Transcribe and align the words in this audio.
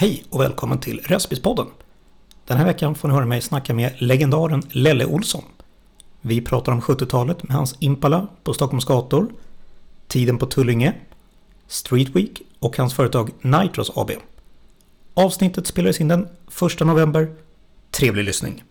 Hej 0.00 0.24
och 0.30 0.40
välkommen 0.40 0.78
till 0.78 1.00
Respispodden! 1.04 1.66
Den 2.46 2.56
här 2.56 2.64
veckan 2.64 2.94
får 2.94 3.08
ni 3.08 3.14
höra 3.14 3.26
mig 3.26 3.40
snacka 3.40 3.74
med 3.74 3.92
legendaren 3.98 4.62
Lelle 4.70 5.04
Olsson. 5.04 5.44
Vi 6.20 6.40
pratar 6.40 6.72
om 6.72 6.80
70-talet 6.80 7.42
med 7.42 7.56
hans 7.56 7.76
Impala 7.78 8.26
på 8.44 8.54
Stockholms 8.54 8.84
gator, 8.84 9.32
tiden 10.08 10.38
på 10.38 10.46
Tullinge, 10.46 10.94
Street 11.66 12.08
Week 12.16 12.42
och 12.58 12.76
hans 12.76 12.94
företag 12.94 13.30
Nitros 13.40 13.90
AB. 13.94 14.10
Avsnittet 15.14 15.66
spelades 15.66 16.00
in 16.00 16.08
den 16.08 16.28
1 16.78 16.80
november. 16.80 17.34
Trevlig 17.90 18.24
lyssning! 18.24 18.69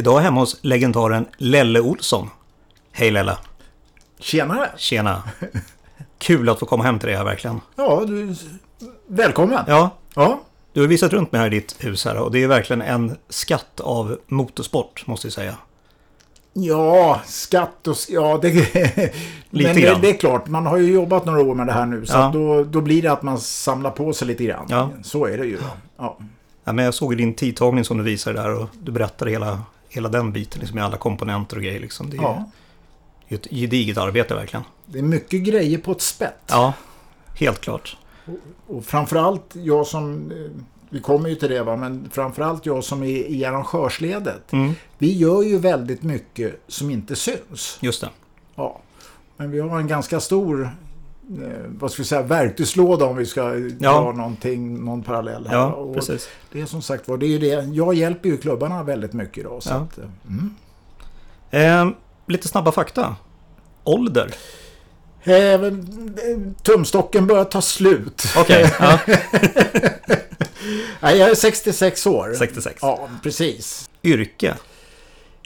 Idag 0.00 0.18
hemma 0.20 0.40
hos 0.40 0.56
legendaren 0.62 1.26
Lelle 1.36 1.80
Olsson. 1.80 2.30
Hej 2.92 3.10
Lelle! 3.10 3.36
Tjenare! 4.18 4.68
Tjena! 4.76 5.22
Kul 6.18 6.48
att 6.48 6.58
få 6.58 6.66
komma 6.66 6.84
hem 6.84 6.98
till 6.98 7.08
dig 7.08 7.16
här 7.16 7.24
verkligen. 7.24 7.60
Ja, 7.76 8.04
du, 8.06 8.34
välkommen! 9.06 9.64
Ja, 9.66 9.90
Ja, 10.14 10.40
du 10.72 10.80
har 10.80 10.88
visat 10.88 11.12
runt 11.12 11.32
mig 11.32 11.40
här 11.40 11.46
i 11.46 11.50
ditt 11.50 11.76
hus 11.78 12.04
här 12.04 12.16
och 12.16 12.32
det 12.32 12.42
är 12.42 12.48
verkligen 12.48 12.82
en 12.82 13.16
skatt 13.28 13.80
av 13.80 14.18
motorsport 14.26 15.06
måste 15.06 15.26
jag 15.26 15.32
säga. 15.32 15.54
ja 16.52 17.20
skatt 17.26 17.86
och... 17.86 17.96
Ja, 18.08 18.38
det, 18.42 18.52
men 19.50 19.62
det, 19.74 19.98
det 20.02 20.10
är 20.10 20.18
klart, 20.18 20.48
man 20.48 20.66
har 20.66 20.76
ju 20.76 20.92
jobbat 20.92 21.24
några 21.24 21.40
år 21.40 21.54
med 21.54 21.66
det 21.66 21.72
här 21.72 21.86
nu. 21.86 22.06
Så 22.06 22.12
Ja. 22.16 22.30
då, 22.34 22.64
då 22.64 22.80
blir 22.80 23.02
det 23.02 23.12
att 23.12 23.22
man 23.22 23.38
samlar 23.40 23.90
på 23.90 24.12
sig 24.12 24.28
lite 24.28 24.44
grann. 24.44 24.66
Ja. 24.68 24.90
Så 25.02 25.26
är 25.26 25.38
det 25.38 25.46
ju. 25.46 25.58
Ja. 25.98 26.18
Ja, 26.64 26.72
men 26.72 26.84
jag 26.84 26.94
såg 26.94 27.16
din 27.16 27.34
tidtagning 27.34 27.84
som 27.84 27.98
du 27.98 28.04
visade 28.04 28.42
där 28.42 28.54
och 28.54 28.68
du 28.82 28.92
berättade 28.92 29.30
hela, 29.30 29.62
hela 29.90 30.08
den 30.08 30.32
biten 30.32 30.60
liksom, 30.60 30.74
med 30.74 30.84
alla 30.84 30.96
komponenter 30.96 31.56
och 31.56 31.62
grejer. 31.62 31.80
Liksom. 31.80 32.10
Det 32.10 32.16
är 32.16 32.22
ja. 32.22 32.50
ju 33.28 33.34
ett 33.34 33.46
gediget 33.50 33.98
arbete 33.98 34.34
verkligen. 34.34 34.64
Det 34.86 34.98
är 34.98 35.02
mycket 35.02 35.42
grejer 35.42 35.78
på 35.78 35.92
ett 35.92 36.02
spett. 36.02 36.42
Ja, 36.46 36.72
helt 37.34 37.60
klart. 37.60 37.96
Och 38.66 38.84
framförallt 38.84 39.44
jag 39.52 39.86
som... 39.86 40.30
eh, 40.32 40.62
Vi 40.92 41.00
kommer 41.00 41.28
ju 41.28 41.34
till 41.34 41.50
det 41.50 41.62
va, 41.62 41.76
men 41.76 42.10
framförallt 42.12 42.66
jag 42.66 42.84
som 42.84 43.02
är 43.02 43.06
i 43.30 43.44
arrangörsledet. 43.44 44.52
Mm, 44.52 44.72
Vi 44.98 45.16
gör 45.18 45.42
ju 45.42 45.58
väldigt 45.58 46.02
mycket 46.02 46.60
som 46.68 46.90
inte 46.90 47.16
syns. 47.16 47.78
just 47.80 48.00
det. 48.00 48.08
Ja. 48.54 48.80
Men 49.36 49.50
vi 49.50 49.60
har 49.60 49.78
en 49.80 49.86
ganska 49.86 50.20
stor 50.20 50.70
vad 51.68 51.92
ska 51.92 52.02
vi 52.02 52.06
säga, 52.08 52.22
verktygslåda 52.22 53.04
om 53.04 53.16
vi 53.16 53.26
ska 53.26 53.42
Ja. 53.78 53.92
dra 54.00 54.12
någonting, 54.12 54.84
någon 54.84 55.02
parallell 55.02 55.46
här. 55.46 55.56
Ja, 55.56 55.72
Och 55.72 55.94
precis. 55.94 56.28
Det 56.52 56.60
är 56.60 56.66
som 56.66 56.82
sagt 56.82 57.08
var, 57.08 57.16
det 57.16 57.26
är 57.26 57.38
det. 57.38 57.64
Jag 57.74 57.94
hjälper 57.94 58.28
ju 58.28 58.36
klubbarna 58.36 58.82
väldigt 58.82 59.12
mycket 59.12 59.38
idag. 59.38 59.62
Så 59.62 59.70
Ja. 59.70 59.74
att, 59.76 59.98
eh, 59.98 60.04
mm. 60.28 60.54
Eh, 61.90 61.96
lite 62.26 62.48
snabba 62.48 62.72
fakta. 62.72 63.16
Ålder. 63.84 64.34
Även, 65.24 65.78
eh, 66.18 66.62
tumstocken 66.62 67.26
börjar 67.26 67.44
ta 67.44 67.62
slut. 67.62 68.22
Okej, 68.36 68.72
ja. 68.80 68.98
Nej, 71.00 71.18
jag 71.18 71.30
är 71.30 71.34
66 71.34 72.06
år. 72.06 72.34
66. 72.38 72.78
Ja, 72.82 73.08
precis. 73.22 73.90
Yrke. 74.02 74.54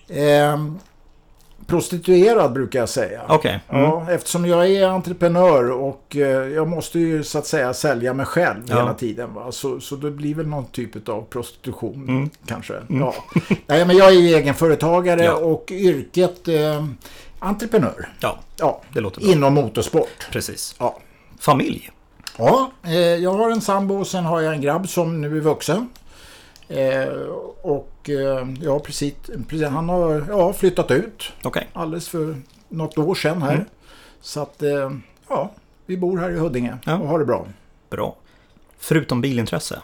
Eh, 0.08 0.64
prostituerad 1.66 2.52
brukar 2.52 2.78
jag 2.78 2.88
säga. 2.88 3.22
Okej. 3.28 3.60
Mm. 3.68 3.82
Ja, 3.82 4.06
eftersom 4.10 4.46
jag 4.46 4.70
är 4.70 4.86
entreprenör 4.88 5.70
och 5.70 6.16
eh, 6.16 6.20
jag 6.48 6.68
måste 6.68 6.98
ju 6.98 7.22
så 7.24 7.38
att 7.38 7.46
säga 7.46 7.74
sälja 7.74 8.14
mig 8.14 8.26
själv 8.26 8.62
Ja. 8.66 8.76
hela 8.76 8.94
tiden. 8.94 9.34
Va? 9.34 9.52
Så, 9.52 9.80
så 9.80 9.96
det 9.96 10.10
blir 10.10 10.34
väl 10.34 10.46
någon 10.46 10.64
typ 10.66 11.08
av 11.08 11.22
prostitution 11.30 12.04
Mm. 12.08 12.30
kanske. 12.46 12.74
Ja. 12.88 13.14
Nej, 13.66 13.86
men 13.86 13.96
jag 13.96 14.08
är 14.08 14.12
ju 14.20 14.34
egenföretagare 14.36 15.24
Ja. 15.24 15.34
och 15.34 15.68
yrket 15.72 16.48
eh, 16.48 16.84
entreprenör. 17.38 18.08
Ja, 18.20 18.38
Ja, 18.58 18.80
det 18.92 19.00
låter 19.00 19.20
bra. 19.20 19.30
inom 19.30 19.54
motorsport. 19.54 20.28
Precis. 20.32 20.74
Ja, 20.78 20.98
Familj. 21.40 21.90
ja 22.38 22.70
eh, 22.84 22.92
jag 22.98 23.32
har 23.32 23.50
en 23.50 23.60
sambo 23.60 23.94
och 24.00 24.06
sen 24.06 24.24
har 24.24 24.40
jag 24.40 24.54
en 24.54 24.60
grabb 24.60 24.88
som 24.88 25.20
nu 25.20 25.36
är 25.36 25.40
vuxen. 25.40 25.88
Eh, 26.68 27.08
och 27.62 28.10
eh, 28.10 28.48
ja, 28.62 28.78
precis, 28.78 29.14
precis, 29.48 29.68
han 29.68 29.88
har 29.88 30.26
ja, 30.28 30.52
flyttat 30.52 30.90
ut 30.90 31.32
Okej. 31.42 31.68
alldeles 31.72 32.08
för 32.08 32.36
något 32.68 32.98
år 32.98 33.14
sedan 33.14 33.42
här. 33.42 33.54
Mm. 33.54 33.66
Så 34.20 34.40
att, 34.42 34.62
eh, 34.62 34.90
ja, 35.28 35.50
vi 35.86 35.96
bor 35.96 36.18
här 36.18 36.30
i 36.30 36.38
Huddinge 36.38 36.78
Ja. 36.86 36.98
och 36.98 37.08
har 37.08 37.18
det 37.18 37.24
bra. 37.24 37.46
Bra. 37.90 38.16
Förutom 38.78 39.20
bilintresse. 39.20 39.80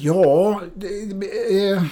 Ja, 0.00 0.60
eh, 1.50 1.82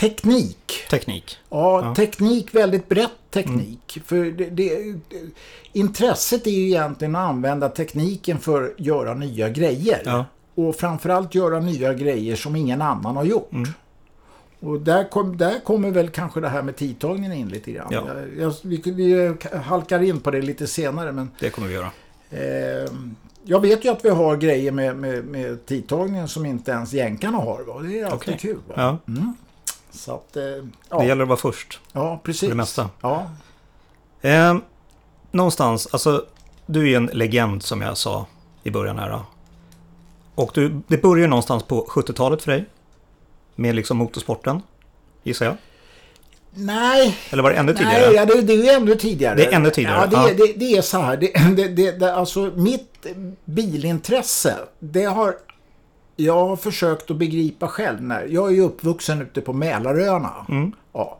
teknik. 0.00 0.86
Teknik. 0.90 1.38
Ja, 1.50 1.84
Ja. 1.84 1.94
teknik, 1.94 2.54
väldigt 2.54 2.88
brett 2.88 3.10
teknik. 3.30 3.98
För 4.04 4.24
det, 4.24 4.50
det, 4.50 4.94
intresset 5.72 6.46
är 6.46 6.50
ju 6.50 6.66
egentligen 6.66 7.16
att 7.16 7.28
använda 7.28 7.68
tekniken 7.68 8.38
för 8.38 8.64
att 8.64 8.80
göra 8.80 9.14
nya 9.14 9.48
grejer. 9.48 10.02
Ja. 10.04 10.24
Och 10.54 10.76
framförallt 10.76 11.34
göra 11.34 11.60
nya 11.60 11.94
grejer 11.94 12.36
som 12.36 12.56
ingen 12.56 12.82
annan 12.82 13.16
har 13.16 13.24
gjort. 13.24 13.52
Mm. 13.52 13.68
Och 14.60 14.80
där, 14.80 15.10
kom, 15.10 15.36
där 15.36 15.60
kommer 15.64 15.90
väl 15.90 16.08
kanske 16.10 16.40
det 16.40 16.48
här 16.48 16.62
med 16.62 16.76
tidtagningen 16.76 17.32
in 17.32 17.48
lite 17.48 17.72
grann. 17.72 17.88
Ja. 17.90 18.04
Jag, 18.08 18.38
jag, 18.38 18.54
vi, 18.62 18.82
vi 18.84 19.34
halkar 19.64 20.02
in 20.02 20.20
på 20.20 20.30
det 20.30 20.42
lite 20.42 20.66
senare 20.66 21.12
men 21.12 21.30
Det 21.40 21.50
kommer 21.50 21.68
vi 21.68 21.74
göra. 21.74 21.90
eh, 22.30 22.92
jag 23.44 23.60
vet 23.60 23.84
ju 23.84 23.88
att 23.88 24.04
vi 24.04 24.08
har 24.08 24.36
grejer 24.36 24.72
med, 24.72 24.96
med, 24.96 25.24
med 25.24 25.66
tidtagningen 25.66 26.28
som 26.28 26.46
inte 26.46 26.70
ens 26.70 26.92
jänkarna 26.92 27.38
har. 27.38 27.62
Va? 27.62 27.80
Det 27.82 28.00
är 28.00 28.04
alltid 28.04 28.34
Okej. 28.34 28.38
kul. 28.38 28.58
Ja, 28.76 28.98
Mm. 29.08 29.34
Så 29.90 30.14
att, 30.14 30.36
eh, 30.36 30.42
det 30.42 30.68
ja, 30.88 31.04
gäller 31.04 31.22
att 31.22 31.28
vara 31.28 31.38
först. 31.38 31.80
ja, 31.92 32.20
precis. 32.24 32.40
För 32.40 32.48
det 32.48 32.54
mesta. 32.54 32.90
Ja, 33.00 33.26
Eh, 34.20 34.56
någonstans, 35.30 35.88
alltså 35.92 36.24
du 36.66 36.92
är 36.92 36.96
en 36.96 37.06
legend 37.06 37.62
som 37.62 37.80
jag 37.80 37.96
sa 37.96 38.26
i 38.62 38.70
början 38.70 38.98
här. 38.98 39.10
då. 39.10 39.22
Och 40.34 40.50
du, 40.54 40.80
det 40.86 41.02
börjar 41.02 41.28
någonstans 41.28 41.62
på 41.62 41.86
70-talet 41.88 42.42
för 42.42 42.52
dig. 42.52 42.64
Med 43.54 43.74
liksom 43.74 43.96
motorsporten, 43.96 44.62
gissar 45.22 45.46
jag. 45.46 45.56
Nej, 46.54 47.16
Eller 47.30 47.42
var 47.42 47.50
det 47.50 47.56
ännu 47.56 47.74
tidigare? 47.74 48.06
Nej 48.06 48.14
ja, 48.14 48.24
det, 48.24 48.42
det 48.42 48.68
är 48.68 48.76
ännu 48.76 48.94
tidigare. 48.94 49.34
Det 49.34 49.46
är 49.46 49.52
ännu 49.52 49.70
tidigare, 49.70 50.08
Ja, 50.12 50.26
det. 50.26 50.34
Det, 50.34 50.52
det 50.56 50.76
är 50.76 50.82
så 50.82 50.98
här. 50.98 51.16
Det, 51.16 51.32
det, 51.56 51.68
det, 51.68 51.92
det, 51.92 52.14
alltså 52.14 52.52
mitt 52.56 53.06
bilintresse, 53.44 54.54
det 54.78 55.04
har 55.04 55.34
jag 56.16 56.48
har 56.48 56.56
försökt 56.56 57.10
att 57.10 57.16
begripa 57.16 57.68
själv. 57.68 58.02
När, 58.02 58.26
jag 58.26 58.48
är 58.48 58.52
ju 58.52 58.60
uppvuxen 58.60 59.22
ute 59.22 59.40
på 59.40 59.52
Mälaröarna. 59.52 60.46
Mm. 60.48 60.72
Ja. 60.92 61.18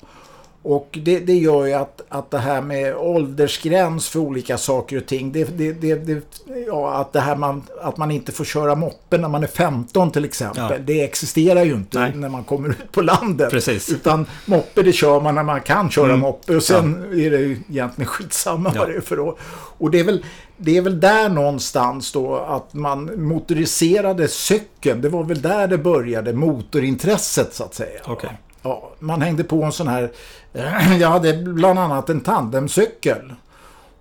Och 0.64 0.98
det, 1.02 1.18
det 1.18 1.34
gör 1.34 1.66
ju 1.66 1.72
att, 1.72 2.00
att 2.08 2.30
det 2.30 2.38
här 2.38 2.60
med 2.62 2.96
åldersgräns 2.96 4.08
för 4.08 4.18
olika 4.20 4.58
saker 4.58 4.96
och 4.96 5.06
ting. 5.06 5.32
Det, 5.32 5.44
det, 5.58 5.72
det, 5.72 5.94
det, 5.94 6.22
ja, 6.66 6.92
att, 6.94 7.12
det 7.12 7.20
här 7.20 7.36
man, 7.36 7.62
att 7.82 7.96
man 7.96 8.10
inte 8.10 8.32
får 8.32 8.44
köra 8.44 8.74
moppe 8.74 9.18
när 9.18 9.28
man 9.28 9.42
är 9.42 9.46
15 9.46 10.10
till 10.10 10.24
exempel. 10.24 10.64
Ja. 10.70 10.78
Det 10.78 11.04
existerar 11.04 11.64
ju 11.64 11.72
inte 11.72 11.98
Nej. 11.98 12.12
när 12.14 12.28
man 12.28 12.44
kommer 12.44 12.68
ut 12.68 12.92
på 12.92 13.00
landet. 13.02 13.50
Precis. 13.50 13.90
Utan 13.90 14.26
moppe 14.46 14.82
det 14.82 14.92
kör 14.92 15.20
man 15.20 15.34
när 15.34 15.42
man 15.42 15.60
kan 15.60 15.90
köra 15.90 16.04
Mm. 16.06 16.20
moppe. 16.20 16.56
Och 16.56 16.62
sen 16.62 17.02
är 17.12 17.30
det 17.30 17.38
ju 17.38 17.58
egentligen 17.70 18.06
skitsamma 18.08 18.72
Ja. 18.74 18.80
vad 18.80 18.88
det 18.88 18.96
är 18.96 19.00
för 19.00 19.16
då. 19.16 19.36
Och 19.78 19.90
det 19.90 20.00
är, 20.00 20.04
väl, 20.04 20.24
det 20.56 20.76
är 20.76 20.82
väl 20.82 21.00
där 21.00 21.28
någonstans 21.28 22.12
då 22.12 22.36
att 22.36 22.74
man 22.74 23.24
motoriserade 23.28 24.28
cykeln. 24.28 25.00
Det 25.00 25.08
var 25.08 25.24
väl 25.24 25.42
där 25.42 25.68
det 25.68 25.78
började, 25.78 26.32
motorintresset 26.32 27.54
så 27.54 27.64
att 27.64 27.74
säga. 27.74 28.00
Okej. 28.04 28.30
Ja, 28.62 28.90
man 28.98 29.22
hängde 29.22 29.44
på 29.44 29.62
en 29.62 29.72
sån 29.72 29.88
här, 29.88 30.12
jag 31.00 31.08
hade 31.08 31.32
bland 31.42 31.78
annat 31.78 32.10
en 32.10 32.20
tandemcykel. 32.20 33.34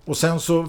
Och 0.04 0.16
sen 0.16 0.40
så, 0.40 0.66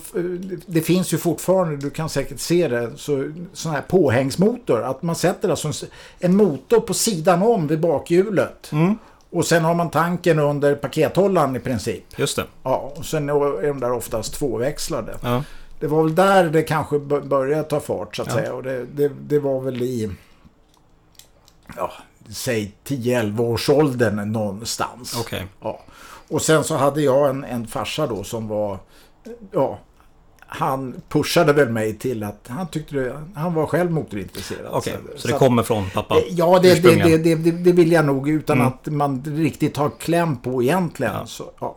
det 0.66 0.82
finns 0.82 1.14
ju 1.14 1.18
fortfarande, 1.18 1.78
du 1.78 1.90
kan 1.90 2.10
säkert 2.10 2.40
se 2.40 2.68
det, 2.68 2.92
så, 2.96 3.32
sån 3.54 3.72
här 3.72 3.82
påhängsmotor. 3.82 4.82
Att 4.84 5.02
man 5.02 5.16
sätter 5.16 5.50
alltså 5.50 5.68
en, 5.68 5.74
en 6.20 6.36
motor 6.36 6.80
på 6.80 6.94
sidan 6.94 7.42
om 7.42 7.68
vid 7.68 7.80
bakhjulet. 7.80 8.70
Mm. 8.72 8.98
Och 9.30 9.46
sen 9.46 9.64
har 9.64 9.74
man 9.76 9.90
tanken 9.90 10.40
under 10.40 10.76
pakethållaren 10.76 11.56
i 11.56 11.60
princip. 11.60 12.04
Just 12.20 12.36
det. 12.36 12.46
Ja, 12.64 12.94
och 12.96 13.06
sen 13.06 13.30
är 13.30 13.68
de 13.68 13.80
där 13.80 13.92
oftast 13.92 14.34
tvåväxlade. 14.34 15.18
Ja. 15.24 15.44
Det 15.80 15.88
var 15.88 16.04
väl 16.04 16.16
där 16.16 16.44
det 16.50 16.62
kanske 16.62 17.00
började 17.00 17.64
ta 17.64 17.80
fart 17.80 18.16
så 18.16 18.22
att 18.22 18.28
Ja. 18.28 18.34
säga. 18.34 18.54
Och 18.54 18.64
det, 18.64 18.86
det, 18.86 19.12
det 19.22 19.40
var 19.40 19.62
väl 19.62 19.82
i, 19.82 20.12
ja, 21.78 21.92
säg 22.30 22.72
10-11 22.86 23.40
års 23.42 23.70
åldern 23.70 24.32
någonstans. 24.32 25.18
Okej. 25.20 25.48
Ja. 25.62 25.80
Och 26.30 26.42
sen 26.42 26.64
så 26.64 26.76
hade 26.76 27.02
jag 27.02 27.30
en, 27.30 27.44
en 27.44 27.68
farsa 27.68 28.08
då 28.08 28.24
som 28.24 28.48
var, 28.48 28.78
ja, 29.52 29.80
han 30.40 31.02
pushade 31.10 31.54
väl 31.54 31.70
mig 31.70 31.98
till 31.98 32.24
att 32.24 32.48
han 32.48 32.68
tyckte 32.68 32.96
det, 32.96 33.24
han 33.36 33.54
var 33.54 33.66
själv 33.66 33.92
motorintresserad. 33.92 34.68
Okej, 34.72 34.98
så 35.16 35.28
det 35.28 35.34
att- 35.34 35.40
kommer 35.40 35.64
från 35.64 35.90
pappa? 35.90 36.16
Ja, 36.30 36.60
det, 36.60 36.84
det, 36.84 36.96
det, 36.96 37.18
det, 37.18 37.36
det, 37.36 37.52
det 37.52 37.72
vill 37.72 37.92
jag 37.92 38.06
nog 38.06 38.30
utan 38.30 38.58
Mm. 38.58 38.68
att 38.68 38.86
man 38.88 39.24
riktigt 39.26 39.78
har 39.78 39.90
kläm 40.00 40.38
på 40.38 40.64
egentligen. 40.64 41.14
Ja. 41.14 41.26
Så, 41.26 41.52
ja. 41.60 41.76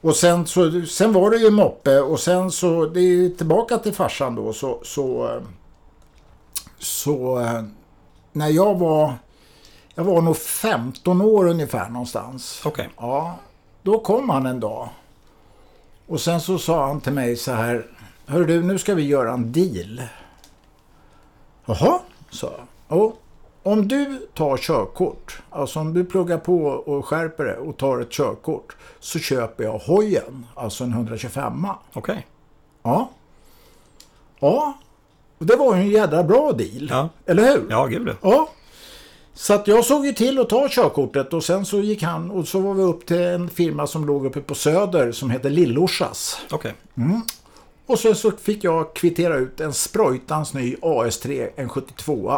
Och 0.00 0.16
sen, 0.16 0.46
så, 0.46 0.82
sen 0.88 1.12
var 1.12 1.30
det 1.30 1.36
ju 1.36 1.50
moppe 1.50 2.00
och 2.00 2.20
sen 2.20 2.50
så, 2.50 2.86
det 2.86 3.00
är 3.00 3.28
tillbaka 3.36 3.78
till 3.78 3.92
farsan 3.94 4.34
då 4.34 4.52
så, 4.52 4.80
så, 4.84 5.28
eh, 5.28 5.42
så 6.78 7.40
eh, 7.40 7.62
när 8.32 8.48
jag 8.48 8.78
var, 8.78 9.12
jag 10.00 10.04
var 10.04 10.22
nog 10.22 10.36
15 10.36 11.20
år 11.20 11.48
ungefär 11.48 11.88
någonstans. 11.88 12.62
Okej. 12.64 12.88
Ja, 12.96 13.36
då 13.82 13.98
kom 13.98 14.30
han 14.30 14.46
en 14.46 14.60
dag. 14.60 14.88
Och 16.06 16.20
sen 16.20 16.40
så 16.40 16.58
sa 16.58 16.86
han 16.86 17.00
till 17.00 17.12
mig 17.12 17.36
så 17.36 17.52
här. 17.52 17.86
Hör 18.26 18.44
du, 18.44 18.62
nu 18.62 18.78
ska 18.78 18.94
vi 18.94 19.02
göra 19.02 19.32
en 19.32 19.52
deal. 19.52 20.02
Jaha, 21.64 22.00
sa 22.30 22.52
jag. 22.56 22.98
Och 22.98 23.22
om 23.62 23.88
du 23.88 24.28
tar 24.34 24.56
körkort, 24.56 25.42
alltså 25.50 25.80
om 25.80 25.94
du 25.94 26.04
pluggar 26.04 26.38
på 26.38 26.64
och 26.64 27.06
skärper 27.06 27.44
det 27.44 27.56
och 27.56 27.76
tar 27.76 28.00
ett 28.00 28.10
körkort, 28.10 28.76
så 29.00 29.18
köper 29.18 29.64
jag 29.64 29.78
hojen, 29.78 30.46
alltså 30.54 30.84
en 30.84 30.92
125 30.92 31.66
Okej. 31.92 32.26
Ja. 32.82 33.10
Ja, 34.38 34.78
och 35.38 35.46
det 35.46 35.56
var 35.56 35.76
ju 35.76 35.82
en 35.82 35.90
jädra 35.90 36.22
bra 36.22 36.52
deal. 36.52 36.88
Ja. 36.90 37.08
Eller 37.26 37.42
hur? 37.42 37.66
Ja, 37.70 37.86
gud 37.86 38.16
ja. 38.22 38.48
Ja. 39.32 39.38
Så 39.38 39.54
att 39.54 39.68
jag 39.68 39.84
såg 39.84 40.06
ju 40.06 40.12
till 40.12 40.38
att 40.38 40.48
ta 40.48 40.68
körkortet 40.70 41.32
och 41.32 41.44
sen 41.44 41.66
så 41.66 41.78
gick 41.78 42.02
han 42.02 42.30
och 42.30 42.48
så 42.48 42.60
var 42.60 42.74
vi 42.74 42.82
upp 42.82 43.06
till 43.06 43.22
en 43.22 43.48
firma 43.48 43.86
som 43.86 44.06
låg 44.06 44.26
uppe 44.26 44.40
på 44.40 44.54
Söder 44.54 45.12
som 45.12 45.30
heter 45.30 45.50
Lillorsas. 45.50 46.40
Okej. 46.50 46.74
Och 47.86 47.98
sen 47.98 48.14
så 48.14 48.30
fick 48.30 48.64
jag 48.64 48.94
kvittera 48.94 49.36
ut 49.36 49.60
en 49.60 49.72
sprojtans 49.72 50.54
ny 50.54 50.76
AS3, 50.76 51.50
en 51.56 51.68
72 51.68 52.32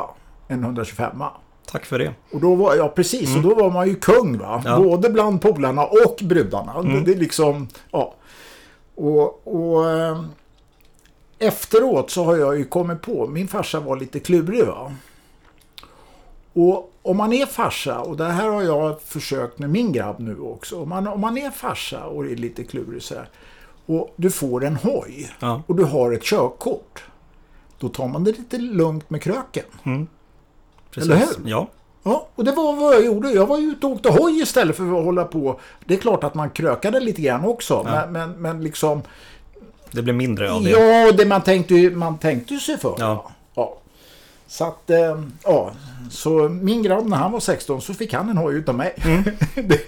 en 0.48 0.62
125 0.62 1.22
Tack 1.66 1.84
för 1.84 1.98
det. 1.98 2.14
Och 2.32 2.40
då 2.40 2.54
var 2.54 2.74
jag 2.74 2.94
precis, 2.94 3.36
och 3.36 3.42
då 3.42 3.54
var 3.54 3.70
man 3.70 3.88
ju 3.88 3.94
kung 3.94 4.38
va. 4.38 4.62
Ja. 4.64 4.78
Både 4.78 5.10
bland 5.10 5.40
polarna 5.40 5.84
och 5.84 6.20
brudarna. 6.22 6.82
Det, 6.82 7.00
det 7.00 7.12
är 7.12 7.16
liksom, 7.16 7.68
ja. 7.90 8.14
Och, 8.94 9.46
och 9.46 9.90
eh, 9.90 10.22
efteråt 11.38 12.10
så 12.10 12.24
har 12.24 12.36
jag 12.36 12.58
ju 12.58 12.64
kommit 12.64 13.02
på, 13.02 13.26
min 13.26 13.48
farsa 13.48 13.80
var 13.80 13.96
lite 13.96 14.20
klurig 14.20 14.66
va. 14.66 14.92
Och 16.52 16.92
om 17.02 17.16
man 17.16 17.32
är 17.32 17.46
farsa, 17.46 18.00
och 18.00 18.16
det 18.16 18.24
här 18.24 18.48
har 18.48 18.62
jag 18.62 19.02
försökt 19.02 19.58
med 19.58 19.70
min 19.70 19.92
grabb 19.92 20.20
nu 20.20 20.40
också. 20.40 20.82
Om 20.82 20.88
man, 20.88 21.06
om 21.08 21.20
man 21.20 21.38
är 21.38 21.50
farsa 21.50 22.04
och 22.04 22.26
är 22.26 22.36
lite 22.36 22.64
klurig 22.64 23.02
så 23.02 23.14
här, 23.14 23.28
och 23.86 24.14
du 24.16 24.30
får 24.30 24.64
en 24.64 24.76
hoj 24.76 25.30
Ja. 25.38 25.62
och 25.66 25.76
du 25.76 25.84
har 25.84 26.12
ett 26.12 26.22
körkort. 26.22 27.04
Då 27.78 27.88
tar 27.88 28.08
man 28.08 28.24
det 28.24 28.30
lite 28.30 28.58
lugnt 28.58 29.10
med 29.10 29.22
kröken. 29.22 29.64
Precis. 30.90 31.10
Eller 31.10 31.20
hur? 31.20 31.50
Ja. 31.50 31.68
Ja, 32.04 32.28
och 32.34 32.44
det 32.44 32.52
var 32.52 32.76
vad 32.76 32.94
jag 32.94 33.04
gjorde. 33.04 33.30
Jag 33.32 33.46
var 33.46 33.58
ute 33.58 33.86
och 33.86 33.92
åkte 33.92 34.08
hoj 34.08 34.42
istället 34.42 34.76
för 34.76 34.98
att 34.98 35.04
hålla 35.04 35.24
på. 35.24 35.60
Det 35.84 35.94
är 35.94 35.98
klart 35.98 36.24
att 36.24 36.34
man 36.34 36.50
krökade 36.50 37.00
lite 37.00 37.22
grann 37.22 37.44
också. 37.44 37.82
Ja. 37.86 37.90
Men, 37.92 38.12
men, 38.12 38.42
men 38.42 38.64
liksom... 38.64 39.02
Det 39.90 40.02
blir 40.02 40.14
mindre 40.14 40.52
av 40.52 40.62
det. 40.62 40.70
Ja, 40.70 41.12
det 41.12 41.26
man 41.26 41.42
tänkte 41.42 41.74
ju 41.74 41.96
man 41.96 42.18
tänkte 42.18 42.56
sig 42.56 42.78
för. 42.78 42.96
Ja. 42.98 43.30
ja. 43.54 43.78
Så 44.52 44.64
att, 44.64 44.90
eh, 44.90 45.22
ja. 45.44 45.72
Så 46.10 46.48
min 46.48 46.82
grabb 46.82 47.06
när 47.06 47.16
han 47.16 47.32
var 47.32 47.40
16 47.40 47.82
så 47.82 47.94
fick 47.94 48.14
han 48.14 48.28
en 48.28 48.36
hoj 48.36 48.54
utav 48.54 48.74
mig. 48.74 48.94
det 49.54 49.80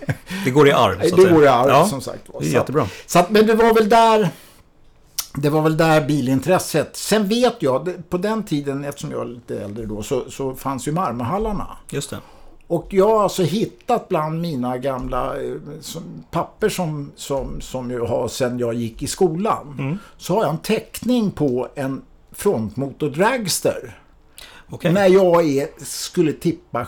Det 0.45 0.51
går 0.51 0.69
i 0.69 0.73
arv, 0.73 1.01
så 1.01 1.07
att 1.07 1.17
det 1.17 1.23
säga. 1.23 1.35
går 1.35 1.45
i 1.45 1.47
arv 1.47 1.69
ja. 1.69 1.87
som 1.87 2.01
sagt. 2.01 2.21
var. 2.27 2.41
Så 2.41 2.47
jättebra. 2.47 2.87
Så 3.07 3.19
att, 3.19 3.31
men 3.31 3.47
det 3.47 3.55
var 3.55 3.75
väl 3.75 3.89
där... 3.89 4.29
Det 5.35 5.51
var 5.51 5.63
väl 5.63 5.77
där 5.77 6.07
bilintresset. 6.07 6.97
Sen 6.97 7.29
vet 7.29 7.57
jag, 7.59 8.11
på 8.11 8.19
den 8.19 8.43
tiden, 8.43 8.85
eftersom 8.85 9.11
jag 9.11 9.21
är 9.21 9.25
lite 9.25 9.61
äldre 9.61 9.87
då, 9.87 10.03
så, 10.03 10.31
så 10.31 10.55
fanns 10.55 10.89
ju 10.89 10.93
Marmorhallarna. 10.93 11.67
Just 11.91 12.11
det. 12.11 12.19
Och 12.67 12.87
jag 12.91 13.09
har 13.09 13.23
alltså 13.23 13.43
hittat 13.43 14.09
bland 14.09 14.41
mina 14.41 14.79
gamla 14.79 15.43
eh, 15.43 15.55
som, 15.81 16.03
papper 16.31 16.69
som, 16.69 17.13
som, 17.17 17.61
som 17.61 17.91
jag 17.91 18.07
har 18.07 18.29
sedan 18.29 18.59
jag 18.59 18.75
gick 18.75 19.03
i 19.03 19.07
skolan. 19.07 19.77
Mm. 19.79 19.99
Så 20.17 20.35
har 20.35 20.43
jag 20.43 20.51
en 20.51 20.59
teckning 20.59 21.31
på 21.31 21.69
en 21.75 22.03
frontmotor 22.33 23.11
dragster. 23.11 23.99
Okej. 24.75 24.93
När 24.93 25.07
jag 25.07 25.45
är, 25.47 25.69
skulle 25.85 26.33
tippa 26.33 26.87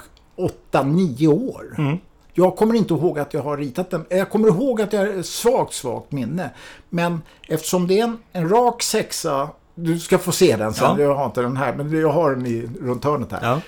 8-9 0.72 1.26
år. 1.28 1.74
Mm. 1.78 1.98
Jag 2.34 2.56
kommer 2.56 2.74
inte 2.74 2.94
ihåg 2.94 3.18
att 3.18 3.34
jag 3.34 3.42
har 3.42 3.56
ritat 3.56 3.90
den. 3.90 4.04
Jag 4.08 4.30
kommer 4.30 4.48
ihåg 4.48 4.80
att 4.82 4.92
jag 4.92 5.00
har 5.14 5.22
svagt, 5.22 5.72
svagt 5.72 6.12
minne. 6.12 6.50
Men 6.88 7.22
eftersom 7.48 7.86
det 7.86 8.00
är 8.00 8.04
en, 8.04 8.18
en 8.32 8.48
rak 8.48 8.82
sexa. 8.82 9.48
Du 9.74 9.98
ska 9.98 10.18
få 10.18 10.32
se 10.32 10.56
den 10.56 10.74
sen. 10.74 10.96
Ja. 10.98 11.02
Jag 11.04 11.14
har 11.14 11.26
inte 11.26 11.42
den 11.42 11.56
här. 11.56 11.74
Men 11.74 12.00
jag 12.00 12.08
har 12.12 12.30
den 12.30 12.46
i, 12.46 12.68
runt 12.80 13.04
hörnet 13.04 13.32
här. 13.32 13.40
Ja. 13.42 13.60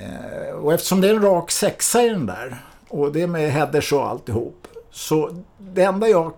Eh, 0.00 0.54
Och 0.54 0.72
eftersom 0.72 1.00
det 1.00 1.08
är 1.08 1.14
en 1.14 1.22
rak 1.22 1.50
sexa 1.50 2.02
i 2.02 2.08
den 2.08 2.26
där 2.26 2.64
och 2.88 3.12
det 3.12 3.22
är 3.22 3.26
med 3.26 3.52
headers 3.52 3.92
och 3.92 4.08
alltihop. 4.08 4.66
Så 4.90 5.42
det 5.58 5.82
enda 5.82 6.08
jag 6.08 6.32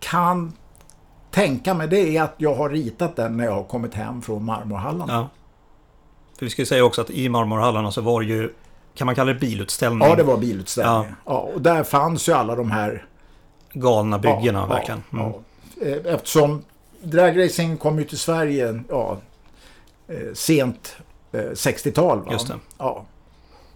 kan 0.00 0.52
tänka 1.30 1.74
mig 1.74 1.88
det 1.88 2.16
är 2.16 2.22
att 2.22 2.34
jag 2.36 2.54
har 2.54 2.68
ritat 2.70 3.16
den 3.16 3.36
när 3.36 3.44
jag 3.44 3.52
har 3.52 3.64
kommit 3.64 3.94
hem 3.94 4.22
från 4.22 4.44
Marmorhallarna. 4.44 5.12
ja. 5.12 5.28
För 6.38 6.46
vi 6.46 6.50
ska 6.50 6.62
ju 6.62 6.66
säga 6.66 6.84
också 6.84 7.00
att 7.00 7.10
i 7.10 7.28
Marmorhallarna 7.28 7.92
så 7.92 8.00
var 8.00 8.20
det 8.20 8.26
ju, 8.26 8.52
kan 8.94 9.06
man 9.06 9.14
kalla 9.14 9.32
det 9.32 9.40
bilutställning? 9.40 10.08
Ja, 10.08 10.16
det 10.16 10.22
var 10.22 10.36
bilutställningen. 10.36 11.14
Ja. 11.24 11.32
och 11.38 11.62
där 11.62 11.84
fanns 11.84 12.28
ju 12.28 12.32
alla 12.32 12.56
de 12.56 12.70
här 12.70 13.06
Galna 13.72 14.18
byggena, 14.18 14.58
ja, 14.58 14.66
verkligen. 14.66 15.02
Ja, 15.10 15.18
Mm. 15.18 15.32
ja. 15.80 15.86
Eh, 15.86 16.14
Eftersom 16.14 16.64
dragracing 17.02 17.76
kom 17.76 17.98
ju 17.98 18.04
till 18.04 18.18
Sverige 18.18 18.82
ja, 18.88 19.16
eh, 20.08 20.16
sent 20.34 20.96
eh, 21.32 21.40
60-tal. 21.40 22.18
Va? 22.18 22.32
Just 22.32 22.48
det. 22.48 22.54
Ja. 22.78 23.04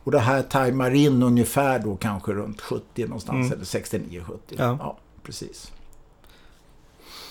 Och 0.05 0.13
det 0.13 0.19
här 0.19 0.43
tajmar 0.43 0.91
in 0.95 1.23
ungefär 1.23 1.79
då 1.79 1.97
kanske 1.97 2.33
runt 2.33 2.61
70 2.61 3.05
någonstans. 3.05 3.47
Mm. 3.47 3.53
Eller 3.53 3.65
69-70. 3.65 4.39
Ja. 4.49 4.77
ja, 4.81 4.97
precis. 5.23 5.73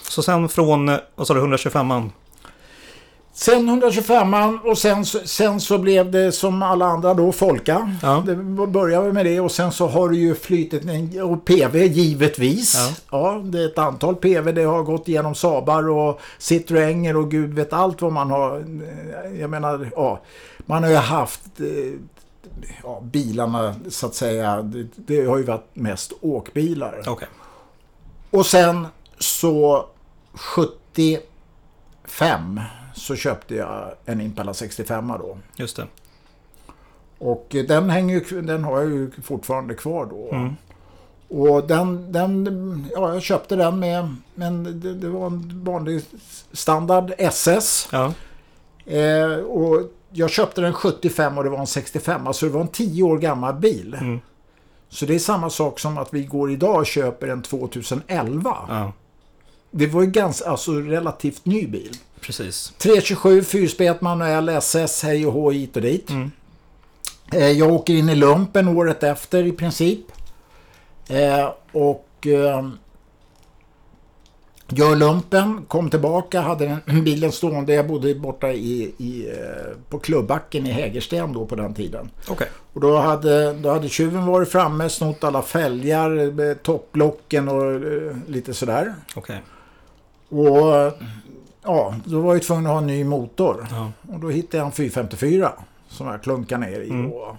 Så 0.09 0.23
sen 0.23 0.49
från, 0.49 0.89
eh, 0.89 0.97
vad 1.15 1.27
sa 1.27 1.33
du, 1.33 1.41
125an? 1.41 2.09
Sen 3.33 3.69
125 3.69 4.59
och 4.63 4.77
sen, 4.77 5.05
sen 5.05 5.59
så 5.59 5.77
blev 5.77 6.11
det 6.11 6.31
som 6.31 6.61
alla 6.61 6.85
andra 6.85 7.13
då 7.13 7.31
Folka. 7.31 7.97
Ja. 8.01 8.23
Det 8.25 8.35
började 8.67 9.13
med 9.13 9.25
det 9.25 9.39
och 9.39 9.51
sen 9.51 9.71
så 9.71 9.87
har 9.87 10.09
det 10.09 10.17
ju 10.17 10.35
flytit 10.35 10.83
och 11.23 11.45
PV 11.45 11.85
givetvis. 11.85 12.75
Ja. 12.75 12.91
Ja. 13.11 13.41
det 13.43 13.59
är 13.59 13.65
ett 13.65 13.77
antal 13.77 14.15
PV. 14.15 14.51
Det 14.51 14.63
har 14.63 14.83
gått 14.83 15.07
igenom 15.07 15.35
Sabar 15.35 15.89
och 15.89 16.21
Citroenger 16.37 17.17
och 17.17 17.31
gud 17.31 17.53
vet 17.53 17.73
allt 17.73 18.01
vad 18.01 18.11
man 18.11 18.31
har. 18.31 18.65
Jag 19.39 19.49
menar, 19.49 19.89
ja. 19.95 20.21
Man 20.57 20.83
har 20.83 20.89
ju 20.89 20.95
haft 20.95 21.59
eh, 21.59 21.93
ja, 22.83 23.01
bilarna 23.03 23.75
så 23.89 24.05
att 24.05 24.15
säga. 24.15 24.61
Det, 24.61 24.87
det 24.95 25.25
har 25.25 25.37
ju 25.37 25.43
varit 25.43 25.69
mest 25.73 26.13
åkbilar. 26.21 27.03
Okej. 27.07 27.27
Och 28.31 28.45
sen 28.45 28.87
så 29.19 29.85
75 30.33 32.59
så 33.01 33.15
köpte 33.15 33.55
jag 33.55 33.91
en 34.05 34.21
Impala 34.21 34.53
65 34.53 35.07
då. 35.07 35.37
Just 35.55 35.75
det. 35.75 35.87
Och 37.17 37.55
eh, 37.55 37.65
den, 37.65 37.89
hänger 37.89 38.41
den 38.41 38.63
har 38.63 38.81
jag 38.81 38.89
ju 38.89 39.11
fortfarande 39.23 39.73
kvar 39.73 40.05
då. 40.05 40.35
Mm. 40.35 40.55
Och 41.27 41.67
den, 41.67 42.11
den, 42.11 42.85
ja 42.95 43.13
jag 43.13 43.21
köpte 43.21 43.55
den 43.55 43.79
med, 43.79 44.15
men 44.35 44.79
det, 44.81 44.93
det 44.93 45.09
var 45.09 45.27
en 45.27 45.63
vanlig 45.63 46.01
standard 46.51 47.13
SS. 47.17 47.89
Ja. 47.91 48.13
Eh, 48.85 49.33
och 49.33 49.91
jag 50.09 50.29
köpte 50.29 50.61
den 50.61 50.73
75 50.73 51.37
och 51.37 51.43
det 51.43 51.49
var 51.49 51.59
en 51.59 51.67
65, 51.67 52.27
alltså 52.27 52.45
det 52.45 52.51
var 52.51 52.61
en 52.61 52.67
10 52.67 53.03
år 53.03 53.17
gammal 53.17 53.53
bil. 53.53 53.97
Mm. 54.01 54.19
Så 54.89 55.05
det 55.05 55.15
är 55.15 55.19
samma 55.19 55.49
sak 55.49 55.79
som 55.79 55.97
att 55.97 56.13
vi 56.13 56.23
går 56.23 56.51
idag 56.51 56.79
och 56.79 56.85
köper 56.85 57.27
en 57.27 57.41
2011. 57.41 58.57
ja. 58.69 58.93
Det 59.71 59.87
var 59.87 60.01
ju 60.01 60.07
ganska, 60.07 60.49
alltså 60.49 60.71
relativt 60.71 61.45
ny 61.45 61.67
bil. 61.67 61.91
Precis. 62.21 62.73
327, 62.77 63.43
fyrspet 63.43 64.01
manuell, 64.01 64.49
SS, 64.49 65.03
hej 65.03 65.25
och 65.25 65.33
hå, 65.33 65.51
hit 65.51 65.75
och 65.75 65.81
dit. 65.81 66.09
Mm. 66.09 66.31
Eh, 67.33 67.51
jag 67.51 67.73
åker 67.73 67.93
in 67.93 68.09
i 68.09 68.15
lumpen 68.15 68.67
året 68.67 69.03
efter 69.03 69.43
i 69.43 69.51
princip. 69.51 69.99
Eh, 71.07 71.49
och 71.71 72.27
eh, 72.27 72.69
gör 74.69 74.95
lumpen, 74.95 75.65
kom 75.67 75.89
tillbaka, 75.89 76.41
hade 76.41 76.79
den 76.85 77.03
bilen 77.03 77.31
stående. 77.31 77.73
Jag 77.73 77.87
bodde 77.87 78.15
borta 78.15 78.51
i, 78.51 78.81
i, 78.83 79.33
på 79.89 79.99
Klubbacken 79.99 80.67
i 80.67 80.71
Hägersten 80.71 81.33
då 81.33 81.45
på 81.45 81.55
den 81.55 81.73
tiden. 81.73 82.09
Okej. 82.27 82.47
Och 82.73 82.81
då 82.81 82.97
hade, 82.97 83.53
då 83.53 83.69
hade 83.69 83.89
tjuven 83.89 84.25
varit 84.25 84.51
framme, 84.51 84.89
snott 84.89 85.23
alla 85.23 85.41
fälgar, 85.41 86.53
topplocken 86.55 87.49
och 87.49 87.81
lite 88.27 88.53
sådär. 88.53 88.95
Okej. 89.15 89.41
Och 90.31 90.75
eh, 90.75 90.93
ja, 91.63 91.95
då 92.05 92.19
var 92.21 92.33
jag 92.33 92.43
tvungen 92.43 92.65
att 92.65 92.71
ha 92.71 92.77
en 92.77 92.87
ny 92.87 93.03
motor. 93.03 93.67
Ja. 93.71 93.91
Och 94.13 94.19
då 94.19 94.29
hittade 94.29 94.57
jag 94.57 94.65
en 94.65 94.71
454 94.71 95.51
som 95.89 96.07
jag 96.07 96.23
klunkade 96.23 96.65
ner 96.65 96.79
i. 96.79 96.89
Mm. 96.89 97.11
Och, 97.11 97.35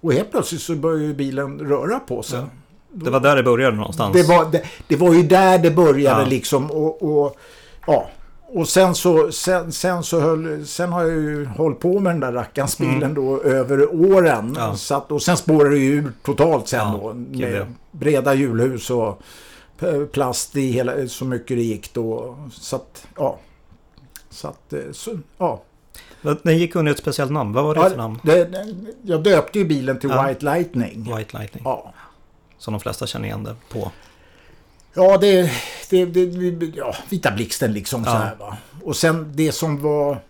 och 0.00 0.12
helt 0.12 0.30
plötsligt 0.30 0.60
så 0.60 0.74
började 0.74 1.14
bilen 1.14 1.58
röra 1.58 1.98
på 1.98 2.22
sig. 2.22 2.38
Ja. 2.38 2.46
Det 2.92 3.10
var 3.10 3.20
där 3.20 3.36
det 3.36 3.42
började 3.42 3.76
någonstans. 3.76 4.12
Det, 4.16 4.22
var, 4.22 4.44
det, 4.50 4.62
det 4.88 4.96
var 4.96 5.14
ju 5.14 5.22
där 5.22 5.58
det 5.58 5.70
började 5.70 6.22
Ja. 6.22 6.28
liksom. 6.28 6.70
Och, 6.70 7.02
och, 7.02 7.36
ja. 7.86 8.06
och 8.48 8.68
sen 8.68 8.94
så, 8.94 9.32
sen, 9.32 9.72
sen 9.72 10.02
så 10.02 10.20
höll, 10.20 10.66
sen 10.66 10.92
har 10.92 11.02
jag 11.02 11.10
ju 11.10 11.46
hållit 11.46 11.80
på 11.80 12.00
med 12.00 12.12
den 12.12 12.20
där 12.20 12.32
rackarns 12.32 12.78
bilen 12.78 13.14
då 13.14 13.42
över 13.42 13.94
åren. 13.94 14.38
Mm. 14.38 14.54
Ja. 14.56 14.76
Så 14.76 14.94
att, 14.94 15.12
och 15.12 15.22
sen 15.22 15.36
spårade 15.36 15.70
det 15.70 15.78
ju 15.80 15.92
ur 15.92 16.12
totalt 16.22 16.68
sen 16.68 16.92
då. 16.92 17.14
Med 17.14 17.66
breda 17.90 18.34
hjulhus 18.34 18.90
och 18.90 19.22
plast 20.12 20.56
i 20.56 20.70
hela, 20.70 21.08
så 21.08 21.24
mycket 21.24 21.56
det 21.56 21.62
gick 21.62 21.94
då. 21.94 22.36
Så 22.52 22.76
att, 22.76 23.06
ja. 23.16 23.38
Så 24.30 24.48
att, 24.48 24.72
eh, 24.72 24.80
så, 24.92 25.18
ja. 25.38 25.62
Den 26.42 26.58
gick 26.58 26.74
under 26.76 26.92
ett 26.92 26.98
speciellt 26.98 27.32
namn. 27.32 27.52
Vad 27.52 27.64
var 27.64 27.74
det 27.74 27.90
för 27.90 27.96
namn? 27.96 28.20
det, 28.22 28.44
det, 28.44 28.74
jag 29.02 29.22
döpte 29.22 29.58
ju 29.58 29.64
bilen 29.64 29.98
till 29.98 30.10
Ja. 30.10 30.26
White 30.28 30.44
Lightning. 30.44 31.16
White 31.16 31.38
Lightning. 31.38 31.62
Ja. 31.66 31.92
Som 32.58 32.72
de 32.72 32.80
flesta 32.80 33.06
känner 33.06 33.26
igen 33.26 33.44
det 33.44 33.56
på. 33.72 33.92
Ja, 34.94 35.16
det, 35.18 35.50
det, 35.90 36.04
det, 36.04 36.66
ja, 36.76 36.94
Vita 37.08 37.30
Blixten 37.30 37.72
liksom 37.72 38.04
så 38.04 38.10
Ja. 38.10 38.14
här 38.16 38.36
va. 38.36 38.56
Och 38.84 38.96
sen 38.96 39.32
det 39.34 39.52
som 39.52 39.82
var 39.82 40.20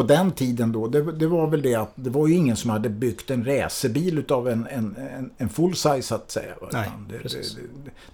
på 0.00 0.06
den 0.06 0.32
tiden 0.32 0.72
då, 0.72 0.86
det, 0.88 1.12
det 1.12 1.26
var 1.26 1.46
väl 1.46 1.62
det 1.62 1.74
att 1.74 1.92
det 1.94 2.10
var 2.10 2.26
ju 2.26 2.34
ingen 2.34 2.56
som 2.56 2.70
hade 2.70 2.88
byggt 2.88 3.30
en 3.30 3.44
racerbil 3.44 4.18
utav 4.18 4.48
en, 4.48 4.66
en, 4.70 4.96
en, 4.96 5.30
en 5.36 5.48
full 5.48 5.74
size 5.74 6.02
så 6.02 6.14
att 6.14 6.30
säga. 6.30 6.54
Nej, 6.72 6.90
det, 7.08 7.28
det, 7.28 7.44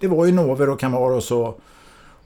det, 0.00 0.09
var 0.09 0.26
ju 0.26 0.33
Nover 0.33 0.71
och 0.71 0.81
Camaros 0.81 1.31
och, 1.31 1.61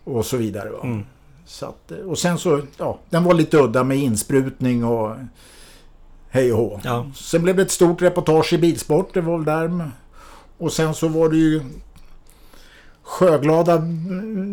och 0.04 0.26
så 0.26 0.36
vidare. 0.36 0.70
Mm. 0.82 1.04
Så 1.46 1.66
att, 1.66 1.90
och 1.90 2.18
sen 2.18 2.38
så, 2.38 2.62
ja, 2.78 2.98
den 3.10 3.24
var 3.24 3.34
lite 3.34 3.58
udda 3.58 3.84
med 3.84 3.96
insprutning 3.96 4.84
och 4.84 5.16
hej 6.28 6.52
och 6.52 6.58
hå. 6.58 6.80
Ja. 6.84 7.10
Sen 7.14 7.42
blev 7.42 7.56
det 7.56 7.62
ett 7.62 7.70
stort 7.70 8.02
reportage 8.02 8.52
i 8.52 8.58
Bilsport, 8.58 9.14
det 9.14 9.20
var 9.20 9.38
väl 9.38 9.44
där. 9.44 9.90
Och 10.58 10.72
sen 10.72 10.94
så 10.94 11.08
var 11.08 11.28
det 11.28 11.36
ju 11.36 11.62
sjöglada 13.10 13.82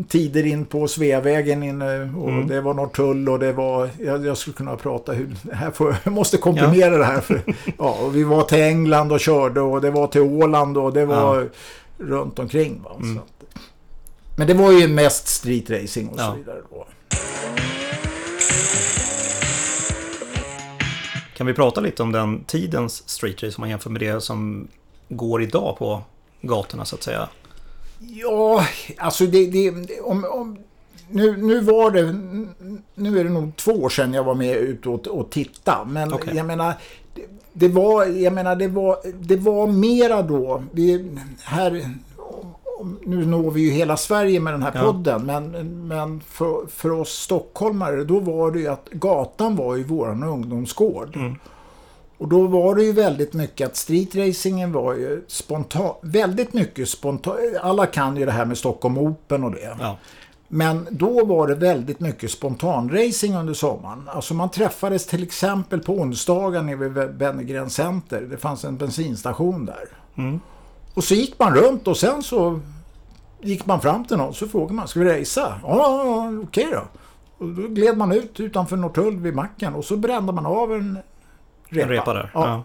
tider 0.10 0.46
in 0.46 0.66
på 0.66 0.88
Sveavägen 0.88 1.64
inne 1.64 2.02
och 2.18 2.30
Mm. 2.30 2.48
det 2.48 2.62
var 2.62 2.74
Norrtull 2.74 3.30
och 3.30 3.40
det 3.40 3.54
var, 3.54 3.90
jag, 4.00 4.26
jag 4.26 4.38
skulle 4.38 4.54
kunna 4.54 4.76
prata 4.76 5.12
hur, 5.12 5.36
här 5.54 5.72
får, 5.72 5.96
jag 6.04 6.14
måste 6.14 6.38
komprimera 6.38 6.98
det 6.98 7.06
här. 7.06 7.22
För, 7.22 7.42
ja, 7.78 7.98
och 8.02 8.16
vi 8.16 8.24
var 8.24 8.44
till 8.44 8.62
England 8.62 9.12
och 9.12 9.20
körde 9.20 9.62
och 9.62 9.82
det 9.82 9.92
var 9.92 10.08
till 10.08 10.22
Åland 10.22 10.78
och 10.78 10.94
det 10.94 11.06
var 11.06 11.50
runt 11.98 12.40
omkring. 12.40 12.82
Va? 12.84 12.92
Mm. 13.00 13.18
Att, 13.18 13.58
men 14.38 14.48
det 14.48 14.54
var 14.54 14.72
ju 14.72 14.88
mest 14.88 15.28
streetracing 15.28 16.10
och 16.10 16.20
Ja. 16.20 16.32
så 16.32 16.38
vidare. 16.38 16.58
Då. 16.70 16.88
Kan 21.38 21.48
vi 21.48 21.54
prata 21.54 21.82
lite 21.82 22.04
om 22.04 22.12
den 22.12 22.44
tidens 22.44 23.10
street 23.10 23.44
race 23.44 23.56
om 23.58 23.62
man 23.62 23.70
jämför 23.70 23.90
med 23.90 24.02
det 24.02 24.22
som 24.22 24.68
går 25.10 25.42
idag 25.44 25.76
på 25.78 26.02
gatorna 26.42 26.86
så 26.86 26.96
att 26.96 27.04
säga? 27.04 27.30
Ja, 28.00 28.66
alltså 28.98 29.26
det... 29.26 29.48
det 29.48 30.00
om, 30.02 30.26
om, 30.32 30.58
nu, 31.10 31.38
nu 31.38 31.60
var 31.60 31.92
det... 31.92 32.04
Nu 32.96 33.20
är 33.20 33.24
det 33.24 33.30
nog 33.30 33.56
två 33.56 33.72
år 33.72 33.90
sedan 33.90 34.14
jag 34.14 34.24
var 34.24 34.36
med 34.36 34.56
ut 34.56 34.88
och, 34.88 35.08
och 35.08 35.30
titta. 35.30 35.86
Men 35.90 36.14
Okej. 36.14 36.36
jag 36.36 36.46
menar... 36.46 36.74
Det, 37.14 37.22
det 37.54 37.68
var, 37.68 38.06
jag 38.06 38.34
menar, 38.34 38.56
det 38.56 38.68
var, 38.68 38.98
det 39.20 39.36
var 39.36 39.68
mera 39.68 40.22
då. 40.22 40.64
Vi, 40.72 41.18
här, 41.44 41.90
nu 43.06 43.26
når 43.26 43.52
vi 43.52 43.62
ju 43.62 43.72
hela 43.72 43.98
Sverige 43.98 44.40
med 44.40 44.54
den 44.54 44.64
här 44.64 44.72
Ja. 44.76 44.82
podden. 44.82 45.26
Men, 45.26 45.52
men 45.88 46.20
för, 46.20 46.68
för 46.68 46.92
oss 46.92 47.10
stockholmare, 47.10 48.04
då 48.04 48.20
var 48.20 48.52
det 48.52 48.60
ju 48.60 48.68
att 48.68 48.90
gatan 48.92 49.56
var 49.56 49.76
ju 49.76 49.84
våran 49.84 50.24
ungdomsgård. 50.24 51.16
Mm. 51.16 51.36
Och 52.18 52.28
då 52.28 52.48
var 52.48 52.76
det 52.76 52.84
ju 52.84 52.92
väldigt 52.92 53.34
mycket 53.34 53.68
att 53.68 53.76
streetracingen 53.76 54.72
var 54.72 54.94
ju 54.94 55.24
spontan, 55.28 55.94
väldigt 56.02 56.54
mycket 56.54 56.90
spontan. 56.90 57.36
Alla 57.62 57.86
kan 57.86 58.18
ju 58.18 58.26
det 58.26 58.32
här 58.32 58.46
med 58.46 58.58
Stockholm 58.58 58.98
Open 58.98 59.44
och 59.44 59.52
det. 59.52 59.78
Ja, 59.80 59.98
Men 60.48 60.88
då 60.92 61.26
var 61.26 61.48
det 61.48 61.56
väldigt 61.56 62.00
mycket 62.00 62.32
spontanracing 62.32 63.36
under 63.36 63.54
sommaren. 63.54 64.10
Alltså 64.14 64.34
man 64.34 64.50
träffades 64.50 65.06
till 65.06 65.24
exempel 65.24 65.80
på 65.80 65.94
onsdagar 65.94 66.64
nere 66.64 66.76
vid 66.76 66.94
Wennergren 66.94 67.70
Center. 67.70 68.22
Det 68.22 68.38
fanns 68.38 68.66
en 68.66 68.78
bensinstation 68.78 69.66
där. 69.66 69.86
Mm. 70.16 70.40
Och 70.94 71.04
så 71.04 71.14
gick 71.14 71.40
man 71.40 71.56
runt 71.56 71.88
och 71.88 71.98
sen 71.98 72.24
så 72.24 72.60
gick 73.42 73.66
man 73.66 73.82
fram 73.82 74.06
till 74.06 74.18
någon 74.18 74.34
så 74.34 74.48
frågade 74.48 74.74
man, 74.74 74.88
ska 74.88 75.00
vi 75.00 75.20
racea? 75.20 75.60
Ja, 75.64 75.78
ja, 75.78 76.06
ja, 76.06 76.44
okej 76.44 76.68
då. 76.72 76.82
Och 77.38 77.50
då 77.50 77.68
gled 77.68 77.98
man 77.98 78.12
ut 78.12 78.40
utanför 78.40 78.78
Norrtull 78.78 79.18
vid 79.18 79.36
macken 79.36 79.76
och 79.76 79.86
så 79.86 79.98
brände 79.98 80.32
man 80.32 80.46
av 80.46 80.74
en 80.74 80.98
repa. 81.70 81.92
repa 81.92 82.14
där. 82.14 82.32
Ja. 82.34 82.48
Ja. 82.48 82.64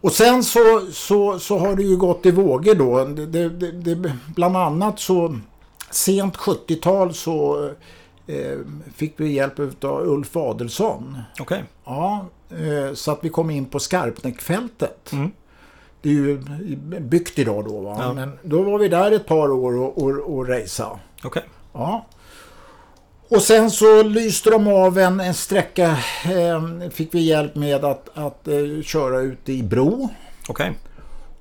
Och 0.00 0.12
sen 0.12 0.44
så, 0.44 0.80
så, 0.92 1.38
så 1.38 1.58
har 1.58 1.76
det 1.76 1.82
ju 1.82 1.96
gått 1.96 2.26
i 2.26 2.30
vågor 2.30 2.74
då. 2.74 3.04
Det, 3.04 3.48
det, 3.48 3.72
det, 3.72 4.12
bland 4.34 4.56
annat 4.56 4.98
så 4.98 5.38
sent 5.90 6.36
70-tal 6.36 7.14
så 7.14 7.70
eh, 8.26 8.58
fick 8.94 9.14
vi 9.16 9.32
hjälp 9.32 9.84
av 9.84 10.08
Ulf 10.08 10.36
Adelsson. 10.36 11.18
Okej. 11.40 11.64
Ja, 11.84 12.26
eh, 12.50 12.94
så 12.94 13.12
att 13.12 13.18
vi 13.22 13.28
kom 13.28 13.50
in 13.50 13.66
på 13.66 13.80
Skarpnäckfältet. 13.80 15.12
Mm. 15.12 15.30
Det 16.02 16.08
är 16.08 16.12
ju 16.14 16.38
byggt 17.00 17.38
idag 17.38 17.64
då 17.64 17.80
va. 17.80 17.96
Ja. 18.00 18.12
Men 18.12 18.38
då 18.42 18.62
var 18.62 18.78
vi 18.78 18.88
där 18.88 19.12
ett 19.12 19.26
par 19.26 19.50
år 19.50 19.76
och, 19.76 20.02
och, 20.02 20.10
och 20.10 20.48
racea. 20.48 20.98
Okej. 21.24 21.42
Ja. 21.72 22.06
Och 23.30 23.42
sen 23.42 23.70
så 23.70 24.02
lyste 24.02 24.50
de 24.50 24.68
av 24.68 24.98
en, 24.98 25.20
en 25.20 25.34
sträcka, 25.34 25.98
eh, 26.24 26.90
fick 26.90 27.14
vi 27.14 27.20
hjälp 27.20 27.54
med 27.54 27.84
att, 27.84 28.08
att 28.14 28.48
eh, 28.48 28.82
köra 28.82 29.20
ut 29.20 29.48
i 29.48 29.62
bro. 29.62 30.08
Okej. 30.48 30.72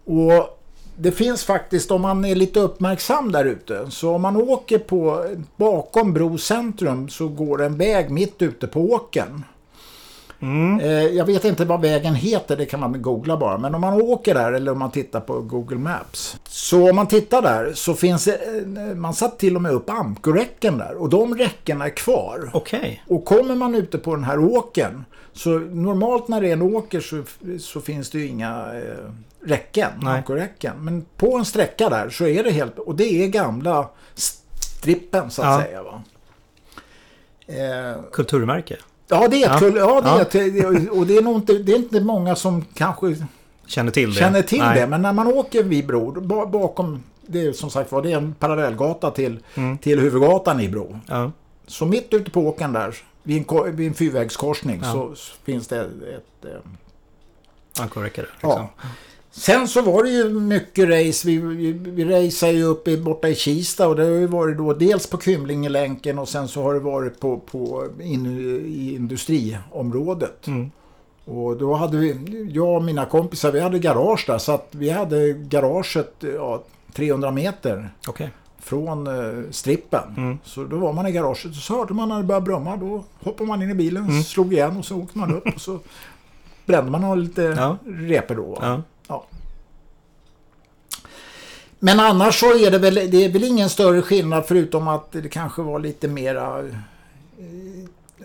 Och 0.06 0.60
det 0.98 1.12
finns 1.12 1.44
faktiskt, 1.44 1.92
om 1.92 2.02
man 2.02 2.26
är 2.26 2.36
lite 2.36 2.60
uppmärksam 2.60 3.32
där 3.32 3.46
ute, 3.46 3.92
så 3.92 4.16
om 4.16 4.22
man 4.22 4.36
åker 4.36 4.80
på 4.80 5.26
bakom 5.56 6.14
Bro 6.14 6.38
centrum 6.38 7.10
så 7.10 7.28
går 7.28 7.58
det 7.58 7.66
en 7.66 7.78
väg 7.78 8.10
mitt 8.10 8.42
ute 8.42 8.68
på 8.68 8.82
åkern. 8.82 9.44
Mm. 10.42 10.80
Eh, 10.80 10.90
jag 10.92 11.26
vet 11.26 11.46
inte 11.46 11.66
vad 11.66 11.82
vägen 11.82 12.16
heter, 12.16 12.58
det 12.58 12.66
kan 12.66 12.80
man 12.80 13.02
googla 13.02 13.38
bara. 13.38 13.58
Men 13.58 13.76
om 13.76 13.82
man 13.82 14.02
åker 14.02 14.34
där 14.34 14.52
eller 14.52 14.72
om 14.72 14.80
man 14.80 14.92
tittar 14.92 15.20
på 15.20 15.42
Google 15.42 15.78
Maps. 15.78 16.38
Så 16.48 16.90
om 16.90 16.96
man 16.96 17.08
tittar 17.08 17.42
där 17.42 17.74
så 17.74 17.94
finns 17.94 18.26
det, 18.26 18.36
eh, 18.36 18.96
man 18.96 19.14
satt 19.14 19.40
till 19.40 19.56
och 19.56 19.62
med 19.62 19.72
upp 19.72 19.90
ankorräcken 19.90 20.78
där. 20.78 20.96
Och 20.96 21.10
de 21.10 21.36
räckena 21.38 21.86
är 21.86 21.90
kvar. 21.90 22.50
Okej. 22.54 23.04
Och 23.08 23.26
kommer 23.26 23.56
man 23.56 23.76
ute 23.76 23.98
på 23.98 24.16
den 24.16 24.24
här 24.24 24.40
åkern 24.40 25.06
så 25.34 25.50
normalt 25.60 26.28
när 26.28 26.42
det 26.42 26.48
är 26.50 26.54
en 26.54 26.62
åker 26.62 27.00
så, 27.00 27.24
så 27.60 27.82
finns 27.82 28.10
det 28.10 28.20
ju 28.20 28.28
inga 28.28 28.66
eh, 28.74 29.12
räcken, 29.48 29.92
Nej. 30.02 30.18
ankorräcken. 30.18 30.74
Men 30.80 31.06
på 31.18 31.38
en 31.38 31.46
sträcka 31.46 31.90
där 31.90 32.10
så 32.10 32.26
är 32.28 32.44
det 32.44 32.52
helt, 32.52 32.80
och 32.80 32.96
det 32.96 33.24
är 33.24 33.28
gamla 33.28 33.90
strippen 34.56 35.30
så 35.32 35.42
att 35.42 35.48
Ja. 35.48 35.62
säga. 35.66 35.84
Va? 35.84 36.04
Eh, 37.48 38.02
Kulturmärke. 38.12 38.78
Ja, 39.10 39.28
det 39.28 39.44
är 39.44 39.50
Ja. 39.50 39.60
kul, 39.60 39.76
ja, 39.76 40.02
det 40.32 40.40
är 40.40 40.84
Ja. 40.86 40.92
och 40.92 41.08
det 41.08 41.18
är 41.18 41.22
nog 41.22 41.36
inte, 41.36 41.54
det 41.54 41.72
är 41.72 41.78
inte 41.78 42.02
många 42.02 42.36
som 42.36 42.66
kanske 42.74 43.16
Känner 43.68 43.92
till 43.92 44.10
det. 44.14 44.20
känner 44.20 44.42
till 44.42 44.60
Nej. 44.60 44.80
det. 44.80 44.88
Men 44.88 45.02
när 45.02 45.14
man 45.14 45.28
åker 45.28 45.64
vid 45.64 45.88
Bro, 45.88 46.22
ba- 46.22 46.46
bakom, 46.46 47.04
det 47.28 47.46
är 47.46 47.54
som 47.54 47.70
sagt 47.70 47.92
var, 47.92 48.02
det 48.02 48.12
är 48.12 48.18
en 48.18 48.34
parallellgata 48.34 49.12
till, 49.12 49.40
Mm. 49.56 49.78
till 49.78 50.00
huvudgatan 50.00 50.60
i 50.60 50.70
Bro. 50.70 51.00
Ja. 51.08 51.32
Så 51.68 51.86
mitt 51.86 52.14
ute 52.14 52.32
på 52.32 52.42
åkern 52.48 52.74
där, 52.74 52.96
vid 53.24 53.46
en, 53.52 53.76
vid 53.76 53.88
en 53.88 53.94
fyrvägskorsning, 53.94 54.80
Ja. 54.84 54.92
så 54.94 55.14
finns 55.44 55.68
det 55.68 55.80
ett... 55.82 56.46
Eh, 56.46 57.82
Ankorräcke 57.82 58.22
där. 58.22 58.30
Liksom. 58.34 58.50
ja. 58.50 58.70
Sen 59.32 59.68
så 59.68 59.82
var 59.82 60.04
det 60.04 60.10
ju 60.10 60.30
mycket 60.30 60.90
race. 60.90 61.28
Vi, 61.28 61.38
vi, 61.38 61.72
vi 61.72 62.06
raceade 62.06 62.58
ju 62.58 62.64
upp 62.64 62.88
i, 62.88 62.98
borta 62.98 63.30
i 63.30 63.36
Kista 63.36 63.88
och 63.88 63.96
det 63.96 64.04
har 64.04 64.10
ju 64.12 64.28
varit 64.28 64.58
då 64.58 64.74
dels 64.74 65.08
på 65.10 65.18
Kymlingelänken 65.20 66.20
och 66.20 66.30
sen 66.30 66.48
så 66.48 66.64
har 66.64 66.74
det 66.74 66.80
varit 66.80 67.20
på, 67.20 67.38
på 67.40 67.88
in, 68.02 68.26
i 68.66 68.96
industriområdet. 68.96 70.48
Mm. 70.48 70.72
Och 71.26 71.58
då 71.58 71.74
hade 71.74 71.98
vi, 71.98 72.16
jag 72.54 72.76
och 72.76 72.84
mina 72.84 73.06
kompisar, 73.06 73.52
vi 73.52 73.60
hade 73.60 73.80
garage 73.80 74.24
där 74.28 74.38
så 74.38 74.52
att 74.52 74.68
vi 74.72 74.90
hade 74.90 75.34
garaget 75.34 76.14
ja, 76.36 76.64
300 76.94 77.32
meter 77.32 77.90
Okej. 78.08 78.30
från 78.60 79.08
eh, 79.08 79.44
strippen. 79.52 80.14
Mm. 80.18 80.38
Så 80.44 80.64
då 80.64 80.78
var 80.78 80.94
man 80.94 81.08
i 81.08 81.12
garaget 81.12 81.46
och 81.46 81.56
så 81.56 81.78
hörde 81.78 81.94
man 81.94 82.10
när 82.10 82.18
det 82.18 82.24
började 82.24 82.46
brumma. 82.46 82.78
Då 82.78 83.04
hoppade 83.24 83.48
man 83.48 83.62
in 83.62 83.70
i 83.70 83.74
bilen, 83.76 84.04
Mm. 84.10 84.24
slog 84.24 84.54
igen 84.54 84.78
och 84.78 84.86
så 84.86 84.98
åkte 84.98 85.18
man 85.18 85.36
upp 85.36 85.48
och 85.56 85.62
så 85.62 85.80
brände 86.66 86.92
man 86.92 87.24
lite 87.24 87.42
Ja. 87.42 87.78
repor 87.86 88.36
då. 88.36 88.44
va? 88.62 88.84
Ja. 89.10 89.26
Men 91.80 92.00
annars 92.00 92.40
så 92.40 92.46
är 92.46 92.72
det 92.72 92.78
väl, 92.78 92.96
det 92.96 93.26
är 93.26 93.30
väl 93.30 93.44
ingen 93.44 93.70
större 93.70 94.02
skillnad 94.02 94.46
förutom 94.48 94.88
att 94.88 95.12
det 95.12 95.30
kanske 95.30 95.62
var 95.62 95.80
lite 95.80 96.08
mera 96.08 96.60
eh, 96.60 96.66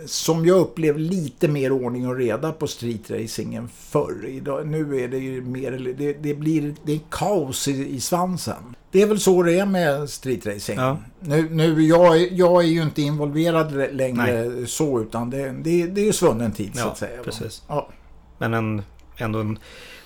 som 0.07 0.47
jag 0.47 0.59
upplevde 0.59 1.01
lite 1.01 1.49
mer 1.49 1.73
ordning 1.73 2.09
och 2.09 2.17
reda 2.17 2.53
på 2.53 2.67
streetracingen 2.67 3.69
förr. 3.69 4.27
Idag, 4.29 4.67
nu 4.67 5.01
är 5.01 5.09
det 5.09 5.19
ju 5.19 5.41
mer, 5.43 5.95
det, 5.99 6.13
det 6.13 6.35
blir 6.35 6.75
det 6.85 6.93
är 6.93 7.01
kaos 7.11 7.69
i, 7.69 7.95
i 7.95 8.01
svansen. 8.01 8.77
Det 8.91 9.03
är 9.03 9.07
väl 9.07 9.21
så 9.21 9.43
det 9.43 9.59
är 9.59 9.67
med 9.67 10.11
streetracing. 10.11 10.79
Ja. 10.79 10.99
Nu, 11.21 11.49
nu, 11.51 11.83
jag, 11.83 12.33
jag 12.33 12.63
är 12.65 12.69
ju 12.69 12.83
inte 12.83 13.03
involverad 13.03 13.95
längre 13.95 14.67
så 14.67 15.01
utan 15.01 15.31
det, 15.31 15.51
det, 15.63 15.87
det 15.87 16.01
är 16.01 16.05
ju 16.05 16.13
svunnen 16.13 16.53
tid 16.53 16.75
så 16.75 16.81
Ja, 16.81 16.91
att 16.91 16.99
säga. 16.99 17.23
precis. 17.25 17.63
Ja. 17.69 17.89
Men 18.39 18.55
en, 18.55 18.83
ändå 19.17 19.39
en, 19.41 19.59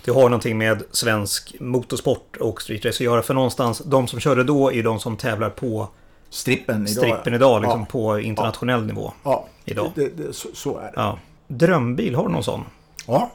det 0.04 0.10
har 0.10 0.22
någonting 0.22 0.58
med 0.58 0.82
svensk 0.90 1.56
motorsport 1.60 2.36
och 2.36 2.62
streetrace 2.62 2.96
att 2.96 3.00
göra. 3.00 3.22
För 3.22 3.34
någonstans, 3.34 3.82
de 3.84 4.08
som 4.08 4.20
körde 4.20 4.44
då 4.44 4.72
är 4.72 4.82
de 4.82 5.00
som 5.00 5.16
tävlar 5.16 5.50
på 5.50 5.88
Strippen 6.30 6.76
idag. 6.76 6.88
strippen 6.88 7.34
idag, 7.34 7.62
liksom 7.62 7.80
Ja. 7.80 7.86
på 7.90 8.18
internationell 8.20 8.86
nivå. 8.86 9.12
Ja, 9.24 9.46
idag. 9.64 9.92
Det, 9.94 10.08
det, 10.16 10.32
så, 10.32 10.48
så 10.54 10.78
är 10.78 10.82
det. 10.82 10.92
Ja. 10.96 11.18
Drömbil, 11.46 12.14
har 12.14 12.26
du 12.26 12.32
någon 12.32 12.44
sån? 12.44 12.64
Ja. 13.06 13.30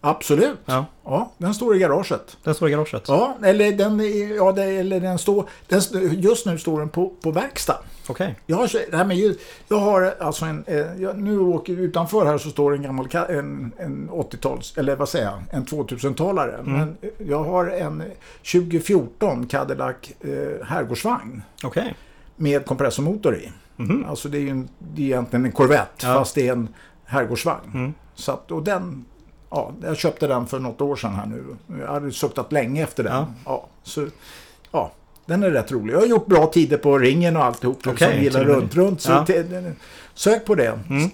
Absolut. 0.00 0.58
Ja, 0.64 0.84
Ja, 1.04 1.32
den 1.38 1.54
står 1.54 1.76
i 1.76 1.78
garaget. 1.78 2.36
den 2.44 2.54
står 2.54 2.68
i 2.68 2.72
garaget. 2.72 3.04
Ja, 3.08 3.36
eller 3.44 3.72
den, 3.72 4.00
ja, 4.36 4.52
det, 4.52 4.64
eller 4.64 5.00
den 5.00 5.18
står... 5.18 5.44
Den, 5.68 5.80
just 6.20 6.46
nu 6.46 6.58
står 6.58 6.78
den 6.80 6.88
på, 6.88 7.12
på 7.22 7.30
verkstad. 7.30 7.76
Okej. 8.06 8.34
Jag 8.46 8.56
har, 8.56 8.90
det 8.90 8.96
här 8.96 9.04
med 9.04 9.16
ljud, 9.16 9.38
jag 9.68 9.76
har 9.78 10.14
alltså 10.20 10.44
en... 10.44 10.64
Eh, 10.66 10.76
jag, 11.02 11.18
nu 11.18 11.38
åker 11.38 11.72
utanför 11.72 12.26
här 12.26 12.38
så 12.38 12.50
står 12.50 12.74
en 12.74 12.82
gammal 12.82 13.08
en, 13.28 13.72
en 13.78 14.10
80-tals... 14.10 14.78
Eller 14.78 14.96
vad 14.96 15.08
säger 15.08 15.24
jag? 15.24 15.42
En 15.50 15.64
2000-talare. 15.64 16.60
Men 16.64 16.96
jag 17.18 17.44
har 17.44 17.66
en 17.66 18.02
2014 18.52 19.46
Cadillac 19.46 19.96
eh, 20.20 20.66
herrgårdsvagn 20.66 21.42
Okej. 21.64 21.94
med 22.36 22.66
kompressormotor 22.66 23.36
i. 23.36 23.52
Mhm. 23.76 24.04
Alltså 24.08 24.28
det 24.28 24.38
är 24.38 24.42
ju 24.42 24.48
en, 24.50 24.68
det 24.78 25.02
är 25.02 25.06
egentligen 25.06 25.44
en 25.44 25.52
Corvette 25.52 26.06
Ja. 26.06 26.14
fast 26.14 26.34
det 26.34 26.48
är 26.48 26.52
en 26.52 26.68
herrgårdsvagn. 27.04 27.70
Mm. 27.74 27.94
Så 28.14 28.32
att, 28.32 28.50
och 28.50 28.62
den... 28.62 29.04
Ja, 29.50 29.72
jag 29.82 29.96
köpte 29.96 30.26
den 30.26 30.46
för 30.46 30.58
något 30.58 30.80
år 30.80 30.96
sedan 30.96 31.14
här 31.14 31.26
nu. 31.26 31.44
Jag 31.80 31.86
hade 31.86 32.12
suktat 32.12 32.52
länge 32.52 32.82
efter 32.82 33.04
den. 33.04 33.12
Ja. 33.12 33.26
Ja. 33.44 33.66
så, 33.82 34.06
ja, 34.72 34.92
den 35.30 35.42
är 35.42 35.50
rätt 35.50 35.72
rolig. 35.72 35.94
Jag 35.94 35.98
har 36.00 36.06
gjort 36.06 36.26
bra 36.26 36.46
tider 36.46 36.76
på 36.76 36.98
ringen 36.98 37.36
och 37.36 37.44
alltihop. 37.44 37.86
Okej, 37.86 38.12
som 38.12 38.22
gillar 38.22 38.44
runt, 38.44 38.74
runt. 38.74 39.00
Så 39.00 39.10
Ja. 39.10 39.26
sök 40.14 40.44
på 40.44 40.54
det. 40.54 40.78
Mm. 40.90 41.10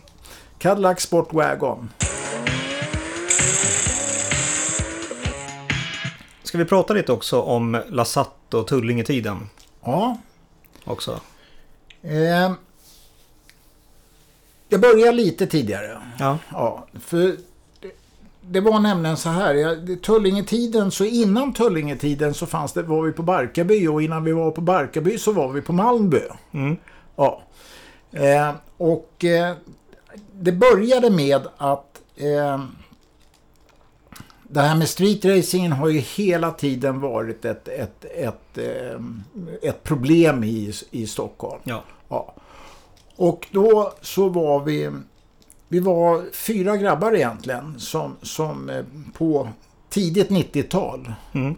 Cadillac 0.58 1.00
Sport 1.00 1.32
Wagon. 1.32 1.88
Ska 6.42 6.58
vi 6.58 6.64
prata 6.64 6.94
lite 6.94 7.12
också 7.12 7.40
om 7.40 7.82
Lassatt 7.88 8.54
och 8.54 8.66
Tullingetiden 8.66 9.48
Ja. 9.84 10.18
också? 10.84 11.20
Eh, 12.02 12.52
jag 14.68 14.80
börjar 14.80 15.12
lite 15.12 15.46
tidigare. 15.46 15.98
Ja. 16.18 16.38
Ja, 16.52 16.86
för 17.00 17.36
det, 18.48 18.60
var 18.60 18.80
nämligen 18.80 19.16
så 19.16 19.28
här. 19.28 19.96
Tullingetiden, 19.96 20.90
så 20.90 21.04
innan 21.04 21.52
Tullingetiden 21.52 22.34
så 22.34 22.46
fanns 22.46 22.72
det, 22.72 22.82
var 22.82 23.02
vi 23.02 23.12
på 23.12 23.22
Barkarby 23.22 23.86
och 23.86 24.02
innan 24.02 24.24
vi 24.24 24.32
var 24.32 24.50
på 24.50 24.60
Barkarby 24.60 25.18
så 25.18 25.32
var 25.32 25.48
vi 25.48 25.60
på 25.60 25.72
Malmby. 25.72 26.20
Mm. 26.52 26.76
Ja. 27.16 27.42
Eh, 28.12 28.50
och 28.76 29.24
eh, 29.24 29.54
det 30.32 30.52
började 30.52 31.10
med 31.10 31.42
att 31.56 32.00
eh, 32.16 32.60
det 34.42 34.60
här 34.60 34.76
med 34.76 34.88
streetracingen 34.88 35.72
har 35.72 35.88
ju 35.88 35.98
hela 35.98 36.50
tiden 36.50 37.00
varit 37.00 37.44
ett, 37.44 37.68
ett, 37.68 38.04
ett, 38.04 38.58
eh, 38.58 39.00
ett 39.62 39.82
problem 39.82 40.44
i, 40.44 40.72
i 40.90 41.06
Stockholm. 41.06 41.60
Ja. 41.64 41.82
Ja. 42.08 42.34
Och 43.16 43.46
då 43.50 43.92
så 44.00 44.28
var 44.28 44.60
vi, 44.60 44.90
vi 45.68 45.80
var 45.80 46.24
fyra 46.32 46.76
grabbar 46.76 47.12
egentligen 47.14 47.80
som, 47.80 48.16
som 48.22 48.70
eh, 48.70 48.84
på 49.12 49.48
tidigt 49.88 50.28
90-tal 50.30 51.12
Mm. 51.32 51.56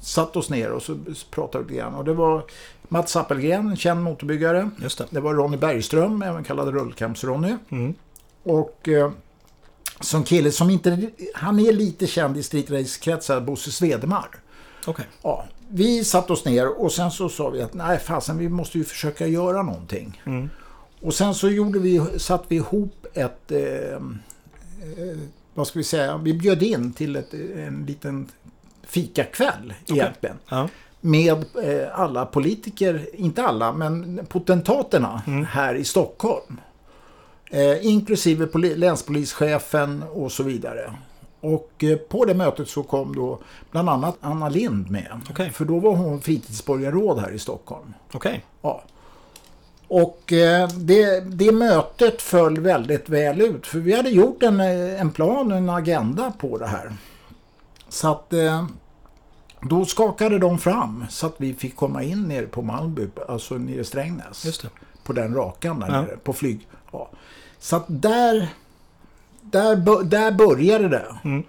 satt 0.00 0.36
oss 0.36 0.50
ner 0.50 0.70
och 0.70 0.82
så 0.82 0.98
pratade 1.30 1.64
vi 1.64 1.70
lite 1.70 1.82
grann. 1.82 1.94
Och 1.94 2.04
det 2.04 2.12
var 2.14 2.44
Mats 2.88 3.16
Appelgren, 3.16 3.68
en 3.68 3.76
känd 3.76 4.02
motorbyggare. 4.02 4.70
Just 4.82 4.98
det. 4.98 5.06
Det 5.10 5.20
var 5.20 5.34
Ronny 5.34 5.56
Bergström, 5.56 6.22
även 6.22 6.44
kallad 6.44 6.68
Rullkamps-Ronny. 6.74 7.56
Mm. 7.70 7.94
Och 8.42 8.88
eh, 8.88 9.10
som 10.00 10.24
kille 10.24 10.52
som 10.52 10.70
inte, 10.70 11.10
han 11.34 11.58
är 11.60 11.72
lite 11.72 12.06
känd 12.06 12.36
i 12.36 12.42
streetrace-kretsar, 12.42 13.40
Bosse 13.40 13.72
Svedemar. 13.72 14.28
Okej. 14.86 15.04
Ja, 15.22 15.44
vi 15.68 16.04
satte 16.04 16.32
oss 16.32 16.44
ner 16.44 16.80
och 16.80 16.92
sen 16.92 17.10
så 17.10 17.28
sa 17.28 17.50
vi 17.50 17.62
att 17.62 17.74
nej 17.74 17.98
fasen 17.98 18.38
vi 18.38 18.48
måste 18.48 18.78
ju 18.78 18.84
försöka 18.84 19.26
göra 19.26 19.62
någonting. 19.62 20.22
Mm. 20.26 20.50
Och 21.02 21.14
sen 21.14 21.34
så 21.34 21.48
gjorde 21.48 21.78
vi, 21.78 22.00
satte 22.18 22.44
vi 22.48 22.56
ihop 22.56 23.06
ett, 23.18 23.52
eh, 23.52 23.60
eh, 23.94 25.18
vad 25.54 25.66
ska 25.66 25.78
vi 25.78 25.84
säga, 25.84 26.16
vi 26.16 26.34
bjöd 26.34 26.62
in 26.62 26.92
till 26.92 27.16
ett, 27.16 27.34
en 27.56 27.84
liten 27.86 28.28
fikakväll 28.86 29.74
Okej. 29.82 29.98
egentligen. 29.98 30.36
Ja. 30.48 30.68
Med 31.00 31.44
eh, 31.64 32.00
alla 32.00 32.26
politiker, 32.26 33.06
inte 33.12 33.42
alla, 33.42 33.72
men 33.72 34.26
potentaterna 34.28 35.22
Mm. 35.26 35.44
här 35.44 35.74
i 35.74 35.84
Stockholm. 35.84 36.60
Eh, 37.50 37.86
inklusive 37.86 38.46
poli- 38.46 38.76
länspolischefen 38.76 40.02
och 40.12 40.32
så 40.32 40.42
vidare. 40.42 40.92
Och 41.40 41.84
eh, 41.84 41.96
på 41.96 42.24
det 42.24 42.34
mötet 42.34 42.68
så 42.68 42.82
kom 42.82 43.16
då 43.16 43.38
bland 43.70 43.88
annat 43.88 44.16
Anna 44.20 44.48
Lind 44.48 44.90
med. 44.90 45.20
Okej. 45.30 45.50
För 45.50 45.64
då 45.64 45.78
var 45.78 45.96
hon 45.96 46.20
fritidsborgarråd 46.20 47.18
här 47.18 47.30
i 47.30 47.38
Stockholm. 47.38 47.94
Okej. 48.12 48.44
Ja. 48.62 48.82
Och 49.88 50.32
eh, 50.32 50.68
det, 50.68 51.20
det 51.20 51.52
mötet 51.52 52.22
föll 52.22 52.60
väldigt 52.60 53.08
väl 53.08 53.40
ut. 53.40 53.66
För 53.66 53.78
vi 53.78 53.96
hade 53.96 54.10
gjort 54.10 54.42
en, 54.42 54.60
eh, 54.60 55.00
en 55.00 55.10
plan, 55.10 55.52
en 55.52 55.70
agenda 55.70 56.32
på 56.38 56.58
det 56.58 56.66
här. 56.66 56.92
Så 57.88 58.08
att 58.08 58.32
eh, 58.32 58.66
då 59.60 59.84
skakade 59.84 60.38
de 60.38 60.58
fram 60.58 61.04
så 61.10 61.26
att 61.26 61.34
vi 61.36 61.54
fick 61.54 61.76
komma 61.76 62.02
in 62.02 62.22
nere 62.22 62.46
på 62.46 62.62
Malmby, 62.62 63.08
alltså 63.28 63.54
nere 63.54 63.80
i 63.80 63.84
Strängnäs. 63.84 64.60
På 65.04 65.12
den 65.12 65.34
rakan 65.34 65.80
där 65.80 65.86
Ja. 65.88 66.00
nere, 66.02 66.16
på 66.16 66.32
flyg. 66.32 66.68
Ja. 66.92 67.10
Så 67.58 67.76
att 67.76 67.84
där, 67.88 68.48
där, 69.40 70.04
där 70.04 70.32
började 70.32 70.88
det. 70.88 71.06
Mm. 71.24 71.42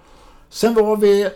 Sen 0.49 0.73
var 0.73 0.97
vi 0.97 1.29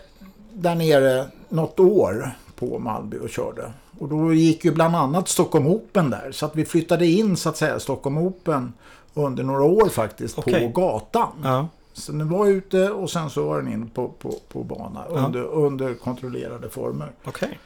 där 0.52 0.74
nere 0.74 1.26
något 1.48 1.80
år 1.80 2.30
på 2.56 2.78
Malmby 2.78 3.18
och 3.18 3.30
körde. 3.30 3.72
Och 3.98 4.08
då 4.08 4.34
gick 4.34 4.64
ju 4.64 4.72
bland 4.72 4.96
annat 4.96 5.28
Stockholm 5.28 5.66
Open 5.66 6.10
där. 6.10 6.32
Så 6.32 6.46
att 6.46 6.56
vi 6.56 6.64
flyttade 6.64 7.06
in 7.06 7.36
så 7.36 7.48
att 7.48 7.56
säga 7.56 7.80
Stockholm 7.80 8.18
Open 8.18 8.72
under 9.14 9.44
några 9.44 9.62
år 9.62 9.88
faktiskt 9.88 10.38
Okej. 10.38 10.72
på 10.72 10.80
gatan. 10.80 11.32
Ja. 11.44 11.68
Så 11.92 12.12
den 12.12 12.28
var 12.28 12.46
ute 12.46 12.90
och 12.90 13.10
sen 13.10 13.30
så 13.30 13.44
var 13.44 13.56
den 13.62 13.72
in 13.72 13.88
på, 13.90 14.08
på, 14.08 14.34
på 14.52 14.62
bana 14.62 15.04
Ja. 15.10 15.16
under, 15.26 15.42
under 15.44 15.94
kontrollerade 15.94 16.68
former. 16.68 17.12
Okej. 17.24 17.58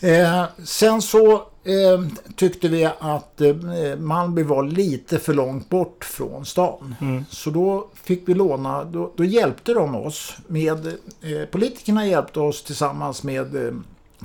Eh, 0.00 0.44
sen 0.64 1.02
så 1.02 1.32
eh, 1.64 2.06
tyckte 2.36 2.68
vi 2.68 2.84
att 2.98 3.40
eh, 3.40 3.56
Malmby 3.98 4.42
var 4.42 4.62
lite 4.62 5.18
för 5.18 5.34
långt 5.34 5.68
bort 5.68 6.04
från 6.04 6.46
stan. 6.46 6.94
Mm. 7.00 7.24
Så 7.30 7.50
då 7.50 7.88
fick 7.94 8.28
vi 8.28 8.34
låna, 8.34 8.84
då, 8.84 9.12
då 9.16 9.24
hjälpte 9.24 9.74
de 9.74 9.94
oss 9.94 10.36
med, 10.46 10.86
eh, 10.86 11.48
politikerna 11.50 12.06
hjälpte 12.06 12.40
oss 12.40 12.62
tillsammans 12.64 13.22
med 13.22 13.66
eh, 13.66 13.74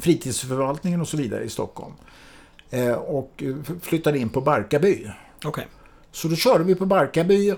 fritidsförvaltningen 0.02 1.02
och 1.02 1.08
så 1.08 1.18
vidare 1.18 1.44
i 1.44 1.50
Stockholm. 1.50 1.94
Eh, 2.70 2.94
och 2.94 3.44
flyttade 3.82 4.20
in 4.20 4.30
på 4.30 4.42
Barkarby. 4.42 5.08
Okej. 5.46 5.68
Så 6.12 6.28
då 6.28 6.36
körde 6.36 6.64
vi 6.64 6.76
på 6.76 6.86
Barkarby 6.86 7.54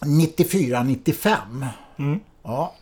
94-95. 0.00 1.66
Mm. 1.98 2.20
Ja. 2.42 2.74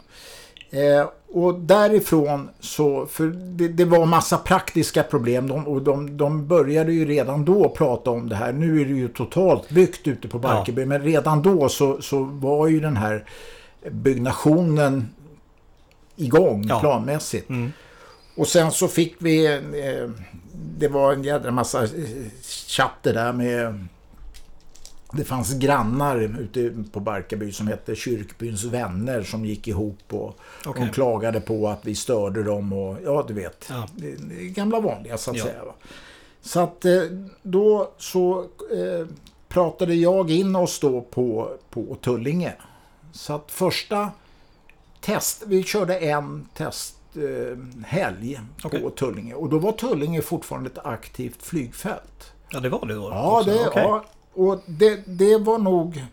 Eh, 0.71 1.09
och 1.33 1.55
därifrån 1.55 2.51
så, 2.61 3.07
för 3.07 3.27
det, 3.27 3.69
det 3.69 3.85
var 3.85 4.07
massa 4.07 4.39
praktiska 4.39 5.03
problem 5.03 5.49
de, 5.49 5.67
och 5.67 5.83
de, 5.83 6.17
de 6.17 6.47
började 6.47 6.93
ju 6.93 7.05
redan 7.07 7.45
då 7.45 7.69
prata 7.69 8.11
om 8.11 8.29
det 8.29 8.37
här. 8.37 8.53
Nu 8.53 8.81
är 8.81 8.85
det 8.85 8.95
ju 8.95 9.09
totalt 9.09 9.69
byggt 9.69 10.07
ute 10.09 10.29
på 10.29 10.39
Barkarby, 10.39 10.85
men 10.87 11.03
redan 11.03 11.43
då 11.43 11.69
så, 11.69 12.03
så 12.03 12.23
var 12.23 12.69
ju 12.69 12.81
den 12.81 12.97
här 12.97 13.25
byggnationen 13.91 15.09
igång 16.17 16.67
Ja. 16.69 16.81
planmässigt. 16.81 17.49
Mm. 17.49 17.73
Och 18.35 18.49
sen 18.49 18.73
så 18.73 18.89
fick 18.89 19.15
vi, 19.19 19.47
eh, 19.47 20.11
det 20.79 20.89
var 20.89 21.13
en 21.13 21.25
jädra 21.25 21.51
massa 21.51 21.85
eh, 21.85 21.91
chatter 22.67 23.15
där 23.15 23.33
med 23.33 23.87
det 25.13 25.25
fanns 25.25 25.53
grannar 25.55 26.41
ute 26.41 26.75
på 26.93 27.01
Barkarby 27.01 27.53
som 27.53 27.67
hette 27.69 27.95
Kyrkbyns 27.97 28.65
vänner 28.65 29.23
som 29.23 29.45
gick 29.45 29.69
ihop 29.69 29.99
och 30.09 30.39
Okej. 30.67 30.83
de 30.87 30.93
klagade 30.93 31.41
på 31.41 31.69
att 31.69 31.85
vi 31.87 31.95
störde 31.95 32.43
dem 32.43 32.73
och 32.73 32.99
ja 33.05 33.25
du 33.29 33.35
vet. 33.35 33.71
Ja. 33.71 33.89
Gamla 34.41 34.81
vanliga 34.81 35.19
så 35.19 35.31
att 35.31 35.37
Ja. 35.37 35.45
säga. 35.45 35.63
Så 36.43 36.61
att 36.61 36.85
eh, 36.85 37.03
då 37.43 37.91
så 37.99 38.41
eh, 38.73 39.07
pratade 39.49 39.95
jag 39.95 40.31
in 40.31 40.57
oss 40.57 40.81
då 40.81 41.01
på, 41.01 41.51
på 41.71 41.97
Tullinge. 42.01 42.53
Så 43.13 43.33
att 43.35 43.51
första 43.51 44.11
test, 45.01 45.43
vi 45.47 45.63
körde 45.63 45.99
en 45.99 46.49
eh, 46.59 46.67
helg 47.85 48.41
Okej. 48.65 48.83
på 48.83 48.91
Tullinge 48.91 49.35
och 49.35 49.49
då 49.49 49.59
var 49.59 49.73
Tullinge 49.73 50.23
fortfarande 50.23 50.71
ett 50.71 50.87
aktivt 50.87 51.43
flygfält. 51.43 52.33
Ja, 52.51 52.61
det 52.61 52.69
var 52.69 52.87
det 52.87 52.95
då? 52.95 53.09
Ja, 53.11 53.39
också. 53.39 53.51
det, 53.51 53.69
Okej. 53.69 53.83
ja 53.83 54.05
och 54.35 54.63
det, 54.67 55.03
det 55.07 55.39
var 55.39 55.59
nog... 55.59 56.05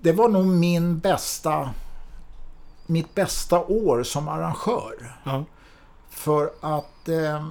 Det 0.00 0.12
var 0.12 0.28
nog 0.28 0.46
min 0.46 0.98
bästa... 0.98 1.70
Mitt 2.86 3.14
bästa 3.14 3.60
år 3.60 4.02
som 4.02 4.28
arrangör. 4.28 5.16
Ja. 5.24 5.44
För 6.10 6.50
att... 6.60 7.08
Eh, 7.08 7.48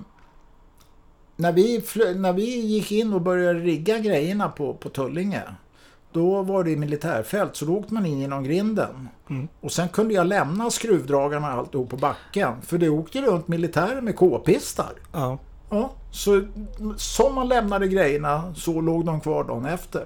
när, 1.35 1.51
vi 1.51 1.83
när 2.15 2.33
vi 2.33 2.59
gick 2.59 2.91
in 2.91 3.13
och 3.13 3.21
började 3.21 3.59
rigga 3.59 3.99
grejerna 3.99 4.49
på, 4.49 4.73
på 4.73 4.89
Tullinge. 4.89 5.43
Då 6.17 6.41
var 6.41 6.63
det 6.63 6.71
i 6.71 6.75
militärfält, 6.75 7.55
så 7.55 7.65
då 7.65 7.77
åkte 7.77 7.93
man 7.93 8.05
in 8.05 8.19
genom 8.19 8.43
grinden. 8.43 9.09
Mm. 9.29 9.47
Och 9.61 9.71
sen 9.71 9.89
kunde 9.89 10.13
jag 10.13 10.27
lämna 10.27 10.69
skruvdragarna 10.69 11.53
och 11.53 11.59
alltihop 11.59 11.89
på 11.89 11.97
backen. 11.97 12.61
För 12.61 12.77
det 12.77 12.89
åkte 12.89 13.21
runt 13.21 13.47
militärer 13.47 14.01
med 14.01 14.15
k-pistar. 14.15 14.91
Ja. 15.13 15.37
Ja, 15.69 15.91
så 16.11 16.41
som 16.97 17.35
man 17.35 17.47
lämnade 17.47 17.87
grejerna 17.87 18.53
så 18.55 18.81
låg 18.81 19.05
de 19.05 19.21
kvar 19.21 19.43
dagen 19.43 19.65
efter. 19.65 20.05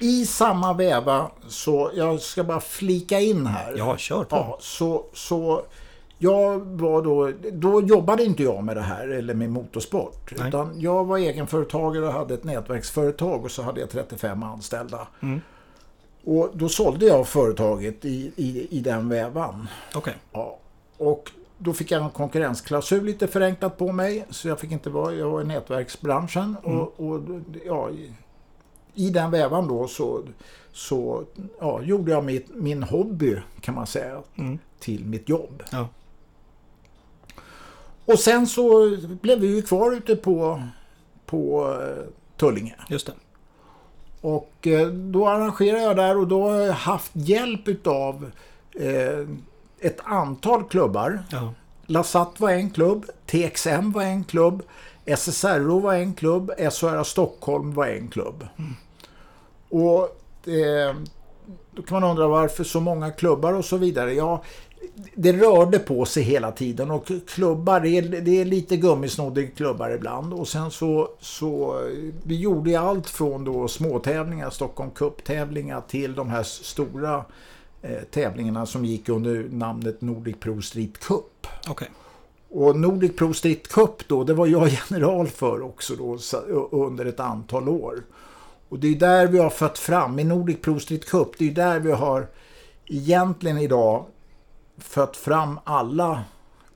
I 0.00 0.26
samma 0.26 0.72
väva 0.72 1.30
så, 1.48 1.90
jag 1.94 2.20
ska 2.20 2.44
bara 2.44 2.60
flika 2.60 3.20
in 3.20 3.46
här. 3.46 3.74
Ja, 3.76 3.96
kör 3.96 4.24
på. 4.24 4.36
Ja, 4.36 4.58
så, 4.60 5.04
så 5.14 5.62
jag 6.22 6.58
var 6.60 7.02
då, 7.02 7.32
då 7.52 7.82
jobbade 7.82 8.24
inte 8.24 8.42
jag 8.42 8.64
med 8.64 8.76
det 8.76 8.80
här 8.82 9.08
eller 9.08 9.34
med 9.34 9.50
motorsport. 9.50 10.32
Nej. 10.38 10.48
Utan 10.48 10.80
jag 10.80 11.04
var 11.04 11.18
egenföretagare 11.18 12.06
och 12.06 12.12
hade 12.12 12.34
ett 12.34 12.44
nätverksföretag 12.44 13.44
och 13.44 13.50
så 13.50 13.62
hade 13.62 13.80
jag 13.80 13.90
35 13.90 14.42
anställda. 14.42 15.08
Mm. 15.20 15.40
Och 16.24 16.50
då 16.52 16.68
sålde 16.68 17.06
jag 17.06 17.26
företaget 17.28 18.04
i, 18.04 18.32
i, 18.36 18.68
i 18.70 18.80
den 18.80 19.08
vävan. 19.08 19.68
Okej. 19.94 20.14
Ja. 20.32 20.58
Och 20.98 21.30
då 21.58 21.72
fick 21.72 21.90
jag 21.90 22.02
en 22.02 22.10
konkurrensklausul 22.10 23.04
lite 23.04 23.26
förenklat 23.26 23.78
på 23.78 23.92
mig. 23.92 24.24
Så 24.30 24.48
jag 24.48 24.60
fick 24.60 24.72
inte 24.72 24.90
vara, 24.90 25.14
jag 25.14 25.30
var 25.30 25.40
i 25.42 25.44
nätverksbranschen. 25.44 26.56
Och, 26.62 27.00
och 27.00 27.20
ja, 27.66 27.90
i, 27.90 28.12
i 28.94 29.10
den 29.10 29.30
vävan 29.30 29.68
då 29.68 29.88
så, 29.88 30.22
så 30.72 31.24
ja, 31.60 31.82
gjorde 31.82 32.10
jag 32.12 32.24
mitt, 32.24 32.46
min 32.54 32.82
hobby 32.82 33.36
kan 33.60 33.74
man 33.74 33.86
säga 33.86 34.22
Mm. 34.38 34.58
till 34.80 35.04
mitt 35.04 35.28
jobb. 35.28 35.62
Ja. 35.72 35.88
Och 38.04 38.18
sen 38.18 38.46
så 38.46 38.96
blev 39.22 39.38
vi 39.38 39.46
ju 39.46 39.62
kvar 39.62 39.92
ute 39.92 40.16
på, 40.16 40.62
på 41.26 41.72
eh, 41.82 42.04
Tullinge. 42.36 42.74
Just 42.88 43.06
det. 43.06 43.12
Och 44.20 44.66
eh, 44.66 44.86
då 44.88 45.28
arrangerade 45.28 45.82
jag 45.82 45.96
där 45.96 46.18
och 46.18 46.28
då 46.28 46.50
har 46.50 46.56
jag 46.56 46.72
haft 46.72 47.10
hjälp 47.14 47.68
utav 47.68 48.30
eh, 48.74 49.28
ett 49.80 50.00
antal 50.04 50.64
klubbar. 50.64 51.22
Ja. 51.30 51.54
Lasat 51.86 52.40
var 52.40 52.50
en 52.50 52.70
klubb, 52.70 53.06
TXM 53.26 53.92
var 53.92 54.02
en 54.02 54.24
klubb, 54.24 54.62
SSRO 55.04 55.78
var 55.78 55.94
en 55.94 56.14
klubb, 56.14 56.50
SHR 56.58 57.02
Stockholm 57.02 57.74
var 57.74 57.86
en 57.86 58.08
klubb. 58.08 58.46
Och 59.68 60.02
eh, 60.48 60.96
då 61.72 61.82
kan 61.82 62.00
man 62.00 62.10
undra 62.10 62.28
varför 62.28 62.64
så 62.64 62.80
många 62.80 63.10
klubbar 63.10 63.52
och 63.52 63.64
så 63.64 63.76
vidare. 63.76 64.14
Ja, 64.14 64.42
det 65.14 65.32
rörde 65.32 65.78
på 65.78 66.04
sig 66.04 66.22
hela 66.22 66.52
tiden 66.52 66.90
och 66.90 67.10
klubbar, 67.26 67.80
det 67.80 67.88
är, 67.88 68.02
det 68.02 68.40
är 68.40 68.44
lite 68.44 68.76
gummisnoddiga 68.76 69.50
klubbar 69.50 69.90
ibland. 69.90 70.34
Och 70.34 70.48
sen 70.48 70.70
så, 70.70 71.08
så 71.20 71.80
vi 72.22 72.36
gjorde 72.36 72.70
ju 72.70 72.76
allt 72.76 73.10
från 73.10 73.44
då 73.44 73.68
småtävlingar, 73.68 74.50
Stockholm 74.50 74.90
Cup-tävlingar 74.90 75.82
till 75.88 76.14
de 76.14 76.28
här 76.30 76.42
stora 76.42 77.24
eh, 77.82 78.02
tävlingarna 78.10 78.66
som 78.66 78.84
gick 78.84 79.08
under 79.08 79.48
namnet 79.50 80.00
Nordic 80.00 80.36
Pro 80.40 80.62
Street 80.62 80.98
Cup. 80.98 81.46
Okej. 81.68 81.88
Och 82.50 82.76
Nordic 82.76 83.16
Pro 83.16 83.34
Street 83.34 83.68
Cup 83.68 84.08
då, 84.08 84.24
det 84.24 84.34
var 84.34 84.46
jag 84.46 84.68
general 84.90 85.26
för 85.26 85.62
också 85.62 85.94
då 85.96 86.18
under 86.70 87.04
ett 87.04 87.20
antal 87.20 87.68
år. 87.68 88.02
Och 88.68 88.78
det 88.78 88.88
är 88.88 88.94
där 88.94 89.26
vi 89.26 89.38
har 89.38 89.50
fött 89.50 89.78
fram, 89.78 90.18
i 90.18 90.24
Nordic 90.24 90.60
Pro 90.62 90.80
Street 90.80 91.04
Cup, 91.04 91.28
det 91.38 91.48
är 91.48 91.52
där 91.52 91.80
vi 91.80 91.92
har 91.92 92.26
egentligen 92.86 93.58
idag 93.58 94.04
fött 94.80 95.16
fram 95.16 95.60
alla 95.64 96.24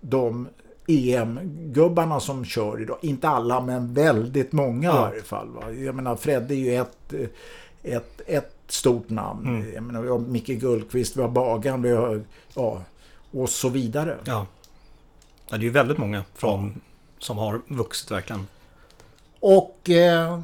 de 0.01 0.49
EM-gubbarna 0.87 2.21
som 2.21 2.45
kör 2.45 2.83
idag. 2.83 2.99
Inte 3.03 3.29
alla, 3.29 3.61
men 3.61 3.95
väldigt 3.95 4.53
många 4.53 4.89
Ja. 4.89 4.95
i 4.95 5.11
varje 5.11 5.23
fall. 5.23 5.49
Va? 5.49 5.73
Jag 5.73 5.95
menar, 5.95 6.17
Fred 6.17 6.51
är 6.51 6.55
ju 6.55 6.77
ett, 6.77 7.15
ett, 7.83 8.21
ett 8.27 8.55
stort 8.69 9.11
namn. 9.11 9.47
Mm. 9.47 9.75
Jag 9.75 9.83
menar, 9.83 10.03
vi 10.03 10.09
har 10.09 10.19
Micke 10.19 10.47
Gullqvist, 10.47 11.17
vi 11.17 11.23
har 11.23 11.29
Bagan, 11.29 11.83
vi 11.83 11.91
har, 11.91 12.25
ja, 12.55 12.83
och 13.31 13.49
så 13.49 13.69
vidare. 13.69 14.17
Ja. 14.25 14.47
ja. 15.49 15.57
Det 15.57 15.57
är 15.57 15.61
ju 15.61 15.71
väldigt 15.71 15.99
många 15.99 16.25
från, 16.35 16.81
som 17.19 17.39
har 17.39 17.61
vuxit 17.69 18.11
verkligen. 18.11 18.47
Och 19.41 19.91
eh, 19.91 20.41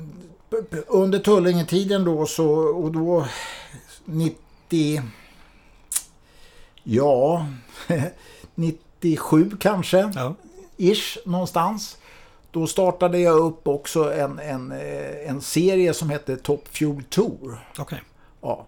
under 0.86 1.18
Tullingetiden 1.18 2.04
då 2.04 2.26
så, 2.26 2.48
och 2.52 2.92
då 2.92 3.26
90, 4.04 5.02
ja, 6.84 7.46
97 8.54 9.50
kanske, 9.60 10.12
Ja. 10.14 10.34
ish 10.76 11.18
någonstans. 11.26 11.96
Då 12.50 12.66
startade 12.66 13.18
jag 13.18 13.38
upp 13.38 13.68
också 13.68 14.12
en, 14.14 14.38
en, 14.38 14.72
eh, 14.72 15.28
en 15.30 15.40
serie 15.40 15.94
som 15.94 16.10
hette 16.10 16.36
Top 16.36 16.68
Fuel 16.68 17.02
Tour. 17.04 17.58
Okej. 17.78 18.02
Ja. 18.40 18.66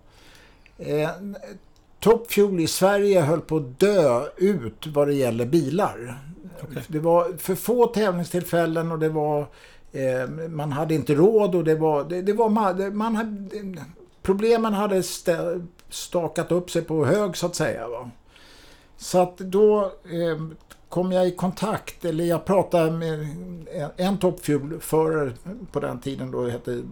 Eh, 0.79 1.11
Top 2.01 2.33
Fuel 2.33 2.61
i 2.61 2.67
Sverige 2.67 3.21
höll 3.21 3.41
på 3.41 3.57
att 3.57 3.81
dö 3.81 4.23
ut 4.37 4.87
vad 4.87 5.09
det 5.09 5.15
gäller 5.15 5.47
bilar. 5.47 6.19
Okej. 6.63 6.83
Det 6.89 6.99
var 6.99 7.37
för 7.39 7.55
få 7.55 7.87
tävlingstillfällen 7.87 8.93
och 8.93 8.99
det 8.99 9.09
var 9.09 9.41
eh, 9.93 10.29
man 10.49 10.73
hade 10.73 10.95
inte 10.95 11.15
råd 11.15 11.55
och 11.55 11.65
det 11.65 11.75
var, 11.75 12.05
det, 12.05 12.23
det 12.23 12.33
var 12.33 12.49
man 12.91 13.15
hade, 13.17 13.85
problemen 14.23 14.73
hade 14.75 15.01
stä- 15.01 15.67
stakat 15.93 16.53
upp 16.53 16.71
sig 16.71 16.83
på 16.83 17.05
hög 17.05 17.37
så 17.37 17.47
att 17.47 17.55
säga. 17.55 17.89
Va? 17.89 18.11
Så 18.97 19.23
att 19.23 19.39
då 19.39 19.85
eh, 20.05 20.47
kom 20.89 21.13
jag 21.13 21.29
i 21.29 21.31
kontakt, 21.37 22.05
eller 22.05 22.25
jag 22.25 22.45
pratade 22.45 22.91
med 22.91 23.13
en, 23.21 23.91
en 23.97 24.19
Top 24.19 24.45
Fuel-förare 24.45 25.33
på 25.73 25.81
den 25.81 26.01
tiden 26.01 26.31
då 26.31 26.49
hette 26.49 26.83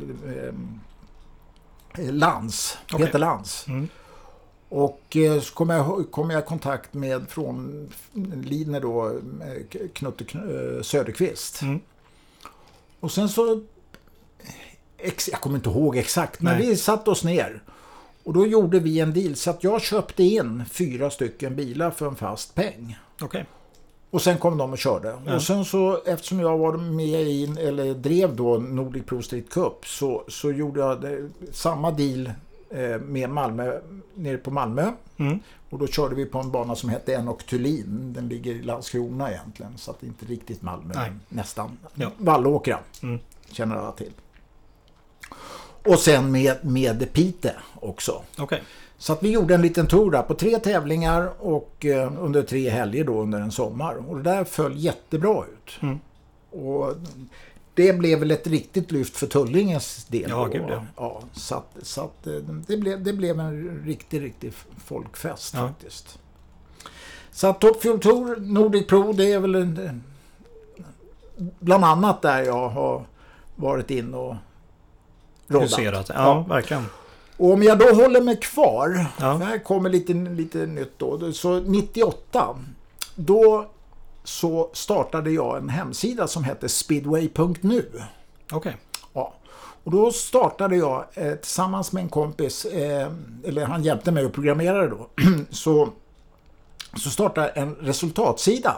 eh, 1.98 2.12
Lans. 2.12 2.78
Okej. 2.92 3.06
Peter 3.06 3.18
Lans. 3.18 3.64
Mm. 3.68 3.88
Och 4.68 5.16
eh, 5.16 5.40
så 5.40 5.54
kom 5.54 5.70
jag, 5.70 6.10
kom 6.10 6.30
jag 6.30 6.42
i 6.42 6.46
kontakt 6.46 6.94
med 6.94 7.28
från 7.28 7.88
Lidner 8.44 8.80
då, 8.80 9.08
eh, 9.08 9.88
Knutte 9.92 10.24
Kn- 10.24 10.76
eh, 10.76 10.82
Söderqvist. 10.82 11.62
Mm. 11.62 11.80
Och 13.00 13.12
sen 13.12 13.28
så, 13.28 13.62
ex, 14.98 15.28
jag 15.28 15.40
kommer 15.40 15.56
inte 15.56 15.70
ihåg 15.70 15.96
exakt, 15.96 16.40
men 16.40 16.58
Nej. 16.58 16.66
vi 16.68 16.76
satte 16.76 17.10
oss 17.10 17.24
ner. 17.24 17.62
Och 18.30 18.34
då 18.34 18.46
gjorde 18.46 18.78
vi 18.80 19.00
en 19.00 19.12
deal 19.12 19.36
så 19.36 19.50
att 19.50 19.64
jag 19.64 19.82
köpte 19.82 20.22
in 20.22 20.64
fyra 20.70 21.10
stycken 21.10 21.56
bilar 21.56 21.90
för 21.90 22.06
en 22.06 22.16
fast 22.16 22.54
peng. 22.54 22.98
Okej. 23.20 23.46
Och 24.10 24.22
sen 24.22 24.38
kom 24.38 24.58
de 24.58 24.72
och 24.72 24.78
körde. 24.78 25.16
Ja. 25.26 25.34
Och 25.34 25.42
sen 25.42 25.64
så, 25.64 26.02
eftersom 26.06 26.40
jag 26.40 26.58
var 26.58 26.76
med 26.76 27.22
i, 27.22 27.44
eller 27.44 27.94
drev 27.94 28.36
då 28.36 28.58
Nordic 28.58 29.04
Pro 29.06 29.22
Street 29.22 29.50
Cup, 29.50 29.86
så, 29.86 30.24
så 30.28 30.52
gjorde 30.52 30.80
jag 30.80 31.00
det, 31.00 31.28
samma 31.52 31.90
deal 31.90 32.32
eh, 32.70 33.00
med 33.00 33.30
Malmö, 33.30 33.80
nere 34.14 34.36
på 34.36 34.50
Malmö. 34.50 34.92
Mm. 35.16 35.38
Och 35.70 35.78
då 35.78 35.86
körde 35.86 36.14
vi 36.14 36.26
på 36.26 36.38
en 36.38 36.50
bana 36.50 36.74
som 36.74 36.88
hette 36.90 37.12
Enoch 37.12 37.46
Thulin. 37.46 38.12
Den 38.12 38.28
ligger 38.28 38.52
i 38.54 38.62
Landskrona 38.62 39.30
egentligen, 39.30 39.78
så 39.78 39.90
att 39.90 40.00
det 40.00 40.06
inte 40.06 40.26
riktigt 40.26 40.62
Malmö, 40.62 40.94
Nej. 40.94 41.12
nästan. 41.28 41.78
Ja. 41.94 42.10
Vallåkra, 42.18 42.78
Mm. 43.02 43.18
känner 43.52 43.76
alla 43.76 43.92
till. 43.92 44.12
Och 45.84 45.98
sen 45.98 46.32
med, 46.32 46.56
med 46.64 47.12
Pite 47.12 47.54
också. 47.74 48.22
Okej. 48.38 48.62
Så 48.98 49.12
att 49.12 49.22
vi 49.22 49.30
gjorde 49.30 49.54
en 49.54 49.62
liten 49.62 49.86
tour 49.86 50.10
där 50.10 50.22
på 50.22 50.34
tre 50.34 50.58
tävlingar 50.58 51.32
och 51.38 51.86
eh, 51.86 52.22
under 52.22 52.42
tre 52.42 52.70
helger 52.70 53.04
då 53.04 53.20
under 53.20 53.40
en 53.40 53.52
sommar. 53.52 54.10
Och 54.10 54.16
det 54.16 54.22
där 54.22 54.44
föll 54.44 54.78
jättebra 54.78 55.44
ut. 55.44 55.82
Mm. 55.82 56.00
Och 56.50 56.94
det 57.74 57.92
blev 57.92 58.18
väl 58.18 58.30
ett 58.30 58.46
riktigt 58.46 58.90
lyft 58.92 59.16
för 59.16 59.26
Tullinges 59.26 60.04
del. 60.04 60.30
Ja, 60.30 60.44
gud, 60.44 60.64
ja. 60.68 60.86
ja 60.96 61.22
så 61.32 61.54
att, 61.54 61.76
så 61.82 62.00
att 62.00 62.26
eh, 62.26 62.32
det, 62.66 62.76
blev, 62.76 63.02
det 63.04 63.12
blev 63.12 63.40
en 63.40 63.82
riktig, 63.86 64.22
riktig 64.22 64.52
folkfest 64.84 65.54
Ja. 65.54 65.68
faktiskt. 65.68 66.18
Så 67.32 67.46
att 67.46 67.60
Top 67.60 67.82
Fuel 67.82 68.00
Tour, 68.00 68.36
Nordic 68.36 68.86
Pro, 68.86 69.12
det 69.12 69.32
är 69.32 69.38
väl 69.38 69.54
en, 69.54 70.02
bland 71.58 71.84
annat 71.84 72.22
där 72.22 72.42
jag 72.42 72.68
har 72.68 73.04
varit 73.56 73.90
in 73.90 74.14
och 74.14 74.36
Huserat. 75.58 76.08
Ja, 76.08 76.14
Ja. 76.14 76.44
verkligen. 76.54 76.86
Och 77.36 77.52
om 77.52 77.62
jag 77.62 77.78
då 77.78 77.84
håller 77.94 78.20
mig 78.20 78.36
kvar, 78.40 79.06
Ja. 79.20 79.32
här 79.36 79.58
kommer 79.58 79.90
lite, 79.90 80.12
lite 80.12 80.58
nytt 80.58 80.92
då. 80.98 81.32
Så 81.32 81.60
98, 81.60 82.56
då 83.14 83.66
så 84.24 84.70
startade 84.72 85.30
jag 85.30 85.56
en 85.58 85.68
hemsida 85.68 86.26
som 86.28 86.44
hette 86.44 86.68
speedway.nu. 86.68 88.02
Okej. 88.52 88.76
Ja. 89.12 89.32
Och 89.84 89.90
då 89.92 90.12
startade 90.12 90.76
jag 90.76 91.04
eh, 91.14 91.32
tillsammans 91.34 91.92
med 91.92 92.02
en 92.02 92.08
kompis, 92.08 92.64
eh, 92.64 93.10
eller 93.44 93.64
han 93.66 93.82
hjälpte 93.82 94.12
mig 94.12 94.24
att 94.24 94.32
programmera 94.32 94.78
det 94.82 94.88
då, 94.88 95.06
så, 95.50 95.88
så 96.96 97.10
startade 97.10 97.48
en 97.48 97.74
resultatsida 97.74 98.76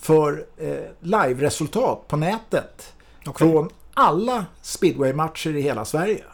för 0.00 0.44
eh, 0.56 0.74
live-resultat 1.00 2.08
på 2.08 2.16
nätet 2.16 2.92
Okej. 3.26 3.50
från 3.52 3.68
alla 3.94 4.46
speedway-matcher 4.62 5.56
i 5.56 5.60
hela 5.60 5.84
Sverige. 5.84 6.24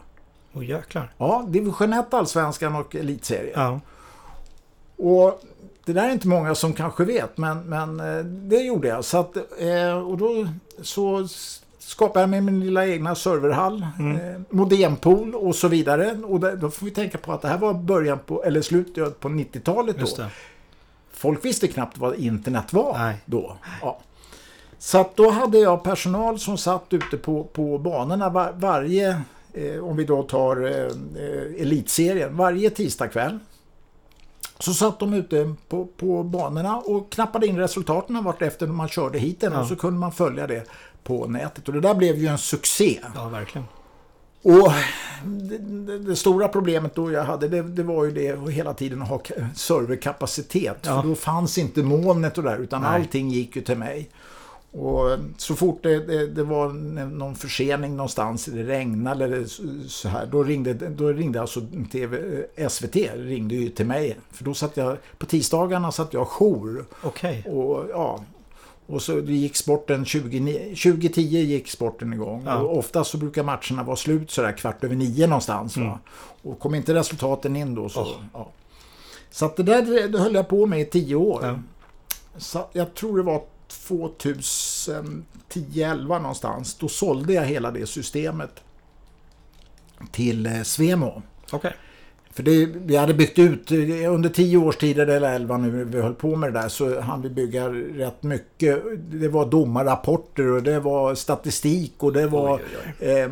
Åh 0.52 0.64
jäklar. 0.64 1.12
Ja, 1.18 1.44
division 1.48 1.92
1, 1.92 2.14
allsvenskan 2.14 2.74
och 2.76 2.96
elitserien. 2.96 3.52
Ja. 3.54 3.80
Och 4.96 5.42
det 5.84 5.92
där 5.92 6.08
är 6.08 6.12
inte 6.12 6.28
många 6.28 6.54
som 6.54 6.72
kanske 6.72 7.04
vet, 7.04 7.38
men, 7.38 7.60
men 7.60 8.00
eh, 8.00 8.24
det 8.24 8.56
gjorde 8.60 8.88
jag. 8.88 9.04
Så 9.04 9.18
att, 9.18 9.36
eh, 9.36 9.98
och 9.98 10.18
då 10.18 10.48
så 10.82 11.28
skapade 11.78 12.20
jag 12.20 12.30
mig 12.30 12.40
min 12.40 12.60
lilla 12.60 12.86
egna 12.86 13.14
serverhall, 13.14 13.82
eh, 13.82 14.40
modempool 14.50 15.34
och 15.34 15.54
så 15.56 15.68
vidare. 15.68 16.12
Och 16.24 16.40
då 16.58 16.70
får 16.70 16.86
vi 16.86 16.90
tänka 16.92 17.18
på 17.18 17.32
att 17.32 17.42
det 17.42 17.48
här 17.48 17.58
var 17.58 17.74
början 17.74 18.18
på, 18.26 18.44
eller 18.44 18.62
slutet 18.62 19.20
på 19.20 19.28
90-talet 19.28 19.96
Just 20.00 20.16
då. 20.16 20.22
det. 20.22 20.28
Folk 21.12 21.44
visste 21.44 21.68
knappt 21.68 21.98
vad 21.98 22.14
internet 22.14 22.72
var 22.72 22.98
Nej. 22.98 23.16
då. 23.24 23.56
Ja. 23.82 24.00
Så 24.82 24.98
att 24.98 25.16
då 25.16 25.30
hade 25.30 25.58
jag 25.58 25.82
personal 25.82 26.38
som 26.38 26.58
satt 26.58 26.84
ute 26.90 27.16
på, 27.16 27.44
på 27.44 27.78
banorna 27.78 28.28
var, 28.30 28.52
varje 28.52 29.20
eh, 29.52 29.84
om 29.84 29.96
vi 29.96 30.04
då 30.04 30.22
tar 30.22 30.66
eh, 30.66 30.86
eh, 31.24 31.62
elitserien, 31.62 32.36
varje 32.36 32.70
tisdagkväll 32.70 33.38
så 34.58 34.74
satt 34.74 34.98
de 34.98 35.14
ute 35.14 35.54
på, 35.68 35.86
på 35.96 36.22
banorna 36.22 36.76
och 36.78 37.12
knappade 37.12 37.46
in 37.46 37.58
resultaten 37.58 38.24
vart 38.24 38.42
efter 38.42 38.66
man 38.66 38.88
körde 38.88 39.18
hiten 39.18 39.52
Ja. 39.52 39.60
och 39.60 39.66
så 39.66 39.76
kunde 39.76 40.00
man 40.00 40.12
följa 40.12 40.46
det 40.46 40.64
på 41.04 41.26
nätet. 41.26 41.68
Och 41.68 41.74
det 41.74 41.80
där 41.80 41.94
blev 41.94 42.16
ju 42.16 42.26
en 42.26 42.38
succé. 42.38 43.00
Ja, 43.14 43.28
verkligen. 43.28 43.66
Och 44.42 44.72
det, 45.24 45.58
det, 45.58 45.98
det 45.98 46.16
stora 46.16 46.48
problemet 46.48 46.94
då 46.94 47.12
jag 47.12 47.24
hade 47.24 47.48
det, 47.48 47.62
det 47.62 47.82
var 47.82 48.04
ju 48.04 48.10
det 48.10 48.30
att 48.30 48.50
hela 48.50 48.74
tiden 48.74 49.02
ha 49.02 49.20
serverkapacitet. 49.54 50.78
Ja. 50.82 51.02
För 51.02 51.08
då 51.08 51.14
fanns 51.14 51.58
inte 51.58 51.82
molnet 51.82 52.38
och 52.38 52.44
där 52.44 52.58
utan 52.58 52.82
Nej. 52.82 52.90
allting 52.90 53.30
gick 53.30 53.56
ju 53.56 53.62
till 53.62 53.78
mig. 53.78 54.10
Och 54.72 55.18
så 55.36 55.54
fort 55.54 55.82
det, 55.82 56.06
det, 56.06 56.26
det 56.26 56.44
var 56.44 56.68
någon 57.04 57.34
försening 57.34 57.96
någonstans, 57.96 58.44
det 58.44 58.62
regnade 58.62 59.24
eller 59.24 59.44
så 59.88 60.08
här, 60.08 60.26
då 60.26 60.42
ringde, 60.42 60.74
då 60.74 61.08
ringde 61.08 61.40
alltså 61.40 61.60
TV, 61.92 62.44
eh, 62.56 62.68
SVT 62.68 62.96
ringde 63.14 63.54
ju 63.54 63.68
till 63.68 63.86
mig. 63.86 64.16
För 64.30 64.44
då 64.44 64.54
satt 64.54 64.76
jag, 64.76 64.96
på 65.18 65.26
tisdagarna 65.26 65.92
satt 65.92 66.14
jag 66.14 66.26
jour. 66.26 66.84
Okej. 67.02 67.44
Och, 67.48 67.84
ja, 67.90 68.24
och 68.86 69.02
så 69.02 69.20
det 69.20 69.32
gick 69.32 69.56
sporten 69.56 70.04
20, 70.04 70.60
2010 70.74 71.20
gick 71.20 71.68
sporten 71.68 72.12
igång. 72.12 72.42
Ja. 72.46 72.58
Och 72.58 72.78
ofta 72.78 73.04
så 73.04 73.18
brukar 73.18 73.42
matcherna 73.42 73.82
vara 73.82 73.96
slut 73.96 74.30
sådär 74.30 74.52
kvart 74.52 74.84
över 74.84 74.96
nio 74.96 75.26
någonstans. 75.26 75.76
Mm. 75.76 75.92
Och 76.42 76.58
kom 76.58 76.74
inte 76.74 76.94
resultaten 76.94 77.56
in 77.56 77.74
då 77.74 77.88
så... 77.88 78.00
Åh. 78.00 78.08
Ja. 78.32 78.50
Så 79.30 79.46
att 79.46 79.56
det 79.56 79.62
där 79.62 80.08
det 80.08 80.18
höll 80.18 80.34
jag 80.34 80.48
på 80.48 80.66
med 80.66 80.80
i 80.80 80.84
tio 80.84 81.14
år. 81.14 81.40
Ja. 81.44 81.58
Så 82.36 82.66
jag 82.72 82.94
tror 82.94 83.16
det 83.16 83.22
var 83.22 83.42
2010-11 83.70 86.18
någonstans. 86.20 86.74
Då 86.74 86.88
sålde 86.88 87.32
jag 87.32 87.44
hela 87.44 87.70
det 87.70 87.86
systemet 87.86 88.50
till 90.12 90.46
eh, 90.46 90.62
Svemo. 90.62 91.22
Okej. 91.52 91.72
För 92.32 92.42
det, 92.42 92.66
vi 92.66 92.96
hade 92.96 93.14
byggt 93.14 93.38
ut, 93.38 93.70
eh, 93.70 94.14
under 94.14 94.28
tio 94.28 94.56
års 94.58 94.76
tid 94.76 94.98
eller 94.98 95.20
elva 95.34 95.56
nu 95.56 95.84
vi 95.84 96.00
höll 96.00 96.14
på 96.14 96.36
med 96.36 96.52
det 96.52 96.60
där 96.60 96.68
så 96.68 97.00
hann 97.00 97.22
vi 97.22 97.28
bygga 97.30 97.68
rätt 97.72 98.22
mycket. 98.22 98.82
Det 99.10 99.28
var 99.28 99.46
domarrapporter 99.46 100.50
och 100.50 100.62
det 100.62 100.80
var 100.80 101.14
statistik 101.14 101.92
och 101.98 102.12
det 102.12 102.26
var 102.26 102.54
Oj, 102.56 102.62
oj, 103.00 103.02
oj. 103.08 103.10
eh, 103.20 103.30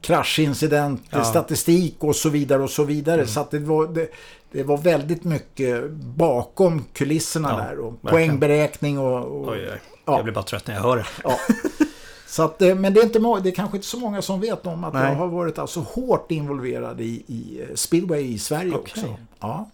kraschincident, 0.00 1.02
Ja. 1.10 1.24
statistik 1.24 1.96
och 1.98 2.16
så 2.16 2.28
vidare 2.28 2.62
och 2.62 2.70
så 2.70 2.84
vidare. 2.84 3.26
Så 3.26 3.40
att 3.40 3.50
det 3.50 3.58
var, 3.58 3.86
det, 3.86 4.08
det 4.52 4.62
var 4.62 4.78
väldigt 4.78 5.24
mycket 5.24 5.90
bakom 5.90 6.84
kulisserna 6.92 7.48
Ja, 7.50 7.56
där. 7.56 7.78
Och 7.78 7.92
verkligen. 7.92 8.10
poängberäkning 8.28 8.98
och... 8.98 9.24
och 9.24 9.48
Oj, 9.52 9.68
oj. 9.72 9.80
Ja. 10.04 10.16
Jag 10.16 10.24
blir 10.24 10.34
bara 10.34 10.44
trött 10.44 10.66
när 10.66 10.74
jag 10.74 10.82
hör 10.82 10.96
det. 10.96 11.06
Ja. 11.24 11.36
Så 12.26 12.42
att, 12.42 12.62
eh, 12.62 12.74
men 12.74 12.94
det 12.94 13.00
är, 13.00 13.04
inte, 13.04 13.18
det 13.18 13.48
är 13.50 13.54
kanske 13.54 13.76
inte 13.76 13.86
så 13.88 13.98
många 13.98 14.22
som 14.22 14.40
vet 14.40 14.66
om 14.66 14.84
att 14.84 14.94
Nej. 14.94 15.08
jag 15.08 15.14
har 15.14 15.26
varit 15.26 15.58
alltså 15.58 15.80
hårt 15.80 16.30
involverad 16.30 17.00
i, 17.00 17.04
i 17.26 17.60
eh, 17.68 17.74
speedway 17.74 18.22
i 18.34 18.38
Sverige 18.38 18.74
Okej. 18.74 18.80
också. 18.80 19.16
Ja. 19.40 19.70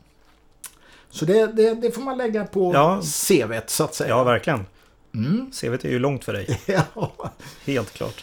Så 1.10 1.24
det, 1.24 1.46
det, 1.46 1.74
det 1.74 1.90
får 1.90 2.02
man 2.02 2.18
lägga 2.18 2.44
på 2.44 2.72
Ja. 2.74 3.00
CVt 3.02 3.70
så 3.70 3.84
att 3.84 3.94
säga. 3.94 4.10
Ja, 4.10 4.24
verkligen. 4.24 4.66
Mm. 5.14 5.50
CVt 5.52 5.84
är 5.84 5.88
ju 5.88 5.98
långt 5.98 6.24
för 6.24 6.32
dig. 6.32 6.60
Ja. 6.66 7.12
Helt 7.64 7.92
klart. 7.92 8.20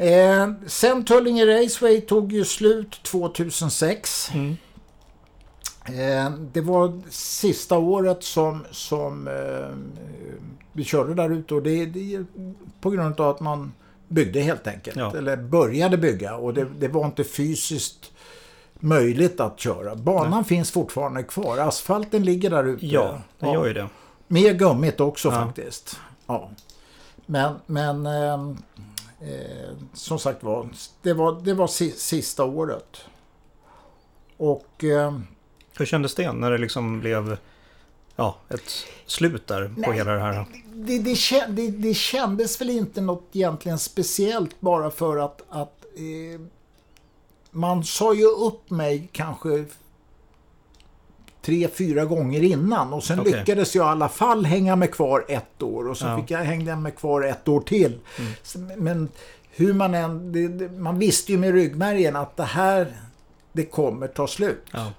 Eh, 0.00 0.48
sen 0.66 1.04
Tullinge 1.04 1.46
Raceway 1.46 2.00
tog 2.00 2.32
ju 2.32 2.44
slut 2.44 3.02
2006. 3.02 4.30
Mm. 4.34 4.56
Eh, 5.84 6.30
det 6.52 6.60
var 6.60 7.00
sista 7.10 7.78
året 7.78 8.24
som, 8.24 8.64
som 8.70 9.28
eh, 9.28 9.76
vi 10.72 10.84
körde 10.84 11.14
där 11.14 11.30
ute 11.30 11.54
och 11.54 11.62
det, 11.62 11.86
det 11.86 12.14
är 12.14 12.24
på 12.80 12.90
grund 12.90 13.20
av 13.20 13.28
att 13.30 13.40
man 13.40 13.72
byggde 14.08 14.40
helt 14.40 14.66
enkelt. 14.66 14.96
Ja. 14.96 15.16
Eller 15.16 15.36
började 15.36 15.96
bygga 15.96 16.36
och 16.36 16.54
det, 16.54 16.66
det 16.78 16.88
var 16.88 17.06
inte 17.06 17.24
fysiskt 17.24 18.10
möjligt 18.74 19.40
att 19.40 19.60
köra. 19.60 19.94
Banan 19.94 20.44
finns 20.44 20.70
fortfarande 20.70 21.22
kvar. 21.22 21.58
Asfalten 21.58 22.24
ligger 22.24 22.50
där 22.50 22.64
ute. 22.64 22.86
Ja, 22.86 23.20
det 23.38 23.46
gör 23.46 23.66
ju 23.66 23.74
det. 23.74 23.88
Mer 24.26 24.52
gummit 24.52 25.00
också 25.00 25.28
Ja. 25.28 25.34
faktiskt. 25.34 26.00
Ja. 26.26 26.50
Men, 27.26 27.54
men 27.66 28.06
ehm, 28.06 28.58
eh, 29.20 29.76
som 29.92 30.18
sagt 30.18 30.42
var, 30.42 30.68
det 31.02 31.12
var, 31.12 31.40
det 31.40 31.54
var 31.54 31.66
si, 31.66 31.90
sista 31.90 32.44
året. 32.44 33.04
Och 34.36 34.84
ehm, 34.84 35.26
Hur 35.78 35.86
kändes 35.86 36.14
det 36.14 36.32
när 36.32 36.50
det 36.50 36.58
liksom 36.58 37.00
blev 37.00 37.36
ja, 38.16 38.36
ett 38.48 38.86
slut 39.06 39.46
där 39.46 39.68
på 39.68 39.80
Nej. 39.80 39.92
hela 39.92 40.12
det 40.12 40.20
här? 40.20 40.46
det, 40.74 40.98
det, 40.98 41.46
det, 41.48 41.70
det 41.70 41.94
kändes 41.94 42.60
väl 42.60 42.70
inte 42.70 43.00
något 43.00 43.28
egentligen 43.32 43.78
speciellt 43.78 44.60
bara 44.60 44.90
för 44.90 45.16
att, 45.16 45.42
att 45.48 45.84
eh, 45.96 46.40
man 47.50 47.84
sa 47.84 48.14
ju 48.14 48.26
upp 48.26 48.70
mig 48.70 49.08
kanske 49.12 49.64
tre, 51.42 51.68
fyra 51.68 52.04
gånger 52.04 52.42
innan 52.42 52.92
och 52.92 53.04
sen 53.04 53.20
Okej. 53.20 53.32
lyckades 53.32 53.74
jag 53.74 53.86
i 53.86 53.88
alla 53.88 54.08
fall 54.08 54.44
hänga 54.44 54.76
mig 54.76 54.88
kvar 54.88 55.24
ett 55.28 55.62
år 55.62 55.88
och 55.88 55.96
så 55.98 56.06
Ja. 56.06 56.16
fick 56.20 56.30
jag 56.30 56.38
hänga 56.38 56.76
mig 56.76 56.92
kvar 56.92 57.22
ett 57.22 57.48
år 57.48 57.60
till. 57.60 57.98
Mm. 58.54 58.82
Men 58.84 59.08
hur 59.50 59.74
man 59.74 59.94
än, 59.94 60.32
det, 60.32 60.48
det, 60.48 60.68
man 60.68 60.98
visste 60.98 61.32
ju 61.32 61.38
med 61.38 61.52
ryggmärgen 61.54 62.16
att 62.16 62.36
det 62.36 62.44
här, 62.44 62.92
det 63.52 63.64
kommer 63.64 64.06
ta 64.06 64.26
slut. 64.26 64.64
Ja, 64.72 64.92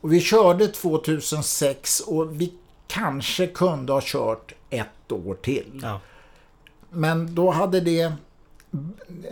Och 0.00 0.12
vi 0.12 0.20
körde 0.20 0.68
2006 0.68 2.00
och 2.00 2.40
vi 2.40 2.52
kanske 2.86 3.46
kunde 3.46 3.92
ha 3.92 4.00
kört 4.04 4.52
ett 4.70 5.12
år 5.12 5.34
till. 5.34 5.80
ja, 5.82 6.00
Men 6.90 7.34
då 7.34 7.50
hade 7.50 7.80
det... 7.80 8.12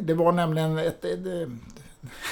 Det 0.00 0.14
var 0.14 0.32
nämligen 0.32 0.78
ett... 0.78 1.04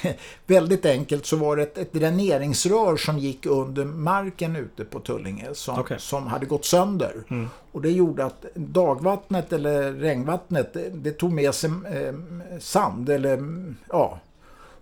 väldigt 0.47 0.87
enkelt 0.87 1.27
så 1.27 1.37
var 1.37 1.57
det 1.57 1.63
ett, 1.63 1.79
ett 1.79 1.93
dräneringsrör 1.93 2.97
som 2.97 3.19
gick 3.19 3.47
under 3.47 3.85
marken 3.85 4.57
ute 4.57 4.85
på 4.85 5.01
Tullinge 5.01 5.55
som, 5.55 5.79
Okej. 5.79 5.97
som 6.01 6.27
hade 6.27 6.47
gått 6.47 6.65
sönder. 6.65 7.15
Mm. 7.31 7.49
Och 7.73 7.83
det 7.83 7.91
gjorde 7.91 8.25
att 8.25 8.45
dagvattnet 8.55 9.53
eller 9.53 9.93
regnvattnet 9.93 10.75
det, 10.75 10.91
det 10.91 11.13
tog 11.13 11.33
med 11.33 11.55
sig 11.55 11.71
eh, 11.71 12.15
sand 12.61 13.09
eller 13.09 13.39
ja. 13.91 14.19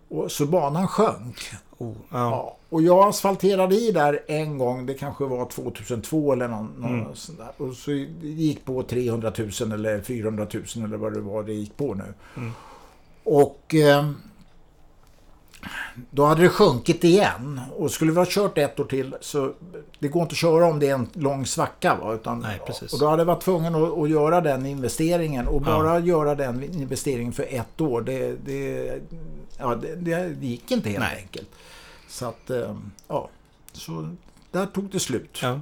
Och, 0.08 0.32
så 0.32 0.46
banan 0.46 0.88
sjönk. 0.88 1.40
oh, 1.78 1.92
ja. 2.10 2.18
Ja, 2.30 2.56
och 2.68 2.82
jag 2.82 3.08
asfalterade 3.08 3.74
i 3.74 3.90
där 3.92 4.20
en 4.26 4.58
gång, 4.58 4.86
det 4.86 4.94
kanske 4.94 5.24
var 5.24 5.46
2002 5.46 6.32
eller 6.32 6.48
någon, 6.48 6.72
någon 6.78 7.00
Mm. 7.00 7.14
sån 7.14 7.36
där. 7.36 7.50
Och 7.56 7.74
så 7.74 7.92
gick 8.22 8.64
på 8.64 8.82
300 8.82 9.32
000 9.60 9.72
eller 9.72 10.00
400 10.00 10.46
000 10.52 10.84
eller 10.84 10.96
vad 10.96 11.12
det 11.14 11.20
var 11.20 11.42
det 11.42 11.52
gick 11.52 11.76
på 11.76 11.94
nu. 11.94 12.14
Mm. 12.36 12.50
Och 13.24 13.74
eh, 13.74 14.10
då 16.10 16.24
hade 16.24 16.42
det 16.42 16.48
sjunkit 16.48 17.04
igen. 17.04 17.60
Och 17.76 17.90
skulle 17.90 18.12
vi 18.12 18.18
ha 18.18 18.26
kört 18.28 18.58
ett 18.58 18.80
år 18.80 18.84
till 18.84 19.14
så 19.20 19.52
det 19.98 20.08
går 20.08 20.22
inte 20.22 20.32
att 20.32 20.36
köra 20.38 20.66
om 20.66 20.78
det 20.78 20.88
är 20.88 20.94
en 20.94 21.08
lång 21.12 21.46
svacka. 21.46 21.94
Va? 21.94 22.14
Utan, 22.14 22.40
Nej. 22.40 22.60
Och 22.92 22.98
då 23.00 23.06
hade 23.08 23.20
jag 23.20 23.26
varit 23.26 23.42
tvungen 23.42 23.74
att, 23.74 23.98
att 23.98 24.10
göra 24.10 24.40
den 24.40 24.66
investeringen. 24.66 25.48
Och 25.48 25.62
Ja. 25.62 25.66
bara 25.66 25.98
göra 25.98 26.34
den 26.34 26.62
investeringen 26.62 27.32
för 27.32 27.46
ett 27.50 27.80
år, 27.80 28.00
det, 28.00 28.36
det, 28.44 28.92
ja, 29.58 29.74
det, 29.74 29.94
det 30.40 30.46
gick 30.46 30.70
inte 30.70 30.88
helt 30.88 31.00
Nej. 31.00 31.16
enkelt. 31.22 31.48
Så 32.08 32.26
att, 32.26 32.50
eh, 32.50 32.76
ja. 33.08 33.28
Så 33.72 34.14
där 34.50 34.66
tog 34.66 34.90
det 34.90 35.00
slut. 35.00 35.38
ja. 35.42 35.60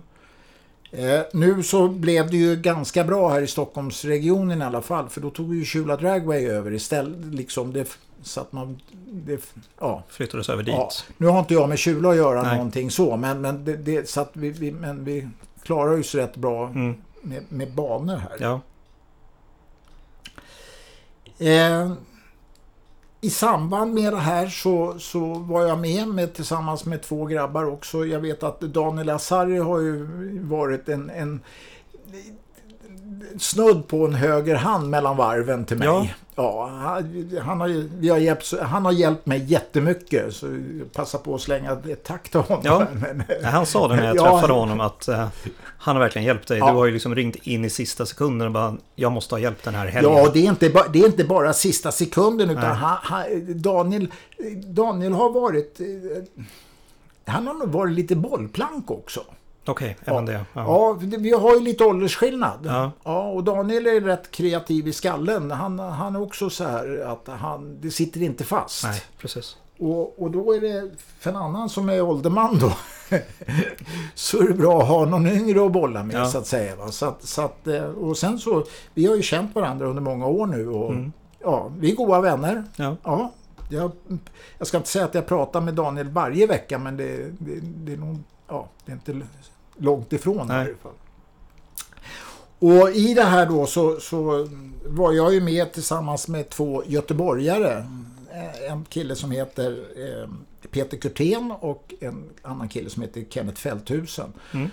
Eh, 0.95 1.21
nu 1.33 1.63
så 1.63 1.89
blev 1.89 2.31
det 2.31 2.37
ju 2.37 2.57
ganska 2.57 3.05
bra 3.05 3.29
här 3.29 3.43
i 3.43 3.47
Stockholmsregionen 3.47 4.63
i 4.63 4.65
alla 4.65 4.83
fall. 4.83 5.09
För 5.09 5.21
då 5.21 5.31
tog 5.31 5.55
ju 5.55 5.65
Kjula 5.65 5.97
Dragway 5.97 6.47
över 6.47 6.73
istället. 6.73 7.35
Liksom 7.35 7.73
det, 7.73 7.99
så 8.23 8.41
att 8.41 8.53
man... 8.53 8.81
Det, 9.13 9.55
ja. 9.81 10.03
Flyttades 10.09 10.49
över 10.49 10.63
dit. 10.63 10.75
ja. 10.75 10.91
Nu 11.17 11.27
har 11.27 11.39
inte 11.41 11.55
jag 11.55 11.69
med 11.69 11.79
Kjula 11.79 12.11
att 12.11 12.17
göra 12.17 12.43
Nej. 12.43 12.57
någonting 12.57 12.91
så. 12.91 13.17
Men, 13.17 13.41
men, 13.41 13.65
det, 13.65 13.77
det, 13.77 14.09
så 14.09 14.21
att 14.21 14.31
vi, 14.33 14.51
vi, 14.51 14.73
men 14.73 15.05
vi 15.05 15.29
klarar 15.63 16.03
så 16.03 16.19
rätt 16.19 16.37
bra 16.37 16.67
Mm. 16.69 16.95
med, 17.23 17.43
med 17.49 17.73
banor 17.75 18.17
här. 18.17 18.37
Ja, 18.41 18.61
Eh, 21.39 21.93
I 23.21 23.31
samband 23.31 23.95
med 23.95 24.13
det 24.13 24.19
här 24.19 24.47
så, 24.47 24.99
så 24.99 25.35
var 25.35 25.67
jag 25.67 25.79
med, 25.79 26.09
med 26.09 26.35
tillsammans 26.35 26.85
med 26.85 27.03
två 27.03 27.25
grabbar 27.27 27.65
också. 27.65 28.07
Jag 28.07 28.21
vet 28.21 28.43
att 28.43 28.61
Daniel 28.61 29.11
Asari 29.11 29.59
har 29.59 29.81
ju 29.81 30.07
varit 30.43 30.89
en, 30.89 31.11
en 31.11 31.41
snudd 33.39 33.89
på 33.89 34.07
en 34.07 34.15
höger 34.15 34.55
hand 34.55 34.91
mellan 34.91 35.17
varven 35.17 35.65
till 35.65 35.79
mig. 35.79 35.89
Ja. 35.89 36.07
Ja, 36.35 36.67
han, 36.67 37.31
han, 37.43 37.61
har, 37.61 37.69
vi 38.01 38.09
har 38.09 38.19
hjälpt, 38.19 38.53
han 38.63 38.85
har 38.85 38.93
hjälpt 38.93 39.27
mig 39.27 39.45
jättemycket. 39.45 40.35
Så 40.35 40.47
jag 40.79 40.93
passar 40.93 41.19
på 41.19 41.35
att 41.35 41.41
slänga 41.41 41.73
ett 41.91 42.05
tack 42.05 42.29
till 42.29 42.41
honom. 42.41 42.63
Ja. 42.65 42.87
Ja, 43.43 43.49
han 43.49 43.67
sa 43.67 43.89
det 43.89 43.97
när 43.97 44.05
jag 44.07 44.17
Ja. 44.17 44.33
träffade 44.33 44.53
honom 44.53 44.81
att 44.81 45.09
eh, 45.09 45.29
han 45.79 45.97
har 45.97 46.01
verkligen 46.03 46.27
hjälpt 46.27 46.49
dig. 46.49 46.59
Ja. 46.59 46.67
Du 46.67 46.73
har 46.73 46.87
ju 46.87 46.93
liksom 46.93 47.15
ringt 47.15 47.37
in 47.37 47.65
i 47.65 47.71
sista 47.71 48.07
sekunden 48.07 48.47
och 48.47 48.53
bara 48.53 48.77
jag 48.95 49.13
måste 49.13 49.35
ha 49.35 49.41
hjälp 49.41 49.63
den 49.63 49.75
här 49.75 49.87
helgen. 49.87 50.13
Ja, 50.17 50.31
det 50.35 50.39
är, 50.39 50.49
inte 50.49 50.71
ba, 50.71 50.83
det 50.93 51.01
är 51.01 51.07
inte 51.07 51.25
bara 51.25 51.53
sista 51.53 51.93
sekunden 51.93 52.51
utan 52.51 52.65
han, 52.65 52.97
han, 53.03 53.25
Daniel, 53.63 54.09
Daniel 54.67 55.13
har 55.13 55.31
varit... 55.31 55.81
eh, 55.81 55.87
Han 57.25 57.47
har 57.47 57.55
nog 57.55 57.69
varit 57.69 57.93
lite 57.95 58.17
bollplank 58.17 58.91
också. 58.91 59.21
Okej, 59.67 59.97
även 60.05 60.27
det. 60.27 60.45
Ja, 60.53 60.99
det- 61.01 61.17
vi 61.17 61.33
har 61.33 61.55
ju 61.55 61.61
lite 61.61 61.85
åldersskillnad. 61.85 62.59
Ja. 62.65 62.91
Ja, 63.05 63.29
och 63.29 63.45
Daniel 63.45 63.87
är 63.87 64.01
rätt 64.01 64.31
kreativ 64.31 64.89
i 64.89 64.93
skallen. 64.93 65.51
Han, 65.51 65.79
han 65.79 66.17
är 66.17 66.23
också 66.23 66.51
så 66.51 66.65
här 66.65 67.05
att 67.07 67.39
han, 67.41 67.81
det 67.81 67.91
sitter 67.91 68.23
inte 68.23 68.45
fast. 68.45 68.85
Nej, 68.85 69.03
precis. 69.19 69.57
Och, 69.79 70.23
och 70.23 70.31
då 70.31 70.53
är 70.55 70.61
det 70.61 70.91
för 71.19 71.31
en 71.31 71.37
annan 71.37 71.69
som 71.69 71.89
är 71.89 72.01
ålderman 72.03 72.59
då. 72.59 72.73
så 74.15 74.39
är 74.43 74.49
det 74.49 74.55
bra 74.55 74.83
att 74.83 74.89
ha 74.89 75.05
någon 75.05 75.27
yngre 75.27 75.67
att 75.67 75.73
bolla 75.73 76.03
med 76.05 76.17
Ja. 76.17 76.27
så 76.27 76.39
att 76.39 76.47
säga. 76.47 76.77
Va? 76.77 76.89
Så 76.89 77.07
att, 77.07 77.23
så 77.23 77.43
att, 77.43 77.67
eh, 77.67 77.85
och 77.85 78.17
sen 78.19 78.39
så, 78.39 78.65
vi 78.95 79.07
har 79.07 79.17
ju 79.17 79.23
känt 79.23 79.55
varandra 79.55 79.87
under 79.87 80.03
många 80.03 80.27
år 80.27 80.47
nu. 80.47 80.69
Och, 80.69 80.91
Mm. 80.93 81.13
ja, 81.39 81.71
vi 81.79 81.93
är 81.93 81.97
goda 81.97 82.21
vänner. 82.21 82.65
Ja. 82.77 82.97
Ja, 83.05 83.33
jag, 83.71 83.91
jag 84.59 84.67
ska 84.67 84.77
inte 84.77 84.89
säga 84.89 85.05
att 85.05 85.15
jag 85.15 85.27
pratar 85.27 85.61
med 85.61 85.75
Daniel 85.75 86.09
varje 86.09 86.47
vecka 86.47 86.79
men 86.79 86.97
det, 86.97 87.17
det, 87.39 87.61
det 87.63 87.93
är 87.93 87.97
nog, 87.97 88.19
ja, 88.49 88.69
det 88.85 88.93
är 88.93 88.97
inte 88.97 89.13
långt 89.83 90.13
ifrån 90.13 90.45
i 90.45 90.49
Nej. 90.49 90.57
alla 90.67 90.77
fall. 90.83 90.93
Och 92.59 92.91
i 92.91 93.15
det 93.15 93.23
här 93.25 93.47
då 93.47 93.67
så, 93.67 94.01
så 94.01 94.49
var 94.87 95.13
jag 95.13 95.35
ju 95.35 95.41
med 95.41 95.73
tillsammans 95.73 96.29
med 96.29 96.49
två 96.49 96.83
göteborgare. 96.87 97.87
En 98.69 98.85
kille 98.85 99.15
som 99.17 99.31
heter 99.31 99.85
eh, 99.97 100.29
Peter 100.71 100.97
Kurtén 100.97 101.53
och 101.61 101.95
en 102.01 102.25
annan 102.43 102.69
kille 102.69 102.91
som 102.91 103.03
heter 103.03 103.25
Kenneth 103.31 103.61
Fälthusen. 103.61 104.33
Mm. 104.55 104.71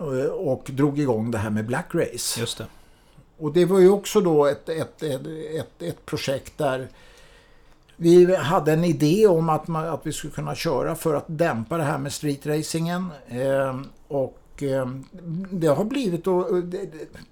Eh, 0.00 0.26
Och 0.26 0.70
drog 0.72 0.98
igång 0.98 1.30
det 1.30 1.38
här 1.38 1.50
med 1.50 1.66
Black 1.66 1.86
Race. 1.94 2.40
Just 2.40 2.58
det. 2.58 2.66
Och 3.38 3.52
det 3.52 3.64
var 3.64 3.78
ju 3.78 3.90
också 3.90 4.20
då 4.20 4.46
ett, 4.46 4.68
ett, 4.68 5.02
ett, 5.02 5.26
ett, 5.54 5.82
ett 5.82 6.06
projekt 6.06 6.58
där 6.58 6.88
vi 7.96 8.36
hade 8.36 8.72
en 8.72 8.84
idé 8.84 9.26
om 9.26 9.48
att, 9.48 9.68
man, 9.68 9.88
att 9.88 10.06
vi 10.06 10.12
skulle 10.12 10.32
kunna 10.32 10.54
köra 10.54 10.94
för 10.94 11.14
att 11.14 11.24
dämpa 11.26 11.76
det 11.76 11.84
här 11.84 11.98
med 11.98 12.12
streetracingen. 12.12 13.08
Eh, 13.28 13.80
och 14.08 14.38
eh, 14.62 14.86
det 15.50 15.66
har 15.66 15.84
blivit... 15.84 16.26
Och, 16.26 16.46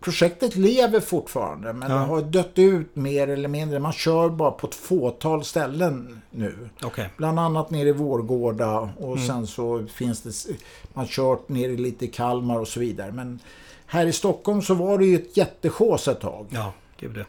projektet 0.00 0.56
lever 0.56 1.00
fortfarande 1.00 1.72
men 1.72 1.90
Ja. 1.90 1.96
det 1.98 2.04
har 2.04 2.22
dött 2.22 2.52
ut 2.58 2.96
mer 2.96 3.28
eller 3.28 3.48
mindre. 3.48 3.78
Man 3.78 3.92
kör 3.92 4.28
bara 4.28 4.50
på 4.50 4.66
ett 4.66 4.74
fåtal 4.74 5.44
ställen 5.44 6.20
nu. 6.30 6.68
Okej. 6.82 7.10
Bland 7.16 7.38
annat 7.40 7.70
nere 7.70 7.88
i 7.88 7.92
Vårgårda 7.92 8.78
och 8.98 9.12
Mm. 9.16 9.26
sen 9.26 9.46
så 9.46 9.86
finns 9.92 10.20
det... 10.22 10.54
Man 10.94 11.06
kört 11.06 11.48
ner 11.48 11.68
lite 11.68 12.04
i 12.04 12.08
Kalmar 12.08 12.58
och 12.58 12.68
så 12.68 12.80
vidare. 12.80 13.12
Men 13.12 13.38
här 13.86 14.06
i 14.06 14.12
Stockholm 14.12 14.62
så 14.62 14.74
var 14.74 14.98
det 14.98 15.06
ju 15.06 15.14
ett 15.16 15.36
jättesjås 15.36 16.08
ett 16.08 16.20
tag. 16.20 16.46
Ja, 16.50 16.72
gud 17.00 17.14
det. 17.14 17.26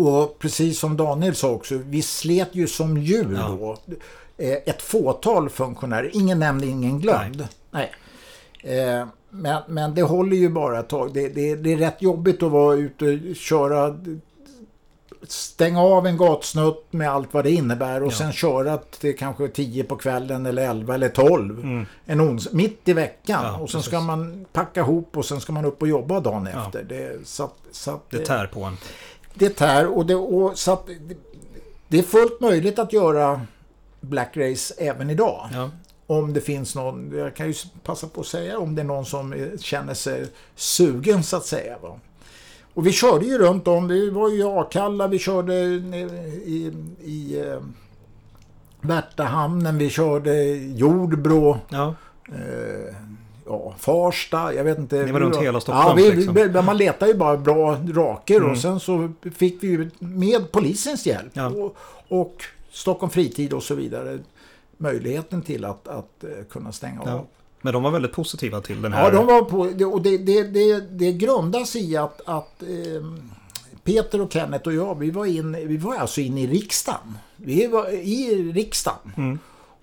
Och 0.00 0.38
precis 0.38 0.78
som 0.78 0.96
Daniel 0.96 1.34
sa 1.34 1.50
också, 1.50 1.74
vi 1.76 2.02
slet 2.02 2.48
ju 2.52 2.66
som 2.66 2.98
djur 2.98 3.34
Ja. 3.34 3.48
då. 3.48 3.76
Eh, 4.44 4.52
Ett 4.66 4.82
fåtal 4.82 5.48
funktionärer, 5.48 6.10
ingen 6.14 6.38
nämnd, 6.38 6.64
ingen 6.64 7.00
glömd. 7.00 7.48
Nej. 7.70 7.92
Eh, 8.62 9.06
Men, 9.30 9.62
men 9.68 9.94
det 9.94 10.02
håller 10.02 10.36
ju 10.36 10.48
bara 10.48 10.78
ett 10.80 10.88
tag. 10.88 11.14
Det, 11.14 11.28
det, 11.28 11.54
det 11.56 11.72
är 11.72 11.76
rätt 11.76 12.02
jobbigt 12.02 12.42
att 12.42 12.50
vara 12.52 12.74
ute 12.76 13.20
och 13.30 13.36
köra 13.36 13.96
stänga 15.28 15.80
av 15.82 16.06
en 16.06 16.16
gatsnutt 16.16 16.86
med 16.90 17.10
allt 17.10 17.34
vad 17.34 17.44
det 17.44 17.50
innebär 17.50 18.02
och 18.02 18.12
Ja. 18.12 18.16
sen 18.16 18.32
köra 18.32 18.76
till 18.78 19.16
kanske 19.18 19.48
10 19.48 19.84
på 19.84 19.96
kvällen 19.96 20.46
eller 20.46 20.70
11 20.70 20.94
eller 20.94 21.08
12 21.08 21.58
Mm. 21.60 21.86
en 22.06 22.20
ons 22.20 22.52
mitt 22.52 22.88
i 22.88 22.92
veckan 22.92 23.40
Ja, 23.44 23.58
och 23.58 23.70
sen 23.70 23.82
ska 23.82 23.90
precis. 23.90 24.06
man 24.06 24.46
packa 24.52 24.80
ihop 24.80 25.16
och 25.16 25.24
sen 25.24 25.40
ska 25.40 25.52
man 25.52 25.64
upp 25.64 25.82
och 25.82 25.88
jobba 25.88 26.20
dagen 26.20 26.48
Ja. 26.52 26.66
efter. 26.66 26.82
Det, 26.84 27.26
så 27.26 27.50
så 27.72 28.00
Det 28.10 28.18
tär 28.18 28.46
på 28.46 28.62
en. 28.64 28.76
det 29.34 29.48
tär 29.56 29.86
och 29.86 30.06
det, 30.06 30.14
och 30.14 30.58
så 30.58 30.78
det, 30.86 31.16
det 31.88 31.98
är 31.98 32.02
fullt 32.02 32.40
möjligt 32.40 32.78
att 32.78 32.92
göra 32.92 33.40
Black 34.00 34.36
Race 34.36 34.74
även 34.78 35.10
idag. 35.10 35.48
Om 36.06 36.32
det 36.32 36.40
finns 36.40 36.74
någon, 36.74 37.12
jag 37.18 37.36
kan 37.36 37.46
ju 37.46 37.54
passa 37.82 38.06
på 38.06 38.20
att 38.20 38.26
säga 38.26 38.58
om 38.58 38.74
det 38.74 38.82
är 38.82 38.86
någon 38.86 39.06
som 39.06 39.50
känner 39.60 39.94
sig 39.94 40.26
sugen 40.54 41.22
så 41.22 41.36
att 41.36 41.46
säga. 41.46 41.78
Va? 41.82 42.00
Och 42.74 42.86
vi 42.86 42.92
körde 42.92 43.24
ju 43.26 43.38
runt 43.38 43.68
om, 43.68 43.88
vi 43.88 44.10
var 44.10 44.28
ju 44.30 44.36
i 44.38 44.42
Akalla, 44.42 45.06
vi 45.08 45.18
körde 45.18 45.54
i, 45.54 46.72
i 47.04 47.40
eh, 47.40 47.58
Värtahamnen, 48.80 49.78
vi 49.78 49.90
körde 49.90 50.44
Jordbro, 50.56 51.58
Ja. 51.68 51.94
eh, 52.28 52.94
ja, 53.46 53.74
Farsta, 53.78 54.54
jag 54.54 54.64
vet 54.64 54.78
inte. 54.78 55.02
Ni 55.04 55.12
var 55.12 55.20
runt 55.20 55.36
hela 55.36 55.60
Stockholm, 55.60 55.88
Ja, 55.88 55.94
vi, 56.10 56.16
liksom. 56.16 56.34
vi, 56.34 56.62
man 56.62 56.76
letar 56.76 57.06
ju 57.06 57.14
bara 57.14 57.36
bra 57.36 57.76
raker 57.94 58.36
Mm. 58.36 58.50
och 58.50 58.58
sen 58.58 58.80
så 58.80 59.12
fick 59.36 59.62
vi 59.62 59.66
ju 59.68 59.90
med 59.98 60.52
polisens 60.52 61.06
hjälp 61.06 61.30
Ja. 61.32 61.46
och, 61.48 61.76
och 62.08 62.42
Stockholm 62.70 63.10
Fritid 63.10 63.52
och 63.52 63.62
så 63.62 63.74
vidare 63.74 64.18
möjligheten 64.78 65.42
till 65.42 65.64
att, 65.64 65.88
att 65.88 66.24
eh, 66.24 66.30
kunna 66.50 66.72
stänga 66.72 67.00
Ja. 67.04 67.12
av. 67.12 67.26
Men 67.60 67.72
de 67.72 67.82
var 67.82 67.90
väldigt 67.90 68.12
positiva 68.12 68.60
till 68.60 68.82
den 68.82 68.92
här. 68.92 69.04
Ja, 69.04 69.10
de 69.10 69.26
var 69.26 69.42
på, 69.42 69.58
och 69.92 70.02
det, 70.02 70.18
det, 70.18 70.42
det, 70.42 70.80
det 70.80 71.12
grundas 71.12 71.76
i 71.76 71.96
att, 71.96 72.20
att 72.24 72.62
ehm, 72.62 73.30
Peter 73.84 74.20
och 74.20 74.32
Kenneth 74.32 74.68
och 74.68 74.74
jag, 74.74 74.98
vi 74.98 75.10
var, 75.10 75.26
in, 75.26 75.52
vi 75.68 75.76
var 75.76 75.94
alltså 75.96 76.20
inne 76.20 76.40
i 76.40 76.46
riksdagen. 76.46 77.18
Vi 77.36 77.66
var 77.66 77.90
i 77.90 78.52
riksdagen. 78.52 79.12
Mm. 79.16 79.38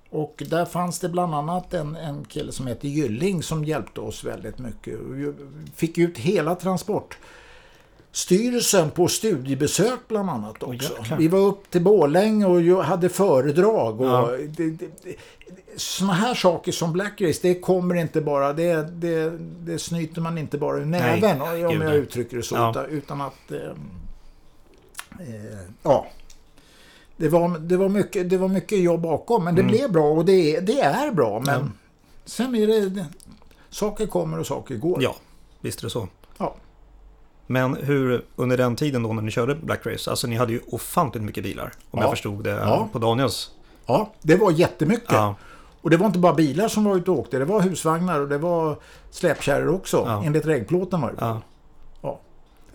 Och 0.10 0.44
där 0.50 0.66
fanns 0.66 1.00
det 1.00 1.10
bland 1.10 1.36
annat 1.36 1.74
en, 1.74 1.96
en 1.96 2.26
kille 2.26 2.52
som 2.52 2.68
heter 2.68 2.88
Gylling 2.88 3.44
som 3.44 3.66
hjälpte 3.66 4.02
oss 4.02 4.24
väldigt 4.24 4.60
mycket. 4.60 5.00
Vi 5.00 5.34
fick 5.76 5.98
ut 5.98 6.18
hela 6.18 6.56
Transportstyrelsen 8.14 8.92
på 8.92 9.08
studiebesök 9.08 10.00
bland 10.08 10.30
annat 10.30 10.64
också. 10.64 10.94
jäklar. 11.00 11.18
vi 11.18 11.28
var 11.28 11.40
upp 11.40 11.70
till 11.70 11.82
Borlänge 11.82 12.46
och 12.46 12.84
hade 12.86 13.10
föredrag. 13.10 14.02
Och 14.02 14.08
Ja. 14.08 14.32
det, 14.32 14.48
det, 14.48 14.88
det, 15.04 15.16
såna 15.78 16.14
här 16.14 16.34
saker 16.36 16.72
som 16.72 16.94
Black 16.94 17.22
Race, 17.22 17.40
det 17.42 17.60
kommer 17.60 17.96
inte 17.96 18.22
bara, 18.22 18.54
det, 18.54 18.88
det, 18.92 19.30
det 19.60 19.80
snyter 19.80 20.22
man 20.22 20.38
inte 20.38 20.58
bara 20.58 20.78
ur 20.78 20.86
Nej, 20.86 21.22
näven 21.22 21.42
om 21.42 21.48
gud, 21.56 21.62
jag 21.62 21.80
nej. 21.80 21.98
uttrycker 21.98 22.38
det 22.38 22.44
så. 22.44 22.56
Ja. 22.56 22.86
Utan, 22.90 23.22
att, 23.22 23.52
eh, 23.52 23.58
eh, 25.20 25.60
ja. 25.84 26.08
Det 27.18 27.30
var, 27.30 27.58
det, 27.60 27.78
var 27.78 27.90
mycket, 27.90 28.30
det 28.30 28.38
var 28.38 28.48
mycket 28.48 28.80
jobb 28.80 29.02
bakom, 29.02 29.44
men 29.44 29.56
det 29.56 29.62
Mm. 29.62 29.72
blev 29.72 29.92
bra 29.92 30.06
och 30.12 30.26
det, 30.26 30.56
är- 30.56 30.62
det 30.62 30.82
är 30.82 31.12
bra. 31.12 31.40
Men 31.46 31.60
Ja. 31.62 31.68
sen 32.26 32.56
är 32.56 32.68
det, 32.68 33.06
saker 33.70 34.08
kommer 34.08 34.40
och 34.40 34.48
saker 34.48 34.76
går. 34.76 35.04
Ja, 35.04 35.16
visst 35.62 35.80
är 35.80 35.84
det 35.84 35.90
så. 35.90 36.08
Ja. 37.48 37.54
Men 37.54 37.76
hur, 37.76 38.22
under 38.36 38.58
den 38.58 38.76
tiden 38.76 39.04
då 39.04 39.14
när 39.14 39.22
ni 39.22 39.32
körde 39.32 39.56
Black 39.56 39.86
Race, 39.86 40.10
alltså 40.10 40.28
ni 40.28 40.36
hade 40.36 40.54
ju 40.54 40.60
ofantligt 40.72 41.24
mycket 41.26 41.44
bilar. 41.44 41.64
Om 41.92 42.00
Ja. 42.00 42.02
jag 42.02 42.10
förstod 42.10 42.44
det 42.44 42.50
Ja. 42.52 42.90
på 42.92 43.00
Daniels. 43.00 43.52
Ja, 43.86 44.14
det 44.22 44.36
var 44.36 44.52
jättemycket. 44.52 45.12
Ja, 45.12 45.36
Och 45.82 45.90
det 45.90 45.98
var 45.98 46.06
inte 46.08 46.20
bara 46.20 46.34
bilar 46.34 46.68
som 46.68 46.84
var 46.84 46.96
ute 46.96 47.12
och 47.12 47.20
åkte, 47.20 47.40
det 47.40 47.46
var 47.46 47.62
husvagnar 47.62 48.20
och 48.20 48.28
det 48.30 48.38
var 48.38 48.78
släpkärror 49.12 49.76
också. 49.76 50.04
Ja. 50.08 50.24
Enligt 50.26 50.46
regnplåten 50.46 51.02
var 51.02 51.10
det. 51.10 51.16
ja. 51.20 51.42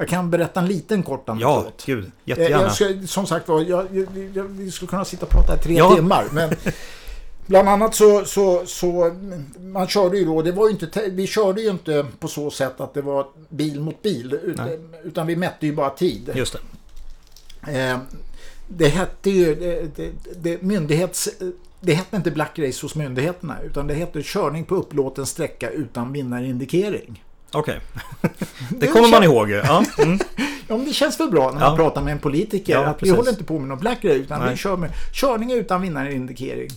Jag 0.01 0.09
kan 0.09 0.31
berätta 0.31 0.61
en 0.61 0.67
liten 0.67 1.03
kort 1.03 1.23
ja 1.27 1.33
anekdot. 1.33 1.83
gud, 1.87 2.05
Eh, 2.05 2.11
jättegärna. 2.25 2.63
Jag 2.63 2.73
ska, 2.75 2.85
som 3.07 3.27
sagt 3.27 3.49
var, 3.49 3.61
jag, 3.61 3.87
jag, 3.93 4.07
jag, 4.35 4.45
vi 4.45 4.71
skulle 4.71 4.89
kunna 4.89 5.05
sitta 5.05 5.25
och 5.27 5.31
prata 5.33 5.55
i 5.55 5.59
tre 5.59 5.75
Ja. 5.75 5.95
timmar. 5.95 6.25
Men 6.33 6.51
bland 7.49 7.69
annat 7.69 7.95
så, 7.95 8.25
så, 8.25 8.67
så, 8.67 9.17
man 9.61 9.89
körde 9.89 10.19
ju 10.19 10.25
då, 10.25 10.43
det 10.43 10.53
var 10.53 10.71
inte, 10.71 10.87
te- 10.87 11.11
vi 11.11 11.27
körde 11.27 11.61
ju 11.63 11.71
inte 11.71 12.07
på 12.19 12.29
så 12.29 12.51
sätt 12.51 12.81
att 12.81 12.95
det 12.95 13.03
var 13.03 13.27
bil 13.49 13.81
mot 13.81 14.03
bil. 14.03 14.39
Utan, 14.43 14.69
utan 15.05 15.27
vi 15.27 15.37
mätte 15.37 15.67
ju 15.67 15.75
bara 15.75 15.91
tid. 15.91 16.31
Just 16.35 16.57
det. 17.67 17.81
Eh, 17.91 17.99
det 18.69 18.89
hette 18.89 19.31
ju, 19.31 19.55
det, 19.55 19.97
det, 19.97 20.11
det, 20.43 20.63
myndighets, 20.63 21.29
det 21.81 21.95
hette 21.95 22.17
inte 22.17 22.31
Black 22.31 22.59
Race 22.59 22.85
hos 22.85 22.95
myndigheterna 22.95 23.57
utan 23.65 23.87
det 23.87 23.95
hette 23.95 24.23
körning 24.23 24.65
på 24.65 24.75
upplåten 24.75 25.27
sträcka 25.27 25.71
utan 25.71 26.13
vinnarindikering. 26.13 27.25
Okej. 27.53 27.81
det 28.79 28.87
kommer 28.87 29.09
man 29.09 29.25
ihåg 29.25 29.51
ju. 29.51 29.57
Ja. 29.57 29.85
Mm. 29.99 30.19
Ja, 30.71 30.77
men 30.77 30.87
det 30.87 30.93
känns 30.93 31.21
väl 31.21 31.31
bra 31.31 31.45
när 31.53 31.61
man 31.61 31.71
Ja. 31.71 31.77
pratar 31.77 32.03
med 32.03 32.13
en 32.13 32.19
politiker 32.19 32.73
Ja, 32.73 32.87
att 32.87 33.03
vi 33.03 33.11
håller 33.11 33.31
inte 33.31 33.45
på 33.45 33.59
med 33.59 33.69
någon 33.69 33.79
Black 33.79 34.05
Race 34.05 34.15
utan 34.17 34.41
Nej. 34.41 34.51
vi 34.51 34.57
kör 34.57 34.77
med 34.77 34.91
körning 35.13 35.53
utan 35.53 35.83
vinnarindikering 35.83 36.69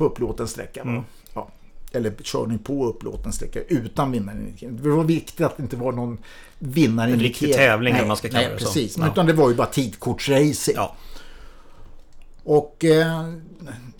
på 0.00 0.06
upplåten 0.06 0.48
sträcka. 0.48 0.80
Mm. 0.82 1.02
Ja. 1.34 1.48
Eller 1.92 2.10
körning 2.10 2.58
på 2.58 2.86
upplåten 2.86 3.32
sträcka 3.32 3.60
utan 3.62 4.12
vinnarindikering. 4.12 4.76
Det 4.82 4.88
var 4.88 5.04
viktigt 5.04 5.40
att 5.46 5.56
det 5.56 5.62
inte 5.62 5.76
var 5.76 5.92
någon 5.92 6.18
vinnarindikering. 6.58 7.12
En 7.12 7.32
riktig 7.32 7.54
tävling, 7.54 7.94
nej, 7.94 8.06
man 8.06 8.16
ska 8.16 8.28
kalla 8.28 8.40
nej, 8.40 8.50
det 8.50 8.58
som. 8.58 8.66
precis. 8.66 8.96
Ja. 8.98 9.08
Utan 9.12 9.26
det 9.26 9.32
var 9.32 9.48
ju 9.48 9.54
bara 9.54 9.66
tidkortsracing. 9.66 10.74
ja. 10.76 10.96
Och 12.44 12.84
eh, 12.84 13.30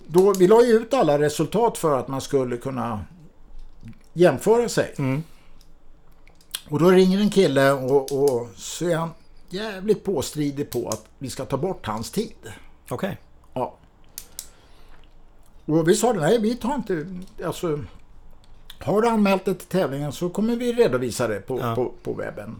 då, 0.07 0.33
vi 0.33 0.47
la 0.47 0.65
ju 0.65 0.73
ut 0.73 0.93
alla 0.93 1.19
resultat 1.19 1.77
för 1.77 1.99
att 1.99 2.07
man 2.07 2.21
skulle 2.21 2.57
kunna 2.57 3.05
jämföra 4.13 4.69
sig. 4.69 4.93
Mm. 4.97 5.23
Och 6.69 6.79
då 6.79 6.91
ringer 6.91 7.19
en 7.19 7.29
kille 7.29 7.71
och, 7.71 8.11
och 8.23 8.49
så 8.55 8.89
är 8.89 8.95
han 8.95 9.09
jävligt 9.49 10.03
påstridig 10.03 10.69
på 10.69 10.89
att 10.89 11.05
vi 11.19 11.29
ska 11.29 11.45
ta 11.45 11.57
bort 11.57 11.87
hans 11.87 12.11
tid. 12.11 12.33
Okej. 12.89 13.17
Ja. 13.21 13.30
Och 15.71 15.87
vi 15.87 15.95
sa 15.95 16.13
nej 16.13 16.39
vi 16.41 16.55
tar 16.55 16.75
inte, 16.75 17.05
alltså 17.45 17.79
har 18.79 19.01
du 19.01 19.07
anmält 19.07 19.45
det 19.45 19.53
till 19.53 19.67
tävlingen 19.67 20.11
så 20.11 20.29
kommer 20.29 20.55
vi 20.55 20.73
redovisa 20.73 21.27
det 21.27 21.39
på, 21.39 21.59
Ja. 21.59 21.75
på, 21.75 21.91
på 22.03 22.13
webben. 22.13 22.55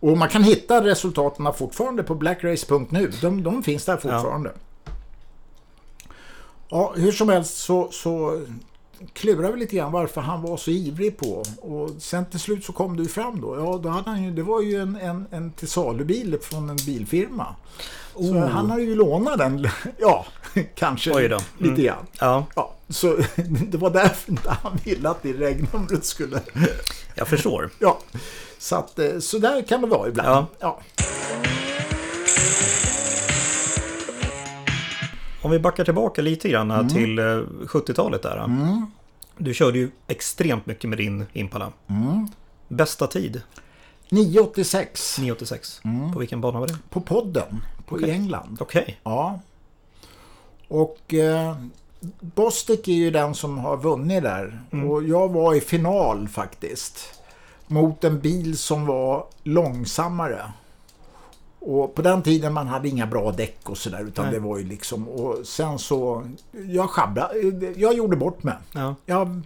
Och 0.00 0.18
man 0.18 0.28
kan 0.28 0.42
hitta 0.42 0.84
resultaten 0.84 1.52
fortfarande 1.52 2.02
på 2.02 2.14
blackrace.nu. 2.14 3.12
De, 3.20 3.42
de 3.42 3.62
finns 3.62 3.84
där 3.84 3.96
fortfarande. 3.96 4.52
Ja. 6.68 6.92
hur 6.96 7.12
som 7.12 7.28
helst 7.28 7.56
så, 7.56 7.88
så 7.90 8.40
klurade 9.12 9.52
vi 9.52 9.60
lite 9.60 9.76
grann 9.76 9.92
varför 9.92 10.20
han 10.20 10.42
var 10.42 10.56
så 10.56 10.70
ivrig 10.70 11.16
på. 11.16 11.44
Och 11.60 11.90
sen 11.98 12.26
till 12.26 12.40
slut 12.40 12.64
så 12.64 12.72
kom 12.72 12.96
ju 12.96 13.08
fram 13.08 13.40
då. 13.40 13.56
Ja, 13.56 13.80
då 13.82 13.88
hade 13.88 14.10
han 14.10 14.24
ju, 14.24 14.30
det 14.30 14.42
var 14.42 14.62
ju 14.62 14.80
en, 14.82 14.96
en, 14.96 15.26
en 15.30 15.52
till 15.52 15.68
salubil 15.68 16.38
från 16.42 16.70
en 16.70 16.76
bilfirma. 16.86 17.56
Så 18.14 18.20
Oh. 18.20 18.46
han 18.46 18.70
hade 18.70 18.82
ju 18.82 18.94
lånat 18.94 19.38
den, 19.38 19.68
ja, 19.98 20.26
kanske. 20.74 21.26
Mm. 21.26 21.40
lite 21.58 21.82
grann. 21.82 22.06
Ja, 22.20 22.46
Ja, 22.56 22.74
så 22.88 23.16
det 23.68 23.78
var 23.78 23.90
därför 23.90 24.30
inte 24.30 24.56
han 24.62 24.78
ville 24.84 25.08
att 25.08 25.22
det 25.22 25.32
regnumret 25.32 26.04
skulle... 26.04 26.40
jag 27.14 27.28
förstår. 27.28 27.70
Ja, 27.78 27.98
så 28.58 28.76
att 28.76 28.98
eh, 28.98 29.18
så 29.18 29.38
där 29.38 29.62
kan 29.62 29.80
det 29.80 29.86
vara 29.86 30.08
ibland. 30.08 30.46
Ja. 30.58 30.80
Ja. 30.96 31.04
Om 35.42 35.50
vi 35.50 35.58
backar 35.58 35.84
tillbaka 35.84 36.22
lite 36.22 36.48
grann 36.48 36.70
Mm. 36.70 36.88
till 36.88 37.18
eh, 37.18 37.24
70-talet 37.66 38.22
där. 38.22 38.48
Du 39.38 39.54
körde 39.54 39.78
ju 39.78 39.90
extremt 40.06 40.66
mycket 40.66 40.90
med 40.90 40.98
din 40.98 41.26
Impala. 41.32 41.72
Mm. 41.86 42.28
Bästa 42.68 43.06
tid? 43.06 43.42
986 44.10 45.18
986. 45.18 45.80
Mm. 45.84 46.12
På 46.12 46.18
vilken 46.18 46.40
bana 46.40 46.60
var 46.60 46.66
det? 46.66 46.76
på 46.90 47.00
podden 47.00 47.64
på 47.86 48.00
i 48.00 48.10
England. 48.10 48.58
Okej. 48.60 49.00
Ja. 49.04 49.40
Och 50.68 51.14
eh, 51.14 51.56
Bostik 52.20 52.88
är 52.88 52.92
ju 52.92 53.10
den 53.10 53.34
som 53.34 53.58
har 53.58 53.76
vunnit 53.76 54.22
där. 54.22 54.60
Och 54.88 55.02
jag 55.02 55.28
var 55.28 55.54
i 55.54 55.60
final 55.60 56.28
faktiskt. 56.28 57.20
Mot 57.66 58.04
en 58.04 58.20
bil 58.20 58.58
som 58.58 58.86
var 58.86 59.26
långsammare. 59.42 60.52
Och 61.60 61.94
på 61.94 62.02
den 62.02 62.22
tiden 62.22 62.52
man 62.52 62.66
hade 62.66 62.88
inga 62.88 63.06
bra 63.06 63.32
däck 63.32 63.58
och 63.70 63.78
sådär 63.78 64.04
utan 64.08 64.24
Nej. 64.24 64.34
det 64.34 64.40
var 64.40 64.58
ju 64.58 64.64
liksom 64.64 65.08
och 65.08 65.46
sen 65.46 65.78
så 65.78 66.26
jag 66.66 66.90
sjabblade, 66.90 67.34
jag 67.76 67.94
gjorde 67.94 68.16
bort 68.16 68.42
mig. 68.42 68.54
Ja. 68.72 68.94
Jag, 69.06 69.40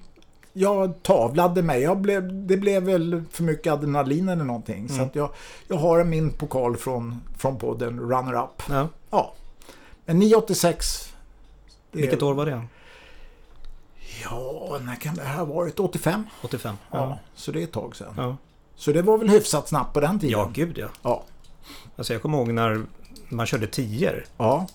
jag 0.52 1.02
tavlade 1.02 1.62
mig. 1.62 1.80
Jag 1.82 1.98
blev, 1.98 2.46
det 2.46 2.56
blev 2.56 2.82
väl 2.82 3.22
för 3.30 3.42
mycket 3.42 3.72
adrenalin 3.72 4.28
eller 4.28 4.44
någonting. 4.44 4.88
Så 4.88 5.02
att 5.02 5.14
jag, 5.14 5.30
jag 5.68 5.76
har 5.76 6.04
min 6.04 6.30
pokal 6.30 6.76
från, 6.76 7.20
från 7.38 7.58
podden 7.58 8.00
Runner 8.00 8.34
Up. 8.44 8.62
ja. 8.68 8.88
Ja. 9.10 9.32
Men 10.04 10.18
986. 10.18 11.12
det- 11.92 11.98
Vilket 12.00 12.22
år 12.22 12.34
var 12.34 12.46
det? 12.46 12.62
Ja, 14.24 14.78
när 14.82 14.94
kan 14.96 15.14
det 15.14 15.22
här 15.22 15.36
ha 15.38 15.44
varit? 15.44 15.80
85? 15.80 16.24
85? 16.42 16.74
Ja. 16.90 16.98
Ja. 16.98 17.18
Så 17.34 17.52
det 17.52 17.60
är 17.60 17.64
ett 17.64 17.72
tag 17.72 17.96
sedan. 17.96 18.14
Ja, 18.16 18.36
Så 18.76 18.92
det 18.92 19.02
var 19.02 19.18
väl 19.18 19.28
hyfsat 19.28 19.68
snabbt 19.68 19.94
på 19.94 20.00
den 20.00 20.18
tiden? 20.20 20.38
ja 20.38 20.50
gud 20.54 20.78
ja. 20.78 20.88
Ja. 21.02 21.22
Alltså 21.96 22.12
jag 22.12 22.22
kommer 22.22 22.38
ihåg 22.38 22.52
när 22.52 22.82
man 23.28 23.46
körde 23.46 23.66
10 23.66 24.22
Ja. 24.36 24.66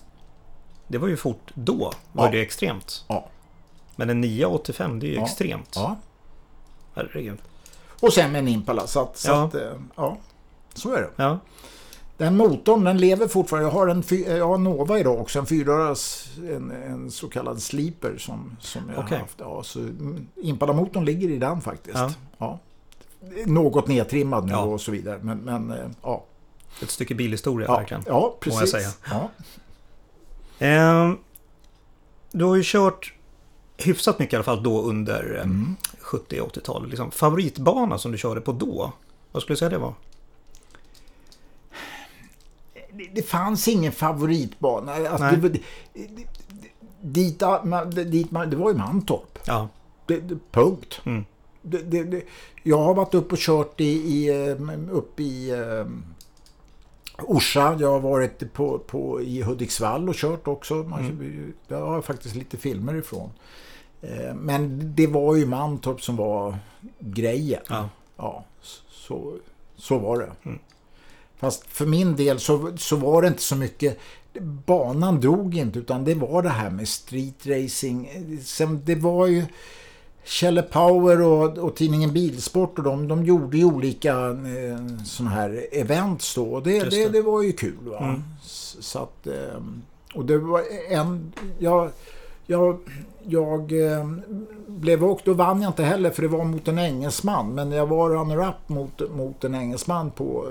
Det 0.88 0.98
var 0.98 1.08
ju 1.08 1.16
fort 1.16 1.50
då. 1.54 1.92
Var 2.12 2.24
Ja. 2.24 2.30
det 2.30 2.40
extremt. 2.42 3.04
Ja. 3.08 3.28
Men 3.96 4.10
en 4.10 4.20
985 4.20 4.98
det 5.00 5.06
är 5.06 5.08
ju 5.08 5.14
Ja. 5.16 5.24
extremt. 5.24 5.72
ja. 5.74 5.96
Herregud. 6.94 7.38
Och 8.00 8.12
sen 8.12 8.32
med 8.32 8.38
en 8.38 8.48
Impala. 8.48 8.86
Så 8.86 9.00
att, 9.02 9.16
så 9.16 9.28
Ja. 9.30 9.44
att 9.44 9.54
eh, 9.54 9.72
ja. 9.96 10.16
Så 10.74 10.94
är 10.94 11.00
det. 11.02 11.10
Ja. 11.16 11.38
Den 12.16 12.36
motorn 12.36 12.84
den 12.84 12.98
lever 12.98 13.28
fortfarande. 13.28 13.68
Jag 13.68 13.72
har 13.74 13.86
en 13.88 14.02
jag 14.38 14.48
har 14.48 14.58
Nova 14.58 14.98
idag 14.98 15.20
också. 15.20 15.38
En 15.38 15.46
fyrdörrars, 15.46 16.28
en, 16.38 16.70
en 16.70 17.10
så 17.10 17.28
kallad 17.28 17.62
sleeper 17.62 18.16
som, 18.18 18.56
som 18.60 18.82
jag 18.88 18.98
Okej. 19.04 19.16
har 19.16 19.22
haft. 19.22 19.36
Ja, 19.40 19.62
så 19.62 19.78
mm, 19.78 20.26
Impala-motorn 20.36 21.04
ligger 21.04 21.28
i 21.28 21.38
den 21.38 21.60
faktiskt. 21.60 21.96
Ja. 21.98 22.12
Ja. 22.38 22.58
Något 23.46 23.88
nedtrimmad 23.88 24.46
nu 24.46 24.52
Ja. 24.52 24.62
och 24.62 24.80
så 24.80 24.90
vidare. 24.90 25.18
Men, 25.22 25.38
men 25.38 25.70
eh, 25.70 25.86
ja. 26.02 26.24
Ett 26.82 26.90
stycke 26.90 27.14
bilhistoria 27.14 27.66
Ja, 27.68 27.76
verkligen. 27.76 28.02
ja 28.06 28.36
precis. 28.40 28.60
jag 28.60 28.68
säga. 28.68 28.88
Ja. 29.10 29.30
Ehm, 30.58 31.18
du 32.32 32.44
har 32.44 32.56
ju 32.56 32.62
kört 32.64 33.12
hyfsat 33.76 34.18
mycket 34.18 34.32
i 34.32 34.36
alla 34.36 34.44
fall 34.44 34.62
då 34.62 34.82
under 34.82 35.34
eh, 35.34 35.42
Mm. 35.42 35.76
70 36.00 36.40
och 36.40 36.48
80-talet. 36.56 36.88
Liksom, 36.88 37.10
favoritbana 37.10 37.98
som 37.98 38.12
du 38.12 38.18
körde 38.18 38.40
på 38.40 38.52
då? 38.52 38.92
Vad 39.32 39.42
skulle 39.42 39.54
du 39.54 39.58
säga 39.58 39.68
det 39.70 39.78
var? 39.78 39.94
det, 42.92 43.08
det 43.14 43.22
fanns 43.22 43.68
ingen 43.68 43.92
favoritbana. 43.92 44.92
Alltså, 44.94 45.18
Nej. 45.24 45.34
det, 45.36 45.40
var- 45.42 45.48
det, 45.48 45.60
det, 45.92 46.24
dit, 47.00 47.40
man- 47.64 47.90
dit 47.90 48.30
man, 48.30 48.50
det 48.50 48.56
var 48.56 48.70
ju 48.70 48.76
Mantorp. 48.76 49.38
Ja. 49.46 49.68
Det, 50.06 50.20
det, 50.20 50.38
punkt. 50.50 51.00
Mm. 51.04 51.24
Det, 51.62 51.78
det, 51.78 52.04
det, 52.04 52.22
jag 52.62 52.78
har 52.78 52.94
varit 52.94 53.14
upp 53.14 53.32
och 53.32 53.38
kört 53.38 53.80
i, 53.80 53.84
i, 53.84 54.28
eh, 54.48 54.56
upp 54.90 55.20
i 55.20 55.50
um, 55.52 56.04
Orsa. 57.22 57.76
Jag 57.80 57.90
har 57.90 58.00
varit 58.00 58.52
på, 58.52 58.78
på, 58.78 59.22
i 59.22 59.42
Hudiksvall 59.42 60.08
och 60.08 60.14
kört 60.14 60.48
också. 60.48 60.74
Man, 60.74 61.00
Mm. 61.00 61.52
Det 61.68 61.74
har 61.74 61.94
jag 61.94 62.04
faktiskt 62.04 62.34
lite 62.34 62.56
filmer 62.56 62.94
ifrån. 62.94 63.30
Eh, 64.02 64.34
Men 64.34 64.80
det 64.94 65.06
var 65.06 65.36
ju 65.36 65.46
Mantorp 65.46 66.02
som 66.02 66.16
var 66.16 66.58
grejen. 66.98 67.62
Ja. 67.68 67.88
Ja, 68.16 68.44
så, 68.90 69.36
så 69.76 69.98
var 69.98 70.18
det. 70.18 70.30
Mm. 70.44 70.58
Fast 71.36 71.64
för 71.66 71.86
min 71.86 72.16
del 72.16 72.40
så, 72.40 72.76
så 72.76 72.96
var 72.96 73.22
det 73.22 73.28
inte 73.28 73.42
så 73.42 73.56
mycket. 73.56 73.98
Banan 74.40 75.20
drog 75.20 75.56
inte 75.56 75.78
utan 75.78 76.04
det 76.04 76.14
var 76.14 76.42
det 76.42 76.48
här 76.48 76.70
med 76.70 76.88
street 76.88 77.46
racing. 77.46 78.06
Sen, 78.44 78.82
det 78.84 78.94
var 78.94 79.26
ju 79.26 79.44
Kjelle 80.24 80.62
Power 80.62 81.22
och, 81.22 81.58
och 81.58 81.76
tidningen 81.76 82.12
Bilsport 82.12 82.78
och 82.78 82.84
de, 82.84 83.08
de 83.08 83.24
gjorde 83.24 83.56
ju 83.58 83.64
olika 83.64 84.12
eh, 84.28 84.96
sådana 85.04 85.34
här 85.34 85.66
events 85.72 86.34
då. 86.34 86.44
Och 86.44 86.62
det, 86.62 86.80
det. 86.80 86.90
det. 86.90 87.08
Det, 87.08 87.22
var 87.22 87.42
ju 87.42 87.52
kul. 87.52 87.76
Va? 87.84 87.98
Mm. 87.98 88.22
Så 88.80 88.98
att, 88.98 89.26
eh, 89.26 89.62
och 90.14 90.24
det 90.24 90.38
var 90.38 90.62
en... 90.90 91.32
Jag, 91.58 91.90
jag, 92.46 92.78
jag 93.22 93.92
eh, 93.92 94.06
blev 94.66 95.04
och 95.04 95.20
då 95.24 95.32
vann 95.34 95.62
jag 95.62 95.68
inte 95.70 95.84
heller 95.84 96.10
för 96.10 96.22
det 96.22 96.28
var 96.28 96.44
mot 96.44 96.68
en 96.68 96.78
engelsman. 96.78 97.54
Men 97.54 97.72
jag 97.72 97.86
var 97.86 98.10
runner-up 98.10 98.68
mot, 98.68 99.10
mot 99.16 99.44
en 99.44 99.54
engelsman 99.54 100.10
på, 100.10 100.46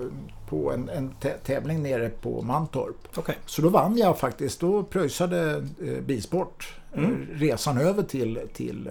på 0.50 0.72
en, 0.72 0.90
en 0.90 1.12
tä- 1.22 1.38
tävling 1.46 1.84
nere 1.84 2.10
på 2.10 2.42
Mantorp. 2.42 3.08
Okej. 3.16 3.38
Så 3.46 3.62
då 3.62 3.70
vann 3.70 3.98
jag 3.98 4.20
faktiskt. 4.20 4.60
Då 4.60 4.84
pröjsade 4.84 5.52
eh, 5.86 6.02
Bilsport 6.06 6.74
eh, 6.94 7.04
Mm. 7.04 7.28
resan 7.34 7.78
över 7.78 8.04
till, 8.04 8.40
till, 8.54 8.90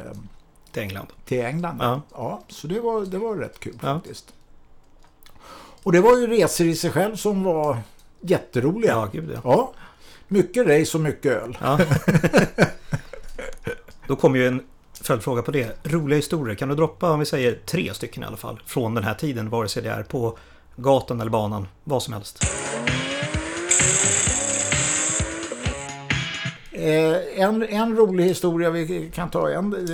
Till 0.76 0.82
England. 0.82 1.06
till 1.24 1.40
England. 1.40 1.78
Ja. 1.80 2.00
Ja, 2.12 2.42
så 2.48 2.66
det 2.66 2.80
var, 2.80 3.00
det 3.06 3.18
var 3.18 3.36
rätt 3.36 3.60
kul 3.60 3.78
Ja. 3.82 3.94
faktiskt. 3.94 4.32
Och 5.82 5.92
det 5.92 6.00
var 6.00 6.16
ju 6.18 6.26
resor 6.26 6.66
i 6.66 6.74
sig 6.76 6.90
själv 6.90 7.16
som 7.16 7.44
var 7.44 7.78
jätteroliga. 8.20 8.90
Ja, 8.92 9.08
gud 9.12 9.30
ja. 9.34 9.40
Ja, 9.44 9.72
mycket 10.28 10.66
race 10.66 10.96
och 10.96 11.02
mycket 11.02 11.32
öl. 11.32 11.58
ja. 11.60 11.78
Då 14.06 14.16
kommer 14.16 14.38
ju 14.38 14.46
en 14.48 14.62
följdfråga 15.02 15.42
på 15.42 15.50
det. 15.50 15.76
Roliga 15.86 16.16
historier. 16.16 16.54
Kan 16.54 16.68
du 16.68 16.74
droppa, 16.74 17.10
om 17.10 17.18
vi 17.20 17.26
säger 17.26 17.58
tre 17.66 17.94
stycken 17.94 18.22
i 18.22 18.26
alla 18.26 18.36
fall, 18.36 18.60
från 18.66 18.94
den 18.94 19.04
här 19.04 19.14
tiden, 19.14 19.50
vare 19.50 19.68
sig 19.68 19.82
det 19.82 19.90
är 19.90 20.02
på 20.02 20.38
gatan 20.76 21.20
eller 21.20 21.30
banan, 21.30 21.68
vad 21.84 22.02
som 22.02 22.12
helst. 22.14 22.38
Eh, 26.72 27.40
en, 27.42 27.62
en 27.62 27.96
rolig 27.96 28.24
historia 28.24 28.70
vi 28.70 29.10
kan 29.14 29.30
ta. 29.30 29.50
En, 29.50 29.88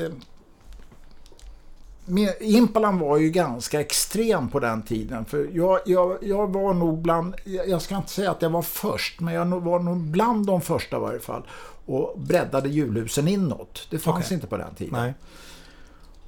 Impalan 2.40 2.98
var 2.98 3.18
ju 3.18 3.30
ganska 3.30 3.80
extrem 3.80 4.48
på 4.48 4.60
den 4.60 4.82
tiden. 4.82 5.24
För 5.24 5.48
jag, 5.52 5.80
jag, 5.86 6.18
jag 6.20 6.52
var 6.52 6.74
nog 6.74 7.02
bland, 7.02 7.34
jag 7.44 7.82
ska 7.82 7.96
inte 7.96 8.10
säga 8.10 8.30
att 8.30 8.42
jag 8.42 8.50
var 8.50 8.62
först, 8.62 9.20
men 9.20 9.34
jag 9.34 9.46
var 9.46 9.78
nog 9.78 9.96
bland 9.96 10.46
de 10.46 10.60
första 10.60 10.96
i 10.96 11.00
varje 11.00 11.20
fall. 11.20 11.42
Och 11.86 12.20
breddade 12.20 12.68
hjulhusen 12.68 13.28
inåt. 13.28 13.86
Det 13.90 13.98
fanns 13.98 14.26
Okej. 14.26 14.34
inte 14.34 14.46
på 14.46 14.56
den 14.56 14.74
tiden. 14.74 14.94
Nej. 15.00 15.14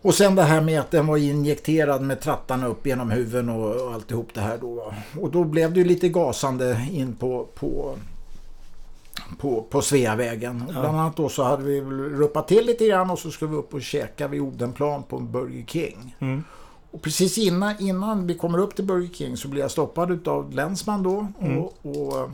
Och 0.03 0.15
sen 0.15 0.35
det 0.35 0.43
här 0.43 0.61
med 0.61 0.81
att 0.81 0.91
den 0.91 1.07
var 1.07 1.17
injekterad 1.17 2.03
med 2.03 2.21
trattarna 2.21 2.67
upp 2.67 2.87
genom 2.87 3.11
huven 3.11 3.49
och, 3.49 3.87
och 3.87 3.93
alltihop 3.93 4.35
det 4.35 4.41
här 4.41 4.59
då. 4.59 4.95
Och 5.21 5.31
då 5.31 5.45
blev 5.45 5.73
det 5.73 5.79
ju 5.79 5.85
lite 5.85 6.09
gasande 6.09 6.87
in 6.93 7.17
på, 7.17 7.49
på, 7.55 7.97
på, 9.39 9.63
på 9.63 9.83
Sveavägen. 9.83 10.65
Ja. 10.67 10.81
Bland 10.81 11.01
annat 11.01 11.17
då 11.17 11.29
så 11.29 11.43
hade 11.43 11.63
vi 11.63 11.81
ruppat 11.81 12.49
till 12.49 12.67
lite 12.67 12.87
grann 12.87 13.11
och 13.11 13.19
så 13.19 13.31
skulle 13.31 13.51
vi 13.51 13.57
upp 13.57 13.75
och 13.75 13.83
käka 13.83 14.29
vid 14.29 14.41
Odenplan 14.41 15.03
på 15.03 15.19
Burger 15.19 15.65
King. 15.67 16.17
Mm. 16.19 16.45
Och 16.91 17.03
precis 17.03 17.39
innan, 17.39 17.75
innan 17.81 18.27
vi 18.27 18.35
kommer 18.35 18.59
upp 18.59 18.77
till 18.77 18.85
Burger 18.85 19.15
King 19.15 19.37
så 19.37 19.49
blir 19.49 19.63
jag 19.63 19.71
stoppad 19.71 20.11
utav 20.11 20.53
länsman 20.53 21.03
då. 21.03 21.27
Mm. 21.41 21.59
Och, 21.59 21.75
och 21.83 22.19
eh, 22.19 22.29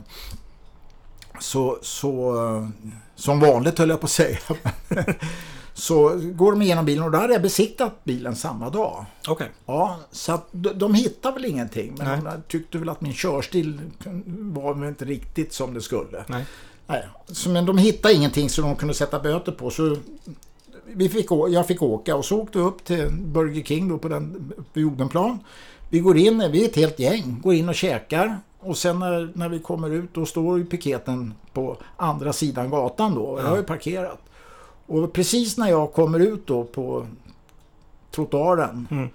så, 1.39 1.77
så, 1.81 2.45
eh, 2.47 2.67
som 3.15 3.39
vanligt 3.39 3.79
höll 3.79 3.89
jag 3.89 3.99
på 3.99 4.05
att 4.05 4.11
säga. 4.11 4.37
så 5.73 6.19
går 6.33 6.51
de 6.51 6.61
igenom 6.61 6.85
bilen 6.85 7.03
och 7.03 7.11
då 7.11 7.17
hade 7.17 7.33
jag 7.33 7.41
besiktat 7.41 8.03
bilen 8.03 8.35
samma 8.35 8.69
dag. 8.69 9.05
Okej. 9.27 9.49
Ja, 9.65 9.99
så 10.11 10.31
att 10.31 10.47
de, 10.51 10.69
de 10.69 10.93
hittade 10.93 11.33
väl 11.33 11.45
ingenting. 11.45 11.95
Men 11.97 12.23
Nej. 12.23 12.33
de 12.33 12.41
tyckte 12.47 12.77
väl 12.77 12.89
att 12.89 13.01
min 13.01 13.13
körstil 13.13 13.81
var 14.27 14.73
väl 14.73 14.89
inte 14.89 15.05
riktigt 15.05 15.53
som 15.53 15.73
det 15.73 15.81
skulle. 15.81 16.23
Nej. 16.27 16.45
Nej, 16.91 17.07
men 17.47 17.65
de 17.65 17.77
hittade 17.77 18.13
ingenting 18.13 18.49
som 18.49 18.63
de 18.63 18.75
kunde 18.75 18.93
sätta 18.93 19.19
böter 19.19 19.51
på. 19.51 19.69
Så 19.69 19.97
vi 20.85 21.09
fick, 21.09 21.27
jag 21.49 21.67
fick 21.67 21.81
åka 21.81 22.15
och 22.15 22.25
så 22.25 22.41
åkte 22.41 22.57
vi 22.57 22.63
upp 22.63 22.83
till 22.83 23.07
Burger 23.11 23.63
King 23.63 23.89
då 23.89 23.97
på 23.97 24.07
den 24.07 24.53
vid 24.73 24.85
Odenplan. 24.85 25.39
Vi 25.89 25.99
går 25.99 26.17
in, 26.17 26.51
vi 26.51 26.63
är 26.63 26.69
ett 26.69 26.75
helt 26.75 26.99
gäng, 26.99 27.39
går 27.43 27.53
in 27.53 27.69
och 27.69 27.75
käkar. 27.75 28.39
Och 28.59 28.77
sen 28.77 28.99
när, 28.99 29.31
när 29.35 29.49
vi 29.49 29.59
kommer 29.59 29.89
ut 29.89 30.13
då 30.13 30.25
står 30.25 30.57
ju 30.57 30.65
piketen 30.65 31.33
på 31.53 31.77
andra 31.97 32.33
sidan 32.33 32.69
gatan 32.69 33.15
då. 33.15 33.39
Jag 33.39 33.47
har 33.47 33.57
ju 33.57 33.63
parkerat. 33.63 34.19
Och 34.87 35.13
precis 35.13 35.57
när 35.57 35.69
jag 35.69 35.93
kommer 35.93 36.19
ut 36.19 36.47
då 36.47 36.63
på 36.63 37.07
trottoaren 38.11 38.87
Mm. 38.91 39.09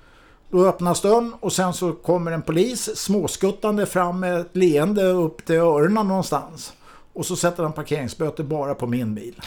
då 0.51 0.67
öppnas 0.67 1.01
dörren 1.01 1.35
och 1.41 1.53
sen 1.53 1.73
så 1.75 1.93
kommer 1.93 2.33
en 2.33 2.43
polis 2.43 2.97
småskuttande 2.97 3.87
fram 3.87 4.21
med 4.21 4.41
ett 4.41 4.57
leende 4.57 5.03
upp 5.03 5.45
till 5.45 5.57
öronen 5.57 6.09
någonstans. 6.09 6.73
Och 7.17 7.27
så 7.27 7.37
sätter 7.37 7.63
han 7.63 7.73
parkeringsböter 7.73 8.45
bara 8.45 8.75
på 8.75 8.87
min 8.87 9.15
bil. 9.15 9.41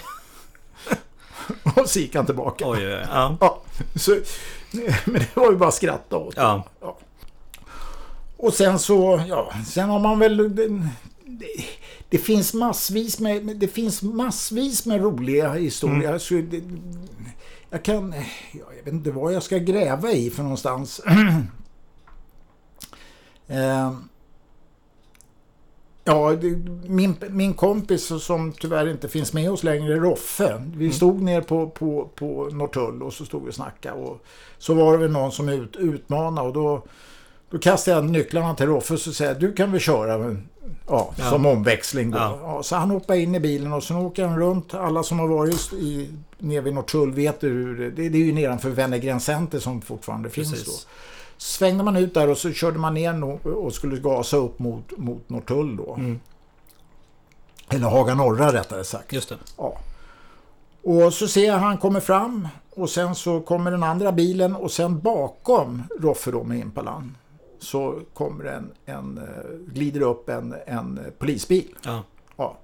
och 1.76 1.90
så 1.90 2.00
gick 2.00 2.16
han 2.16 2.26
tillbaka. 2.26 2.66
Oj, 2.68 2.88
oj, 2.88 2.94
oj. 2.94 3.06
Ja. 3.12 3.38
Ja, 3.40 3.62
så, 3.96 4.18
men 5.06 5.14
det 5.14 5.36
var 5.36 5.52
ju 5.52 5.58
bara 5.58 5.70
att 5.70 5.76
skratta 5.76 6.18
åt. 6.18 6.34
Ja. 6.38 6.68
Och 8.38 8.54
sen 8.54 8.80
så, 8.80 9.24
ja, 9.28 9.54
sen 9.68 9.90
har 9.90 10.00
man 10.00 10.20
väl... 10.20 10.56
Det, 10.56 10.90
det, 12.10 12.18
finns 12.18 12.54
massvis 12.54 13.20
med, 13.20 13.58
det 13.58 13.68
finns 13.68 14.02
massvis 14.02 14.86
med 14.86 15.02
roliga 15.02 15.54
historier. 15.54 16.18
Så 16.18 16.34
det, 16.34 16.64
jag 17.70 17.84
kan, 17.84 18.14
ja, 18.52 18.64
jag 18.78 18.84
vet 18.84 18.94
inte 18.94 19.12
vad 19.12 19.34
jag 19.34 19.44
ska 19.44 19.58
gräva 19.58 20.12
i 20.12 20.30
för 20.30 20.44
någonstans. 20.44 21.00
eh, 23.48 23.94
ja, 26.10 26.36
det, 26.42 26.58
min, 26.90 27.16
min 27.30 27.54
kompis 27.54 28.24
som 28.24 28.52
tyvärr 28.52 28.90
inte 28.90 29.10
finns 29.10 29.34
med 29.34 29.52
oss 29.52 29.64
längre, 29.64 29.96
Roffe. 29.96 30.64
Vi 30.76 30.92
stod 30.92 31.22
ner 31.22 31.42
på, 31.42 31.70
på, 31.70 32.10
på 32.16 32.50
Norrtull 32.52 33.04
och 33.04 33.14
så 33.14 33.26
stod 33.26 33.44
vi 33.44 33.50
och 33.50 33.56
snackade. 33.56 34.02
Och 34.02 34.24
så 34.58 34.74
var 34.74 34.92
det 34.92 34.98
väl 34.98 35.12
någon 35.12 35.32
som 35.32 35.50
ut, 35.50 35.76
utmanade 35.76 36.48
och 36.48 36.54
då 36.54 36.84
då 37.52 37.60
kastade 37.60 37.98
jag 37.98 38.06
nycklarna 38.06 38.56
till 38.56 38.66
Roffe 38.66 38.94
och 38.94 39.00
så 39.00 39.14
säger 39.14 39.36
du 39.36 39.54
kan 39.54 39.72
väl 39.72 39.82
köra 39.82 40.18
men, 40.18 40.48
ja, 40.88 41.14
Ja. 41.18 41.30
som 41.30 41.46
omväxling 41.46 42.12
då. 42.12 42.18
Ja. 42.18 42.40
Ja. 42.42 42.64
så 42.64 42.76
han 42.76 42.90
hoppar 42.92 43.16
in 43.16 43.36
i 43.36 43.40
bilen 43.40 43.74
och 43.74 43.84
sen 43.84 43.98
åker 43.98 44.26
han 44.26 44.40
runt. 44.40 44.74
Alla 44.74 45.04
som 45.04 45.20
har 45.20 45.28
varit 45.28 45.74
i, 45.74 46.10
nere 46.38 46.62
vid 46.62 46.74
Norrtull 46.74 47.12
vet 47.12 47.44
hur 47.44 47.78
det, 47.78 47.90
det, 47.90 48.10
det 48.10 48.18
är 48.18 48.24
ju 48.24 48.34
nedanför 48.34 48.70
Wennergren 48.70 49.20
Center 49.20 49.60
som 49.60 49.82
fortfarande 49.82 50.30
finns 50.30 50.52
Precis. 50.52 50.68
då. 50.86 50.90
Svängde 51.42 51.84
man 51.84 51.96
ut 51.96 52.14
där 52.14 52.30
och 52.30 52.38
så 52.38 52.52
körde 52.52 52.80
man 52.80 52.94
ner 52.94 53.48
och 53.48 53.74
skulle 53.74 53.98
gasa 53.98 54.38
upp 54.38 54.60
mot, 54.60 54.98
mot 54.98 55.30
Norrtull 55.30 55.78
då. 55.78 55.96
Mm. 55.96 56.20
Eller 57.70 57.88
Haga 57.88 58.16
Norra 58.16 58.54
rättare 58.54 58.84
sagt. 58.84 59.14
Just 59.14 59.30
det. 59.30 59.36
Ja. 59.58 59.78
Och 60.84 61.14
så 61.14 61.28
ser 61.28 61.46
jag 61.48 61.58
han 61.58 61.78
kommer 61.78 62.00
fram 62.00 62.48
och 62.70 62.90
sen 62.90 63.16
så 63.16 63.40
kommer 63.42 63.72
den 63.72 63.84
andra 63.84 64.12
bilen 64.12 64.56
och 64.56 64.72
sen 64.72 65.00
bakom 65.00 65.84
Roffe 66.00 66.32
då 66.32 66.44
med 66.44 66.60
Impalan 66.60 67.18
så 67.60 68.00
kommer 68.14 68.46
en, 68.46 68.72
en 68.86 69.18
eh, 69.18 69.74
glider 69.74 70.02
upp 70.02 70.30
en, 70.30 70.56
en 70.66 71.00
polisbil. 71.20 71.76
Ja. 71.86 72.04
Ja. 72.38 72.58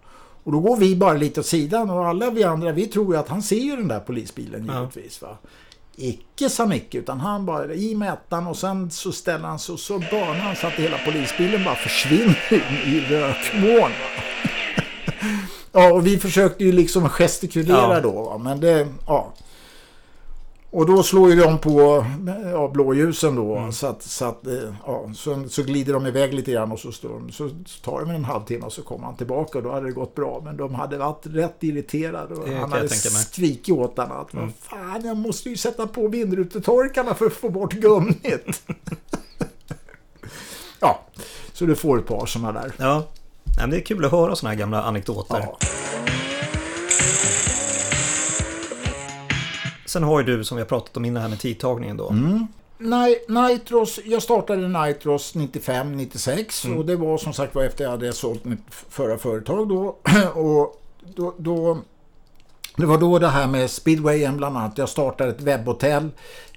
Och 0.44 0.52
då 0.52 0.60
går 0.60 0.78
vi 0.78 0.96
bara 0.96 1.14
lite 1.14 1.40
åt 1.40 1.46
sidan 1.46 1.90
och 1.90 2.08
alla 2.08 2.30
vi 2.30 2.44
andra 2.44 2.72
vi 2.72 2.88
tror 2.88 3.14
ju 3.14 3.20
att 3.20 3.30
han 3.30 3.42
ser 3.42 3.60
ju 3.60 3.76
den 3.76 3.88
där 3.88 4.00
polisbilen 4.00 4.66
Ja. 4.66 4.80
givetvis. 4.80 5.22
Va? 5.22 5.38
Icke 5.98 6.50
sa 6.50 6.66
Micke 6.66 6.96
utan 6.96 7.20
han 7.20 7.46
bara 7.46 7.74
i 7.74 7.96
med 7.96 8.14
ettan 8.14 8.48
och 8.48 8.58
sen 8.58 8.92
så 8.92 9.12
ställer 9.12 9.48
han 9.48 9.60
sig 9.60 9.78
så 9.78 10.00
börnar 10.00 10.36
han 10.36 10.56
så 10.56 10.68
att 10.68 10.74
hela 10.74 10.98
polisbilen 10.98 11.64
bara 11.64 11.76
försvinner 11.76 12.38
in 12.54 12.94
i 12.94 13.00
rökmoln. 13.10 13.94
Ja, 15.72 15.94
och 15.94 16.08
vi 16.08 16.18
försökte 16.18 16.64
ju 16.64 16.72
liksom 16.72 17.10
gestikulera 17.10 17.94
Ja. 17.94 18.00
då. 18.00 18.38
Men 18.38 18.60
det, 18.60 18.88
ja. 19.08 19.34
Och 20.70 20.86
då 20.86 21.04
slår 21.04 21.30
ju 21.30 21.36
de 21.36 21.58
på 21.58 22.06
ja, 22.52 22.68
blåljusen 22.74 23.36
då. 23.36 23.56
Mm. 23.56 23.72
Så, 23.72 23.88
att, 23.88 24.04
så, 24.04 24.26
att, 24.26 24.48
eh, 24.48 24.54
ja, 24.86 25.12
så, 25.16 25.50
så 25.50 25.64
glider 25.64 25.94
de 25.94 26.08
iväg 26.08 26.34
lite 26.34 26.52
grann 26.52 26.72
och 26.72 26.80
så, 26.80 26.92
står 26.92 27.10
de, 27.10 27.32
så 27.32 27.50
tar 27.84 28.06
det 28.06 28.14
en 28.14 28.26
halvtimme 28.26 28.66
och 28.66 28.74
så 28.74 28.82
kommer 28.82 29.06
han 29.06 29.16
tillbaka 29.16 29.58
och 29.58 29.64
då 29.64 29.72
hade 29.72 29.86
det 29.86 29.92
gått 29.92 30.16
bra. 30.16 30.42
Men 30.46 30.58
de 30.58 30.76
hade 30.76 30.98
varit 30.98 31.26
rätt 31.26 31.64
irriterade. 31.64 32.36
Och 32.36 32.50
han 32.50 32.72
hade 32.72 32.90
skrikit 32.90 33.76
åt 33.76 33.98
honom 33.98 34.18
att 34.22 34.34
Mm. 34.34 34.54
fan, 34.62 35.02
jag 35.06 35.18
måste 35.18 35.50
ju 35.50 35.58
sätta 35.58 35.88
på 35.88 36.08
vindrutetorkarna 36.08 37.14
för 37.16 37.26
att 37.26 37.34
få 37.34 37.50
bort 37.50 37.74
gummit. 37.74 38.64
ja, 40.80 41.00
så 41.54 41.66
du 41.66 41.76
får 41.76 42.00
ett 42.00 42.08
par 42.08 42.26
sådana 42.26 42.52
där. 42.52 42.72
Ja. 42.78 43.04
Det 43.70 43.76
är 43.76 43.82
kul 43.82 44.06
att 44.06 44.12
höra 44.12 44.36
såna 44.36 44.50
här 44.50 44.58
gamla 44.58 44.84
anekdoter. 44.84 45.40
Ja. 45.40 45.58
Sen 49.96 50.04
har 50.04 50.20
ju 50.20 50.26
du, 50.26 50.44
som 50.44 50.58
vi 50.58 50.62
har 50.62 50.68
pratat 50.68 50.98
om 50.98 51.06
innan 51.06 51.22
här 51.22 51.30
med 51.30 51.40
tidtagningen 51.40 51.98
då. 51.98 52.10
Mm. 52.10 52.48
Nej, 52.78 53.26
Nitros, 53.28 54.00
jag 54.06 54.24
startade 54.24 54.68
Nitros 54.68 55.36
95-96 55.36 56.66
Mm. 56.66 56.78
och 56.78 56.86
det 56.86 56.96
var 56.96 57.18
som 57.18 57.34
sagt 57.34 57.56
var 57.56 57.64
efter 57.64 57.84
jag 57.84 57.92
hade 57.92 58.14
sålt 58.14 58.46
mitt 58.46 58.60
förra 58.70 59.18
företag 59.18 59.70
då. 59.70 59.96
och 60.34 60.82
då, 61.16 61.34
då 61.38 61.78
det 62.78 62.86
var 62.86 62.98
då 62.98 63.20
det 63.20 63.28
här 63.28 63.48
med 63.48 63.70
speedwayen 63.70 64.38
bland 64.38 64.58
annat. 64.58 64.78
Jag 64.78 64.90
startade 64.90 65.30
ett 65.30 65.42
webbhotell 65.42 66.10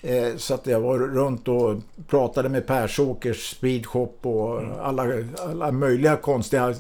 eh, 0.02 0.36
så 0.36 0.54
att 0.54 0.66
jag 0.66 0.80
var 0.80 0.98
runt 0.98 1.48
och 1.48 1.74
pratade 2.08 2.48
med 2.48 2.66
Persåkers 2.66 3.50
speedshop 3.50 4.18
och 4.22 4.62
alla, 4.82 5.04
alla 5.38 5.72
möjliga 5.72 6.16
konstiga, 6.16 6.74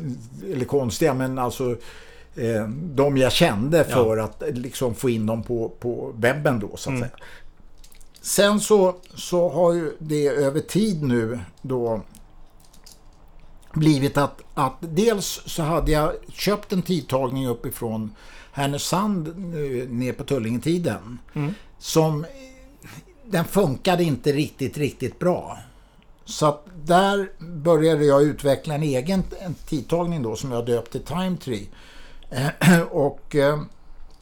eller 0.52 0.64
konstiga 0.64 1.14
men 1.14 1.38
alltså 1.38 1.76
eh, 2.38 2.68
de 2.68 3.16
jag 3.16 3.32
kände 3.32 3.84
för 3.84 4.16
att 4.16 4.42
eh, 4.42 4.48
liksom 4.48 4.94
få 4.94 5.10
in 5.10 5.26
dem 5.26 5.42
på, 5.42 5.68
på 5.80 6.12
webben 6.16 6.60
då 6.60 6.76
så 6.76 6.92
att 6.92 6.98
säga. 6.98 7.10
Sen 8.20 8.60
så, 8.60 8.96
så 9.14 9.48
har 9.48 9.72
ju 9.72 9.96
det 9.98 10.28
över 10.28 10.60
tid 10.60 11.02
nu 11.02 11.40
då 11.62 12.02
blivit 13.72 14.16
att, 14.16 14.40
att 14.54 14.76
dels 14.80 15.40
så 15.46 15.62
hade 15.62 15.92
jag 15.92 16.12
köpt 16.32 16.72
en 16.72 16.82
tidtagning 16.82 17.48
uppifrån 17.48 18.14
Härnösand 18.52 19.38
ner 19.90 20.12
på 20.12 20.24
Tullingetiden 20.24 21.18
Mm. 21.34 21.54
som 21.78 22.26
den 23.24 23.44
funkade 23.44 24.04
inte 24.04 24.32
riktigt, 24.32 24.78
riktigt 24.78 25.18
bra. 25.18 25.58
Så 26.24 26.46
att 26.46 26.66
där 26.84 27.30
började 27.38 28.04
jag 28.04 28.22
utveckla 28.22 28.74
en 28.74 28.82
egen 28.82 29.22
en 29.40 29.54
tidtagning 29.54 30.22
då 30.22 30.36
som 30.36 30.52
jag 30.52 30.66
döpt 30.66 30.92
till 30.92 31.02
Time 31.02 31.36
Tree. 31.36 31.66
Och 32.90 33.36
eh, 33.36 33.60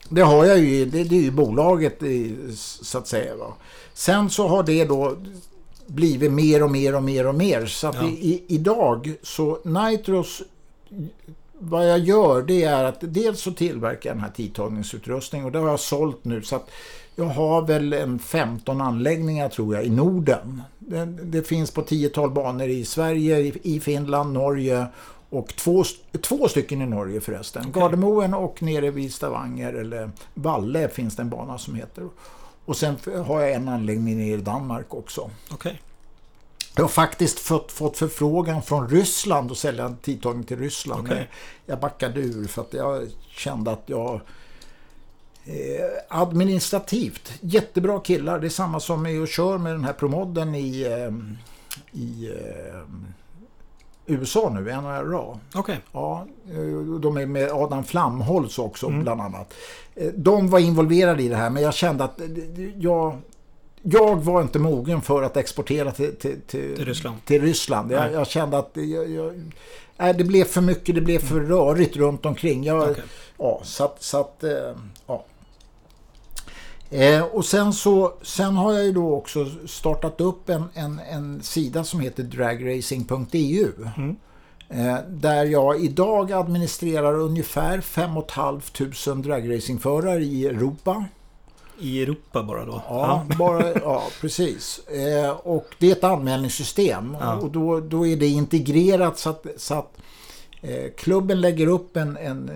det 0.08 0.20
har 0.22 0.44
jag 0.44 0.58
ju, 0.58 0.84
det, 0.84 1.04
det 1.04 1.16
är 1.16 1.22
ju 1.22 1.30
bolaget 1.30 1.98
så 2.54 2.98
att 2.98 3.08
säga. 3.08 3.36
Va? 3.36 3.54
Sen 3.94 4.30
så 4.30 4.48
har 4.48 4.62
det 4.62 4.84
då 4.84 5.16
blivit 5.86 6.32
mer 6.32 6.62
och 6.62 6.70
mer 6.70 6.94
och 6.94 7.02
mer 7.02 7.26
och 7.26 7.34
mer. 7.34 7.66
Så 7.66 7.86
att 7.86 7.94
Ja. 7.94 8.08
i, 8.08 8.44
idag 8.48 9.14
så 9.22 9.58
Nitros 9.64 10.42
vad 11.58 11.90
jag 11.90 11.98
gör 11.98 12.42
det 12.42 12.64
är 12.64 12.84
att 12.84 12.98
dels 13.00 13.40
så 13.40 13.52
tillverkar 13.52 14.10
jag 14.10 14.16
den 14.16 14.24
här 14.24 14.30
tidtagningsutrustning 14.30 15.44
och 15.44 15.52
det 15.52 15.58
har 15.58 15.68
jag 15.68 15.80
sålt 15.80 16.24
nu 16.24 16.42
så 16.42 16.56
att 16.56 16.70
jag 17.14 17.24
har 17.24 17.62
väl 17.62 17.92
en 17.92 18.18
15 18.18 18.80
anläggningar 18.80 19.48
tror 19.48 19.74
jag 19.74 19.84
i 19.84 19.90
Norden. 19.90 20.62
Det, 20.78 21.04
det 21.04 21.42
finns 21.42 21.70
på 21.70 21.82
10-tal 21.82 22.30
banor 22.30 22.68
i 22.68 22.84
Sverige, 22.84 23.38
i, 23.38 23.52
i 23.62 23.80
Finland, 23.80 24.32
Norge 24.32 24.86
och 25.30 25.56
två, 25.56 25.84
två 26.22 26.48
stycken 26.48 26.82
i 26.82 26.86
Norge 26.86 27.20
förresten. 27.20 27.72
Gardermoen 27.72 28.34
och 28.34 28.62
nere 28.62 28.90
vid 28.90 29.14
Stavanger 29.14 29.72
eller 29.72 30.10
Valle 30.34 30.88
finns 30.88 31.16
det 31.16 31.22
en 31.22 31.30
bana 31.30 31.58
som 31.58 31.74
heter. 31.74 32.08
Och 32.64 32.76
sen 32.76 32.96
har 33.26 33.40
jag 33.40 33.52
en 33.52 33.68
anläggning 33.68 34.16
nere 34.16 34.38
i 34.38 34.42
Danmark 34.42 34.94
också. 34.94 35.30
Okej. 35.50 35.82
Jag 36.76 36.84
har 36.84 36.88
faktiskt 36.88 37.38
fått, 37.38 37.72
fått 37.72 37.98
förfrågan 37.98 38.62
från 38.62 38.88
Ryssland 38.88 39.50
att 39.50 39.58
sälja 39.58 39.84
en 39.84 39.96
tidtagning 39.96 40.44
till 40.44 40.58
Ryssland. 40.58 41.08
Men 41.08 41.24
jag 41.66 41.80
backade 41.80 42.20
ur 42.20 42.46
för 42.46 42.62
att 42.62 42.72
jag 42.72 43.08
kände 43.28 43.70
att 43.70 43.82
jag 43.86 44.20
eh, 45.44 45.52
administrativt, 46.08 47.32
jättebra 47.40 48.00
killar. 48.00 48.38
Det 48.38 48.46
är 48.46 48.48
samma 48.48 48.80
som 48.80 49.06
är 49.06 49.22
och 49.22 49.28
kör 49.28 49.58
med 49.58 49.72
den 49.72 49.84
här 49.84 49.92
promodden 49.92 50.54
i, 50.54 50.82
eh, 50.82 51.12
i 52.00 52.30
eh, 52.30 52.80
USA 54.06 54.48
nu, 54.54 54.60
NRA. 54.60 55.38
Okej. 55.54 55.78
Ja, 55.92 56.26
eh, 56.50 56.98
de 57.00 57.16
är 57.16 57.26
med 57.26 57.50
Adam 57.52 57.84
Flamholtz 57.84 58.58
också 58.58 58.88
bland 58.88 59.20
annat. 59.20 59.54
Eh, 59.94 60.06
De 60.14 60.48
var 60.48 60.58
involverade 60.58 61.22
i 61.22 61.28
det 61.28 61.36
här 61.36 61.50
men 61.50 61.62
jag 61.62 61.74
kände 61.74 62.04
att 62.04 62.20
eh, 62.20 62.26
jag, 62.78 63.18
jag 63.82 64.16
var 64.24 64.42
inte 64.42 64.58
mogen 64.58 65.00
för 65.02 65.22
att 65.22 65.36
exportera 65.36 65.90
till, 65.92 66.16
till, 66.16 66.40
till, 66.46 66.76
Till 66.76 66.84
Ryssland. 66.86 67.16
till 67.24 67.42
Ryssland. 67.42 67.92
Jag, 67.92 68.12
jag 68.12 68.26
kände 68.26 68.58
att 68.58 68.70
jag, 68.74 69.10
jag, 69.10 69.52
nej, 69.96 70.14
det 70.14 70.24
blev 70.24 70.44
för 70.44 70.60
mycket, 70.60 70.94
det 70.94 71.00
blev 71.00 71.18
för 71.18 71.40
rörigt 71.40 71.96
runt 71.96 72.26
omkring. 72.26 72.64
Jag, 72.64 72.90
Okej. 72.90 73.02
Ja, 73.38 73.60
så 73.62 73.84
att, 73.84 74.02
så 74.02 74.20
att 74.20 74.44
eh, 76.90 77.22
och 77.22 77.44
sen 77.44 77.72
så 77.72 78.12
sen 78.22 78.56
har 78.56 78.72
jag 78.72 78.84
ju 78.84 78.92
då 78.92 79.14
också 79.14 79.46
startat 79.66 80.20
upp 80.20 80.48
en, 80.48 80.64
en, 80.74 81.00
en 81.10 81.42
sida 81.42 81.84
som 81.84 82.00
heter 82.00 82.22
dragracing.eu. 82.22 83.72
Mm. 83.96 84.16
Eh, 84.68 84.98
där 85.08 85.44
jag 85.44 85.80
idag 85.80 86.32
administrerar 86.32 87.14
ungefär 87.14 87.80
5 87.80 88.10
500 88.28 89.28
dragracingförare 89.28 90.24
i 90.24 90.46
Europa. 90.46 91.04
I 91.78 92.02
Europa 92.02 92.42
bara 92.42 92.64
då? 92.64 92.82
Ja, 92.88 93.26
bara, 93.38 93.72
ja 93.80 94.02
precis. 94.20 94.78
Eh, 94.78 95.30
och 95.30 95.66
det 95.78 95.88
är 95.88 95.92
ett 95.92 96.04
anmälningssystem. 96.04 97.16
Ja. 97.20 97.34
Och 97.34 97.50
då, 97.50 97.80
då 97.80 98.06
är 98.06 98.16
det 98.16 98.26
integrerat 98.26 99.18
så 99.18 99.30
att, 99.30 99.46
så 99.56 99.74
att 99.74 99.92
klubben 100.96 101.40
lägger 101.40 101.66
upp 101.66 101.96
en, 101.96 102.16
en 102.16 102.50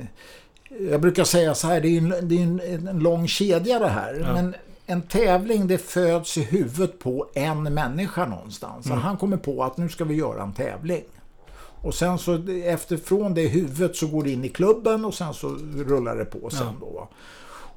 jag 0.91 1.01
brukar 1.01 1.25
säga 1.25 1.55
så 1.55 1.67
här, 1.67 1.81
det 1.81 1.89
är 1.89 1.99
en, 1.99 2.29
det 2.29 2.35
är 2.35 2.43
en, 2.43 2.89
en 2.89 2.99
lång 2.99 3.29
kedja 3.29 3.79
det 3.79 3.89
här. 3.89 4.25
Ja. 4.27 4.33
Men 4.33 4.55
en 4.87 5.03
tävling 5.03 5.67
det 5.67 5.79
föds 5.79 6.39
i 6.39 6.43
huvudet 6.43 6.99
på 6.99 7.27
en 7.35 7.63
människa 7.63 8.27
någonstans. 8.27 8.87
Mm. 8.87 8.99
Så 8.99 9.03
han 9.05 9.17
kommer 9.17 9.37
på 9.37 9.65
att 9.65 9.77
nu 9.77 9.89
ska 9.89 10.05
vi 10.05 10.15
göra 10.15 10.43
en 10.43 10.53
tävling. 10.53 11.05
Och 11.83 11.95
sen 11.95 12.19
så 12.19 12.43
efterifrån 12.65 13.35
det 13.35 13.47
huvudet 13.49 13.97
så 13.97 14.07
går 14.07 14.23
det 14.25 14.31
in 14.31 14.45
i 14.45 14.49
klubben 14.49 15.05
och 15.05 15.15
sen 15.15 15.35
så 15.35 15.49
rullar 15.77 16.17
det 16.17 16.25
på 16.25 16.51
sen 16.51 16.67
Ja. 16.67 16.75
då. 16.81 17.09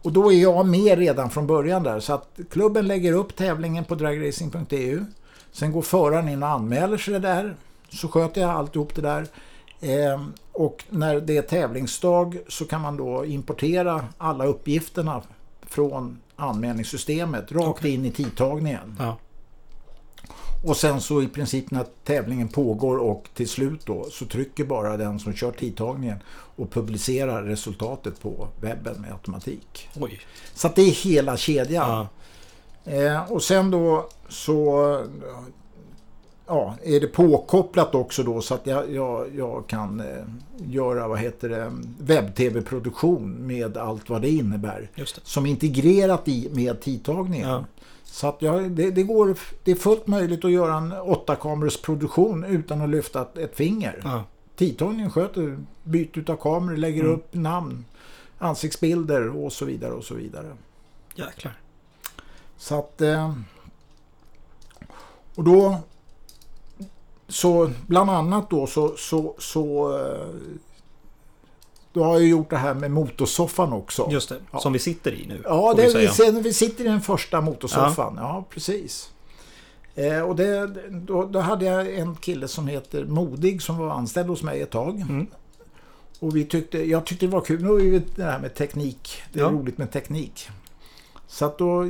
Och 0.01 0.11
då 0.11 0.31
är 0.33 0.41
jag 0.41 0.65
med 0.65 0.97
redan 0.97 1.29
från 1.29 1.47
början 1.47 1.83
där. 1.83 1.99
Så 1.99 2.13
att 2.13 2.39
klubben 2.49 2.87
lägger 2.87 3.13
upp 3.13 3.35
tävlingen 3.35 3.85
på 3.85 3.95
dragracing.eu. 3.95 5.05
Sen 5.51 5.71
går 5.71 5.81
föraren 5.81 6.29
in 6.29 6.43
och 6.43 6.49
anmäler 6.49 6.97
sig 6.97 7.19
där. 7.19 7.55
Så 7.89 8.07
sköter 8.07 8.41
jag 8.41 8.49
alltihop 8.49 8.95
det 8.95 9.01
där. 9.01 9.27
Ehm, 9.83 10.33
och 10.51 10.83
när 10.89 11.21
det 11.21 11.37
är 11.37 11.41
tävlingsdag 11.41 12.37
så 12.47 12.65
kan 12.65 12.81
man 12.81 12.97
då 12.97 13.25
importera 13.25 14.05
alla 14.17 14.45
uppgifterna 14.45 15.21
från 15.61 16.19
anmälningssystemet 16.35 17.51
rakt 17.51 17.79
Okej. 17.79 17.93
in 17.93 18.05
i 18.05 18.11
tidtagningen. 18.11 18.97
Ja. 18.99 19.17
Och 20.65 20.77
sen 20.77 21.01
så 21.01 21.21
i 21.21 21.27
princip 21.27 21.71
när 21.71 21.85
tävlingen 22.03 22.47
pågår 22.47 22.97
och 22.97 23.29
till 23.33 23.49
slut 23.49 23.85
då 23.85 24.07
så 24.11 24.25
trycker 24.25 24.63
bara 24.63 24.97
den 24.97 25.19
som 25.19 25.33
kör 25.33 25.51
tidtagningen 25.51 26.17
och 26.29 26.71
publicerar 26.71 27.43
resultatet 27.43 28.21
på 28.21 28.47
webben 28.61 29.01
med 29.01 29.11
automatik. 29.11 29.89
Oj. 29.95 30.21
Så 30.53 30.69
det 30.75 30.81
är 30.81 30.91
hela 30.91 31.37
kedjan. 31.37 31.89
Ja. 31.89 32.91
Eh, 32.91 33.31
och 33.31 33.43
sen 33.43 33.71
då 33.71 34.09
så 34.29 34.97
ja, 36.47 36.75
är 36.83 36.99
det 36.99 37.07
påkopplat 37.07 37.95
också 37.95 38.23
då 38.23 38.41
så 38.41 38.53
att 38.53 38.67
jag, 38.67 38.91
jag, 38.93 39.35
jag 39.35 39.67
kan 39.67 39.99
eh, 39.99 40.23
göra 40.57 41.07
vad 41.07 41.19
heter 41.19 41.49
det, 41.49 41.71
webb-tv-produktion 41.99 43.47
med 43.47 43.77
allt 43.77 44.09
vad 44.09 44.21
det 44.21 44.29
innebär. 44.29 44.89
Just 44.95 45.15
det. 45.15 45.21
Som 45.23 45.45
integrerat 45.45 46.27
i 46.27 46.49
med 46.53 46.81
tidtagningen. 46.81 47.49
Ja. 47.49 47.65
Så 48.03 48.27
att 48.27 48.41
jag, 48.41 48.71
det, 48.71 48.91
det, 48.91 49.03
går, 49.03 49.37
det 49.63 49.71
är 49.71 49.75
fullt 49.75 50.07
möjligt 50.07 50.45
att 50.45 50.51
göra 50.51 50.77
en 50.77 50.91
åtta 50.91 51.35
kamerors 51.35 51.77
produktion 51.81 52.43
utan 52.43 52.81
att 52.81 52.89
lyfta 52.89 53.21
ett, 53.21 53.37
ett 53.37 53.55
finger. 53.55 54.01
Ja. 54.03 54.23
Tidtagningen 54.55 55.11
sköter 55.11 55.59
byte 55.83 56.31
av 56.31 56.35
kameror, 56.37 56.77
lägger 56.77 57.01
Mm. 57.03 57.13
upp 57.13 57.33
namn, 57.33 57.85
ansiktsbilder 58.37 59.43
och 59.45 59.53
så 59.53 59.65
vidare 59.65 59.91
och 59.93 60.03
så 60.03 60.15
vidare. 60.15 60.57
Jäklar. 61.15 61.57
Så 62.57 62.79
att... 62.79 63.01
Eh, 63.01 63.33
och 65.35 65.43
då... 65.43 65.77
Så 67.27 67.69
bland 67.87 68.09
annat 68.09 68.49
då 68.49 68.67
så... 68.67 68.93
så, 68.97 69.35
så 69.39 69.97
eh, 69.99 70.27
då 71.93 72.03
har 72.03 72.13
jag 72.13 72.27
gjort 72.27 72.49
det 72.49 72.57
här 72.57 72.73
med 72.73 72.91
motorsoffan 72.91 73.73
också. 73.73 74.07
Just 74.11 74.29
det. 74.29 74.37
Ja. 74.51 74.59
Som 74.59 74.73
vi 74.73 74.79
sitter 74.79 75.11
i 75.13 75.25
nu. 75.27 75.41
Ja, 75.43 75.73
vi 75.77 75.83
det, 75.83 75.99
vi, 75.99 76.07
ser, 76.07 76.31
vi 76.31 76.53
sitter 76.53 76.85
i 76.85 76.87
den 76.87 77.01
första 77.01 77.41
motorsoffan. 77.41 78.13
Ja, 78.17 78.45
precis. 78.49 79.11
Eh, 79.95 80.19
och 80.19 80.35
det, 80.35 80.67
då, 80.89 81.25
då 81.25 81.39
hade 81.39 81.65
jag 81.65 81.93
en 81.95 82.15
kille 82.15 82.47
som 82.47 82.67
heter 82.67 83.05
Modig 83.05 83.61
som 83.61 83.77
var 83.77 83.89
anställd 83.89 84.29
hos 84.29 84.43
mig 84.43 84.61
ett 84.61 84.71
tag. 84.71 84.95
Mm. 85.01 85.27
Och 86.19 86.35
vi 86.35 86.45
tyckte, 86.45 86.89
jag 86.89 87.05
tyckte 87.05 87.25
det 87.25 87.31
var 87.31 87.41
kul. 87.41 87.63
Nu 87.63 87.95
är 87.95 88.01
det 88.15 88.23
här 88.23 88.39
med 88.39 88.55
teknik. 88.55 89.21
Det 89.33 89.39
är 89.39 89.43
Ja. 89.43 89.49
roligt 89.49 89.77
med 89.77 89.91
teknik. 89.91 90.49
Så 91.27 91.45
att 91.45 91.57
då 91.57 91.85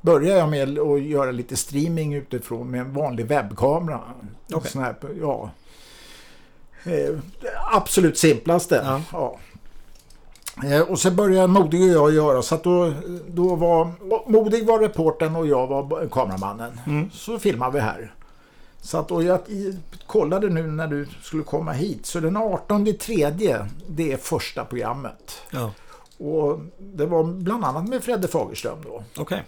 började 0.00 0.38
jag 0.38 0.48
med 0.48 0.78
att 0.78 1.02
göra 1.02 1.30
lite 1.30 1.56
streaming 1.56 2.14
utifrån 2.14 2.70
med 2.70 2.80
en 2.80 2.92
vanlig 2.92 3.26
webbkamera. 3.26 4.00
Okej. 4.52 4.70
Sån 4.70 4.82
här, 4.82 4.94
ja. 5.20 5.50
Eh, 6.84 7.18
absolut 7.72 8.18
simplaste. 8.18 8.82
Ja. 8.84 9.00
Ja. 9.12 9.38
Eh, 10.68 10.80
Och 10.80 10.98
sen 11.00 11.16
började 11.16 11.46
Modig 11.46 11.82
och 11.82 11.88
jag 11.88 12.12
göra 12.12 12.42
så 12.42 12.54
att 12.54 12.64
då, 12.64 12.92
då 13.28 13.54
var 13.56 13.92
Modig 14.30 14.66
var 14.66 14.78
reporten 14.78 15.36
och 15.36 15.46
jag 15.46 15.66
var 15.66 16.08
kameramannen. 16.08 16.80
Mm. 16.86 17.10
Så 17.12 17.38
filmade 17.38 17.72
vi 17.72 17.80
här. 17.80 18.14
Så 18.82 18.98
att, 18.98 19.10
och 19.10 19.22
jag 19.22 19.40
kollade 20.06 20.48
nu 20.48 20.62
när 20.62 20.86
du 20.86 21.06
skulle 21.22 21.42
komma 21.42 21.72
hit. 21.72 22.06
Så 22.06 22.20
den 22.20 22.36
18 22.36 22.94
tredje 23.00 23.66
det 23.88 24.12
är 24.12 24.16
första 24.16 24.64
programmet. 24.64 25.42
Ja. 25.50 25.72
Och 26.18 26.60
det 26.78 27.06
var 27.06 27.24
bland 27.24 27.64
annat 27.64 27.88
med 27.88 28.02
Fredde 28.04 28.28
Fagerström 28.28 28.78
då. 28.84 29.02
Okej. 29.18 29.42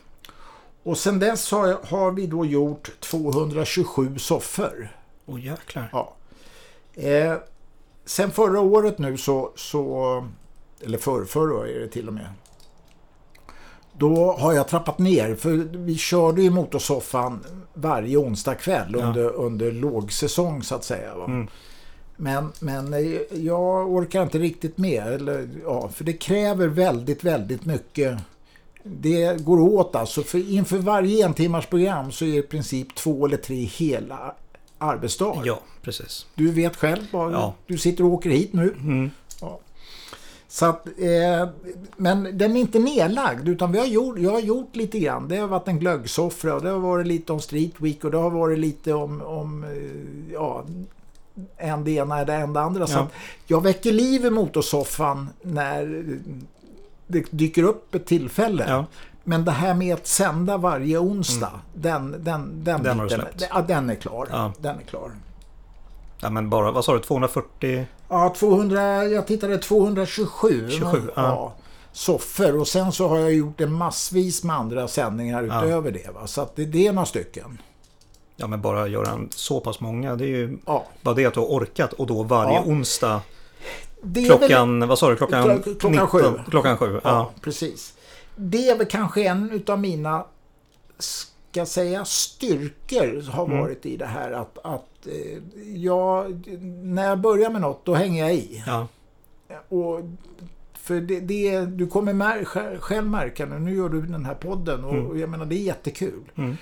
Och 0.83 0.99
sen 0.99 1.19
dess 1.19 1.51
har, 1.51 1.79
har 1.87 2.11
vi 2.11 2.27
då 2.27 2.45
gjort 2.47 2.91
227 3.01 4.19
soffor. 4.19 4.97
Åh 5.27 5.45
jäklar. 5.45 5.89
Ja. 5.93 6.15
Eh, 6.95 7.35
sen 8.05 8.31
förra 8.31 8.61
året 8.61 8.99
nu 8.99 9.17
så, 9.17 9.53
så 9.57 10.29
eller 10.81 10.99
för, 10.99 11.25
förra 11.25 11.69
är 11.69 11.81
det 11.81 11.89
till 11.89 12.09
och 12.09 12.15
med. 12.15 12.27
Då 13.99 14.33
har 14.33 14.53
jag 14.53 14.69
trappat 14.69 14.99
ner 14.99 15.35
för 15.35 15.51
vi 15.79 15.97
körde 15.97 16.43
ju 16.43 16.51
motorsoffan 16.51 17.45
varje 17.75 18.17
onsdag 18.17 18.55
kväll 18.55 18.97
Ja. 18.99 19.07
under, 19.07 19.31
under 19.33 19.73
lågsäsong 19.73 20.63
så 20.63 20.75
att 20.75 20.85
säga. 20.85 21.13
Mm. 21.13 21.49
Men, 22.17 22.53
men 22.61 22.95
eh, 22.95 23.21
jag 23.33 23.93
orkar 23.93 24.23
inte 24.23 24.39
riktigt 24.39 24.79
med. 24.79 25.07
Eller, 25.07 25.49
ja, 25.65 25.89
för 25.89 26.05
det 26.05 26.13
kräver 26.13 26.67
väldigt, 26.67 27.25
väldigt 27.25 27.65
mycket. 27.65 28.19
Det 28.85 29.45
går 29.45 29.61
åt 29.61 29.97
alltså. 29.97 30.23
För 30.23 30.51
inför 30.53 30.79
varje 30.79 31.25
en 31.25 31.35
timmars 31.35 31.67
program 31.67 32.13
så 32.13 32.25
är 32.25 32.29
det 32.33 32.37
i 32.39 32.43
princip 32.43 32.95
två 32.95 33.27
eller 33.27 33.37
tre 33.37 33.57
hela 33.65 34.35
arbetsdagar. 34.79 35.43
Ja, 35.47 35.61
precis. 35.83 36.27
Du 36.35 36.51
vet 36.53 36.77
själv. 36.77 37.03
Bara, 37.13 37.33
Ja. 37.33 37.55
Du 37.67 37.79
sitter 37.79 38.05
och 38.05 38.11
åker 38.13 38.31
hit 38.31 38.53
nu. 38.53 38.75
Mm. 38.81 39.11
Så 40.49 40.67
att, 40.67 40.87
eh, 40.87 41.49
men 41.97 42.39
den 42.39 42.57
är 42.57 42.61
inte 42.61 42.79
nedlagd 42.79 43.49
utan 43.49 43.73
vi 43.73 43.79
har 43.79 43.87
gjort, 43.87 44.19
jag 44.19 44.31
har 44.31 44.41
gjort 44.41 44.77
lite 44.77 44.99
grann. 44.99 45.29
Det 45.29 45.37
har 45.37 45.49
varit 45.49 45.69
en 45.69 45.79
glöggsoffra 45.79 46.55
och 46.55 46.63
det 46.63 46.71
har 46.71 46.79
varit 46.79 47.07
lite 47.07 47.33
om 47.33 47.41
Street 47.41 47.73
Week 47.79 48.05
och 48.05 48.11
det 48.11 48.17
har 48.19 48.31
varit 48.31 48.59
lite 48.59 48.93
om, 48.95 49.23
om 49.23 49.65
eh, 49.65 50.33
ja, 50.33 50.65
en 51.57 51.85
det 51.85 51.91
ena 51.91 52.21
eller 52.21 52.41
en 52.41 52.53
det 52.53 52.61
andra. 52.61 52.87
Så 52.87 52.95
Ja. 52.99 53.01
att 53.03 53.13
jag 53.47 53.63
väcker 53.63 53.93
liv 53.93 54.25
i 54.27 54.31
motorsoffan 54.31 55.29
när 55.43 56.05
det 57.13 57.25
dyker 57.31 57.63
upp 57.63 57.95
ett 57.95 58.07
tillfälle. 58.07 58.65
Ja. 58.69 58.87
Men 59.25 59.45
det 59.45 59.51
här 59.51 59.75
med 59.75 59.95
att 59.95 60.07
sända 60.07 60.57
varje 60.57 60.99
onsdag, 60.99 61.61
den, 61.75 62.11
den, 62.25 62.65
den, 62.65 62.75
Mm. 62.75 62.83
Den 62.83 62.99
har 62.99 63.05
du 63.07 63.11
släppt. 63.15 63.43
ja, 63.51 63.63
den 63.69 63.91
är 63.91 63.95
klar. 63.95 64.29
Ja. 64.31 64.53
Den 64.59 64.77
är 64.79 64.83
klar. 64.83 65.11
ja, 66.21 66.31
men 66.31 66.51
bara, 66.51 66.71
vad 66.71 66.85
sa 66.85 66.93
du, 66.93 66.99
240? 67.01 67.87
Ja, 68.09 68.35
200, 68.39 69.05
jag 69.05 69.27
tittade 69.27 69.59
227. 69.59 70.71
27, 70.71 71.11
ja. 71.17 71.53
soffor 71.93 72.61
och 72.61 72.69
sen 72.69 72.93
så 72.93 73.09
har 73.09 73.19
jag 73.19 73.33
gjort 73.35 73.61
en 73.61 73.73
massvis 73.73 74.45
med 74.45 74.57
andra 74.57 74.89
sändningar 74.89 75.43
Ja. 75.43 75.65
utöver 75.65 75.91
det. 75.91 76.11
Va? 76.15 76.27
Så 76.27 76.41
att 76.41 76.57
det, 76.57 76.65
det 76.65 76.87
är 76.87 76.93
några 76.93 77.07
stycken. 77.07 77.59
Ja, 78.37 78.47
men 78.47 78.61
bara 78.61 78.87
göra 78.89 79.19
så 79.31 79.61
pass 79.61 79.81
många. 79.81 80.17
Det 80.17 80.25
är 80.25 80.29
ju 80.29 80.59
Ja. 80.67 80.85
bara 81.03 81.15
det 81.15 81.27
att 81.27 81.35
du 81.35 81.41
har 81.41 81.47
orkat 81.47 81.93
och 81.93 82.07
då 82.07 82.23
varje 82.23 82.55
Ja. 82.55 82.63
onsdag 82.67 83.21
Är 84.03 84.09
väl- 84.09 84.25
klockan, 84.25 84.89
vad 84.89 84.99
sa 84.99 85.11
du, 85.11 85.17
klockan 85.17 85.45
Klo- 85.63 85.79
klockan 85.79 86.07
sju. 86.07 86.21
Klockan 86.51 86.77
sju, 86.79 86.93
Ja, 86.95 87.01
ja. 87.05 87.31
precis. 87.41 87.95
Det 88.37 88.69
är 88.69 88.79
väl 88.79 88.87
kanske 88.87 89.23
en 89.23 89.51
utav 89.51 89.79
mina, 89.81 90.25
ska 90.99 91.67
säga, 91.67 92.05
styrkor 92.05 93.31
har 93.31 93.45
Mm. 93.47 93.59
varit 93.61 93.87
i 93.87 93.97
det 93.97 94.07
här 94.07 94.33
att, 94.33 94.59
att 94.65 95.07
eh, 95.07 95.39
jag, 95.77 96.47
när 96.85 97.09
jag 97.09 97.21
börjar 97.21 97.51
med 97.51 97.61
något 97.61 97.85
då 97.85 97.95
hänger 97.95 98.25
jag 98.25 98.35
i. 98.35 98.63
ja. 98.67 98.87
Och 99.69 100.01
för 100.79 101.01
det, 101.01 101.21
det, 101.21 101.61
du 101.61 101.87
kommer 101.87 102.13
mär, 102.13 102.45
själv- 102.45 102.79
själv 102.81 103.07
märka 103.07 103.47
nu, 103.47 103.59
nu 103.59 103.77
gör 103.77 103.89
du 103.89 104.01
den 104.03 104.25
här 104.25 104.35
podden 104.35 104.85
och, 104.85 104.93
Mm. 104.95 105.07
och 105.07 105.19
jag 105.19 105.29
menar 105.31 105.47
det 105.47 105.55
är 105.55 105.63
jättekul. 105.63 106.21
Mm. 106.37 106.57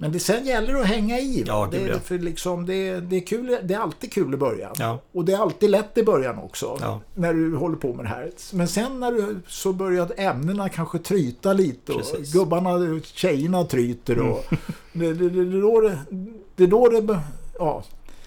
Men 0.00 0.12
det 0.12 0.20
sen 0.20 0.46
gäller 0.46 0.72
det 0.74 0.80
att 0.80 0.86
hänga 0.86 1.18
i. 1.18 1.44
Ja, 1.46 1.68
det, 1.70 1.80
ja. 1.80 1.98
för 1.98 2.18
liksom, 2.18 2.66
det, 2.66 3.00
det, 3.00 3.16
är 3.16 3.20
kul, 3.26 3.58
det 3.62 3.74
är 3.74 3.78
alltid 3.78 4.12
kul 4.12 4.34
i 4.34 4.36
början. 4.36 4.74
Ja. 4.78 4.98
Och 5.12 5.24
det 5.24 5.32
är 5.32 5.38
alltid 5.38 5.70
lätt 5.70 5.98
i 5.98 6.02
början 6.02 6.38
också. 6.38 6.78
Ja. 6.80 7.00
När 7.14 7.34
du 7.34 7.56
håller 7.56 7.76
på 7.76 7.94
med 7.94 8.04
det 8.04 8.08
här. 8.08 8.30
Men 8.52 8.68
sen 8.68 9.00
när 9.00 9.12
du 9.12 9.40
så 9.48 9.72
börjar 9.72 10.12
ämnena 10.16 10.68
kanske 10.68 10.98
tryta 10.98 11.52
lite. 11.52 11.92
Och 11.92 11.98
Precis. 11.98 12.32
gubbarna 12.32 13.00
tjejerna 13.02 13.64
tryter. 13.64 14.18
Och 14.18 14.44
det, 14.92 15.12
det, 15.14 15.30
det, 15.30 15.44
det, 15.44 15.60
då 15.60 15.80
det, 15.80 15.98
det 16.56 16.66
då 16.66 16.88
det... 16.88 17.20
Ja, 17.58 17.84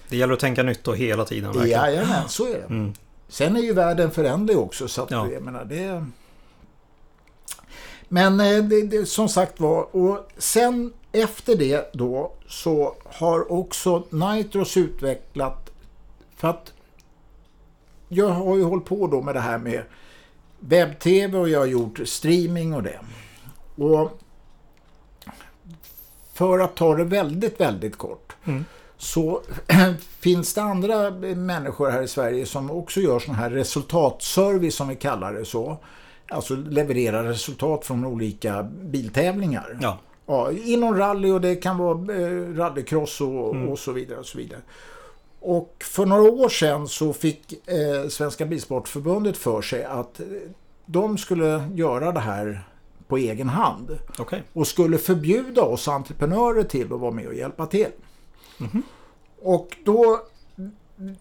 Det 0.08 0.16
gäller 0.16 0.34
att 0.34 0.40
tänka 0.40 0.62
nytt 0.62 0.88
och 0.88 0.96
hela 0.96 1.24
tiden. 1.24 1.52
verkligen. 1.52 1.80
jajamän, 1.80 2.28
så 2.28 2.46
är 2.46 2.52
det. 2.54 2.66
Mm. 2.74 2.92
Sen 3.28 3.56
är 3.56 3.60
ju 3.60 3.72
världen 3.72 4.10
föränderlig 4.10 4.58
också 4.62 4.88
så 4.88 5.02
att 5.02 5.10
Ja. 5.10 5.28
jag 5.30 5.42
menar 5.42 5.64
det... 5.64 6.04
Men 8.08 8.40
eh, 8.40 8.64
det, 8.64 8.82
det, 8.82 9.06
som 9.06 9.28
sagt 9.28 9.60
var, 9.60 9.96
och 9.96 10.30
sen 10.38 10.92
efter 11.12 11.56
det 11.56 11.90
då 11.94 12.32
så 12.48 12.94
har 13.04 13.52
också 13.52 14.04
Nitros 14.10 14.76
utvecklat, 14.76 15.70
för 16.36 16.48
att 16.48 16.72
jag 18.08 18.28
har 18.28 18.56
ju 18.56 18.62
hållit 18.62 18.84
på 18.84 19.06
då 19.06 19.22
med 19.22 19.34
det 19.34 19.40
här 19.40 19.58
med 19.58 19.82
webb-tv 20.60 21.38
och 21.38 21.48
jag 21.48 21.58
har 21.58 21.66
gjort 21.66 22.00
streaming 22.04 22.74
och 22.74 22.82
det. 22.82 23.00
Och 23.76 24.18
för 26.32 26.58
att 26.58 26.76
ta 26.76 26.94
det 26.94 27.04
väldigt, 27.04 27.60
väldigt 27.60 27.98
kort 27.98 28.32
Mm. 28.44 28.64
så 28.96 29.42
finns 30.20 30.54
det 30.54 30.62
andra 30.62 31.10
människor 31.36 31.90
här 31.90 32.02
i 32.02 32.08
Sverige 32.08 32.46
som 32.46 32.70
också 32.70 33.00
gör 33.00 33.18
sån 33.18 33.34
här 33.34 33.50
resultatservice 33.50 34.74
som 34.74 34.88
vi 34.88 34.96
kallar 34.96 35.32
det 35.32 35.44
så. 35.44 35.76
Alltså 36.28 36.54
levererar 36.54 37.24
resultat 37.24 37.84
från 37.86 38.04
olika 38.04 38.62
biltävlingar. 38.62 39.78
Ja. 39.80 39.98
Ja, 40.26 40.52
inom 40.52 40.96
rally 40.96 41.30
och 41.30 41.40
det 41.40 41.56
kan 41.56 41.78
vara 41.78 42.16
eh, 42.16 42.54
rallycross 42.56 43.20
och, 43.20 43.54
mm. 43.54 43.68
och 43.68 43.78
så 43.78 43.92
vidare. 43.92 44.18
Och 44.18 44.26
så 44.26 44.38
vidare. 44.38 44.60
Och 45.40 45.84
för 45.84 46.06
några 46.06 46.30
år 46.30 46.48
sedan 46.48 46.88
så 46.88 47.12
fick 47.12 47.68
eh, 47.68 48.08
Svenska 48.08 48.46
Bilsportförbundet 48.46 49.36
för 49.36 49.62
sig 49.62 49.84
att 49.84 50.20
eh, 50.20 50.26
de 50.86 51.18
skulle 51.18 51.68
göra 51.74 52.12
det 52.12 52.20
här 52.20 52.64
på 53.08 53.16
egen 53.18 53.48
hand. 53.48 53.98
Okay. 54.18 54.40
Och 54.52 54.66
skulle 54.66 54.98
förbjuda 54.98 55.62
oss 55.62 55.88
entreprenörer 55.88 56.62
till 56.62 56.92
att 56.92 57.00
vara 57.00 57.10
med 57.10 57.26
och 57.26 57.34
hjälpa 57.34 57.66
till. 57.66 57.86
Mm 58.60 58.72
-hmm. 58.72 58.82
Och 59.42 59.76
då 59.84 60.20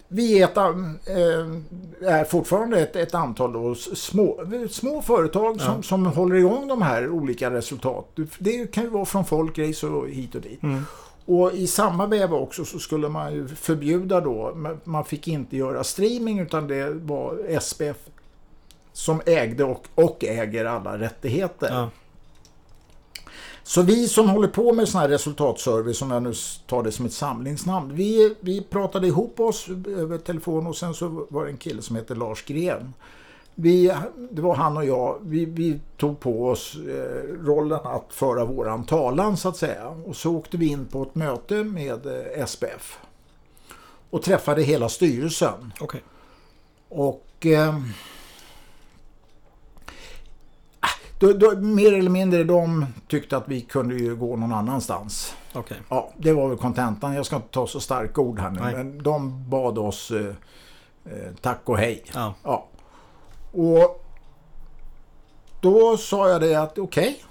vi 0.07 0.41
är, 0.41 0.43
ett, 0.43 0.57
äh, 0.57 2.13
är 2.13 2.23
fortfarande 2.23 2.79
ett, 2.79 2.95
ett 2.95 3.15
antal 3.15 3.75
små, 3.75 4.39
små 4.69 5.01
företag 5.01 5.55
ja. 5.59 5.65
som, 5.65 5.83
som 5.83 6.05
håller 6.05 6.35
igång 6.35 6.67
de 6.67 6.81
här 6.81 7.09
olika 7.09 7.51
resultat. 7.51 8.17
Det 8.39 8.71
kan 8.71 8.83
ju 8.83 8.89
vara 8.89 9.05
från 9.05 9.25
folkrace 9.25 9.87
och 9.87 10.09
hit 10.09 10.35
och 10.35 10.41
dit. 10.41 10.63
Mm. 10.63 10.83
Och 11.25 11.53
i 11.53 11.67
samma 11.67 12.05
veva 12.05 12.37
också 12.37 12.65
så 12.65 12.79
skulle 12.79 13.09
man 13.09 13.33
ju 13.33 13.47
förbjuda 13.47 14.21
då, 14.21 14.57
man 14.83 15.05
fick 15.05 15.27
inte 15.27 15.57
göra 15.57 15.83
streaming 15.83 16.39
utan 16.39 16.67
det 16.67 16.89
var 16.89 17.59
SPF 17.59 17.97
som 18.93 19.21
ägde 19.25 19.63
och, 19.63 19.87
och 19.95 20.23
äger 20.23 20.65
alla 20.65 20.97
rättigheter. 20.97 21.69
Ja. 21.69 21.89
Så 23.71 23.81
vi 23.81 24.07
som 24.07 24.29
håller 24.29 24.47
på 24.47 24.73
med 24.73 24.89
sån 24.89 25.01
här 25.01 25.09
resultatservice, 25.09 25.97
som 25.97 26.11
jag 26.11 26.23
nu 26.23 26.33
tar 26.67 26.83
det 26.83 26.91
som 26.91 27.05
ett 27.05 27.13
samlingsnamn, 27.13 27.95
vi, 27.95 28.35
vi 28.39 28.61
pratade 28.61 29.07
ihop 29.07 29.39
oss 29.39 29.67
över 29.87 30.17
telefon 30.17 30.67
och 30.67 30.77
sen 30.77 30.93
så 30.93 31.27
var 31.29 31.45
det 31.45 31.51
en 31.51 31.57
kille 31.57 31.81
som 31.81 31.95
heter 31.95 32.15
Lars 32.15 32.45
Gren. 32.45 32.93
Vi, 33.55 33.93
det 34.31 34.41
var 34.41 34.55
han 34.55 34.77
och 34.77 34.85
jag, 34.85 35.17
vi, 35.21 35.45
vi 35.45 35.79
tog 35.97 36.19
på 36.19 36.47
oss 36.47 36.75
eh, 36.75 37.45
rollen 37.45 37.79
att 37.83 38.07
föra 38.09 38.45
våran 38.45 38.85
talan 38.85 39.37
så 39.37 39.49
att 39.49 39.57
säga. 39.57 39.87
Och 39.87 40.15
så 40.15 40.35
åkte 40.35 40.57
vi 40.57 40.67
in 40.67 40.85
på 40.85 41.03
ett 41.03 41.15
möte 41.15 41.63
med 41.63 42.05
eh, 42.05 42.45
SPF. 42.45 42.99
Och 44.09 44.21
träffade 44.21 44.63
hela 44.63 44.89
styrelsen. 44.89 45.73
Okay. 45.81 46.01
Och... 46.89 47.45
Eh, 47.45 47.79
då, 51.21 51.33
då, 51.33 51.55
mer 51.61 51.93
eller 51.93 52.09
mindre 52.09 52.43
de 52.43 52.85
tyckte 53.07 53.37
att 53.37 53.47
vi 53.47 53.61
kunde 53.61 53.95
ju 53.95 54.15
gå 54.15 54.35
någon 54.35 54.53
annanstans. 54.53 55.35
Okay. 55.53 55.77
Ja, 55.89 56.11
det 56.17 56.33
var 56.33 56.49
väl 56.49 56.57
kontentan. 56.57 57.13
Jag 57.13 57.25
ska 57.25 57.35
inte 57.35 57.47
ta 57.47 57.67
så 57.67 57.79
starka 57.79 58.21
ord 58.21 58.39
här 58.39 58.49
nu. 58.49 58.59
Nej. 58.61 58.73
Men 58.73 59.03
de 59.03 59.49
bad 59.49 59.77
oss 59.77 60.11
eh, 60.11 60.25
eh, 61.05 61.33
tack 61.41 61.59
och 61.65 61.77
hej. 61.77 62.03
Ja. 62.13 62.33
ja. 62.43 62.67
Och 63.51 64.05
då 65.61 65.97
sa 65.97 66.29
jag 66.29 66.41
det 66.41 66.55
att 66.55 66.77
okej. 66.77 67.23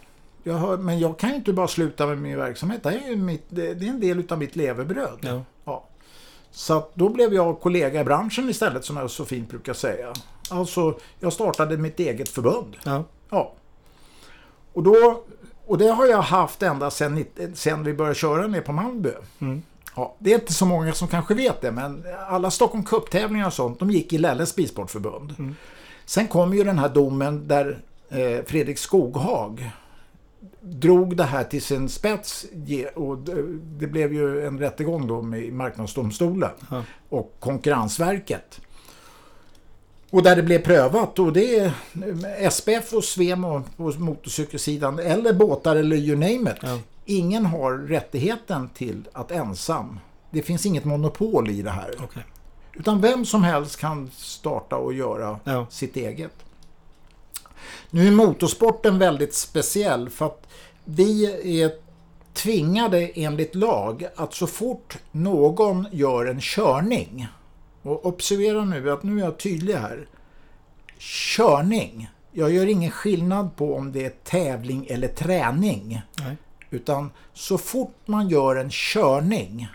Okay, 0.45 0.77
men 0.77 0.99
jag 0.99 1.19
kan 1.19 1.31
ju 1.31 1.37
inte 1.37 1.53
bara 1.53 1.69
sluta 1.69 2.07
med 2.07 2.19
min 2.19 2.37
verksamhet. 2.39 2.83
Det 2.83 2.89
är, 2.89 3.17
mitt, 3.17 3.45
det, 3.49 3.75
det 3.75 3.87
är 3.87 3.91
en 3.91 4.01
del 4.01 4.23
av 4.29 4.39
mitt 4.39 4.57
levebröd. 4.57 5.19
Ja. 5.21 5.43
ja. 5.65 5.85
Så 6.51 6.89
då 6.95 7.09
blev 7.09 7.35
jag 7.35 7.61
kollega 7.61 8.01
i 8.01 8.05
branschen 8.05 8.51
istället 8.51 8.85
som 8.85 8.97
jag 8.97 9.11
så 9.11 9.25
fint 9.25 9.49
brukar 9.49 9.73
säga. 9.73 10.13
Alltså, 10.51 10.99
jag 11.21 11.33
startade 11.33 11.77
mitt 11.77 12.01
eget 12.01 12.29
förbund. 12.29 12.77
Ja. 12.85 13.05
ja. 13.31 13.53
Och, 14.73 14.83
då, 14.83 15.23
och 15.67 15.79
det 15.79 15.89
har 15.89 16.07
jag 16.07 16.23
haft 16.23 16.63
ända 16.63 16.91
sedan, 16.91 17.25
sedan 17.55 17.85
vi 17.85 17.95
började 17.95 18.15
köra 18.15 18.47
ner 18.47 18.61
på 18.61 18.73
Malmö. 18.73 19.11
Mm. 19.39 19.63
Ja, 19.97 20.15
det 20.19 20.31
är 20.31 20.35
inte 20.35 20.53
så 20.53 20.67
många 20.67 20.93
som 20.93 21.09
kanske 21.09 21.35
vet 21.35 21.61
det, 21.61 21.73
men 21.73 22.05
alla 22.29 22.51
Stockholm 22.51 22.85
Cup-tävlingar 22.85 23.47
och 23.47 23.53
sånt, 23.53 23.79
de 23.79 23.91
gick 23.91 24.13
i 24.13 24.19
Lelles 24.19 24.57
bilsportförbund. 24.57 25.35
Mm. 25.39 25.57
Sen 26.05 26.29
kom 26.29 26.55
ju 26.55 26.65
den 26.65 26.79
här 26.79 26.89
domen 26.89 27.49
där 27.49 27.79
eh, 28.09 28.45
Fredrik 28.47 28.79
Skoghag 28.79 29.71
drog 30.61 31.17
det 31.17 31.25
här 31.25 31.45
till 31.45 31.63
sin 31.63 31.89
spets 31.89 32.47
och 32.95 33.19
det 33.79 33.87
blev 33.87 34.13
ju 34.13 34.47
en 34.47 34.59
rättegång 34.59 35.07
då 35.07 35.23
med 35.23 35.53
Marknadsdomstolen 35.53 36.51
och 37.09 37.37
Konkurrensverket. 37.39 38.61
Och 40.11 40.23
där 40.23 40.37
det 40.37 40.43
blev 40.43 40.59
prövat 40.59 41.19
och 41.19 41.33
det 41.33 41.59
är 41.59 42.51
SPF 42.51 42.93
och 42.93 43.05
Svemo 43.05 43.63
på 43.77 43.93
motorcykelsidan 43.99 44.99
eller 44.99 45.33
båtar 45.33 45.77
eller 45.77 45.97
you 45.97 46.17
name 46.17 46.51
it. 46.51 46.59
Ja. 46.63 46.79
Ingen 47.05 47.47
har 47.47 47.73
rättigheten 47.73 48.69
till 48.69 49.09
att 49.13 49.31
ensam. 49.31 50.01
Det 50.31 50.43
finns 50.43 50.67
inget 50.67 50.85
monopol 50.85 51.51
i 51.51 51.63
det 51.63 51.71
här. 51.71 51.91
Okay. 52.05 52.23
Utan 52.75 53.01
vem 53.01 53.25
som 53.25 53.45
helst 53.45 53.81
kan 53.81 54.11
starta 54.17 54.77
och 54.77 54.95
göra 54.95 55.41
ja. 55.45 55.67
sitt 55.71 55.97
eget. 55.97 56.33
Nu 57.91 58.07
är 58.07 58.13
motorsporten 58.13 58.99
väldigt 58.99 59.35
speciell 59.35 60.11
för 60.11 60.27
att 60.27 60.47
vi 60.85 61.25
är 61.63 61.73
tvingade 62.33 63.11
enligt 63.15 63.55
lag 63.55 64.07
att 64.17 64.35
så 64.35 64.47
fort 64.47 64.99
någon 65.13 65.87
gör 65.93 66.27
en 66.27 66.41
körning 66.41 67.29
och 67.83 68.07
observera 68.07 68.65
nu 68.65 68.91
att 68.91 69.03
nu 69.03 69.21
är 69.21 69.25
jag 69.25 69.39
tydlig 69.39 69.75
här. 69.75 70.07
Körning. 70.99 72.11
Jag 72.33 72.53
gör 72.53 72.67
ingen 72.67 72.91
skillnad 72.91 73.57
på 73.57 73.77
om 73.77 73.93
det 73.93 74.05
är 74.05 74.13
tävling 74.25 74.87
eller 74.91 75.09
träning. 75.09 76.03
Nej. 76.19 76.37
Utan 76.71 77.11
så 77.33 77.59
fort 77.59 77.97
man 78.07 78.29
gör 78.29 78.57
en 78.57 78.71
körning 78.71 79.69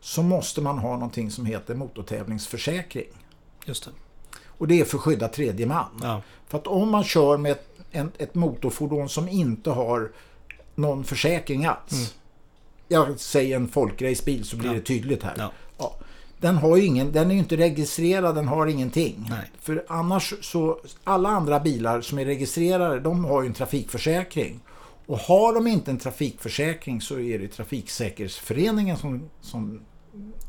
så 0.00 0.22
måste 0.22 0.60
man 0.60 0.78
ha 0.78 0.92
någonting 0.92 1.30
som 1.30 1.46
heter 1.46 1.74
motortävlingsförsäkring. 1.74 3.08
Just 3.64 3.84
det. 3.84 3.90
Och 4.46 4.68
det 4.68 4.80
är 4.80 4.84
för 4.84 4.98
att 4.98 5.04
skydda 5.04 5.28
tredje 5.28 5.66
man. 5.66 6.00
Ja. 6.02 6.22
För 6.46 6.58
att 6.58 6.66
om 6.66 6.90
man 6.90 7.04
kör 7.04 7.36
med 7.36 7.52
ett, 7.52 7.68
en, 7.90 8.12
ett 8.18 8.34
motorfordon 8.34 9.08
som 9.08 9.28
inte 9.28 9.70
har 9.70 10.12
någon 10.74 11.04
försäkring 11.04 11.66
alls. 11.66 11.92
Mm. 11.92 12.06
Jag 12.88 13.20
säger 13.20 13.56
en 13.56 13.68
folkracebil 13.68 14.44
så 14.44 14.56
blir 14.56 14.68
ja. 14.68 14.74
det 14.74 14.80
tydligt 14.80 15.22
här. 15.22 15.34
Ja. 15.38 15.52
Den, 16.44 16.56
har 16.56 16.76
ingen, 16.76 17.12
den 17.12 17.30
är 17.30 17.34
ju 17.34 17.40
inte 17.40 17.56
registrerad, 17.56 18.34
den 18.34 18.48
har 18.48 18.66
ingenting. 18.66 19.26
Nej. 19.30 19.50
För 19.60 19.84
annars 19.88 20.34
så, 20.40 20.80
alla 21.04 21.28
andra 21.28 21.60
bilar 21.60 22.00
som 22.00 22.18
är 22.18 22.24
registrerade, 22.24 23.00
de 23.00 23.24
har 23.24 23.42
ju 23.42 23.48
en 23.48 23.54
trafikförsäkring. 23.54 24.60
Och 25.06 25.18
har 25.18 25.54
de 25.54 25.66
inte 25.66 25.90
en 25.90 25.98
trafikförsäkring 25.98 27.00
så 27.00 27.18
är 27.18 27.38
det 27.38 27.48
Trafiksäkerhetsföreningen 27.48 28.96
som, 28.96 29.30
som 29.40 29.80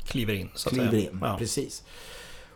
kliver 0.04 0.34
in. 0.34 0.48
Så 0.54 0.70
kliver 0.70 0.98
in, 0.98 1.18
ja. 1.22 1.36
precis. 1.38 1.82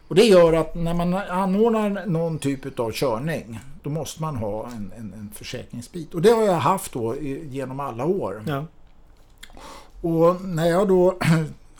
Och 0.08 0.14
det 0.14 0.24
gör 0.24 0.52
att 0.52 0.74
när 0.74 0.94
man 0.94 1.14
anordnar 1.14 2.06
någon 2.06 2.38
typ 2.38 2.80
av 2.80 2.92
körning 2.92 3.58
då 3.82 3.90
måste 3.90 4.22
man 4.22 4.36
ha 4.36 4.66
en, 4.66 4.92
en, 4.96 5.12
en 5.12 5.30
försäkringsbit. 5.34 6.14
Och 6.14 6.22
det 6.22 6.30
har 6.30 6.42
jag 6.42 6.54
haft 6.54 6.92
då 6.92 7.16
genom 7.50 7.80
alla 7.80 8.04
år. 8.04 8.44
Ja. 8.46 8.64
Och 10.00 10.44
när 10.44 10.66
jag 10.66 10.88
då 10.88 11.18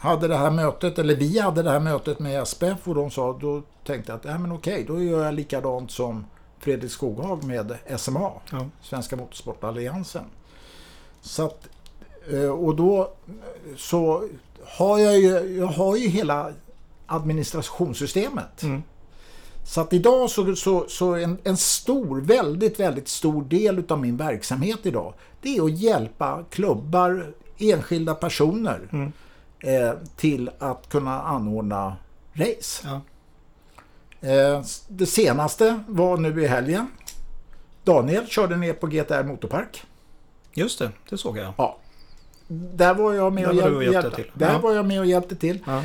hade 0.01 0.29
det 0.29 0.37
här 0.37 0.51
mötet, 0.51 0.99
eller 0.99 1.15
vi 1.15 1.39
hade 1.39 1.63
det 1.63 1.71
här 1.71 1.81
mötet 1.81 2.19
med 2.19 2.49
SPF 2.49 2.89
och 2.89 2.95
de 2.95 3.11
sa, 3.11 3.39
då 3.41 3.63
tänkte 3.85 4.13
jag 4.13 4.19
att 4.19 4.25
ja, 4.25 4.39
men 4.39 4.53
okej, 4.53 4.85
då 4.89 5.03
gör 5.03 5.25
jag 5.25 5.35
likadant 5.35 5.91
som 5.91 6.25
Fredrik 6.59 6.91
Skoghag 6.91 7.45
med 7.45 7.77
SMA, 7.97 8.33
ja. 8.51 8.67
Svenska 8.83 9.17
Motorsportalliansen. 9.17 10.25
Så 11.21 11.45
att, 11.47 11.69
eh, 12.33 12.51
och 12.51 12.77
då 12.77 13.13
så 13.77 14.29
har 14.65 14.99
jag 14.99 15.19
ju, 15.19 15.57
jag 15.59 15.67
har 15.67 15.97
ju 15.97 16.09
hela 16.09 16.53
administrationssystemet. 17.07 18.63
Mm. 18.63 18.83
Så 19.67 19.81
att 19.81 19.93
idag 19.93 20.31
så, 20.31 20.57
så, 20.57 20.85
så 20.89 21.15
en, 21.15 21.39
en, 21.45 21.57
stor, 21.57 22.21
väldigt, 22.21 22.81
väldigt 22.81 23.09
stor 23.09 23.45
del 23.45 23.85
av 23.89 24.01
min 24.01 24.17
verksamhet 24.17 24.79
idag 24.83 25.15
det 25.41 25.57
är 25.57 25.63
att 25.63 25.79
hjälpa 25.79 26.45
klubbar, 26.51 27.33
enskilda 27.59 28.15
personer 28.15 28.89
mm 28.93 29.13
eh, 29.61 29.93
till 30.17 30.51
att 30.59 30.89
kunna 30.89 31.23
anordna 31.23 31.97
race. 32.33 32.89
Ja. 32.89 33.01
Eh, 34.29 34.63
det 34.89 35.07
senaste 35.07 35.83
var 35.89 36.17
nu 36.17 36.43
i 36.43 36.47
helgen. 36.47 36.91
Daniel 37.85 38.27
körde 38.27 38.57
ner 38.57 38.73
på 38.73 38.87
GTR 38.87 39.23
Motorpark. 39.23 39.83
Just 40.55 40.79
det, 40.79 40.91
det 41.11 41.19
såg 41.19 41.39
jag. 41.39 41.53
Ja. 41.57 41.79
Där 42.49 42.95
var 42.95 43.15
jag 43.15 43.33
med, 43.33 43.49
och, 43.49 43.55
hjäl 43.55 43.93
hjälpte 43.93 44.17
till. 44.17 44.31
Där 44.35 44.53
ja. 44.53 44.59
var 44.59 44.73
jag 44.73 44.87
med 44.87 45.01
och 45.01 45.07
hjälpte 45.07 45.37
till. 45.37 45.59
Ja. 45.67 45.83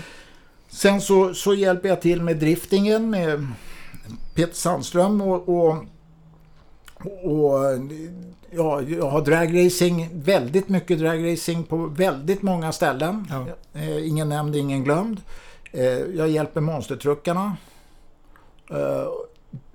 Sen 0.68 1.02
så, 1.02 1.34
så 1.34 1.54
hjälper 1.54 1.90
jag 1.90 2.02
till 2.02 2.22
med 2.22 2.38
driftingen 2.38 3.10
med 3.10 3.48
Peter 4.36 4.56
Sandström 4.56 5.22
och, 5.22 5.50
och, 5.50 5.86
och 7.24 7.80
ja, 8.56 8.82
jag 8.82 9.10
har 9.10 9.22
dragracing, 9.22 10.10
väldigt 10.14 10.70
mycket 10.70 11.00
dragracing 11.00 11.64
på 11.64 11.78
väldigt 11.78 12.42
många 12.42 12.72
ställen. 12.72 13.28
Ja. 13.30 13.46
Eh, 13.82 14.08
ingen 14.08 14.30
nämnd, 14.30 14.56
ingen 14.56 14.84
glömd. 14.84 15.22
Eh, 15.72 15.84
jag 15.88 16.30
hjälper 16.30 16.62
monstertruckarna. 16.62 17.58
Eh, 18.72 19.08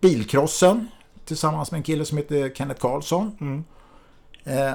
bilkrossen 0.00 0.88
tillsammans 1.24 1.70
med 1.70 1.78
en 1.78 1.82
kille 1.82 2.04
som 2.04 2.18
heter 2.18 2.50
Kenneth 2.54 2.80
Karlsson. 2.80 3.36
Mm. 3.40 3.64
Eh, 4.44 4.74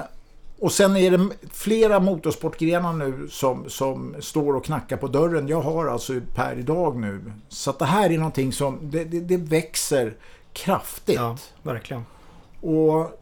Och 0.58 0.72
sen 0.72 0.96
är 0.96 1.10
det 1.10 1.28
flera 1.52 2.00
motorsportgrenar 2.00 2.92
nu 2.92 3.28
som, 3.30 3.70
som 3.70 4.14
står 4.20 4.56
och 4.56 4.64
knackar 4.64 4.96
på 4.96 5.08
dörren. 5.08 5.48
Jag 5.48 5.60
har 5.60 5.86
alltså 5.86 6.12
per 6.34 6.58
idag 6.58 6.96
nu. 6.96 7.32
Så 7.48 7.70
att 7.70 7.78
det 7.78 7.84
här 7.84 8.10
är 8.10 8.18
någonting 8.18 8.52
som 8.52 8.78
det, 8.82 9.04
det, 9.04 9.20
det 9.20 9.36
växer 9.36 10.14
kraftigt. 10.52 11.16
Ja, 11.16 11.36
verkligen. 11.62 12.04
Och 12.60 13.20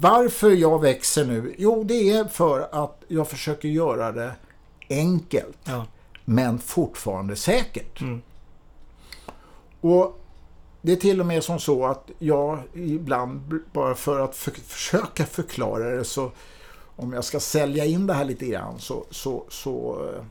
varför 0.00 0.50
jag 0.50 0.80
växer 0.80 1.24
nu? 1.24 1.54
Jo, 1.58 1.84
det 1.84 2.10
är 2.10 2.24
för 2.24 2.68
att 2.72 3.02
jag 3.08 3.28
försöker 3.28 3.68
göra 3.68 4.12
det 4.12 4.32
enkelt. 4.88 5.58
Ja. 5.64 5.86
Men 6.24 6.58
fortfarande 6.58 7.36
säkert. 7.36 8.00
Mm. 8.00 8.22
Och 9.80 10.20
det 10.82 10.92
är 10.92 10.96
till 10.96 11.20
och 11.20 11.26
med 11.26 11.44
som 11.44 11.58
så 11.58 11.86
att 11.86 12.10
jag 12.18 12.62
ibland, 12.74 13.60
bara 13.72 13.94
för 13.94 14.20
att 14.20 14.36
för, 14.36 14.50
försöka 14.50 15.26
förklara 15.26 15.90
det, 15.90 16.04
så 16.04 16.30
om 16.96 17.12
jag 17.12 17.24
ska 17.24 17.40
sälja 17.40 17.84
in 17.84 18.06
det 18.06 18.14
här 18.14 18.24
lite 18.24 18.46
grann 18.46 18.78
så, 18.78 19.04
så, 19.10 19.44
så 19.48 20.06
eh, 20.08 20.24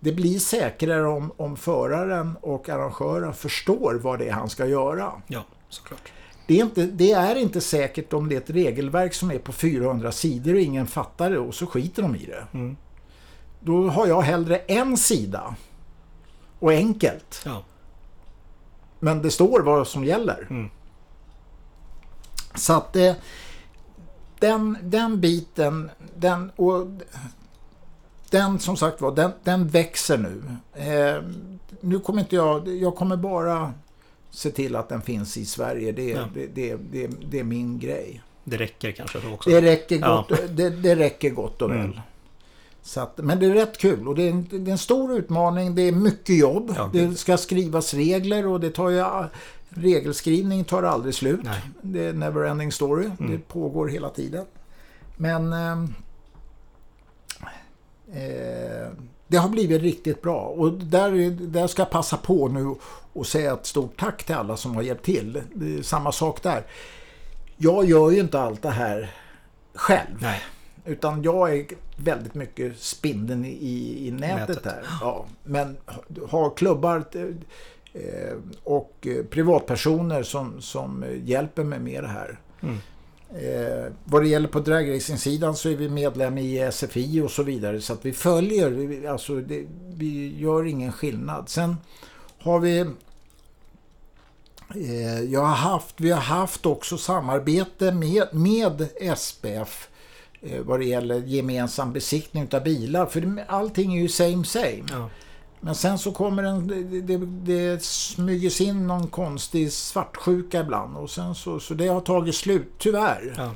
det 0.00 0.12
blir 0.12 0.38
säkrare 0.38 1.06
om, 1.06 1.32
om 1.36 1.56
föraren 1.56 2.36
och 2.40 2.68
arrangören 2.68 3.34
förstår 3.34 3.94
vad 4.02 4.18
det 4.18 4.28
är 4.28 4.32
han 4.32 4.50
ska 4.50 4.66
göra. 4.66 5.12
Ja, 5.26 5.44
såklart. 5.68 6.12
Det 6.46 6.60
är, 6.60 6.64
inte, 6.64 6.86
det 6.86 7.12
är 7.12 7.36
inte 7.36 7.60
säkert 7.60 8.12
om 8.12 8.28
det 8.28 8.34
är 8.34 8.40
ett 8.40 8.50
regelverk 8.50 9.14
som 9.14 9.30
är 9.30 9.38
på 9.38 9.52
400 9.52 10.12
sidor 10.12 10.54
och 10.54 10.60
ingen 10.60 10.86
fattar 10.86 11.30
det 11.30 11.38
och 11.38 11.54
så 11.54 11.66
skiter 11.66 12.02
de 12.02 12.16
i 12.16 12.26
det. 12.26 12.46
Mm. 12.52 12.76
Då 13.60 13.88
har 13.88 14.06
jag 14.06 14.22
hellre 14.22 14.58
en 14.58 14.96
sida 14.96 15.54
och 16.58 16.70
enkelt. 16.70 17.42
Ja. 17.44 17.62
Men 19.00 19.22
det 19.22 19.30
står 19.30 19.60
vad 19.60 19.88
som 19.88 20.04
gäller. 20.04 20.46
Mm. 20.50 20.70
Så 22.54 22.72
att 22.72 22.96
eh, 22.96 23.14
den, 24.38 24.78
den 24.82 25.20
biten, 25.20 25.90
den, 26.16 26.50
och, 26.56 26.86
den 28.30 28.58
som 28.58 28.76
sagt 28.76 29.00
var, 29.00 29.14
den, 29.14 29.32
den 29.42 29.68
växer 29.68 30.18
nu. 30.18 30.42
Eh, 30.72 31.22
nu 31.80 32.00
kommer 32.00 32.20
inte 32.20 32.36
jag, 32.36 32.68
jag 32.68 32.96
kommer 32.96 33.16
bara 33.16 33.72
se 34.34 34.50
till 34.50 34.76
att 34.76 34.88
den 34.88 35.02
finns 35.02 35.36
i 35.36 35.44
Sverige. 35.44 35.92
Det, 35.92 36.08
Ja. 36.10 36.28
det, 36.34 36.46
det, 36.46 36.76
det, 36.92 37.10
det 37.30 37.38
är 37.40 37.44
min 37.44 37.78
grej. 37.78 38.22
Det 38.44 38.56
räcker 38.56 38.92
kanske 38.92 39.20
så 39.20 39.32
också. 39.32 39.50
Det 39.50 39.60
räcker 39.62 39.98
Ja. 40.00 40.26
gott, 40.28 40.40
det, 40.56 40.70
det 40.70 40.96
räcker 40.96 41.30
gott 41.30 41.62
och 41.62 41.70
väl. 41.70 41.78
Mm. 41.80 41.98
Så 42.82 43.00
att, 43.00 43.18
men 43.18 43.38
det 43.40 43.46
är 43.46 43.50
rätt 43.54 43.78
kul 43.78 44.08
och 44.08 44.14
det 44.14 44.22
är, 44.22 44.30
en, 44.30 44.46
det 44.50 44.70
är 44.70 44.72
en 44.72 44.78
stor 44.78 45.12
utmaning. 45.18 45.74
Det 45.74 45.82
är 45.82 45.92
mycket 45.92 46.36
jobb. 46.38 46.72
Ja, 46.76 46.90
det 46.92 47.14
ska 47.14 47.36
skrivas 47.36 47.94
regler 47.94 48.46
och 48.46 48.60
det 48.60 48.70
tar 48.70 48.88
ju... 48.90 49.04
Regelskrivning 49.68 50.64
tar 50.64 50.82
aldrig 50.82 51.14
slut. 51.14 51.40
Nej. 51.44 51.60
Det 51.82 52.04
är 52.04 52.12
never 52.12 52.44
ending 52.44 52.72
story. 52.72 53.04
Mm. 53.20 53.30
Det 53.32 53.38
pågår 53.38 53.88
hela 53.88 54.08
tiden. 54.10 54.44
Men... 55.16 55.52
ehm, 55.52 55.94
Eh, 58.12 58.88
det 59.28 59.36
har 59.36 59.48
blivit 59.48 59.82
riktigt 59.82 60.22
bra 60.22 60.40
och 60.40 60.72
där, 60.72 61.30
där 61.30 61.66
ska 61.66 61.82
jag 61.82 61.90
passa 61.90 62.16
på 62.16 62.48
nu 62.48 62.74
och 63.14 63.26
säga 63.26 63.52
ett 63.52 63.66
stort 63.66 64.00
tack 64.00 64.24
till 64.24 64.34
alla 64.34 64.56
som 64.56 64.74
har 64.74 64.82
hjälpt 64.82 65.04
till. 65.04 65.42
Det 65.54 65.74
är 65.78 65.82
samma 65.82 66.12
sak 66.12 66.42
där. 66.42 66.62
Jag 67.56 67.84
gör 67.84 68.10
ju 68.10 68.20
inte 68.20 68.40
allt 68.40 68.62
det 68.62 68.70
här 68.70 69.10
själv. 69.74 70.16
Nej. 70.20 70.42
Utan 70.84 71.22
jag 71.22 71.56
är 71.56 71.66
väldigt 71.96 72.34
mycket 72.34 72.78
spindeln 72.78 73.44
i, 73.44 74.06
i 74.06 74.10
nätet, 74.10 74.48
Nätet. 74.48 74.64
där. 74.64 74.86
Ja, 75.00 75.26
men 75.44 75.76
har 76.28 76.56
klubbar 76.56 77.04
eh, 77.92 78.36
och 78.64 79.06
privatpersoner 79.30 80.22
som, 80.22 80.60
som 80.60 81.04
hjälper 81.24 81.64
mig 81.64 81.78
med 81.78 82.04
det 82.04 82.08
här. 82.08 82.40
Mm. 82.62 82.78
Eh, 83.34 83.92
vad 84.04 84.22
det 84.22 84.28
gäller 84.28 84.48
på 84.48 84.60
dragracing-sidan 84.60 85.56
så 85.56 85.68
är 85.68 85.76
vi 85.76 85.88
medlem 85.88 86.38
i 86.38 86.70
SFI 86.72 87.20
och 87.20 87.30
så 87.30 87.42
vidare. 87.42 87.80
Så 87.80 87.92
att 87.92 88.04
vi 88.04 88.12
följer, 88.12 89.08
alltså 89.08 89.34
det, 89.36 89.66
vi 89.94 90.38
gör 90.38 90.64
ingen 90.64 90.92
skillnad. 90.92 91.48
Sen 91.48 91.76
har 92.38 92.60
vi 92.60 92.86
jag 95.28 95.40
har 95.40 95.54
haft, 95.54 95.94
vi 96.00 96.10
har 96.10 96.20
haft 96.20 96.66
också 96.66 96.98
samarbete 96.98 97.92
med, 97.92 98.28
med 98.32 98.88
SPF 99.16 99.88
eh, 100.42 100.60
vad 100.62 100.80
det 100.80 100.86
gäller 100.86 101.20
gemensam 101.20 101.92
besiktning 101.92 102.48
av 102.52 102.62
bilar. 102.62 103.06
För 103.06 103.44
allting 103.48 103.96
är 103.96 104.00
ju 104.00 104.08
same 104.08 104.44
same. 104.44 104.84
Ja. 104.90 105.10
Men 105.60 105.74
sen 105.74 105.98
så 105.98 106.12
kommer 106.12 106.42
en, 106.42 106.66
det, 107.06 107.16
det, 107.18 107.82
smyger 107.84 108.62
in 108.62 108.86
någon 108.86 109.06
konstig 109.06 109.72
svartsjuka 109.72 110.60
ibland. 110.60 110.96
Och 110.96 111.10
sen 111.10 111.34
så, 111.34 111.60
så 111.60 111.74
det 111.74 111.88
har 111.88 112.00
tagit 112.00 112.34
slut, 112.34 112.72
tyvärr. 112.78 113.34
Ja. 113.36 113.50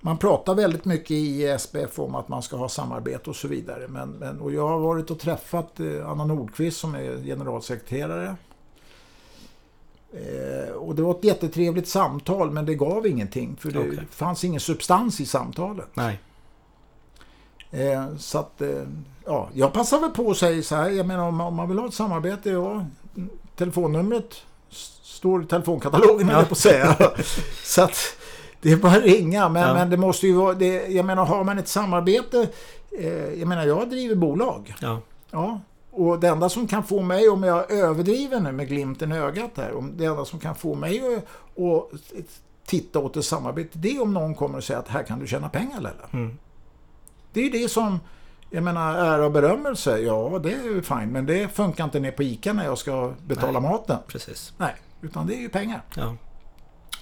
Man 0.00 0.18
pratar 0.18 0.54
väldigt 0.54 0.84
mycket 0.84 1.10
i 1.10 1.56
SPF 1.58 1.98
om 1.98 2.14
att 2.14 2.28
man 2.28 2.42
ska 2.42 2.56
ha 2.56 2.68
samarbete 2.68 3.30
och 3.30 3.36
så 3.36 3.48
vidare. 3.48 3.88
Men, 3.88 4.10
men, 4.10 4.40
och 4.40 4.52
jag 4.52 4.68
har 4.68 4.78
varit 4.78 5.10
och 5.10 5.18
träffat 5.18 5.80
eh, 5.80 6.10
Anna 6.10 6.24
Nordqvist 6.24 6.80
som 6.80 6.94
är 6.94 7.24
generalsekreterare. 7.24 8.36
Eh, 10.12 10.72
och 10.74 10.94
det 10.94 11.02
var 11.02 11.10
ett 11.10 11.24
jättetrevligt 11.24 11.88
samtal 11.88 12.50
men 12.50 12.66
det 12.66 12.74
gav 12.74 13.06
ingenting. 13.06 13.56
För 13.60 13.70
det 13.70 13.78
Okej. 13.78 14.06
fanns 14.10 14.44
ingen 14.44 14.60
substans 14.60 15.20
i 15.20 15.26
samtalet. 15.26 15.88
Nej. 15.94 16.20
Eh, 17.70 18.16
så 18.16 18.38
att, 18.38 18.60
eh, 18.62 18.82
ja, 19.26 19.48
jag 19.54 19.72
passar 19.72 20.00
väl 20.00 20.10
på 20.10 20.30
att 20.30 20.36
säga 20.36 20.62
så 20.62 20.76
här, 20.76 20.90
jag 20.90 21.06
menar 21.06 21.28
om, 21.28 21.40
om 21.40 21.54
man 21.54 21.68
vill 21.68 21.78
ha 21.78 21.86
ett 21.88 21.94
samarbete, 21.94 22.50
ja, 22.50 22.86
telefonnumret 23.56 24.36
står 25.02 25.42
i 25.42 25.46
telefonkatalogen, 25.46 26.28
ja. 26.28 26.42
på 26.42 26.52
att 26.52 26.58
säga. 26.58 26.96
så 27.64 27.82
att 27.82 27.96
det 28.60 28.72
är 28.72 28.76
bara 28.76 28.92
att 28.92 29.02
ringa, 29.02 29.48
men, 29.48 29.62
Ja. 29.62 29.74
men 29.74 29.90
det 29.90 29.96
måste 29.96 30.26
ju 30.26 30.34
vara, 30.34 30.54
det, 30.54 30.86
jag 30.88 31.04
menar 31.04 31.24
har 31.24 31.44
man 31.44 31.58
ett 31.58 31.68
samarbete, 31.68 32.48
eh, 32.98 33.34
jag 33.34 33.48
menar 33.48 33.64
jag 33.66 33.90
driver 33.90 34.14
bolag, 34.14 34.74
Ja. 34.80 35.00
ja, 35.30 35.60
och 35.92 36.20
det 36.20 36.28
enda 36.28 36.48
som 36.48 36.66
kan 36.66 36.84
få 36.84 37.02
mig, 37.02 37.28
om 37.28 37.42
jag 37.42 37.70
överdriver 37.70 38.40
nu 38.40 38.52
med 38.52 38.68
glimten 38.68 39.12
i 39.12 39.18
ögat 39.18 39.50
här, 39.56 39.72
om 39.74 39.96
det 39.96 40.04
enda 40.04 40.24
som 40.24 40.38
kan 40.38 40.54
få 40.54 40.74
mig 40.74 41.16
att, 41.16 41.24
att 41.58 42.40
titta 42.66 42.98
åt 42.98 43.16
ett 43.16 43.24
samarbete, 43.24 43.78
det 43.78 43.96
är 43.96 44.02
om 44.02 44.14
någon 44.14 44.34
kommer 44.34 44.58
och 44.58 44.64
säger 44.64 44.80
att 44.80 44.88
här 44.88 45.02
kan 45.02 45.18
du 45.18 45.26
tjäna 45.26 45.48
pengar 45.48 45.78
eller? 45.78 45.94
Mm. 46.12 46.38
Det 47.32 47.40
är 47.40 47.50
det 47.50 47.68
som, 47.68 48.00
jag 48.50 48.62
menar, 48.62 48.94
ära 48.94 49.26
och 49.26 49.32
berömmelse, 49.32 49.98
ja 49.98 50.40
det 50.42 50.52
är 50.52 50.64
ju 50.64 50.82
fint, 50.82 51.12
men 51.12 51.26
det 51.26 51.48
funkar 51.48 51.84
inte 51.84 52.00
ner 52.00 52.12
på 52.12 52.22
ICA 52.22 52.52
när 52.52 52.64
jag 52.64 52.78
ska 52.78 53.12
betala 53.26 53.60
Nej. 53.60 53.70
maten. 53.70 53.98
Precis. 54.06 54.52
Nej, 54.58 54.74
utan 55.00 55.26
det 55.26 55.34
är 55.34 55.40
ju 55.40 55.48
pengar. 55.48 55.82
Ja. 55.96 56.16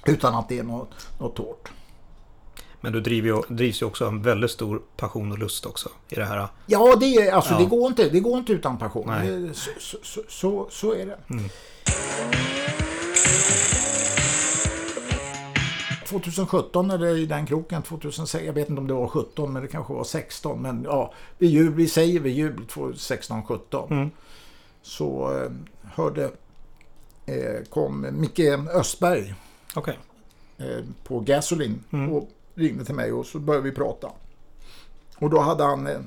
Utan 0.06 0.34
att 0.34 0.48
det 0.48 0.58
är 0.58 0.62
något, 0.62 1.08
något 1.18 1.38
hårt. 1.38 1.70
Men 2.80 2.92
du 2.92 3.00
driver 3.00 3.28
ju, 3.28 3.42
drivs 3.48 3.82
ju 3.82 3.86
också 3.86 4.06
av 4.06 4.12
en 4.12 4.22
väldigt 4.22 4.50
stor 4.50 4.82
passion 4.96 5.32
och 5.32 5.38
lust 5.38 5.66
också 5.66 5.88
i 6.08 6.14
det 6.14 6.24
här. 6.24 6.48
Ja, 6.66 6.96
det, 7.00 7.06
är, 7.06 7.32
alltså, 7.32 7.52
Ja. 7.54 7.58
det, 7.58 7.64
går 7.64 7.86
inte, 7.88 8.08
det 8.08 8.20
går 8.20 8.38
inte 8.38 8.52
utan 8.52 8.78
passion. 8.78 9.06
Det, 9.08 9.54
så, 9.54 9.70
så, 10.02 10.20
så, 10.28 10.66
så, 10.70 10.92
är 10.94 11.06
det. 11.06 11.18
Mm. 11.30 11.44
2017 16.06 16.90
eller 16.90 17.16
i 17.16 17.26
den 17.26 17.46
kroken, 17.46 17.82
2006, 17.82 18.44
jag 18.44 18.52
vet 18.52 18.68
inte 18.68 18.80
om 18.80 18.86
det 18.86 18.94
var 18.94 19.08
17 19.08 19.52
men 19.52 19.62
det 19.62 19.68
kanske 19.68 19.92
var 19.92 20.04
16. 20.04 20.62
Men 20.62 20.82
ja, 20.84 21.12
vid 21.38 21.50
jul, 21.50 21.72
vi 21.74 21.88
säger 21.88 22.20
vid 22.20 22.34
jul 22.34 22.66
2016-17. 22.70 23.90
Mm. 23.92 24.10
Så 24.82 25.38
eh, 25.38 25.50
hörde, 25.94 26.30
eh, 27.26 27.64
kom 27.70 28.06
Micke 28.12 28.40
Östberg 28.74 29.34
Okej. 29.74 29.98
eh, 30.58 30.84
på 31.04 31.20
Gasolin 31.20 31.84
Mm. 31.92 32.12
och 32.12 32.28
ringde 32.54 32.84
till 32.84 32.94
mig 32.94 33.12
och 33.12 33.26
så 33.26 33.38
började 33.38 33.64
vi 33.70 33.72
prata. 33.76 34.10
Och 35.18 35.30
då 35.30 35.40
hade 35.40 35.64
han, 35.64 35.86
eh, 35.86 35.98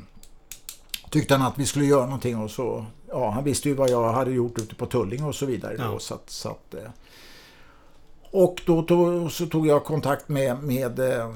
tyckte 1.10 1.36
han 1.36 1.48
att 1.48 1.60
vi 1.60 1.66
skulle 1.66 1.86
göra 1.86 2.06
någonting 2.06 2.38
och 2.38 2.52
så, 2.52 2.86
ja 3.10 3.30
han 3.30 3.44
visste 3.44 3.70
ju 3.70 3.76
vad 3.76 3.89
jag 3.89 4.14
hade 4.14 4.32
gjort 4.32 4.60
ute 4.60 4.76
på 4.76 4.86
Tullinge 4.86 5.26
och 5.28 5.36
så 5.36 5.46
vidare. 5.46 5.76
Ja. 5.80 5.88
Då, 5.88 6.00
så 6.00 6.14
att, 6.14 6.30
så 6.30 6.50
att, 6.50 6.74
eh, 6.74 6.89
och 8.32 8.62
då 8.66 8.82
tog, 8.84 9.32
så 9.32 9.46
tog 9.46 9.68
jag 9.68 9.84
kontakt 9.84 10.30
med, 10.30 10.64
med 10.64 11.00
eh, 11.00 11.36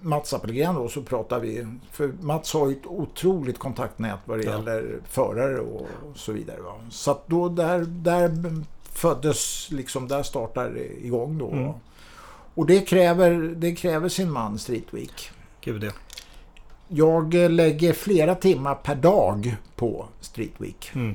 Mats 0.00 0.34
Appelgren 0.34 0.76
och 0.76 0.90
så 0.90 1.02
pratade 1.02 1.40
vi. 1.46 1.66
För 1.92 2.12
Mats 2.20 2.52
har 2.52 2.68
ju 2.68 2.76
ett 2.76 2.86
otroligt 2.86 3.58
kontaktnät 3.58 4.18
vad 4.24 4.38
det 4.38 4.44
Ja. 4.44 4.50
gäller 4.50 5.00
förare 5.08 5.60
och 5.60 5.86
så 6.14 6.32
vidare. 6.32 6.60
Va? 6.60 6.72
Så 6.90 7.10
att 7.10 7.28
då 7.28 7.48
där, 7.48 7.78
där 7.88 8.30
föddes, 8.92 9.70
liksom 9.70 10.08
där 10.08 10.22
startar 10.22 10.78
igång 10.78 11.38
då. 11.38 11.50
Mm. 11.50 11.72
Och 12.54 12.66
det 12.66 12.80
kräver, 12.80 13.54
det 13.56 13.74
kräver 13.74 14.08
sin 14.08 14.30
man 14.30 14.58
Street 14.58 14.86
Week. 14.90 15.30
Gud 15.60 15.84
ja. 15.84 15.90
Jag 16.88 17.34
eh, 17.34 17.50
lägger 17.50 17.92
flera 17.92 18.34
timmar 18.34 18.74
per 18.74 18.94
dag 18.94 19.56
på 19.76 20.06
Street 20.20 20.54
Week. 20.58 20.90
Mm. 20.94 21.14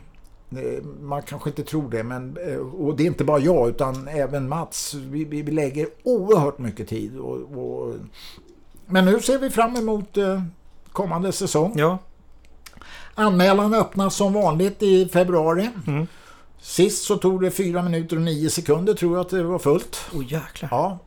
Eh, 0.52 0.84
Man 1.02 1.22
kanske 1.22 1.50
inte 1.50 1.64
tror 1.64 1.90
det, 1.90 2.04
men, 2.04 2.38
eh, 2.48 2.58
och 2.58 2.96
det 2.96 3.04
är 3.04 3.08
inte 3.08 3.24
bara 3.24 3.40
jag 3.40 3.70
utan 3.70 4.08
även 4.08 4.50
Mats. 4.50 4.94
Vi, 4.94 5.24
vi, 5.24 5.44
lägger 5.44 5.88
oerhört 6.04 6.60
mycket 6.60 6.90
tid. 6.90 7.18
Och, 7.18 7.38
och, 7.38 7.96
men 8.86 9.06
nu 9.06 9.20
ser 9.20 9.40
vi 9.40 9.50
fram 9.50 9.76
emot 9.76 10.18
kommande 10.92 11.32
säsong. 11.32 11.74
Ja. 11.76 11.98
Anmälan 13.16 13.74
öppnas 13.74 14.16
som 14.16 14.34
vanligt 14.34 14.84
i 14.84 15.10
februari. 15.10 15.70
Mm. 15.88 16.08
Sist 16.62 17.04
så 17.04 17.18
tog 17.18 17.42
det 17.42 17.52
4 17.52 17.82
minuter 17.82 18.16
och 18.16 18.22
9 18.22 18.50
sekunder 18.50 18.94
tror 18.94 19.16
jag 19.16 19.22
att 19.22 19.30
det 19.30 19.44
var 19.44 19.60
fullt. 19.60 19.98
Åh 20.16 20.24
jäklar. 20.24 20.70
Ja. 20.72 21.00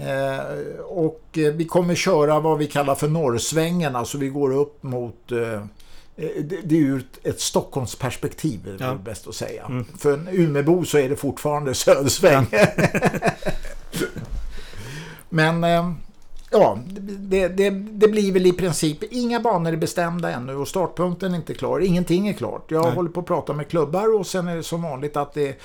Eh, 0.00 0.80
och 0.80 1.22
eh, 1.32 1.52
vi 1.52 1.64
kommer 1.64 1.94
köra 1.94 2.40
vad 2.40 2.58
vi 2.58 2.66
kallar 2.66 2.94
för 2.94 3.08
norrsvängen, 3.08 3.96
alltså 3.96 4.18
vi 4.18 4.28
går 4.28 4.56
upp 4.56 4.82
mot 4.82 5.32
eh, 5.32 5.62
det, 6.64 6.76
är 6.76 6.80
ur 6.80 7.06
ett 7.22 7.40
Stockholmsperspektiv, 7.40 8.68
är 8.68 8.78
det 8.78 8.84
ja. 8.84 8.94
bäst 9.04 9.26
att 9.26 9.34
säga. 9.34 9.64
Mm. 9.64 9.84
För 9.98 10.12
en 10.12 10.28
Umebo 10.32 10.84
så 10.84 10.98
är 10.98 11.08
det 11.08 11.16
fortfarande 11.16 11.74
södersväng. 11.74 12.46
Ja. 12.50 12.66
Men 15.28 15.64
ja, 16.50 16.78
det, 17.18 17.48
det, 17.48 17.70
det, 17.70 18.08
blir 18.08 18.32
väl 18.32 18.46
i 18.46 18.52
princip 18.52 19.02
inga 19.02 19.40
banor 19.40 19.72
är 19.72 19.76
bestämda 19.76 20.30
ännu 20.30 20.54
och 20.54 20.68
startpunkten 20.68 21.32
är 21.32 21.36
inte 21.36 21.54
klar. 21.54 21.80
Ingenting 21.80 22.28
är 22.28 22.32
klart. 22.32 22.70
Jag 22.70 22.84
Nej. 22.84 22.94
håller 22.94 23.10
på 23.10 23.20
att 23.20 23.26
prata 23.26 23.52
med 23.52 23.68
klubbar 23.68 24.18
och 24.18 24.26
sen 24.26 24.48
är 24.48 24.56
det 24.56 24.62
som 24.62 24.82
vanligt 24.82 25.16
att 25.16 25.34
det 25.34 25.60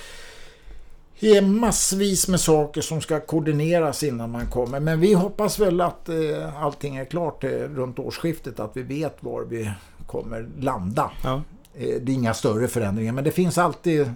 är 1.21 1.41
massvis 1.41 2.27
med 2.27 2.39
saker 2.39 2.81
som 2.81 3.01
ska 3.01 3.19
koordineras 3.19 4.03
innan 4.03 4.31
man 4.31 4.47
kommer. 4.47 4.79
Men 4.79 4.99
vi 4.99 5.13
hoppas 5.13 5.59
väl 5.59 5.81
att 5.81 6.09
eh, 6.09 6.63
allting 6.63 6.95
är 6.95 7.05
klart 7.05 7.43
eh, 7.43 7.49
runt 7.49 7.99
årsskiftet. 7.99 8.59
Att 8.59 8.71
vi 8.77 8.81
vet 8.81 9.17
var 9.19 9.41
vi 9.41 9.71
kommer 10.07 10.49
landa. 10.59 11.11
Ja. 11.23 11.41
Eh, 11.75 12.01
det 12.01 12.11
är 12.11 12.13
inga 12.13 12.33
större 12.33 12.67
förändringar 12.67 13.13
men 13.13 13.23
det 13.23 13.31
finns 13.31 13.57
alltid 13.57 14.13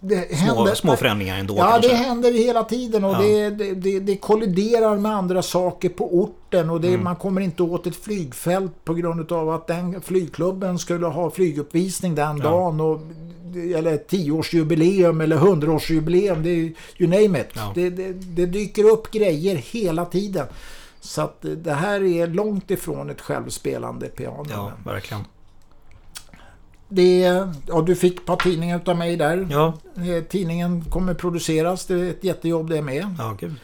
det 0.00 0.36
små, 0.36 0.54
händer, 0.54 0.74
små 0.74 0.96
förändringar 0.96 1.38
ändå. 1.38 1.54
Ja, 1.56 1.70
kanske. 1.72 1.88
det 1.90 1.94
händer 1.94 2.32
hela 2.32 2.64
tiden 2.64 3.04
och 3.04 3.14
ja. 3.14 3.18
det, 3.18 3.74
det, 3.74 4.00
det, 4.00 4.16
kolliderar 4.16 4.96
med 4.96 5.12
andra 5.12 5.42
saker 5.42 5.88
på 5.88 6.14
orten 6.18 6.70
och 6.70 6.80
det, 6.80 6.88
mm. 6.88 7.04
man 7.04 7.16
kommer 7.16 7.40
inte 7.40 7.62
åt 7.62 7.86
ett 7.86 7.96
flygfält 7.96 8.84
på 8.84 8.94
grund 8.94 9.32
av 9.32 9.50
att 9.50 9.66
den 9.66 10.00
flygklubben 10.00 10.78
skulle 10.78 11.06
ha 11.06 11.30
flyguppvisning 11.30 12.14
den 12.14 12.36
ja. 12.36 12.42
dagen 12.42 12.80
och 12.80 13.00
eller 13.54 13.96
tioårsjubileum 13.96 15.20
eller 15.20 15.36
hundraårsjubileum, 15.36 16.42
det 16.42 16.50
är 16.50 16.72
you 16.98 17.10
name 17.10 17.40
it. 17.40 17.48
Ja. 17.52 17.72
Det, 17.74 17.90
det, 17.90 18.12
det, 18.12 18.46
dyker 18.46 18.84
upp 18.84 19.10
grejer 19.10 19.56
hela 19.56 20.04
tiden. 20.04 20.46
Så 21.00 21.22
att 21.22 21.44
det 21.56 21.72
här 21.72 22.02
är 22.02 22.26
långt 22.26 22.70
ifrån 22.70 23.10
ett 23.10 23.20
självspelande 23.20 24.08
piano. 24.08 24.46
Ja, 24.50 24.72
verkligen. 24.84 25.24
Det, 26.88 27.20
ja, 27.66 27.80
du 27.86 27.96
fick 27.96 28.18
ett 28.18 28.26
par 28.26 28.36
tidningar 28.36 28.80
av 28.86 28.96
mig 28.96 29.16
där. 29.16 29.48
Ja. 29.50 29.74
Eh, 29.96 30.24
tidningen 30.24 30.84
kommer 30.84 31.14
produceras. 31.14 31.86
Det 31.86 31.94
är 31.94 32.10
ett 32.10 32.24
jättejobb 32.24 32.70
det 32.70 32.82
med. 32.82 33.14
Ja, 33.18 33.36
gud. 33.40 33.54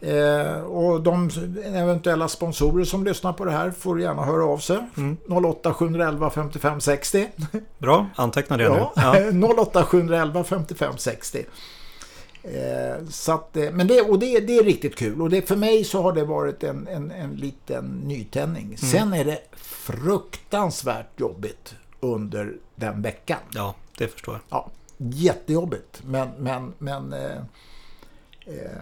Eh, 0.00 0.60
och 0.60 1.02
de 1.02 1.30
eventuella 1.64 2.28
sponsorer 2.28 2.84
som 2.84 3.04
lyssnar 3.04 3.32
på 3.32 3.44
det 3.44 3.50
här 3.50 3.70
får 3.70 4.00
gärna 4.00 4.24
höra 4.24 4.44
av 4.44 4.58
sig. 4.58 4.78
Mm. 4.96 5.16
08 5.44 5.74
711 5.74 6.30
55 6.30 6.80
60. 6.80 7.28
Bra, 7.78 8.06
anteckna 8.16 8.56
det 8.56 8.64
ja. 8.64 8.92
nu. 8.96 9.40
Ja. 9.40 9.62
08 9.62 9.84
711 9.84 10.44
55 10.44 10.92
60. 10.96 11.44
Eh, 12.42 13.06
så 13.08 13.32
att, 13.32 13.56
eh, 13.56 13.70
men 13.72 13.86
det, 13.86 14.00
och 14.00 14.18
det, 14.18 14.40
det 14.40 14.56
är 14.56 14.64
riktigt 14.64 14.96
kul 14.96 15.22
och 15.22 15.30
det, 15.30 15.48
för 15.48 15.56
mig 15.56 15.84
så 15.84 16.02
har 16.02 16.12
det 16.12 16.24
varit 16.24 16.62
en, 16.64 16.88
en, 16.88 17.10
en 17.10 17.34
liten 17.34 17.84
nytändning. 17.84 18.64
Mm. 18.64 18.76
Sen 18.76 19.12
är 19.12 19.24
det 19.24 19.40
fruktansvärt 19.56 21.20
jobbigt 21.20 21.74
under 22.00 22.54
den 22.74 23.02
veckan. 23.02 23.38
Ja, 23.54 23.74
det 23.98 24.08
förstår 24.08 24.34
jag. 24.34 24.42
Ja, 24.58 24.70
jättejobbigt, 24.96 26.02
men, 26.04 26.28
men, 26.38 26.72
men 26.78 27.12
eh, 27.12 27.36
eh, 28.46 28.80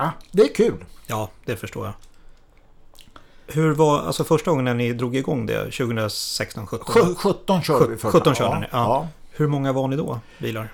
ja, 0.00 0.10
det 0.30 0.42
är 0.42 0.54
kul. 0.54 0.84
Ja, 1.06 1.30
det 1.44 1.56
förstår 1.56 1.86
jag. 1.86 1.94
Hur 3.46 3.74
var, 3.74 4.00
alltså 4.00 4.24
första 4.24 4.50
gången 4.50 4.64
när 4.64 4.74
ni 4.74 4.92
drog 4.92 5.16
igång 5.16 5.46
det, 5.46 5.64
2016, 5.64 6.66
17? 6.66 7.14
17 7.14 7.62
körde 7.62 7.86
vi 7.86 7.96
första. 7.96 8.18
17 8.18 8.34
körde 8.34 8.50
ja, 8.50 8.60
ni, 8.60 8.66
ja. 8.70 8.78
ja. 8.78 9.08
Hur 9.30 9.46
många 9.46 9.72
var 9.72 9.88
ni 9.88 9.96
då, 9.96 10.20
bilar? 10.38 10.72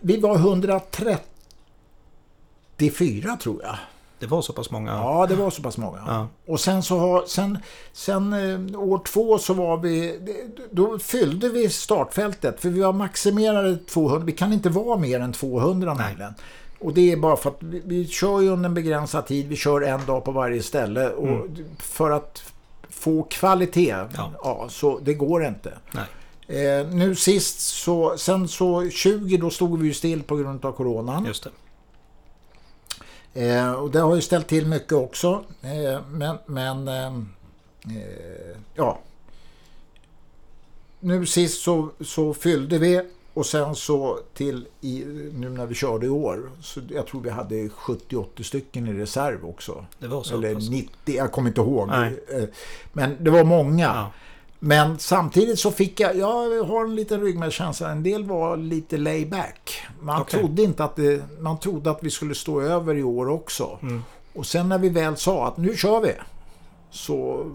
Vi 0.00 0.20
var 0.20 0.36
134 0.36 3.36
tror 3.36 3.62
jag. 3.62 3.76
Det 4.22 4.26
var 4.26 4.42
så 4.42 4.52
pass 4.52 4.70
många? 4.70 4.92
Ja, 4.92 5.26
det 5.28 5.34
var 5.34 5.50
så 5.50 5.62
pass 5.62 5.78
många. 5.78 5.98
Ja. 6.06 6.28
Och 6.46 6.60
sen 6.60 6.82
så 6.82 6.98
har, 6.98 7.24
sen, 7.26 7.58
sen 7.92 8.32
eh, 8.32 8.80
år 8.80 9.00
två 9.04 9.38
så 9.38 9.54
var 9.54 9.76
vi, 9.76 10.18
då 10.70 10.98
fyllde 10.98 11.48
vi 11.48 11.68
startfältet 11.68 12.60
för 12.60 12.68
vi 12.68 12.80
var 12.80 12.92
maximerade 12.92 13.76
200, 13.76 14.26
vi 14.26 14.32
kan 14.32 14.52
inte 14.52 14.68
vara 14.68 14.98
mer 14.98 15.20
än 15.20 15.32
200 15.32 15.94
nämligen. 15.94 16.34
Och 16.82 16.94
det 16.94 17.12
är 17.12 17.16
bara 17.16 17.36
för 17.36 17.50
att 17.50 17.56
vi, 17.60 17.82
vi 17.84 18.08
kör 18.08 18.40
ju 18.40 18.48
under 18.48 18.68
en 18.68 18.74
begränsad 18.74 19.26
tid, 19.26 19.48
vi 19.48 19.56
kör 19.56 19.80
en 19.80 20.06
dag 20.06 20.24
på 20.24 20.30
varje 20.32 20.62
ställe 20.62 21.10
och 21.10 21.28
mm. 21.28 21.64
för 21.78 22.10
att 22.10 22.52
få 22.88 23.22
kvalitet, 23.22 24.06
ja. 24.16 24.32
ja. 24.42 24.66
så 24.68 24.98
det 24.98 25.14
går 25.14 25.44
inte. 25.44 25.72
Eh, 26.46 26.86
nu 26.86 27.14
sist 27.14 27.60
så, 27.60 28.18
sen 28.18 28.48
så 28.48 28.90
20 28.90 29.36
då 29.36 29.50
stod 29.50 29.80
vi 29.80 29.86
ju 29.86 29.94
still 29.94 30.22
på 30.22 30.36
grund 30.36 30.64
av 30.64 30.72
coronan. 30.72 31.24
Just 31.24 31.44
det. 31.44 31.50
Eh, 33.34 33.72
och 33.72 33.90
det 33.90 34.00
har 34.00 34.14
ju 34.14 34.20
ställt 34.20 34.46
till 34.46 34.66
mycket 34.66 34.92
också. 34.92 35.44
Eh, 35.62 36.00
men, 36.10 36.38
men 36.46 36.88
ehm, 36.88 37.28
eh, 37.84 38.56
ja. 38.74 38.98
Nu 41.00 41.26
sist 41.26 41.62
så, 41.62 41.90
så 42.00 42.34
fyllde 42.34 42.78
vi 42.78 43.02
och 43.34 43.46
sen 43.46 43.74
så 43.74 44.18
till 44.34 44.66
i, 44.80 45.04
nu 45.34 45.48
när 45.50 45.66
vi 45.66 45.74
körde 45.74 46.06
i 46.06 46.08
år. 46.08 46.50
Så 46.62 46.80
jag 46.88 47.06
tror 47.06 47.20
vi 47.20 47.30
hade 47.30 47.54
70-80 47.54 48.42
stycken 48.42 48.88
i 48.88 48.92
reserv 48.92 49.44
också. 49.44 49.84
Det 49.98 50.06
var 50.06 50.22
så 50.22 50.34
Eller 50.34 50.54
90, 50.54 50.88
jag 51.04 51.32
kommer 51.32 51.48
inte 51.48 51.60
ihåg. 51.60 51.88
Nej. 51.88 52.24
Eh, 52.28 52.44
men 52.92 53.16
det 53.24 53.30
var 53.30 53.44
många. 53.44 53.84
Ja. 53.84 54.10
Men 54.58 54.98
samtidigt 54.98 55.58
så 55.58 55.70
fick 55.70 56.00
jag, 56.00 56.16
jag 56.16 56.64
har 56.64 56.84
en 56.84 56.94
liten 56.94 57.20
ryggmärgskänsla, 57.20 57.90
en 57.90 58.02
del 58.02 58.24
var 58.24 58.56
lite 58.56 58.96
layback. 58.96 59.82
Man 60.00 60.22
okay. 60.22 60.40
trodde 60.40 60.62
inte 60.62 60.84
att 60.84 60.96
det, 60.96 61.22
man 61.40 61.58
trodde 61.58 61.90
att 61.90 62.02
vi 62.02 62.10
skulle 62.10 62.34
stå 62.34 62.60
över 62.60 62.94
i 62.94 63.02
år 63.02 63.28
också. 63.28 63.78
Mm. 63.82 64.02
Och 64.32 64.46
sen 64.46 64.68
när 64.68 64.78
vi 64.78 64.88
väl 64.88 65.16
sa 65.16 65.48
att 65.48 65.56
nu 65.56 65.76
kör 65.76 66.00
vi. 66.00 66.12
Så... 66.90 67.46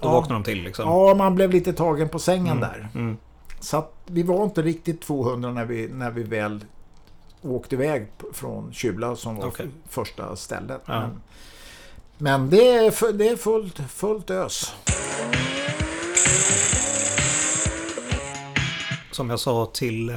Då 0.00 0.08
ja, 0.08 0.12
vaknade 0.12 0.40
de 0.40 0.44
till 0.44 0.62
liksom? 0.62 0.88
Ja, 0.88 1.14
man 1.14 1.34
blev 1.34 1.50
lite 1.50 1.72
tagen 1.72 2.08
på 2.08 2.18
sängen 2.18 2.56
mm. 2.56 2.60
där. 2.60 2.88
Mm. 2.94 3.16
Så 3.62 3.76
att 3.76 3.94
vi 4.06 4.22
var 4.22 4.44
inte 4.44 4.62
riktigt 4.62 5.00
200 5.00 5.52
när 5.52 5.64
vi, 5.64 5.88
när 5.88 6.10
vi 6.10 6.22
väl 6.22 6.64
åkte 7.42 7.74
iväg 7.74 8.06
från 8.32 8.72
Kjula 8.72 9.16
som 9.16 9.36
var 9.36 9.46
okay. 9.46 9.66
första 9.88 10.36
stället. 10.36 10.80
Ja. 10.86 11.00
Men, 11.00 11.20
men, 12.18 12.50
det 12.50 12.68
är, 12.68 13.12
det 13.12 13.28
är 13.28 13.36
fullt, 13.36 13.78
fullt 13.78 14.30
ös. 14.30 14.74
Som 19.10 19.30
jag 19.30 19.40
sa 19.40 19.66
till 19.66 20.10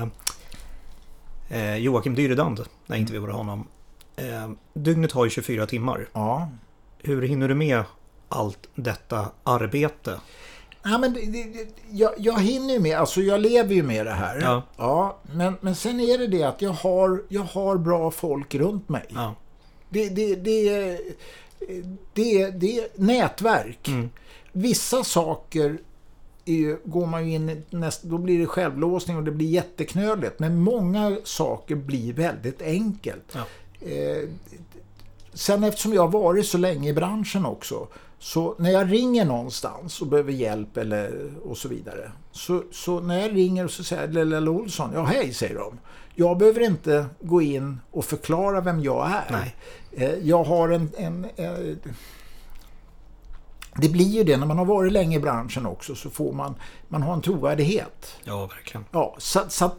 eh, 1.49 1.75
Joakim 1.75 2.15
Dyredand 2.15 2.59
när 2.85 2.95
jag 2.95 3.01
intervjuade 3.01 3.33
honom. 3.33 3.67
Eh, 4.15 4.49
dygnet 4.73 5.11
har 5.11 5.25
ju 5.25 5.29
24 5.29 5.65
timmar. 5.65 6.09
Ja. 6.13 6.49
Hur 6.97 7.21
hinner 7.21 7.47
du 7.47 7.55
med 7.55 7.83
allt 8.29 8.69
detta 8.75 9.31
arbete? 9.43 10.19
Ja, 10.87 10.97
men 10.97 11.13
det, 11.13 11.21
det, 11.25 11.67
jag, 11.91 12.11
jag 12.17 12.39
hinner 12.39 12.73
ju 12.73 12.79
med, 12.79 12.97
alltså 12.97 13.21
jag 13.21 13.41
lever 13.41 13.75
ju 13.75 13.83
med 13.83 14.05
det 14.05 14.11
här. 14.11 14.41
Ja. 14.41 14.63
ja 14.77 15.17
men, 15.31 15.57
men 15.61 15.75
sen 15.75 15.99
är 15.99 16.17
det 16.17 16.27
det 16.27 16.43
att 16.43 16.61
jag 16.61 16.71
har, 16.71 17.23
jag 17.29 17.41
har 17.41 17.77
bra 17.77 18.11
folk 18.11 18.55
runt 18.55 18.89
mig. 18.89 19.05
Ja. 19.09 19.35
Det, 19.89 20.09
det, 20.09 20.35
det, 20.35 20.97
det, 22.13 22.49
det 22.49 22.79
är 22.79 22.87
nätverk. 22.95 23.87
Mm. 23.87 24.09
Vissa 24.51 25.03
saker 25.03 25.77
är, 26.45 26.89
går 26.89 27.05
man 27.05 27.27
ju 27.27 27.35
in 27.35 27.63
näst, 27.69 28.03
då 28.03 28.17
blir 28.17 28.39
det 28.39 28.45
självlåsning 28.45 29.17
och 29.17 29.23
det 29.23 29.31
blir 29.31 29.47
jätteknöligt. 29.47 30.39
Men 30.39 30.59
många 30.59 31.17
saker 31.23 31.75
blir 31.75 32.13
väldigt 32.13 32.61
enkelt. 32.61 33.35
Ja. 33.35 33.45
Eh, 33.87 34.29
sen 35.33 35.63
eftersom 35.63 35.93
jag 35.93 36.01
har 36.01 36.19
varit 36.19 36.47
så 36.47 36.57
länge 36.57 36.89
i 36.89 36.93
branschen 36.93 37.45
också. 37.45 37.87
Så 38.19 38.55
när 38.57 38.71
jag 38.71 38.91
ringer 38.91 39.25
någonstans 39.25 40.01
och 40.01 40.07
behöver 40.07 40.31
hjälp 40.31 40.77
eller 40.77 41.31
och 41.43 41.57
så 41.57 41.67
vidare. 41.67 42.11
Så, 42.31 42.63
så 42.71 42.99
när 42.99 43.21
jag 43.21 43.35
ringer 43.35 43.65
och 43.65 43.71
så 43.71 43.83
säger 43.83 44.07
Lelle 44.07 44.49
Olsson, 44.49 44.91
ja 44.93 45.03
hej 45.03 45.33
säger 45.33 45.55
de. 45.55 45.79
Jag 46.15 46.37
behöver 46.37 46.61
inte 46.61 47.05
gå 47.21 47.41
in 47.41 47.79
och 47.91 48.05
förklara 48.05 48.61
vem 48.61 48.79
jag 48.79 49.07
är. 49.07 49.31
Nej. 49.31 49.55
Eh, 49.91 50.27
jag 50.27 50.43
har 50.43 50.69
en, 50.69 50.89
en, 50.97 51.27
en 51.35 51.69
eh, 51.69 51.75
det 53.75 53.89
blir 53.89 54.05
ju 54.05 54.23
det 54.23 54.37
när 54.37 54.45
man 54.45 54.57
har 54.57 54.65
varit 54.65 54.91
länge 54.93 55.17
i 55.17 55.19
branschen 55.19 55.65
också 55.65 55.95
så 55.95 56.09
får 56.09 56.33
man, 56.33 56.55
man 56.87 57.01
har 57.01 57.13
en 57.13 57.21
trovärdighet. 57.21 58.15
Ja, 58.23 58.45
verkligen. 58.45 58.85
Ja, 58.91 59.15
så, 59.17 59.41
så 59.49 59.71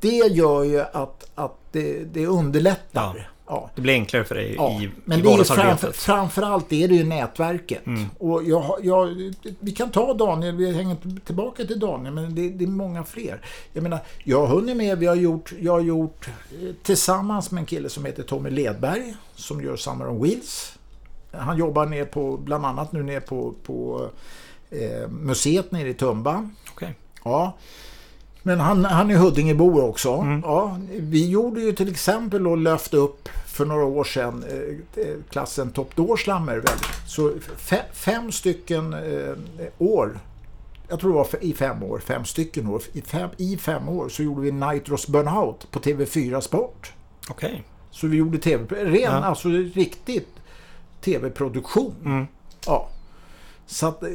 det 0.00 0.08
gör 0.16 0.64
ju 0.64 0.80
att, 0.80 1.30
att 1.34 1.58
det, 1.72 2.04
det 2.04 2.26
underlättar. 2.26 3.16
Ja. 3.16 3.35
Ja. 3.46 3.70
Det 3.74 3.80
blir 3.80 3.94
enklare 3.94 4.24
för 4.24 4.34
dig 4.34 4.54
ja. 4.56 4.82
i, 4.82 4.90
Men 5.04 5.18
i 5.18 5.22
det 5.22 5.28
är 5.28 5.44
framför, 5.44 5.92
framförallt 5.92 6.72
är 6.72 6.88
det 6.88 6.94
ju 6.94 7.04
nätverket. 7.04 7.86
Mm. 7.86 8.04
Och 8.18 8.42
jag, 8.44 8.78
jag, 8.82 9.32
vi 9.60 9.72
kan 9.72 9.90
ta 9.90 10.14
Daniel, 10.14 10.56
vi 10.56 10.72
hänger 10.72 10.96
tillbaka 11.24 11.64
till 11.64 11.80
Daniel, 11.80 12.14
men 12.14 12.34
det, 12.34 12.50
det, 12.50 12.64
är 12.64 12.68
många 12.68 13.04
fler. 13.04 13.40
Jag 13.72 13.82
menar, 13.82 13.98
jag 14.24 14.46
har 14.46 14.56
hunnit 14.56 14.76
med, 14.76 14.98
vi 14.98 15.06
har 15.06 15.14
gjort, 15.14 15.52
jag 15.60 15.72
har 15.72 15.80
gjort 15.80 16.28
eh, 16.28 16.74
tillsammans 16.82 17.50
med 17.50 17.60
en 17.60 17.66
kille 17.66 17.88
som 17.88 18.04
heter 18.04 18.22
Tommy 18.22 18.50
Ledberg, 18.50 19.14
som 19.34 19.62
gör 19.62 19.76
Summer 19.76 20.08
on 20.08 20.22
Wheels. 20.22 20.78
Han 21.30 21.58
jobbar 21.58 21.86
ner 21.86 22.04
på, 22.04 22.36
bland 22.36 22.66
annat 22.66 22.92
nu 22.92 23.02
ner 23.02 23.20
på, 23.20 23.54
på 23.62 24.08
eh, 24.70 25.08
museet 25.08 25.72
nere 25.72 25.88
i 25.88 25.94
Tumba. 25.94 26.50
Okay. 26.74 26.90
Ja. 27.24 27.56
Men 28.46 28.60
han, 28.60 28.84
han 28.84 29.10
är 29.10 29.16
Huddingebo 29.16 29.80
också. 29.80 30.12
Mm. 30.12 30.40
Ja, 30.44 30.78
vi 30.88 31.28
gjorde 31.28 31.60
ju 31.60 31.72
till 31.72 31.90
exempel 31.90 32.46
och 32.46 32.56
löfte 32.56 32.96
upp 32.96 33.28
för 33.46 33.64
några 33.64 33.84
år 33.84 34.04
sedan 34.04 34.44
eh, 34.48 35.02
eh, 35.04 35.14
klassen 35.30 35.70
Top 35.70 35.96
Doorslammer. 35.96 36.62
Så 37.06 37.32
fe, 37.56 37.82
fem 37.92 38.32
stycken 38.32 38.92
eh, 38.92 39.34
år, 39.78 40.18
jag 40.88 41.00
tror 41.00 41.10
det 41.10 41.16
var 41.16 41.28
i 41.40 41.54
fem 41.54 41.82
år, 41.82 41.98
fem 41.98 42.24
stycken 42.24 42.66
år, 42.66 42.82
i 42.92 43.00
fem, 43.00 43.30
i 43.36 43.56
fem 43.56 43.88
år 43.88 44.08
så 44.08 44.22
gjorde 44.22 44.40
vi 44.40 44.52
Nitros 44.52 45.08
Burnout 45.08 45.70
på 45.70 45.78
TV4 45.80 46.40
Sport. 46.40 46.92
Okej. 47.30 47.64
Så 47.90 48.06
vi 48.06 48.16
gjorde 48.16 48.38
tv, 48.38 48.84
ren, 48.84 49.00
Ja. 49.02 49.10
alltså 49.10 49.48
riktigt 49.74 50.28
tv-produktion. 51.00 51.94
Mm. 52.04 52.26
Ja. 52.66 52.88
Så 53.66 53.86
att, 53.86 54.02
eh, 54.02 54.08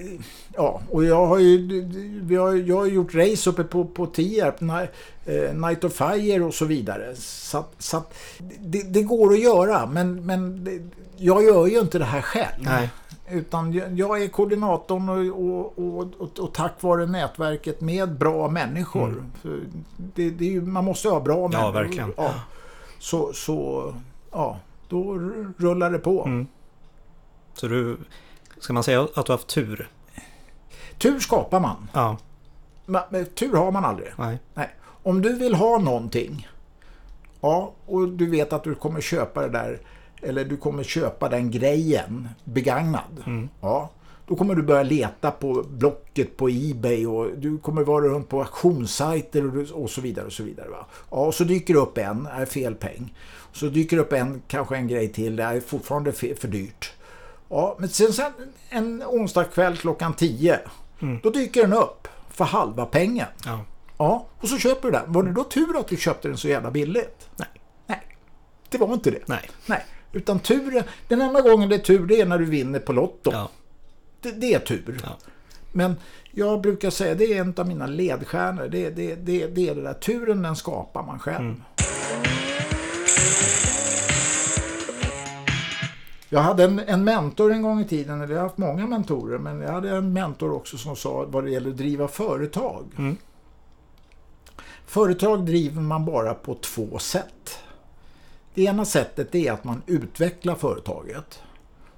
ja, 0.56 0.82
och 0.90 1.06
jag 1.06 1.26
har 1.26 1.40
ju, 1.40 1.82
vi 2.24 2.36
har, 2.36 2.54
jag 2.54 2.78
har 2.78 2.86
gjort 2.86 3.16
race 3.16 3.50
uppe 3.50 3.64
på, 3.64 3.86
på 3.86 4.06
Tierp, 4.06 4.62
eh, 4.62 5.56
Night 5.56 5.84
of 5.84 5.94
Fire 5.94 6.44
och 6.44 6.54
så 6.54 6.66
vidare. 6.66 7.16
Så, 7.16 7.58
att, 7.58 7.74
så 7.78 7.98
att 7.98 8.14
det, 8.60 8.94
det 8.94 9.04
går 9.04 9.34
att 9.34 9.40
göra, 9.40 9.86
men, 9.86 10.26
men 10.26 10.68
jag 11.18 11.44
gör 11.44 11.68
ju 11.68 11.80
inte 11.80 12.00
det 12.00 12.06
här 12.06 12.22
själv. 12.22 12.64
Nej. 12.64 12.90
Utan 13.30 13.74
jag, 13.96 14.24
är 14.24 14.28
koordinatorn 14.28 15.10
och, 15.10 15.74
och, 15.78 16.02
och, 16.02 16.40
och, 16.40 16.54
tack 16.54 16.74
vare 16.82 17.06
nätverket 17.06 17.82
med 17.82 18.18
bra 18.18 18.50
människor. 18.50 19.24
För 19.42 19.60
Det, 19.98 20.30
det 20.30 20.46
är 20.46 20.52
ju, 20.52 20.62
man 20.62 20.86
måste 20.86 21.10
ha 21.10 21.20
bra 21.20 21.48
människor. 21.48 21.72
verkligen. 21.72 22.14
Ja. 22.18 22.34
Så, 23.00 23.34
så, 23.34 23.94
ja, 24.32 24.60
då 24.90 25.14
rullar 25.58 25.92
det 25.92 26.00
på. 26.00 26.26
Mm. 26.26 26.48
Så 27.54 27.68
du... 27.68 27.98
Ska 28.62 28.74
man 28.74 28.84
säga 28.84 29.02
att 29.02 29.14
du 29.26 29.32
har 29.32 29.38
haft 29.38 29.48
tur? 29.48 29.90
Tur 30.98 31.20
skapar 31.20 31.60
man. 31.60 31.88
Ja. 31.94 32.18
Men, 32.86 33.02
men 33.10 33.26
tur 33.26 33.56
har 33.56 33.72
man 33.72 33.86
aldrig. 33.86 34.10
Nej. 34.18 34.38
Nej. 34.54 34.70
Om 35.04 35.22
du 35.22 35.34
vill 35.34 35.56
ha 35.56 35.78
någonting, 35.78 36.48
ja, 37.42 37.74
och 37.86 38.08
du 38.10 38.30
vet 38.30 38.54
att 38.54 38.64
du 38.64 38.76
kommer 38.76 39.02
köpa 39.02 39.42
det 39.42 39.50
där, 39.50 39.80
eller 40.22 40.46
du 40.46 40.58
kommer 40.58 40.84
köpa 40.84 41.30
den 41.30 41.52
grejen 41.52 42.30
begagnad, 42.44 43.24
Mm. 43.26 43.50
ja, 43.62 43.90
då 44.28 44.36
kommer 44.36 44.56
du 44.56 44.62
börja 44.62 44.84
leta 44.84 45.32
på 45.32 45.66
Blocket 45.70 46.38
på 46.38 46.50
Ebay 46.50 47.08
och 47.08 47.28
du 47.38 47.58
kommer 47.58 47.84
vara 47.84 48.06
runt 48.06 48.30
på 48.30 48.40
auktionssajter 48.40 49.74
och, 49.74 49.90
så 49.90 50.02
vidare. 50.02 50.26
och 50.26 50.34
så 50.34 50.44
vidare. 50.44 50.70
Va? 50.70 50.86
Ja, 51.12 51.18
och 51.18 51.34
så 51.34 51.44
dyker 51.44 51.74
det 51.74 51.80
upp 51.80 51.98
en, 51.98 52.26
är 52.26 52.46
fel 52.46 52.76
peng. 52.76 53.14
Så 53.54 53.66
dyker 53.66 53.98
det 53.98 54.02
upp 54.04 54.14
en, 54.14 54.42
kanske 54.48 54.76
en 54.76 54.88
grej 54.88 55.08
till, 55.14 55.36
det 55.36 55.44
är 55.44 55.60
fortfarande 55.60 56.12
för 56.12 56.48
dyrt. 56.48 56.94
Ja, 57.52 57.76
men 57.80 57.90
sen, 57.90 58.14
sen 58.14 58.32
en 58.70 59.04
onsdagkväll 59.04 59.78
klockan 59.78 60.14
10, 60.14 60.60
då 61.24 61.30
dyker 61.30 61.62
den 61.62 61.74
upp 61.74 62.08
för 62.30 62.46
halva 62.46 62.86
pengen. 62.86 63.28
Ja. 63.46 63.66
Ja, 63.98 64.28
och 64.40 64.48
så 64.48 64.58
köper 64.58 64.88
du 64.88 64.92
den. 64.92 65.14
Var 65.14 65.24
det 65.24 65.32
då 65.32 65.44
tur 65.44 65.80
att 65.80 65.88
du 65.88 65.98
köpte 65.98 66.28
den 66.28 66.38
så 66.38 66.48
jävla 66.48 66.72
billigt? 66.72 67.30
Nej. 67.36 67.48
Nej, 67.88 68.02
det 68.70 68.78
var 68.78 68.94
inte 68.94 69.12
det. 69.12 69.28
Nej. 69.28 69.50
Nej, 69.66 69.86
utan 70.12 70.40
turen, 70.40 70.84
den 71.08 71.22
enda 71.22 71.42
gången 71.42 71.70
det 71.70 71.76
är 71.76 71.80
tur 71.80 72.08
det 72.08 72.22
är 72.22 72.26
när 72.26 72.40
du 72.40 72.46
vinner 72.46 72.80
på 72.80 72.94
Lotto. 72.94 73.32
Ja. 73.34 73.50
Det, 74.22 74.32
det 74.32 74.54
är 74.54 74.60
tur. 74.60 75.00
Ja. 75.04 75.18
Men 75.72 75.96
jag 76.32 76.62
brukar 76.62 76.90
säga, 76.90 77.16
det 77.16 77.26
är 77.26 77.42
en 77.42 77.54
av 77.58 77.68
mina 77.68 77.88
ledstjärnor. 77.88 78.68
Det, 78.68 78.90
det, 78.90 79.16
det, 79.16 79.48
det 79.48 79.70
är 79.70 79.76
det 79.76 79.82
där, 79.82 79.94
turen 79.94 80.42
den 80.42 80.56
skapar 80.56 81.04
man 81.04 81.20
själv. 81.20 81.46
Mm. 81.46 81.62
Jag 86.34 86.42
hade 86.42 86.64
en, 86.64 86.80
en 86.80 87.04
mentor 87.04 87.52
en 87.52 87.62
gång 87.62 87.80
i 87.82 87.86
tiden, 87.86 88.22
eller 88.22 88.34
jag 88.34 88.42
har 88.42 88.48
haft 88.48 88.58
många 88.58 88.88
mentorer, 88.88 89.38
men 89.38 89.62
jag 89.62 89.72
hade 89.72 89.90
en 89.90 90.14
mentor 90.14 90.54
också 90.54 90.78
som 90.78 90.96
sa 90.96 91.26
vad 91.28 91.44
det 91.44 91.52
gäller 91.52 91.70
att 91.70 91.78
driva 91.78 92.08
företag. 92.08 92.86
Mm. 92.98 93.18
Företag 94.86 95.46
driver 95.46 95.82
man 95.82 96.06
bara 96.06 96.34
på 96.34 96.56
två 96.56 97.00
sätt. 97.00 97.60
Det 98.54 98.64
ena 98.64 98.86
sättet 98.86 99.36
är 99.36 99.52
att 99.52 99.64
man 99.64 99.82
utvecklar 99.86 100.56
företaget. 100.56 101.40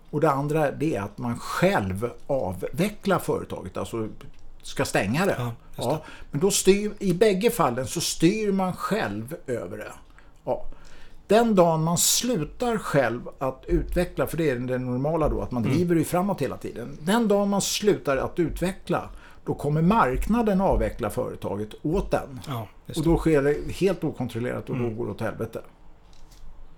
Och 0.09 0.21
det 0.21 0.31
andra 0.31 0.71
det 0.71 0.95
är 0.95 1.01
att 1.01 1.17
man 1.17 1.39
själv 1.39 2.09
avvecklar 2.27 3.19
företaget, 3.19 3.77
alltså 3.77 4.07
ska 4.61 4.85
stänga 4.85 5.25
det. 5.25 5.35
Ja, 5.39 5.45
just 5.45 5.89
Ja, 5.89 6.03
men 6.31 6.39
då 6.39 6.51
styr, 6.51 6.93
i 6.99 7.13
bägge 7.13 7.51
fallen 7.51 7.87
så 7.87 8.01
styr 8.01 8.51
man 8.51 8.73
själv 8.73 9.35
över 9.47 9.77
det. 9.77 9.93
Ja. 10.45 10.65
Den 11.33 11.55
dagen 11.55 11.83
man 11.83 11.97
slutar 11.97 12.77
själv 12.77 13.21
att 13.39 13.63
utveckla, 13.67 14.27
för 14.27 14.37
det 14.37 14.49
är 14.49 14.55
det 14.55 14.77
normala 14.77 15.29
då, 15.29 15.41
att 15.41 15.51
man 15.51 15.63
Mm. 15.63 15.75
driver 15.75 15.95
ju 15.95 16.03
framåt 16.03 16.41
hela 16.41 16.57
tiden. 16.57 16.97
Den 17.01 17.27
dagen 17.27 17.49
man 17.49 17.61
slutar 17.61 18.17
att 18.17 18.39
utveckla, 18.39 19.09
då 19.45 19.53
kommer 19.53 19.81
marknaden 19.81 20.61
avveckla 20.61 21.09
företaget 21.09 21.69
åt 21.81 22.11
den. 22.11 22.39
Ja, 22.47 22.67
Och 22.97 23.03
då 23.03 23.17
sker 23.17 23.41
det 23.43 23.71
helt 23.73 24.03
okontrollerat 24.03 24.69
och 24.69 24.77
då 24.77 24.89
går 24.89 25.05
det 25.05 25.11
åt 25.11 25.21
helvete. 25.21 25.61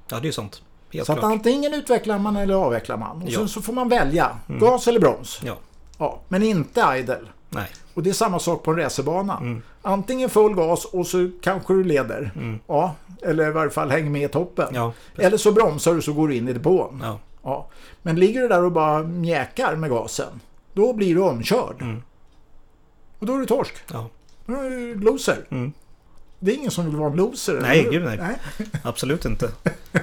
ja, 0.10 0.20
det 0.20 0.28
är 0.28 0.32
sant. 0.32 0.62
Helt 0.94 1.06
Så 1.06 1.14
att 1.14 1.24
antingen 1.24 1.74
utvecklar 1.74 2.20
man 2.20 2.36
eller 2.36 2.54
avvecklar 2.54 2.98
man. 2.98 3.22
Och 3.22 3.30
Ja. 3.30 3.38
sen 3.40 3.50
så 3.50 3.62
får 3.62 3.74
man 3.74 3.90
välja, 3.90 4.38
gas 4.48 4.88
eller 4.88 5.00
broms. 5.00 5.42
Ja. 5.46 5.56
Ja, 5.98 6.20
men 6.28 6.44
inte 6.44 6.82
idle. 7.00 7.18
Nej. 7.56 7.68
Och 7.94 8.04
det 8.04 8.10
är 8.10 8.14
samma 8.14 8.40
sak 8.40 8.64
på 8.64 8.72
en 8.72 8.78
racerbana. 8.78 9.38
Mm. 9.38 9.62
Antingen 9.82 10.30
full 10.30 10.56
gas 10.56 10.86
och 10.86 11.08
så 11.08 11.30
kanske 11.42 11.74
du 11.74 11.84
leder. 11.84 12.32
Ja, 12.68 12.96
eller 13.22 13.48
i 13.48 13.52
varje 13.52 13.72
fall 13.72 13.92
hänger 13.92 14.10
med 14.10 14.24
i 14.24 14.28
toppen. 14.28 14.68
Ja. 14.76 14.94
Eller 15.18 15.38
så 15.38 15.52
bromsar 15.52 15.94
du 15.94 16.02
så 16.02 16.14
går 16.14 16.28
du 16.28 16.36
in 16.36 16.48
i 16.48 16.54
depån. 16.54 17.02
Ja. 17.04 17.20
Ja. 17.44 17.68
Men 18.02 18.16
ligger 18.16 18.42
du 18.42 18.48
där 18.48 18.64
och 18.64 18.72
bara 18.72 19.04
mjäkar 19.04 19.76
med 19.76 19.90
gasen, 19.90 20.40
då 20.74 20.94
blir 20.94 21.16
du 21.16 21.22
omkörd. 21.22 21.82
Mm. 21.82 22.02
Och 23.20 23.26
då 23.26 23.36
är 23.36 23.40
du 23.40 23.46
torsk. 23.46 23.74
Ja. 23.92 24.10
Då 24.46 24.54
är 24.54 24.70
du 24.70 24.96
loser. 24.96 25.46
Mm. 25.50 25.74
Det 26.40 26.52
är 26.52 26.56
ingen 26.56 26.72
som 26.72 26.86
vill 26.86 26.96
vara 26.96 27.10
en 27.10 27.16
loser. 27.16 27.60
Nej, 27.62 27.80
eller 27.80 27.92
gud, 27.92 28.04
nej. 28.04 28.36
Absolut 28.84 29.26
inte. 29.26 29.52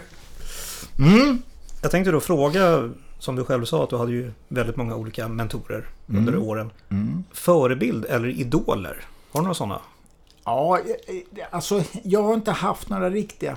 Mm. 0.98 1.42
Jag 1.82 1.90
tänkte 1.90 2.10
då 2.10 2.20
fråga, 2.20 2.90
som 3.22 3.36
du 3.36 3.44
själv 3.44 3.64
sa, 3.64 3.84
att 3.84 3.90
du 3.90 3.96
hade 3.96 4.12
ju 4.12 4.32
väldigt 4.48 4.76
många 4.76 4.96
olika 4.96 5.28
mentorer 5.28 5.86
under 6.06 6.36
åren. 6.36 6.70
Mm. 6.90 7.24
Förebild 7.32 8.04
eller 8.04 8.28
idoler? 8.28 9.04
Har 9.32 9.40
du 9.40 9.44
några 9.44 9.54
sådana? 9.54 9.80
Ja, 10.44 10.78
eh, 10.78 11.16
eh, 11.16 11.46
alltså 11.50 11.82
jag 12.02 12.22
har 12.22 12.34
inte 12.34 12.50
haft 12.50 12.88
några 12.88 13.10
riktiga... 13.10 13.56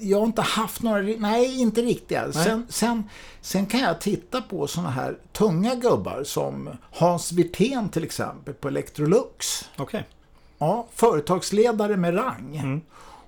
Jag 0.00 0.18
har 0.18 0.26
inte 0.26 0.42
haft 0.42 0.82
några... 0.82 1.02
Nej, 1.02 1.60
inte 1.60 1.82
riktiga. 1.82 2.32
Sen, 2.32 2.66
sen, 2.68 3.08
sen 3.40 3.66
kan 3.66 3.80
jag 3.80 4.00
titta 4.00 4.42
på 4.42 4.66
såna 4.66 4.90
här 4.90 5.18
tunga 5.32 5.74
gubbar 5.74 6.24
som 6.24 6.70
Hans 6.92 7.32
Wirtén 7.32 7.88
till 7.88 8.04
exempel 8.04 8.54
på 8.54 8.68
Electrolux. 8.68 9.68
Okej. 9.76 10.08
Ja, 10.58 10.86
företagsledare 10.92 11.96
med 11.96 12.16
rang. 12.16 12.82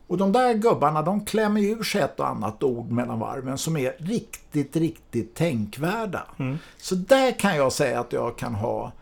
Och 0.09 0.19
de 0.19 0.33
där 0.33 0.55
gubbarna 0.55 1.03
de 1.03 1.25
klämmer 1.25 1.61
ur 1.61 1.83
sig 1.83 2.01
ett 2.01 2.21
och 2.21 2.29
annat 2.29 2.63
ord 2.63 2.91
mellan 2.91 3.19
varven 3.19 3.59
som 3.59 3.77
är 3.77 3.97
riktigt, 3.99 4.77
riktigt 4.77 5.35
tänkvärda. 5.35 6.23
Så 6.77 6.95
där 6.95 7.39
kan 7.39 7.57
jag 7.57 7.73
säga 7.73 8.01
att 8.01 8.13
jag 8.13 8.39
kan 8.39 8.55
ha 8.55 8.93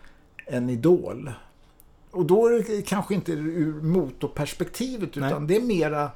en 0.47 0.71
idol. 0.71 1.31
Och 2.11 2.25
då 2.25 2.47
är 2.47 2.77
det 2.77 2.83
kanske 2.83 3.15
inte 3.15 3.33
ur 3.33 3.83
motorperspektivet 3.83 5.17
utan 5.17 5.47
Nej. 5.47 5.49
det 5.49 5.57
är 5.57 5.67
mera 5.67 6.11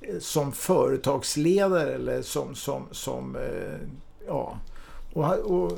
eh, 0.00 0.18
som 0.20 0.52
företagsledare 0.52 1.94
eller 1.94 2.22
som, 2.22 2.54
som, 2.54 2.82
som 2.90 3.36
eh, 3.36 3.88
ja. 4.26 4.58
Och, 5.12 5.38
och 5.38 5.72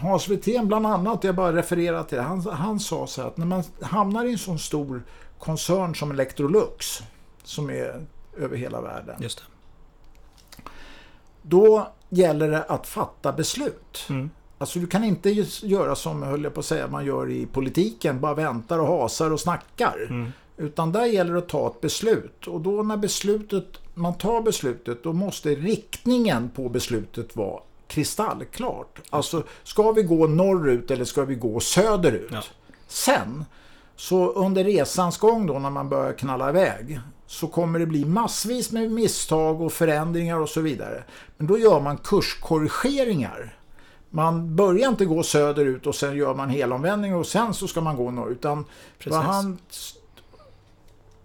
Hans 0.00 0.28
Wirtén 0.28 0.68
bland 0.68 0.86
annat, 0.86 1.24
jag 1.24 1.34
bara 1.34 1.56
refererar 1.56 2.02
till 2.02 2.16
det, 2.16 2.22
han, 2.22 2.40
han 2.40 2.80
sa 2.80 3.06
så 3.06 3.20
här 3.20 3.28
att 3.28 3.36
när 3.36 3.46
man 3.46 3.62
hamnar 3.80 4.24
i 4.24 4.32
en 4.32 4.38
sån 4.38 4.58
stor 4.58 5.02
koncern 5.38 5.94
som 5.94 6.10
Electrolux, 6.10 7.02
som 7.50 7.70
är 7.70 8.06
över 8.36 8.56
hela 8.56 8.80
världen, 8.80 9.16
Just 9.20 9.38
det. 9.38 10.62
då 11.42 11.92
gäller 12.08 12.50
det 12.50 12.62
att 12.62 12.86
fatta 12.86 13.32
beslut. 13.32 14.06
Mm. 14.08 14.30
Alltså 14.58 14.78
du 14.78 14.86
kan 14.86 15.04
inte 15.04 15.30
göra 15.62 15.94
som, 15.94 16.22
höll 16.22 16.44
jag 16.44 16.54
på 16.54 16.60
att 16.60 16.66
säga, 16.66 16.88
man 16.88 17.04
gör 17.04 17.30
i 17.30 17.46
politiken, 17.46 18.20
bara 18.20 18.34
väntar 18.34 18.78
och 18.78 18.86
hasar 18.86 19.30
och 19.30 19.40
snackar. 19.40 20.06
Mm. 20.10 20.32
Utan 20.56 20.92
där 20.92 21.04
gäller 21.04 21.32
det 21.32 21.38
att 21.38 21.48
ta 21.48 21.66
ett 21.66 21.80
beslut. 21.80 22.46
Och 22.46 22.60
då 22.60 22.82
när 22.82 22.96
beslutet, 22.96 23.66
man 23.94 24.14
tar 24.14 24.42
beslutet, 24.42 25.02
då 25.02 25.12
måste 25.12 25.48
riktningen 25.54 26.50
på 26.50 26.68
beslutet 26.68 27.36
vara 27.36 27.60
kristallklart. 27.86 29.00
Alltså, 29.10 29.42
ska 29.62 29.92
vi 29.92 30.02
gå 30.02 30.26
norrut 30.26 30.90
eller 30.90 31.04
ska 31.04 31.24
vi 31.24 31.34
gå 31.34 31.60
söderut? 31.60 32.30
Ja. 32.32 32.42
Sen, 32.86 33.44
så 33.96 34.32
under 34.32 34.64
resans 34.64 35.18
gång 35.18 35.46
då 35.46 35.58
när 35.58 35.70
man 35.70 35.88
börjar 35.88 36.12
knalla 36.12 36.48
iväg, 36.48 37.00
så 37.30 37.46
kommer 37.46 37.78
det 37.78 37.86
bli 37.86 38.04
massvis 38.04 38.72
med 38.72 38.90
misstag 38.90 39.60
och 39.60 39.72
förändringar 39.72 40.36
och 40.40 40.48
så 40.48 40.60
vidare. 40.60 41.04
Men 41.36 41.46
då 41.46 41.58
gör 41.58 41.80
man 41.80 41.96
kurskorrigeringar. 41.96 43.56
Man 44.10 44.56
börjar 44.56 44.88
inte 44.88 45.04
gå 45.04 45.22
söderut 45.22 45.86
och 45.86 45.94
sen 45.94 46.16
gör 46.16 46.34
man 46.34 46.48
helomvändning 46.50 47.14
och 47.14 47.26
sen 47.26 47.54
så 47.54 47.68
ska 47.68 47.80
man 47.80 47.96
gå 47.96 48.10
norrut. 48.10 48.38
Utan 48.38 48.64
han, 49.24 49.58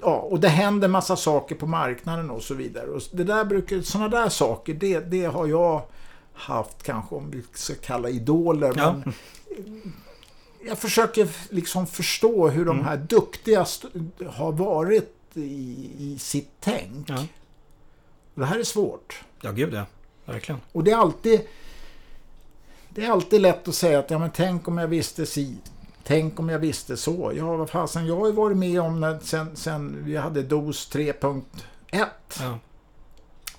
ja, 0.02 0.16
och 0.16 0.40
det 0.40 0.48
händer 0.50 0.88
massa 0.88 1.16
saker 1.16 1.56
på 1.56 1.68
marknaden 1.68 2.30
och 2.30 2.42
så 2.44 2.54
vidare. 2.54 2.88
Och 2.88 3.02
det 3.12 3.24
där 3.24 3.46
brukar, 3.46 3.82
sådana 3.82 4.10
där 4.10 4.30
saker, 4.30 4.74
det, 4.74 5.00
det 5.00 5.26
har 5.26 5.48
jag 5.48 5.82
haft 6.34 6.84
kanske 6.84 7.16
om 7.16 7.32
vi 7.32 7.44
ska 7.54 7.74
kalla 7.76 8.10
idoler. 8.10 8.74
Ja. 8.78 8.92
Men 8.94 9.14
jag 10.68 10.78
försöker 10.78 11.28
liksom 11.50 11.88
förstå 11.88 12.48
hur 12.48 12.66
de 12.66 12.72
Mm. 12.76 12.86
här 12.86 12.98
duktiga 12.98 13.62
st- 13.62 13.88
har 14.30 14.52
varit 14.52 15.15
i, 15.38 15.92
i 16.00 16.20
sitt 16.20 16.52
tänk. 16.60 17.10
Ja. 17.10 17.26
Och 18.34 18.40
Det 18.42 18.46
här 18.46 18.60
är 18.60 18.64
svårt. 18.64 19.24
Ja, 19.42 19.52
gud 19.52 19.74
ja. 19.74 19.86
Verkligen. 20.26 20.62
Och 20.72 20.84
det 20.84 20.92
är 20.92 20.98
alltid 20.98 21.42
det 22.90 23.06
är 23.06 23.12
alltid 23.12 23.42
lätt 23.42 23.68
att 23.68 23.76
säga 23.76 24.00
att 24.00 24.12
ja, 24.12 24.20
men 24.20 24.32
tänk 24.32 24.68
om 24.68 24.78
jag 24.78 24.88
visste 24.88 25.26
si. 25.26 25.58
Tänk 26.04 26.40
om 26.40 26.50
jag 26.50 26.60
visste 26.60 26.98
så. 26.98 27.32
Ja, 27.36 27.56
vad 27.56 27.70
fasen, 27.70 28.08
jag 28.08 28.16
har 28.18 28.28
ju 28.28 28.34
varit 28.34 28.58
med 28.58 28.82
om 28.82 29.00
när, 29.00 29.20
sen, 29.20 29.56
sen 29.56 30.04
vi 30.06 30.18
hade 30.18 30.44
DOS 30.44 30.92
3.1. 30.92 31.42
Ja. 32.40 32.60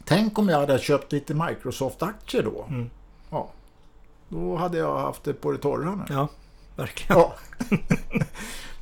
Tänk 0.05 0.39
om 0.39 0.49
jag 0.49 0.59
hade 0.61 0.79
köpt 0.79 1.13
lite 1.13 1.35
Microsoft-aktier 1.35 2.43
då. 2.43 2.67
Mm. 2.69 2.91
Ja. 3.31 3.49
Då 4.29 4.57
hade 4.57 4.79
jag 4.79 4.99
haft 4.99 5.25
det 5.25 5.33
på 5.33 5.53
det 5.53 5.59
torra 5.59 5.95
nu. 5.95 6.15
ja, 6.15 6.29
verkligen. 6.77 7.21
Ja. 7.21 7.37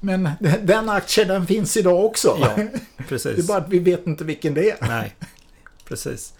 Men 0.04 0.28
den 0.62 0.88
aktien 0.88 1.28
den 1.28 1.46
finns 1.46 1.76
idag 1.76 2.04
också. 2.04 2.36
Ja, 2.40 2.54
Det 2.96 3.04
precis. 3.08 3.38
är 3.38 3.42
bara 3.42 3.58
att 3.58 3.68
vi 3.68 3.78
vet 3.78 4.06
inte 4.06 4.24
vilken 4.24 4.54
det 4.54 4.70
är. 4.70 4.76
Nej, 4.88 5.16
precis. 5.84 6.34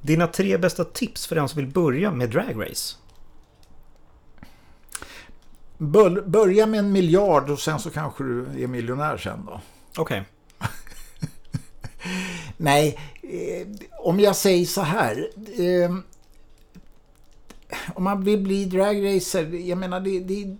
Dina 0.00 0.26
tre 0.26 0.58
bästa 0.58 0.84
tips 0.84 1.26
för 1.26 1.34
den 1.36 1.48
som 1.48 1.56
vill 1.62 1.72
börja 1.72 2.10
med 2.10 2.30
dragrace? 2.30 2.96
Bör- 5.78 6.22
Börja 6.26 6.66
med 6.66 6.78
en 6.80 6.92
miljard 6.92 7.50
och 7.50 7.58
sen 7.60 7.78
så 7.78 7.90
kanske 7.90 8.24
du 8.24 8.46
är 8.62 8.66
miljonär 8.66 9.16
sen 9.16 9.44
då. 9.46 9.60
Okej. 9.96 10.24
Nej, 12.56 12.98
eh, 13.22 13.66
om 13.98 14.20
jag 14.20 14.36
säger 14.36 14.66
så 14.66 14.80
här. 14.82 15.28
Eh, 15.60 15.96
om 17.94 18.04
man 18.04 18.24
vill 18.24 18.40
bli 18.42 18.64
dragracer, 18.64 19.54
jag 19.54 19.78
menar 19.78 20.00
det, 20.00 20.20
det 20.20 20.56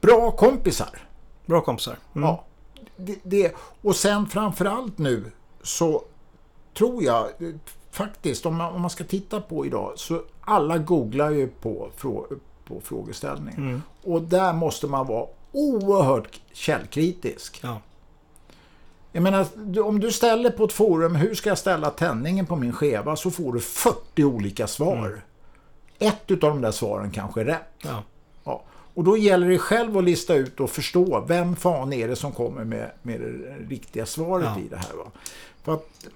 Bra 0.00 0.30
kompisar. 0.30 1.08
Bra 1.46 1.60
kompisar. 1.60 1.96
Mm. 2.14 2.28
Ja. 2.28 2.44
Det, 2.96 3.18
det, 3.22 3.54
och 3.82 3.96
sen 3.96 4.26
framförallt 4.26 4.98
nu 4.98 5.32
så 5.62 6.02
tror 6.74 7.02
jag 7.02 7.28
faktiskt, 7.90 8.46
om 8.46 8.56
man, 8.56 8.74
om 8.74 8.80
man 8.80 8.90
ska 8.90 9.04
titta 9.04 9.40
på 9.40 9.66
idag, 9.66 9.92
så 9.96 10.22
alla 10.40 10.78
googlar 10.78 11.30
ju 11.30 11.48
på, 11.48 11.90
frå, 11.96 12.26
på 12.64 12.80
frågeställningen. 12.80 13.60
Mm. 13.60 13.82
Och 14.02 14.22
där 14.22 14.52
måste 14.52 14.86
man 14.86 15.06
vara 15.06 15.26
oerhört 15.52 16.40
källkritisk. 16.52 17.60
Ja. 17.62 17.80
Jag 19.12 19.22
menar, 19.22 19.46
om 19.80 20.00
du 20.00 20.12
ställer 20.12 20.50
på 20.50 20.64
ett 20.64 20.72
forum, 20.72 21.14
hur 21.14 21.34
ska 21.34 21.48
jag 21.48 21.58
ställa 21.58 21.90
tändningen 21.90 22.46
på 22.46 22.56
min 22.56 22.72
skeva? 22.72 23.16
Så 23.16 23.30
får 23.30 23.52
du 23.52 23.60
40 23.60 24.24
olika 24.24 24.66
svar. 24.66 25.20
Ett 25.98 26.30
utav 26.30 26.50
de 26.50 26.60
där 26.60 26.70
svaren 26.70 27.10
kanske 27.10 27.40
är 27.40 27.44
rätt. 27.44 27.74
Ja. 27.78 28.02
Och 28.94 29.04
då 29.04 29.16
gäller 29.16 29.48
det 29.48 29.58
själv 29.58 29.98
att 29.98 30.04
lista 30.04 30.34
ut 30.34 30.60
och 30.60 30.70
förstå 30.70 31.24
vem 31.28 31.56
fan 31.56 31.92
är 31.92 32.08
det 32.08 32.16
som 32.16 32.32
kommer 32.32 32.64
med, 32.64 32.90
med 33.02 33.20
det 33.20 33.56
riktiga 33.74 34.06
svaret 34.06 34.48
Ja. 34.56 34.60
i 34.60 34.68
det 34.68 34.76
här. 34.76 34.94
Va? 34.96 35.10
För 35.62 35.74
att 35.74 36.06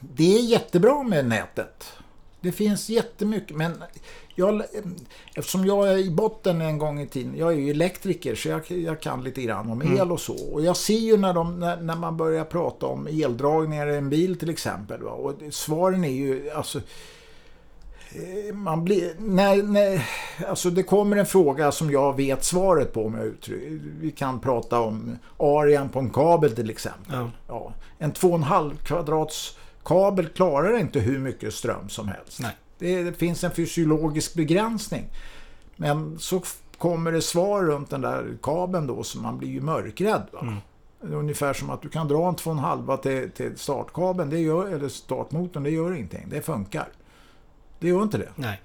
det 0.00 0.36
är 0.36 0.40
jättebra 0.42 1.02
med 1.02 1.26
nätet. 1.26 1.92
Det 2.40 2.52
finns 2.52 2.88
jättemycket, 2.88 3.56
men 3.56 3.82
jag, 4.34 4.62
eftersom 5.34 5.66
jag 5.66 5.92
är 5.92 5.98
i 5.98 6.10
botten 6.10 6.60
en 6.60 6.78
gång 6.78 7.00
i 7.00 7.06
tiden, 7.06 7.36
jag 7.36 7.52
är 7.52 7.56
ju 7.56 7.70
elektriker 7.70 8.34
så 8.34 8.48
jag, 8.48 8.70
jag 8.70 9.00
kan 9.00 9.24
lite 9.24 9.42
grann 9.42 9.70
om 9.70 9.98
el 9.98 10.12
och 10.12 10.20
så. 10.20 10.52
Och 10.52 10.62
jag 10.62 10.76
ser 10.76 10.98
ju 10.98 11.16
när, 11.16 11.34
de, 11.34 11.60
när, 11.60 11.76
när 11.76 11.96
man 11.96 12.16
börjar 12.16 12.44
prata 12.44 12.86
om 12.86 13.06
eldragningar 13.06 13.86
i 13.86 13.96
en 13.96 14.10
bil 14.10 14.38
till 14.38 14.50
exempel. 14.50 15.02
Va? 15.02 15.10
Och 15.10 15.34
svaren 15.50 16.04
är 16.04 16.08
ju, 16.12 16.50
alltså, 16.50 16.80
man 18.52 18.84
blir, 18.84 19.14
när, 19.18 19.62
när, 19.62 20.08
alltså 20.48 20.70
det 20.70 20.82
kommer 20.82 21.16
en 21.16 21.26
fråga 21.26 21.72
som 21.72 21.90
jag 21.90 22.16
vet 22.16 22.44
svaret 22.44 22.92
på 22.92 23.06
om 23.06 23.14
jag 23.14 23.26
uttrycker. 23.26 23.80
Vi 24.00 24.10
kan 24.10 24.40
prata 24.40 24.80
om 24.80 25.18
arean 25.36 25.88
på 25.88 25.98
en 25.98 26.10
kabel 26.10 26.54
till 26.54 26.70
exempel. 26.70 27.14
Ja. 27.14 27.30
Ja, 27.48 27.72
en 27.98 28.12
2,5 28.12 28.76
kvadrats 28.76 29.58
kabel 29.84 30.28
klarar 30.28 30.78
inte 30.78 31.00
hur 31.00 31.18
mycket 31.18 31.54
ström 31.54 31.88
som 31.88 32.08
helst. 32.08 32.40
Nej. 32.40 32.56
Det, 32.78 33.02
det 33.02 33.12
finns 33.12 33.44
en 33.44 33.50
fysiologisk 33.50 34.34
begränsning. 34.34 35.04
Men 35.76 36.18
så 36.18 36.42
kommer 36.78 37.12
det 37.12 37.22
svar 37.22 37.62
runt 37.62 37.90
den 37.90 38.00
där 38.00 38.38
kabeln 38.42 38.86
då 38.86 39.02
så 39.02 39.18
man 39.18 39.38
blir 39.38 39.48
ju 39.48 39.60
mörkrädd. 39.60 40.22
Va? 40.32 40.40
Mm. 40.40 40.56
Ungefär 41.00 41.52
som 41.52 41.70
att 41.70 41.82
du 41.82 41.88
kan 41.88 42.08
dra 42.08 42.28
en 42.28 42.34
2,5 42.34 42.96
till, 42.96 43.30
till 43.30 43.58
startkabeln, 43.58 44.30
det 44.30 44.38
gör, 44.38 44.66
eller 44.66 44.88
startmotorn, 44.88 45.62
det 45.62 45.70
gör 45.70 45.94
ingenting. 45.94 46.26
Det 46.30 46.42
funkar. 46.42 46.88
Det 47.86 47.90
gör 47.90 48.02
inte 48.02 48.18
det. 48.18 48.28
Nej. 48.34 48.62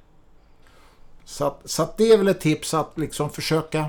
Så, 1.25 1.47
att, 1.47 1.61
så 1.65 1.83
att 1.83 1.97
det 1.97 2.11
är 2.11 2.17
väl 2.17 2.27
ett 2.27 2.41
tips 2.41 2.73
att 2.73 2.97
liksom 2.97 3.29
försöka... 3.29 3.85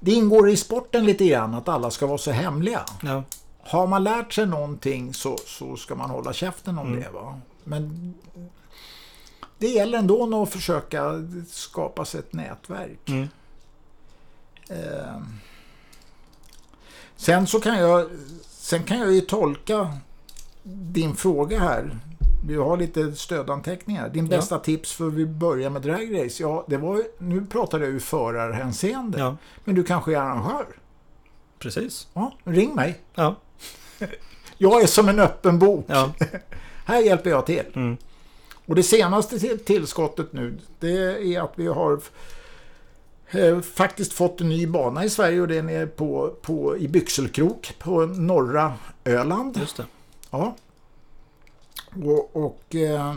Det 0.00 0.12
ingår 0.12 0.48
i 0.50 0.56
sporten 0.56 1.04
lite 1.04 1.26
grann 1.26 1.54
att 1.54 1.68
alla 1.68 1.90
ska 1.90 2.06
vara 2.06 2.18
så 2.18 2.30
hemliga. 2.30 2.84
Ja. 3.02 3.22
Har 3.60 3.86
man 3.86 4.04
lärt 4.04 4.32
sig 4.32 4.46
någonting 4.46 5.14
så, 5.14 5.38
så 5.46 5.76
ska 5.76 5.94
man 5.94 6.10
hålla 6.10 6.32
käften 6.32 6.78
om 6.78 6.86
Mm. 6.86 7.00
det. 7.00 7.10
Va? 7.10 7.40
Men 7.64 8.14
det 9.58 9.68
gäller 9.68 9.98
ändå 9.98 10.42
att 10.42 10.50
försöka 10.52 11.12
skapa 11.50 12.04
sig 12.04 12.20
ett 12.20 12.32
nätverk. 12.32 13.08
Mm. 13.08 13.28
Eh, 14.68 15.22
sen 17.16 17.46
så 17.46 17.60
kan 17.60 17.78
jag, 17.78 18.10
sen 18.48 18.82
kan 18.82 18.98
jag 18.98 19.12
ju 19.12 19.20
tolka 19.20 19.98
din 20.62 21.16
fråga 21.16 21.60
här. 21.60 21.98
Vi 22.46 22.54
har 22.56 22.76
lite 22.76 23.12
stödanteckningar. 23.12 24.08
Din 24.08 24.26
Ja. 24.26 24.36
bästa 24.36 24.58
tips 24.58 24.92
för 24.92 25.06
att 25.06 25.12
vi 25.12 25.26
börjar 25.26 25.70
med 25.70 25.82
dragrace? 25.82 26.42
Ja, 26.42 26.64
det 26.68 26.76
var, 26.76 27.02
nu 27.18 27.46
pratar 27.46 27.80
jag 27.80 27.88
ju 27.90 28.00
förarhänseende. 28.00 29.18
ja, 29.18 29.36
Men 29.64 29.74
du 29.74 29.84
kanske 29.84 30.12
är 30.12 30.16
arrangör? 30.20 30.66
precis. 31.58 32.08
Ja, 32.12 32.32
ring 32.44 32.74
mig. 32.74 33.00
Ja. 33.14 33.34
Jag 34.58 34.82
är 34.82 34.86
som 34.86 35.08
en 35.08 35.18
öppen 35.20 35.58
bok. 35.58 35.84
Ja. 35.88 36.10
Här 36.84 37.00
hjälper 37.00 37.30
jag 37.30 37.46
till. 37.46 37.62
Mm. 37.74 37.96
Och 38.66 38.74
det 38.74 38.82
senaste 38.82 39.38
till- 39.38 39.64
tillskottet 39.64 40.32
nu, 40.32 40.58
det 40.80 40.90
är 41.34 41.40
att 41.40 41.52
vi 41.56 41.66
har 41.66 42.00
eh, 43.30 43.60
faktiskt 43.60 44.12
fått 44.12 44.40
en 44.40 44.48
ny 44.48 44.66
bana 44.66 45.04
i 45.04 45.10
Sverige 45.10 45.40
och 45.40 45.48
den 45.48 45.68
är 45.68 45.86
på, 45.86 46.34
på, 46.42 46.76
i 46.78 46.88
Byxelkrok 46.88 47.74
på 47.78 48.06
norra 48.06 48.72
Öland. 49.04 49.56
Just 49.56 49.76
det. 49.76 49.84
Ja. 50.30 50.56
Och, 52.04 52.36
och 52.36 52.74
eh, 52.74 53.14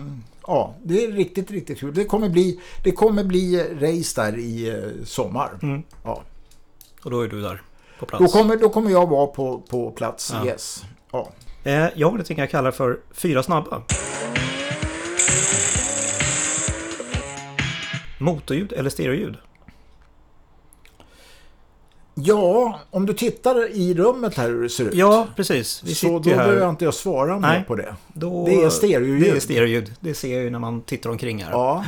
ja, 0.47 0.75
det 0.83 1.03
är 1.03 1.11
riktigt, 1.11 1.51
riktigt 1.51 1.79
kul. 1.79 1.93
Det 1.93 2.05
kommer 2.05 2.29
bli, 2.29 2.59
det 2.83 2.91
kommer 2.91 3.23
bli 3.23 3.63
race 3.79 4.21
där 4.21 4.37
i 4.37 4.69
eh, 4.69 5.05
sommar. 5.05 5.49
Mm. 5.61 5.83
Ja. 6.03 6.23
Och 7.03 7.11
då 7.11 7.21
är 7.21 7.27
du 7.27 7.41
där 7.41 7.61
på 7.99 8.05
plats. 8.05 8.23
Då, 8.25 8.39
kommer, 8.39 8.57
då 8.57 8.69
kommer 8.69 8.91
jag 8.91 9.09
vara 9.09 9.27
på, 9.27 9.59
på 9.69 9.91
plats, 9.91 10.31
Ja. 10.33 10.45
yes. 10.45 10.83
Ja. 11.11 11.29
Eh, 11.63 11.73
jag 11.73 12.07
har 12.07 12.11
någonting 12.11 12.37
jag 12.39 12.49
kallar 12.49 12.71
för 12.71 12.99
fyra 13.11 13.43
snabba. 13.43 13.81
Motorljud 18.19 18.73
eller 18.73 18.89
stereoljud? 18.89 19.37
Ja, 22.23 22.79
om 22.89 23.05
du 23.05 23.13
tittar 23.13 23.71
i 23.71 23.93
rummet 23.93 24.35
här 24.35 24.49
hur 24.49 24.63
det 24.63 24.69
ser 24.69 24.85
ut. 24.85 24.93
Ja, 24.93 25.27
precis. 25.35 25.83
Vi 25.85 25.95
så 25.95 26.07
då 26.07 26.19
behöver 26.19 26.59
jag 26.59 26.69
inte 26.69 26.85
jag 26.85 26.93
svara 26.93 27.39
mer 27.39 27.63
på 27.67 27.75
det. 27.75 27.95
Då... 28.13 28.45
Det 28.45 28.53
är 28.63 28.69
stereoljud. 28.69 29.21
Det 29.21 29.29
är 29.29 29.39
stereoljud. 29.39 29.93
Det 29.99 30.13
ser 30.13 30.33
jag 30.35 30.43
ju 30.43 30.49
när 30.49 30.59
man 30.59 30.81
tittar 30.81 31.09
omkring 31.09 31.43
här. 31.43 31.51
Ja. 31.51 31.85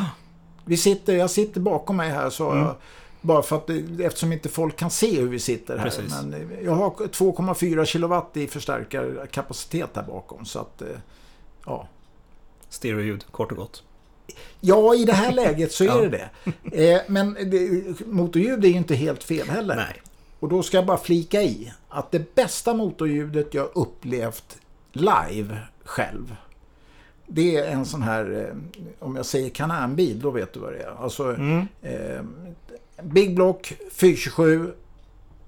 Vi 0.65 0.77
sitter, 0.77 1.13
jag 1.15 1.29
sitter 1.29 1.59
bakom 1.61 1.97
mig 1.97 2.09
här 2.09 2.29
så 2.29 2.49
Mm. 2.51 2.63
jag, 2.63 2.75
bara 3.21 3.41
för 3.41 3.55
att 3.55 3.69
eftersom 4.01 4.31
inte 4.33 4.49
folk 4.49 4.75
kan 4.75 4.89
se 4.91 5.19
hur 5.19 5.27
vi 5.27 5.39
sitter 5.39 5.77
här. 5.77 5.83
Precis. 5.83 6.03
Men 6.23 6.33
eh, 6.33 6.39
jag 6.65 6.71
har 6.71 6.89
2,4 6.89 7.85
kilowatt 7.85 8.37
i 8.37 8.47
förstärkarkapacitet 8.47 9.89
här 9.93 10.03
bakom. 10.03 10.45
Så 10.45 10.59
att, 10.59 10.81
eh, 10.81 10.87
ja. 11.65 11.87
Stereoljud, 12.69 13.25
kort 13.31 13.51
och 13.51 13.57
gott. 13.57 13.83
ja, 14.59 14.95
i 14.95 15.05
det 15.05 15.13
här 15.13 15.31
läget 15.31 15.71
så 15.71 15.83
är 15.83 15.87
Ja. 15.87 15.95
det 15.97 16.29
det. 16.63 16.91
Eh, 16.93 17.01
men 17.07 17.37
motorljud 18.05 18.65
är 18.65 18.69
ju 18.69 18.75
inte 18.75 18.95
helt 18.95 19.23
fel 19.23 19.49
heller. 19.49 19.75
Nej. 19.75 20.01
Och 20.41 20.49
då 20.49 20.63
ska 20.63 20.77
jag 20.77 20.85
bara 20.85 20.97
flika 20.97 21.41
i 21.41 21.73
att 21.89 22.11
det 22.11 22.35
bästa 22.35 22.73
motorljudet 22.73 23.53
jag 23.53 23.69
upplevt 23.75 24.57
live 24.91 25.57
själv. 25.83 26.35
Det 27.27 27.55
är 27.57 27.65
en 27.71 27.85
sån 27.85 28.01
här, 28.01 28.47
eh, 28.49 28.85
om 28.99 29.15
jag 29.15 29.25
säger 29.25 29.49
kananbil, 29.49 30.19
då 30.19 30.31
vet 30.31 30.53
du 30.53 30.59
vad 30.59 30.73
det 30.73 30.79
är. 30.79 31.03
Alltså 31.03 31.23
Mm. 31.35 31.67
eh, 31.81 32.21
Big 33.03 33.35
Block 33.35 33.73
427 33.91 34.73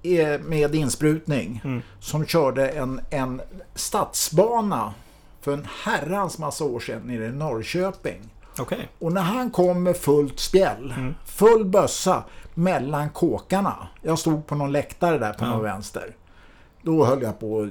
eh, 0.02 0.40
med 0.40 0.74
insprutning. 0.74 1.60
Mm. 1.64 1.82
Som 2.00 2.26
körde 2.26 2.68
en, 2.68 3.00
en 3.10 3.40
stadsbana 3.74 4.94
för 5.40 5.52
en 5.52 5.66
herrans 5.84 6.38
massa 6.38 6.64
år 6.64 6.80
sedan 6.80 7.02
nere 7.04 7.26
i 7.26 7.32
Norrköping. 7.32 8.20
Okej. 8.58 8.88
Och 8.98 9.12
när 9.12 9.22
han 9.22 9.50
kom 9.50 9.82
med 9.82 9.96
fullt 9.96 10.40
spjäll, 10.40 10.94
Mm. 10.96 11.14
full 11.26 11.64
bössa 11.64 12.24
mellan 12.54 13.10
kåkarna. 13.10 13.88
Jag 14.02 14.18
stod 14.18 14.46
på 14.46 14.54
någon 14.54 14.72
läktare 14.72 15.18
där 15.18 15.32
på 15.32 15.44
Ja. 15.44 15.48
någon 15.50 15.62
vänster. 15.62 16.16
Då 16.82 17.04
höll 17.04 17.22
jag 17.22 17.40
på... 17.40 17.70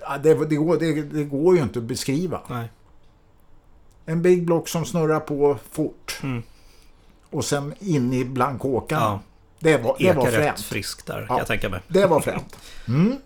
Ja, 0.00 0.18
det, 0.18 0.34
det, 0.48 0.56
går, 0.56 0.76
det, 0.78 1.02
det 1.02 1.24
går 1.24 1.56
ju 1.56 1.62
inte 1.62 1.78
att 1.78 1.84
beskriva. 1.84 2.40
Nej. 2.48 2.68
En 4.06 4.22
Big 4.22 4.46
Block 4.46 4.68
som 4.68 4.84
snurrar 4.84 5.20
på 5.20 5.56
fort. 5.70 6.20
Mm. 6.22 6.42
Och 7.30 7.44
sen 7.44 7.74
in 7.80 8.12
i 8.12 8.24
blankåkarna. 8.24 9.02
Ja. 9.04 9.20
Det 9.58 9.76
var, 9.76 9.96
det 9.98 10.12
var 10.12 10.26
fränt. 10.30 10.60
friskt 10.60 11.06
där, 11.06 11.26
Ja. 11.28 11.38
jag 11.38 11.46
tänka 11.46 11.68
mig. 11.68 11.80
Det 11.88 12.06
var 12.06 12.20
fränt. 12.20 12.58
Mm. 12.88 13.16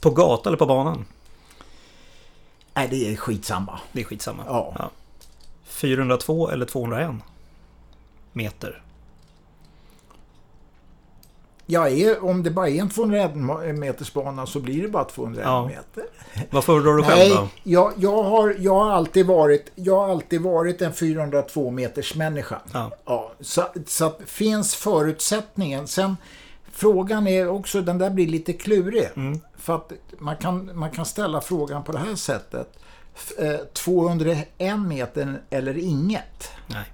På 0.00 0.10
gata 0.10 0.48
eller 0.50 0.56
på 0.58 0.66
banan? 0.66 1.04
Nej, 2.74 2.88
det 2.88 3.12
är 3.12 3.16
skitsamma. 3.16 3.78
Det 3.92 4.00
är 4.00 4.04
skitsamma. 4.04 4.42
Ja. 4.46 4.90
402 5.64 6.50
eller 6.50 6.66
201 6.66 7.10
meter? 8.32 8.82
Är, 11.66 12.24
om 12.24 12.42
det 12.42 12.50
bara 12.50 12.68
är 12.68 12.80
en 12.80 12.88
201 12.90 13.34
meters 13.78 14.12
bana 14.12 14.46
så 14.46 14.60
blir 14.60 14.82
det 14.82 14.88
bara 14.88 15.04
201 15.04 15.44
Ja. 15.46 15.66
meter. 15.66 16.04
Vad 16.50 16.64
föredrar 16.64 16.92
du 16.92 17.02
själv 17.02 17.18
Nej, 17.18 17.30
då? 17.30 17.48
jag, 17.62 17.92
jag, 17.96 18.22
har, 18.22 18.54
jag, 18.58 18.74
har 18.74 18.90
alltid 18.90 19.26
varit, 19.26 19.72
jag 19.74 19.96
har 19.96 20.08
alltid 20.08 20.40
varit 20.42 20.82
en 20.82 20.92
402 20.92 21.70
meters 21.70 22.14
människa. 22.14 22.58
Ja. 22.72 22.90
Ja, 23.04 23.32
så, 23.40 23.64
så 23.86 24.12
finns 24.26 24.74
förutsättningen. 24.74 25.86
Sen 25.88 26.16
frågan 26.72 27.26
är 27.26 27.48
också, 27.48 27.80
den 27.80 27.98
där 27.98 28.10
blir 28.10 28.26
lite 28.26 28.52
klurig. 28.52 29.08
Mm. 29.16 29.40
För 29.58 29.74
att 29.76 29.92
man 30.18 30.36
kan, 30.36 30.70
man 30.78 30.90
kan 30.90 31.04
ställa 31.06 31.40
frågan 31.40 31.84
på 31.84 31.92
det 31.92 31.98
här 31.98 32.14
sättet. 32.14 32.78
F- 33.14 33.32
eh, 33.38 33.56
201 33.72 34.78
meter 34.86 35.42
eller 35.50 35.78
inget. 35.78 36.50
Nej. 36.66 36.84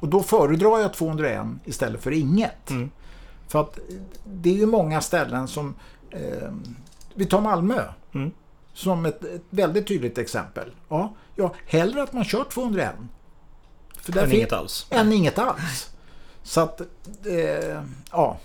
Och 0.00 0.08
då 0.08 0.22
föredrar 0.22 0.78
jag 0.80 0.94
201 0.94 1.46
istället 1.64 2.02
för 2.02 2.10
inget. 2.10 2.70
Mm. 2.70 2.90
För 3.48 3.60
att 3.60 3.78
det 4.24 4.50
är 4.50 4.54
ju 4.54 4.66
många 4.66 5.00
ställen 5.00 5.48
som... 5.48 5.74
Eh, 6.10 6.52
vi 7.14 7.26
tar 7.26 7.40
Malmö 7.40 7.82
Mm. 8.14 8.30
som 8.72 9.06
ett, 9.06 9.24
ett 9.24 9.42
väldigt 9.50 9.86
tydligt 9.88 10.18
exempel. 10.18 10.70
Ja, 10.88 11.14
ja, 11.36 11.54
hellre 11.66 12.02
att 12.02 12.12
man 12.12 12.24
kör 12.24 12.44
201. 12.44 12.94
För 13.96 14.12
där 14.12 14.26
fin- 14.26 14.36
inget 14.36 14.52
alls. 14.52 14.86
än 14.90 15.12
inget 15.12 15.38
alls. 15.38 15.90
Så 16.42 16.60
att, 16.60 16.80
eh, 17.26 17.82
ja. 18.12 18.38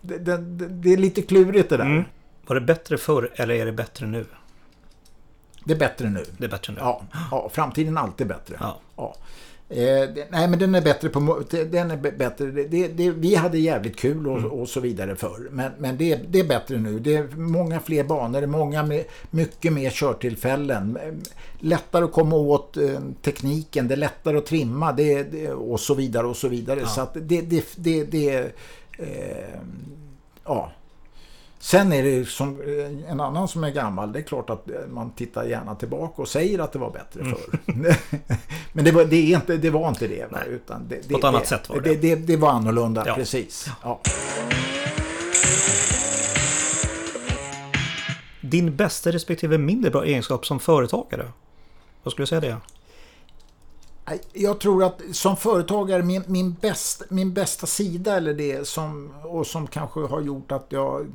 Det, 0.00 0.18
det, 0.18 0.36
det, 0.36 0.68
det 0.68 0.92
är 0.92 0.96
lite 0.96 1.22
klurigt 1.22 1.68
det 1.70 1.76
där. 1.76 1.84
Mm. 1.84 2.04
Var 2.46 2.54
det 2.54 2.60
bättre 2.60 2.98
förr 2.98 3.30
eller 3.34 3.54
är 3.54 3.66
det 3.66 3.72
bättre 3.72 4.06
nu? 4.06 4.26
Det 5.64 5.72
är 5.72 5.78
bättre 5.78 6.10
nu. 6.10 6.24
Det 6.38 6.44
är 6.44 6.48
bättre 6.48 6.72
nu. 6.72 6.80
Ja, 6.80 7.02
ja 7.30 7.48
framtiden 7.52 7.96
är 7.96 8.00
alltid 8.00 8.26
bättre. 8.26 8.56
Ja. 8.60 8.78
Ja. 8.96 9.14
Eh, 9.74 10.08
nej, 10.30 10.48
men 10.48 10.58
den 10.58 10.74
är 10.74 10.80
bättre 10.80 11.08
på... 11.08 11.42
Den 11.70 11.90
är 11.90 11.96
bättre. 11.96 12.46
Det, 12.46 12.88
det, 12.88 13.10
vi 13.10 13.34
hade 13.34 13.58
jävligt 13.58 13.96
kul 13.96 14.26
och, 14.28 14.38
Mm. 14.38 14.50
och 14.50 14.68
så 14.68 14.80
vidare 14.80 15.16
förr. 15.16 15.48
Men, 15.50 15.72
men 15.78 15.96
det, 15.96 16.20
det 16.28 16.40
är 16.40 16.44
bättre 16.44 16.78
nu. 16.78 16.98
Det 16.98 17.14
är 17.14 17.28
många 17.36 17.80
fler 17.80 18.04
banor, 18.04 18.46
många 18.46 18.82
med, 18.82 19.04
mycket 19.30 19.72
mer 19.72 19.90
körtillfällen. 19.90 20.96
Eh, 21.02 21.12
Lättare 21.64 22.04
att 22.04 22.12
komma 22.12 22.36
åt 22.36 22.76
eh, 22.76 23.00
tekniken, 23.22 23.88
det 23.88 23.94
är 23.94 23.96
lättare 23.96 24.38
att 24.38 24.46
trimma 24.46 24.92
det, 24.92 25.52
och 25.52 25.80
så 25.80 25.94
vidare 25.94 26.26
och 26.26 26.36
så 26.36 26.48
vidare. 26.48 26.80
Ja. 26.80 26.86
Så 26.86 27.00
att 27.00 27.14
det... 27.14 27.40
det, 27.40 27.64
det, 27.76 28.04
det 28.04 28.38
eh, 28.98 29.60
ja. 30.44 30.72
Sen 31.64 31.92
är 31.92 32.02
det 32.02 32.28
som 32.28 32.60
eh, 32.60 33.10
en 33.12 33.20
annan 33.20 33.48
som 33.48 33.64
är 33.64 33.70
gammal, 33.70 34.12
det 34.12 34.18
är 34.18 34.22
klart 34.22 34.50
att 34.50 34.70
eh, 34.70 34.74
man 34.90 35.10
tittar 35.10 35.44
gärna 35.44 35.74
tillbaka 35.74 36.22
och 36.22 36.28
säger 36.28 36.58
att 36.58 36.72
det 36.72 36.78
var 36.78 36.90
bättre 36.90 37.20
Mm. 37.20 37.34
förr. 37.34 37.58
Men 38.72 38.84
det 38.84 38.92
var, 38.92 39.04
det, 39.04 39.16
är 39.16 39.36
inte, 39.36 39.56
det 39.56 39.70
var 39.70 39.88
inte 39.88 40.08
det. 40.08 40.26
Nej. 40.32 40.42
Utan 40.48 40.88
det, 40.88 41.08
På 41.08 41.14
ett 41.16 41.22
det, 41.22 41.28
annat 41.28 41.42
det, 41.42 41.48
sätt 41.48 41.68
var 41.68 41.80
det. 41.80 41.94
det. 41.94 42.14
Det, 42.14 42.26
det 42.26 42.36
var 42.36 42.50
annorlunda, 42.50 43.04
Ja. 43.06 43.14
precis. 43.14 43.66
Ja. 43.82 44.00
Din 48.40 48.76
bästa 48.76 49.10
respektive 49.12 49.58
mindre 49.58 49.90
bra 49.90 50.04
egenskap 50.04 50.46
som 50.46 50.60
företagare? 50.60 51.28
Vad 52.02 52.12
skulle 52.12 52.22
du 52.22 52.26
säga 52.26 52.40
det? 52.40 52.56
Jag 54.32 54.60
tror 54.60 54.84
att 54.84 55.00
som 55.12 55.36
företagare, 55.36 56.02
min, 56.02 56.22
min, 56.26 56.56
bäst, 56.60 57.02
min 57.08 57.32
bästa 57.32 57.66
sida 57.66 58.16
eller 58.16 58.34
det 58.34 58.68
som, 58.68 59.10
och 59.24 59.46
som 59.46 59.66
kanske 59.66 60.00
har 60.00 60.20
gjort 60.20 60.52
att 60.52 60.66
jag 60.68 61.06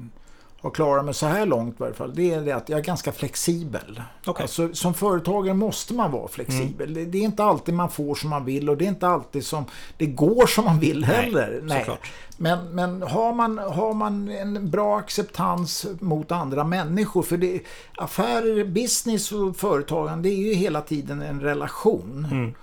har 0.62 0.70
klarat 0.70 1.06
mig 1.06 1.14
så 1.14 1.26
här 1.26 1.46
långt 1.46 1.76
i 1.76 1.78
varje 1.78 1.94
fall, 1.94 2.16
det 2.16 2.34
är 2.34 2.42
det 2.42 2.52
att 2.52 2.70
jag 2.70 2.80
är 2.80 2.84
ganska 2.84 3.12
flexibel. 3.12 4.02
Okej. 4.26 4.42
Alltså, 4.44 4.74
som 4.74 4.94
företagare 4.94 5.54
måste 5.54 5.94
man 5.94 6.12
vara 6.12 6.28
flexibel. 6.28 6.94
Det, 6.94 7.06
det 7.06 7.18
är 7.18 7.22
inte 7.22 7.44
alltid 7.44 7.74
man 7.74 7.90
får 7.90 8.16
som 8.16 8.30
man 8.30 8.46
vill 8.46 8.70
och 8.70 8.78
det 8.78 8.86
är 8.86 8.90
inte 8.90 9.08
alltid 9.08 9.46
som 9.46 9.66
det 9.98 10.06
går 10.06 10.48
som 10.48 10.66
man 10.66 10.80
vill 10.80 11.04
heller. 11.04 11.64
såklart. 11.70 12.12
Men, 12.38 12.76
men 12.76 13.02
har, 13.02 13.34
man, 13.34 13.58
har 13.58 13.94
man 13.94 14.30
en 14.30 14.70
bra 14.70 14.98
acceptans 14.98 15.86
mot 16.00 16.32
andra 16.32 16.64
människor, 16.64 17.22
för 17.22 17.38
det, 17.38 17.62
affärer, 17.98 18.66
business 18.66 19.32
och 19.32 19.56
företagande, 19.56 20.30
det 20.30 20.36
är 20.36 20.48
ju 20.48 20.54
hela 20.54 20.82
tiden 20.82 21.22
en 21.22 21.42
relation. 21.42 22.28
Mm. 22.32 22.54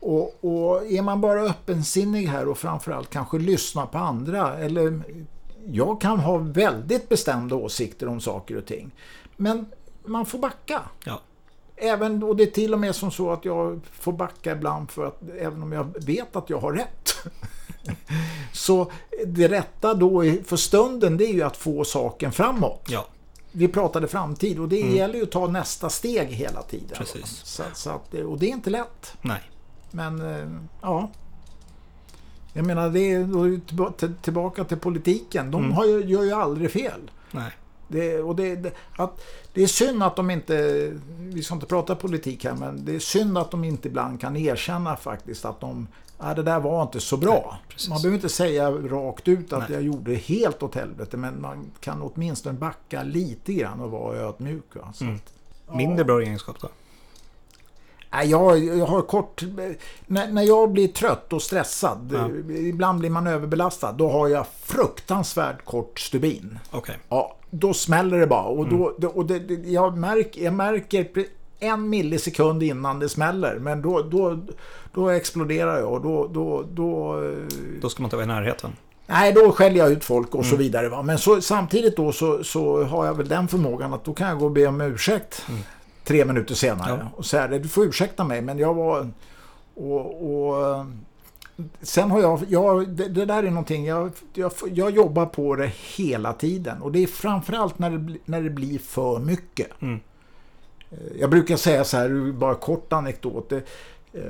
Och, 0.00 0.44
och 0.44 0.86
är 0.86 1.02
man 1.02 1.20
bara 1.20 1.42
öppensinnig 1.42 2.26
här 2.26 2.48
och 2.48 2.58
framförallt 2.58 3.10
kanske 3.10 3.38
lyssna 3.38 3.86
på 3.86 3.98
andra 3.98 4.58
eller 4.58 5.02
jag 5.66 6.00
kan 6.00 6.18
ha 6.20 6.36
väldigt 6.38 7.08
bestämda 7.08 7.56
åsikter 7.56 8.08
om 8.08 8.20
saker 8.20 8.56
och 8.56 8.66
ting. 8.66 8.90
Men 9.36 9.66
man 10.04 10.26
får 10.26 10.38
backa. 10.38 10.80
Ja. 11.04 11.20
Även, 11.76 12.22
och 12.22 12.36
det 12.36 12.42
är 12.42 12.50
till 12.50 12.72
och 12.74 12.80
med 12.80 12.94
som 12.94 13.10
så 13.10 13.30
att 13.32 13.44
jag 13.44 13.80
får 13.92 14.12
backa 14.12 14.52
ibland 14.52 14.90
för 14.90 15.06
att 15.06 15.22
även 15.38 15.62
om 15.62 15.72
jag 15.72 16.04
vet 16.04 16.36
att 16.36 16.50
jag 16.50 16.60
har 16.60 16.72
rätt. 16.72 17.14
så 18.52 18.90
det 19.26 19.48
rätta 19.48 19.94
då 19.94 20.22
för 20.44 20.56
stunden 20.56 21.16
det 21.16 21.24
är 21.24 21.32
ju 21.32 21.42
att 21.42 21.56
få 21.56 21.84
saken 21.84 22.32
framåt. 22.32 22.86
Ja. 22.88 23.06
Vi 23.52 23.68
pratade 23.68 24.08
framtid 24.08 24.58
och 24.58 24.68
det 24.68 24.82
Mm. 24.82 24.94
gäller 24.96 25.14
ju 25.14 25.22
att 25.22 25.30
ta 25.30 25.46
nästa 25.46 25.90
steg 25.90 26.28
hela 26.28 26.62
tiden. 26.62 26.96
Precis. 26.98 27.40
Så, 27.44 27.62
så 27.74 27.90
att, 27.90 28.14
och 28.14 28.38
det 28.38 28.46
är 28.46 28.50
inte 28.50 28.70
lätt. 28.70 29.14
Nej. 29.22 29.40
Men 29.90 30.20
eh, 30.20 30.48
ja. 30.82 31.10
Jag 32.52 32.66
menar, 32.66 32.90
det 32.90 33.12
är 33.12 34.22
tillbaka 34.22 34.64
till 34.64 34.76
politiken. 34.78 35.50
De 35.50 35.60
Mm. 35.64 35.72
har 35.76 35.86
ju, 35.86 36.04
gör 36.04 36.22
ju 36.22 36.32
aldrig 36.32 36.70
fel. 36.70 37.10
Nej. 37.30 37.50
Det, 37.88 38.18
och 38.22 38.36
det, 38.36 38.56
det, 38.56 38.72
att, 38.96 39.20
det 39.54 39.62
är 39.62 39.66
synd 39.66 40.02
att 40.02 40.16
de 40.16 40.30
inte, 40.30 40.90
vi 41.18 41.42
ska 41.42 41.54
inte 41.54 41.66
prata 41.66 41.94
politik 41.94 42.44
här, 42.44 42.54
men 42.54 42.84
det 42.84 42.94
är 42.94 42.98
synd 42.98 43.38
att 43.38 43.50
de 43.50 43.64
inte 43.64 43.88
ibland 43.88 44.20
kan 44.20 44.36
erkänna 44.36 44.96
faktiskt 44.96 45.44
att 45.44 45.60
de, 45.60 45.86
ja, 46.18 46.34
det 46.34 46.42
där 46.42 46.60
var 46.60 46.82
inte 46.82 47.00
så 47.00 47.16
bra. 47.16 47.58
Nej, 47.68 47.88
man 47.88 48.02
behöver 48.02 48.16
inte 48.16 48.28
säga 48.28 48.70
rakt 48.70 49.28
ut 49.28 49.52
att 49.52 49.58
Nej. 49.68 49.72
jag 49.72 49.82
gjorde 49.82 50.14
helt 50.14 50.62
åt 50.62 50.74
helvete, 50.74 51.16
men 51.16 51.40
man 51.40 51.70
kan 51.80 52.02
åtminstone 52.02 52.58
backa 52.58 53.02
lite 53.02 53.52
grann 53.52 53.80
och 53.80 53.90
vara 53.90 54.16
ödmjuk. 54.16 54.74
Va? 54.76 54.92
Så 54.94 55.04
Mm. 55.04 55.16
att, 55.16 55.32
Mindre 55.76 56.04
bra 56.04 56.20
egenskap 56.20 56.56
då? 56.60 56.68
Jag, 58.24 58.58
jag 58.64 58.86
har 58.86 59.02
kort... 59.02 59.42
När, 60.06 60.28
när 60.28 60.42
jag 60.42 60.72
blir 60.72 60.88
trött 60.88 61.32
och 61.32 61.42
stressad, 61.42 62.12
Ja. 62.14 62.52
eh, 62.54 62.68
ibland 62.68 62.98
blir 62.98 63.10
man 63.10 63.26
överbelastad, 63.26 63.92
då 63.92 64.08
har 64.10 64.28
jag 64.28 64.46
fruktansvärt 64.64 65.64
kort 65.64 66.00
stubin. 66.00 66.58
Okej. 66.70 66.98
Ja, 67.08 67.36
då 67.50 67.74
smäller 67.74 68.18
det 68.20 68.26
bara. 68.26 68.42
Och, 68.44 68.64
Mm. 68.66 68.78
då, 68.78 68.94
då, 68.98 69.08
och 69.08 69.26
det, 69.26 69.52
jag, 69.70 69.96
märker, 69.96 70.44
jag 70.44 70.54
märker 70.54 71.08
en 71.58 71.88
millisekund 71.88 72.62
innan 72.62 72.98
det 72.98 73.08
smäller, 73.08 73.58
men 73.58 73.82
då, 73.82 74.02
då, 74.02 74.38
då 74.94 75.08
exploderar 75.08 75.78
jag 75.78 75.92
och 75.92 76.00
då... 76.00 76.26
då, 76.32 76.64
då 76.72 77.22
eh, 77.24 77.32
Då 77.80 77.88
ska 77.88 78.02
man 78.02 78.06
inte 78.06 78.16
vara 78.16 78.24
i 78.24 78.28
närheten. 78.28 78.70
Nej, 79.06 79.32
då 79.32 79.52
skäller 79.52 79.76
jag 79.76 79.92
ut 79.92 80.04
folk 80.04 80.28
och 80.28 80.34
Mm. 80.40 80.50
så 80.50 80.56
vidare. 80.56 80.88
Va? 80.88 81.02
Men 81.02 81.18
så, 81.18 81.40
samtidigt 81.40 81.96
då 81.96 82.12
så, 82.12 82.44
så 82.44 82.84
har 82.84 83.06
jag 83.06 83.14
väl 83.14 83.28
den 83.28 83.48
förmågan 83.48 83.94
att 83.94 84.04
då 84.04 84.14
kan 84.14 84.28
jag 84.28 84.38
gå 84.38 84.44
och 84.44 84.50
be 84.50 84.66
om 84.66 84.80
ursäkt 84.80 85.46
tre 86.12 86.24
minuter 86.24 86.54
senare. 86.54 86.98
Ja. 87.02 87.08
Och 87.16 87.26
säga 87.26 87.48
det, 87.48 87.58
du 87.58 87.68
får 87.68 87.84
ursäkta 87.84 88.24
mig 88.24 88.42
men 88.42 88.58
jag 88.58 88.74
var... 88.74 89.08
Och, 89.74 90.50
och, 90.50 90.86
sen 91.82 92.10
har 92.10 92.20
jag... 92.20 92.40
jag 92.48 92.88
det, 92.88 93.08
det 93.08 93.24
där 93.24 93.42
är 93.42 93.50
någonting, 93.50 93.86
jag, 93.86 94.10
jag, 94.34 94.52
jag 94.74 94.90
jobbar 94.90 95.26
på 95.26 95.56
det 95.56 95.72
hela 95.96 96.32
tiden. 96.32 96.82
Och 96.82 96.92
det 96.92 97.02
är 97.02 97.06
framförallt 97.06 97.78
när 97.78 97.90
det, 97.90 98.18
när 98.24 98.42
det 98.42 98.50
blir 98.50 98.78
för 98.78 99.18
mycket. 99.18 99.82
Mm. 99.82 100.00
Eh, 100.90 100.98
Jag 101.20 101.30
brukar 101.30 101.56
säga 101.56 101.84
så 101.84 101.96
här, 101.96 102.32
bara 102.32 102.54
kort 102.54 102.92
anekdot. 102.92 103.48
Det, 103.48 103.56
eh, 104.12 104.22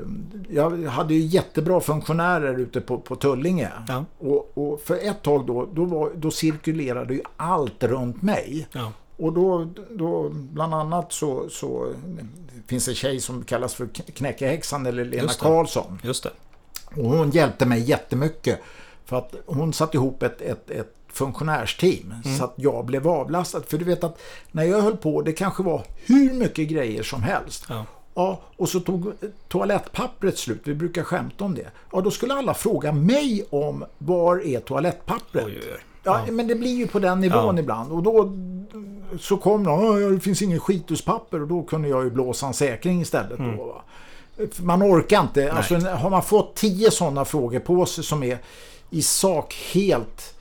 Jag 0.50 0.86
hade 0.86 1.14
ju 1.14 1.20
jättebra 1.20 1.80
funktionärer 1.80 2.58
ute 2.58 2.80
på, 2.80 2.98
på 2.98 3.16
Tullinge. 3.16 3.68
Ja. 3.88 4.04
Och, 4.18 4.50
och 4.54 4.80
för 4.80 4.94
ett 4.94 5.22
tag 5.22 5.46
då, 5.46 5.68
då, 5.72 5.84
var, 5.84 6.10
då 6.14 6.30
cirkulerade 6.30 7.14
ju 7.14 7.22
allt 7.36 7.84
runt 7.84 8.22
mig. 8.22 8.68
Ja. 8.72 8.92
Och 9.16 9.32
då, 9.32 9.68
då 9.90 10.28
bland 10.28 10.74
annat 10.74 11.12
så, 11.12 11.48
så 11.48 11.94
finns 12.66 12.88
en 12.88 12.94
tjej 12.94 13.20
som 13.20 13.44
kallas 13.44 13.74
för 13.74 13.86
Knäckehäxan 14.14 14.86
eller 14.86 15.04
Lena 15.04 15.22
Just. 15.22 15.40
Karlsson. 15.40 15.98
Just 16.02 16.22
det. 16.22 16.30
Och 16.96 17.10
hon 17.10 17.30
hjälpte 17.30 17.66
mig 17.66 17.80
jättemycket. 17.80 18.60
För 19.04 19.16
att 19.16 19.34
hon 19.46 19.72
satte 19.72 19.96
ihop 19.96 20.22
ett, 20.22 20.40
ett, 20.40 20.70
ett 20.70 20.96
funktionärsteam 21.08 22.14
så 22.38 22.44
att 22.44 22.54
jag 22.56 22.84
blev 22.84 23.08
avlastad. 23.08 23.62
För 23.62 23.78
du 23.78 23.84
vet 23.84 24.04
att 24.04 24.20
när 24.50 24.62
jag 24.64 24.82
höll 24.82 24.96
på, 24.96 25.22
det 25.22 25.32
kanske 25.32 25.62
var 25.62 25.84
hur 26.06 26.32
mycket 26.32 26.68
grejer 26.68 27.02
som 27.02 27.22
helst. 27.22 27.66
Ja. 27.68 27.86
Ja, 28.14 28.40
och 28.56 28.68
så 28.68 28.80
tog 28.80 29.12
toalettpappret 29.48 30.38
slut. 30.38 30.60
Vi 30.64 30.74
brukar 30.74 31.02
skämta 31.02 31.44
om 31.44 31.54
det. 31.54 31.70
Ja, 31.92 32.00
då 32.00 32.10
skulle 32.10 32.34
alla 32.34 32.54
fråga 32.54 32.92
mig 32.92 33.44
om 33.50 33.84
var 33.98 34.46
är 34.46 34.60
toalettpappret? 34.60 35.44
Oj, 35.44 35.60
oj, 35.62 35.72
oj. 35.74 35.80
Ja, 36.02 36.24
men 36.30 36.46
det 36.46 36.54
blir 36.54 36.76
ju 36.76 36.86
på 36.86 36.98
den 36.98 37.20
nivån 37.20 37.56
Ja. 37.56 37.62
ibland. 37.62 37.92
Och 37.92 38.02
då 38.02 38.32
så 39.20 39.36
kom 39.36 39.64
de, 39.64 40.00
"Ja, 40.02 40.08
det 40.08 40.20
finns 40.20 40.42
ingen 40.42 40.60
skituspapper 40.60 41.42
och 41.42 41.48
då 41.48 41.62
kunde 41.62 41.88
jag 41.88 42.04
ju 42.04 42.10
blåsa 42.10 42.46
en 42.46 42.54
säkring 42.54 43.00
istället. 43.00 43.38
Mm. 43.38 43.56
Då? 43.56 43.82
Man 44.56 44.82
orkar 44.82 45.20
inte. 45.20 45.52
Alltså, 45.52 45.74
har 45.74 46.10
man 46.10 46.22
fått 46.22 46.54
tio 46.54 46.90
sådana 46.90 47.24
frågor 47.24 47.58
på 47.58 47.86
sig 47.86 48.04
som 48.04 48.22
är 48.22 48.38
i 48.90 49.02
sak 49.02 49.54
helt... 49.72 50.34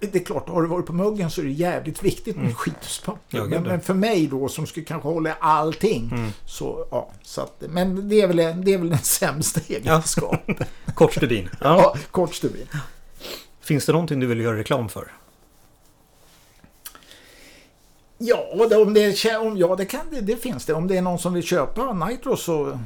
Det 0.00 0.14
är 0.14 0.24
klart, 0.24 0.48
har 0.48 0.62
du 0.62 0.68
varit 0.68 0.86
på 0.86 0.92
muggen 0.92 1.30
så 1.30 1.40
är 1.40 1.44
det 1.44 1.50
jävligt 1.50 2.02
viktigt 2.02 2.36
med 2.36 2.44
mm. 2.44 2.54
skituspapper. 2.54 3.38
Ja, 3.38 3.44
men, 3.44 3.62
men, 3.62 3.80
för 3.80 3.94
mig 3.94 4.26
då 4.26 4.48
som 4.48 4.66
skulle 4.66 4.86
kanske 4.86 5.08
hålla 5.08 5.30
i 5.30 5.34
allting. 5.40 6.10
Mm. 6.12 6.30
Så, 6.46 6.86
ja, 6.90 7.10
så 7.22 7.40
att, 7.40 7.62
men 7.68 8.08
det 8.08 8.20
är, 8.20 8.26
väl, 8.26 8.36
det 8.36 8.74
är 8.74 8.78
väl 8.78 8.88
den 8.88 8.98
sämsta 9.02 9.60
egenskapen. 9.68 10.56
Ja. 10.58 10.92
kort 10.94 11.14
stubin. 11.14 11.48
Ja. 11.60 11.80
ja, 11.82 11.96
kort 12.10 12.34
stubin. 12.34 12.66
Finns 13.62 13.86
det 13.86 13.92
någonting 13.92 14.20
du 14.20 14.26
vill 14.26 14.40
göra 14.40 14.56
reklam 14.56 14.88
för? 14.88 15.12
Ja, 18.18 18.48
om 18.52 18.68
det, 18.68 19.36
om, 19.38 19.56
ja 19.56 19.76
det, 19.76 19.84
kan, 19.84 20.00
det, 20.10 20.20
det 20.20 20.36
finns 20.36 20.64
det. 20.64 20.74
Om 20.74 20.88
det 20.88 20.96
är 20.96 21.02
någon 21.02 21.18
som 21.18 21.34
vill 21.34 21.42
köpa 21.42 21.92
Nitro 21.92 22.36
så 22.36 22.78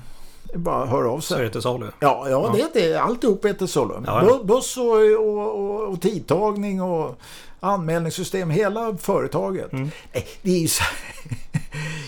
bara 0.54 0.86
höra 0.86 1.10
av 1.10 1.20
sig. 1.20 1.36
Så 1.36 1.40
är 1.40 1.44
det 1.44 1.50
till 1.50 1.62
salu? 1.62 1.86
Ja, 2.00 2.26
ja, 2.28 2.54
det 2.54 2.80
är 2.80 2.88
det. 2.88 3.00
Alltihop 3.00 3.44
är 3.44 3.52
till 3.52 3.68
salu. 3.68 3.94
Ja, 4.06 4.40
Buss 4.44 4.76
och, 4.76 4.84
och, 4.84 5.60
och, 5.60 5.88
och 5.88 6.00
tidtagning 6.00 6.82
och 6.82 7.18
anmälningssystem. 7.60 8.50
Hela 8.50 8.96
företaget. 8.96 9.72
Mm. 9.72 9.90
Nej, 10.12 10.26
det 10.42 10.50
är 10.50 10.58
ju 10.58 10.68
så 10.68 10.84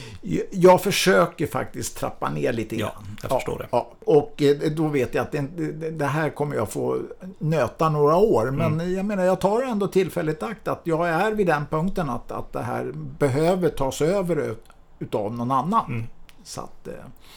Jag 0.51 0.83
försöker 0.83 1.47
faktiskt 1.47 1.97
trappa 1.97 2.31
ner 2.31 2.53
lite 2.53 2.77
grann. 2.77 2.91
Ja, 3.07 3.17
jag 3.23 3.31
förstår 3.31 3.57
ja, 3.59 3.63
det. 3.63 3.69
Ja, 3.71 4.13
och 4.13 4.43
eh, 4.43 4.73
då 4.73 4.89
vet 4.89 5.15
jag 5.15 5.23
att 5.23 5.33
det, 5.33 5.91
det, 5.91 6.07
här 6.07 6.31
kommer 6.31 6.57
jag 6.57 6.71
få 6.71 7.03
nöta 7.39 7.89
några 7.89 8.17
år. 8.17 8.51
Men 8.51 8.73
mm. 8.73 8.95
jag 8.95 9.05
menar, 9.05 9.25
jag 9.25 9.41
tar 9.41 9.63
ändå 9.63 9.87
tillfälligt 9.87 10.43
akt 10.43 10.69
att 10.69 10.81
jag 10.85 11.09
är 11.09 11.33
vid 11.33 11.47
den 11.47 11.67
punkten 11.67 12.11
att, 12.11 12.33
att 12.33 12.53
det 12.53 12.63
här 12.63 12.93
behöver 12.95 13.69
tas 13.69 14.03
över 14.03 14.55
utav 14.99 15.35
någon 15.35 15.51
annan. 15.51 15.87
Mm. 15.87 16.07
Så 16.45 16.61
att, 16.61 16.89
eh, 16.89 16.95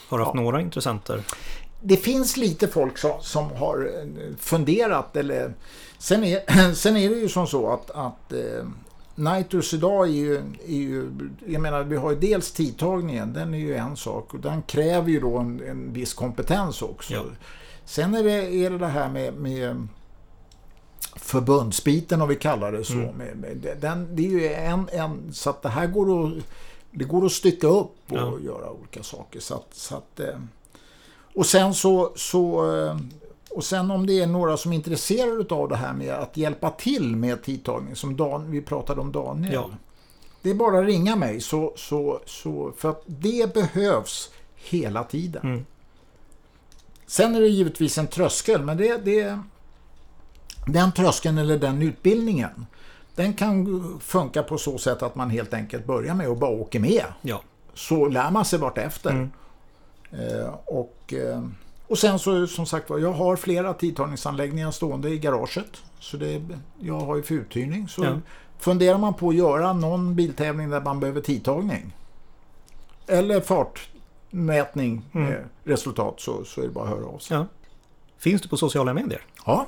har 0.09 0.17
du 0.17 0.23
haft 0.23 0.35
ja. 0.35 0.41
några 0.41 0.61
intressenter? 0.61 1.23
Det 1.81 1.97
finns 1.97 2.37
lite 2.37 2.67
folk 2.67 2.97
som, 2.97 3.11
som 3.21 3.51
har 3.51 3.89
eh, 3.95 4.35
funderat. 4.39 5.15
Eller, 5.15 5.53
sen, 5.97 6.23
är, 6.23 6.73
sen 6.73 6.97
är 6.97 7.09
det 7.09 7.15
ju 7.15 7.29
som 7.29 7.47
så 7.47 7.73
att, 7.73 7.91
att 7.91 8.33
Nitrus 9.15 9.73
idag 9.73 10.07
är 10.07 10.11
ju, 10.11 10.35
är 10.67 10.77
ju, 10.77 11.11
jag 11.45 11.61
menar 11.61 11.83
vi 11.83 11.95
har 11.95 12.11
ju 12.11 12.19
dels 12.19 12.51
tidtagningen, 12.51 13.33
den 13.33 13.53
är 13.53 13.57
ju 13.57 13.75
en 13.75 13.97
sak 13.97 14.33
och 14.33 14.39
den 14.39 14.61
kräver 14.61 15.09
ju 15.09 15.19
då 15.19 15.37
en, 15.37 15.61
en 15.67 15.93
viss 15.93 16.13
kompetens 16.13 16.81
också. 16.81 17.13
Ja. 17.13 17.23
Sen 17.85 18.15
är 18.15 18.23
det, 18.23 18.55
är 18.55 18.69
det 18.69 18.77
det 18.77 18.87
här 18.87 19.09
med, 19.09 19.33
med 19.33 19.87
förbundsbiten 21.15 22.21
om 22.21 22.29
vi 22.29 22.35
kallar 22.35 22.71
det 22.71 22.83
så. 22.83 22.93
Mm. 22.93 23.15
Med, 23.15 23.37
med, 23.37 23.77
den, 23.81 24.15
det 24.15 24.25
är 24.25 24.29
ju 24.29 24.53
en, 24.53 24.89
en, 24.91 25.33
så 25.33 25.49
att 25.49 25.61
det 25.61 25.69
här 25.69 25.87
går 25.87 26.27
att 26.27 26.33
det 26.91 27.03
går 27.03 27.25
att 27.25 27.31
stycka 27.31 27.67
upp 27.67 27.95
och 28.07 28.17
ja. 28.17 28.39
göra 28.45 28.71
olika 28.71 29.03
saker. 29.03 29.39
Så 29.39 29.55
att, 29.55 29.67
så 29.71 29.95
att, 29.95 30.19
eh, 30.19 30.39
och 31.35 31.45
sen 31.45 31.73
så, 31.73 32.11
så 32.15 32.73
eh, 32.75 32.97
och 33.55 33.63
sen 33.63 33.91
om 33.91 34.05
det 34.05 34.21
är 34.21 34.27
några 34.27 34.57
som 34.57 34.71
är 34.71 34.75
intresserade 34.75 35.55
av 35.55 35.69
det 35.69 35.75
här 35.75 35.93
med 35.93 36.13
att 36.13 36.37
hjälpa 36.37 36.69
till 36.69 37.15
med 37.15 37.43
tidtagning 37.43 37.95
som 37.95 38.17
Dan, 38.17 38.51
vi 38.51 38.61
pratade 38.61 39.01
om 39.01 39.11
Daniel. 39.11 39.53
Ja. 39.53 39.69
Det 40.41 40.49
är 40.49 40.53
bara 40.53 40.79
att 40.79 40.85
ringa 40.85 41.15
mig 41.15 41.41
så, 41.41 41.73
så, 41.75 42.21
så 42.25 42.73
för 42.77 42.89
att 42.89 43.03
det 43.05 43.53
behövs 43.53 44.29
hela 44.55 45.03
tiden. 45.03 45.41
Mm. 45.43 45.65
Sen 47.05 47.35
är 47.35 47.41
det 47.41 47.47
givetvis 47.47 47.97
en 47.97 48.07
tröskel 48.07 48.61
men 48.61 48.77
det, 48.77 49.05
det 49.05 49.39
den 50.67 50.91
tröskeln 50.91 51.37
eller 51.37 51.57
den 51.57 51.81
utbildningen 51.81 52.65
den 53.15 53.33
kan 53.33 53.99
funka 53.99 54.43
på 54.43 54.57
så 54.57 54.77
sätt 54.77 55.03
att 55.03 55.15
man 55.15 55.29
helt 55.29 55.53
enkelt 55.53 55.85
börjar 55.85 56.15
med 56.15 56.27
att 56.27 56.39
bara 56.39 56.51
åka 56.51 56.79
med. 56.79 57.05
Ja. 57.21 57.41
Så 57.73 58.07
lär 58.07 58.31
man 58.31 58.45
sig 58.45 58.59
vart 58.59 58.77
efter. 58.77 59.09
Mm. 59.09 59.31
Eh, 60.11 60.53
och, 60.65 61.13
eh, 61.13 61.43
och 61.91 61.99
sen 61.99 62.19
så 62.19 62.47
som 62.47 62.65
sagt 62.65 62.89
var, 62.89 62.99
jag 62.99 63.11
har 63.11 63.35
flera 63.35 63.73
tidtagningsanläggningar 63.73 64.71
stående 64.71 65.09
i 65.09 65.17
garaget. 65.17 65.81
Så 65.99 66.17
det, 66.17 66.41
jag 66.79 66.99
har 66.99 67.15
ju 67.15 67.23
för 67.23 67.35
uthyrning. 67.35 67.87
Så 67.87 68.03
ja. 68.03 68.19
funderar 68.59 68.97
man 68.97 69.13
på 69.13 69.29
att 69.29 69.35
göra 69.35 69.73
någon 69.73 70.15
biltävling 70.15 70.69
där 70.69 70.81
man 70.81 70.99
behöver 70.99 71.21
tidtagning. 71.21 71.95
Eller 73.07 73.41
fartmätning 73.41 75.05
mm. 75.13 75.27
med 75.27 75.43
resultat 75.63 76.19
så, 76.19 76.43
så 76.43 76.61
är 76.61 76.65
det 76.65 76.71
bara 76.71 76.83
att 76.83 76.89
höra 76.89 77.05
av 77.05 77.17
sig. 77.17 77.37
Ja. 77.37 77.45
Finns 78.17 78.41
du 78.41 78.49
på 78.49 78.57
sociala 78.57 78.93
medier? 78.93 79.25
Ja. 79.45 79.67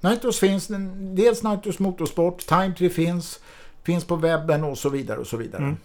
Nitros 0.00 0.38
finns, 0.38 0.68
dels 0.96 1.42
Nitros 1.42 1.78
Motorsport, 1.78 2.46
Timetree 2.46 2.90
finns, 2.90 3.40
finns 3.82 4.04
på 4.04 4.16
webben 4.16 4.64
och 4.64 4.78
så 4.78 4.88
vidare 4.88 5.18
och 5.18 5.26
så 5.26 5.36
vidare. 5.36 5.62
Mm. 5.62 5.76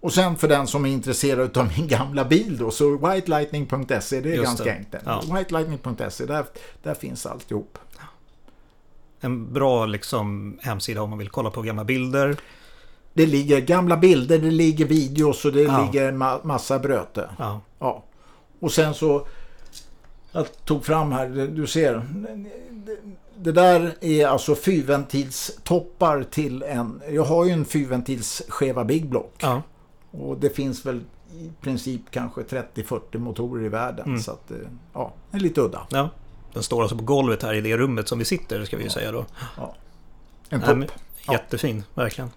Och 0.00 0.12
sen 0.12 0.36
för 0.36 0.48
den 0.48 0.66
som 0.66 0.86
är 0.86 0.90
intresserad 0.90 1.58
av 1.58 1.72
min 1.76 1.88
gamla 1.88 2.24
bil 2.24 2.58
då, 2.58 2.70
så 2.70 2.96
whitelightning.se, 2.96 4.20
det 4.20 4.28
är 4.28 4.34
Just 4.34 4.44
ganska 4.44 4.64
det. 4.64 4.70
enkelt. 4.70 5.02
Ja. 5.06 5.22
Whitelightning.se, 5.34 6.26
där, 6.26 6.44
där 6.82 6.94
finns 6.94 7.26
alltihop. 7.26 7.78
En 9.20 9.52
bra 9.52 9.86
liksom, 9.86 10.58
hemsida 10.62 11.02
om 11.02 11.10
man 11.10 11.18
vill 11.18 11.28
kolla 11.28 11.50
på 11.50 11.62
gamla 11.62 11.84
bilder. 11.84 12.36
Det 13.12 13.26
ligger 13.26 13.60
gamla 13.60 13.96
bilder, 13.96 14.38
det 14.38 14.50
ligger 14.50 14.84
videos 14.84 15.44
och 15.44 15.52
det 15.52 15.62
ja. 15.62 15.84
ligger 15.84 16.08
en 16.08 16.18
ma 16.18 16.40
massa 16.42 16.78
bröte. 16.78 17.30
Ja. 17.38 17.60
ja. 17.78 18.04
Och 18.60 18.72
sen 18.72 18.94
så 18.94 19.26
jag 20.32 20.46
tog 20.64 20.84
fram 20.84 21.12
här, 21.12 21.28
du 21.28 21.66
ser. 21.66 22.02
Det 23.36 23.52
där 23.52 23.94
är 24.00 24.26
alltså 24.26 24.54
fyrventilstoppar 24.54 26.22
till 26.22 26.62
en... 26.62 27.02
Jag 27.10 27.24
har 27.24 27.44
ju 27.44 27.50
en 27.50 27.64
fyrventils 27.64 28.42
skeva 28.48 28.84
Big 28.84 29.08
Block. 29.08 29.34
Ja. 29.38 29.62
Och 30.10 30.38
det 30.38 30.50
finns 30.50 30.86
väl 30.86 31.04
i 31.32 31.50
princip 31.60 32.00
kanske 32.10 32.42
30-40 32.42 33.18
motorer 33.18 33.64
i 33.64 33.68
världen. 33.68 34.06
Mm. 34.06 34.20
Så 34.20 34.32
att, 34.32 34.50
eh, 34.50 34.56
ja, 34.92 35.12
det 35.30 35.36
är 35.36 35.40
lite 35.40 35.60
udda. 35.60 35.86
Ja. 35.90 36.10
Den 36.52 36.62
står 36.62 36.82
alltså 36.82 36.96
på 36.96 37.04
golvet 37.04 37.42
här 37.42 37.54
i 37.54 37.60
det 37.60 37.76
rummet 37.76 38.08
som 38.08 38.18
vi 38.18 38.24
sitter, 38.24 38.64
ska 38.64 38.76
vi 38.76 38.82
ju 38.82 38.88
ja. 38.88 38.92
säga 38.92 39.12
då. 39.12 39.26
Ja. 39.56 39.74
En 40.48 40.62
tupp. 40.62 40.92
jättefin, 41.30 41.84
verkligen. 41.94 42.30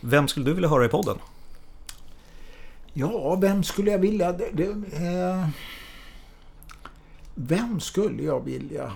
Vem 0.00 0.28
skulle 0.28 0.46
du 0.46 0.54
vilja 0.54 0.68
höra 0.68 0.84
i 0.84 0.88
podden? 0.88 1.18
Ja, 2.92 3.34
vem 3.34 3.62
skulle 3.62 3.90
jag 3.90 3.98
vilja? 3.98 4.32
Det, 4.32 4.50
det, 4.52 4.64
eh... 5.06 5.48
Vem 7.34 7.80
skulle 7.80 8.22
jag 8.22 8.44
vilja 8.44 8.92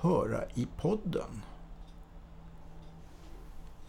höra 0.00 0.40
i 0.54 0.66
podden? 0.76 1.42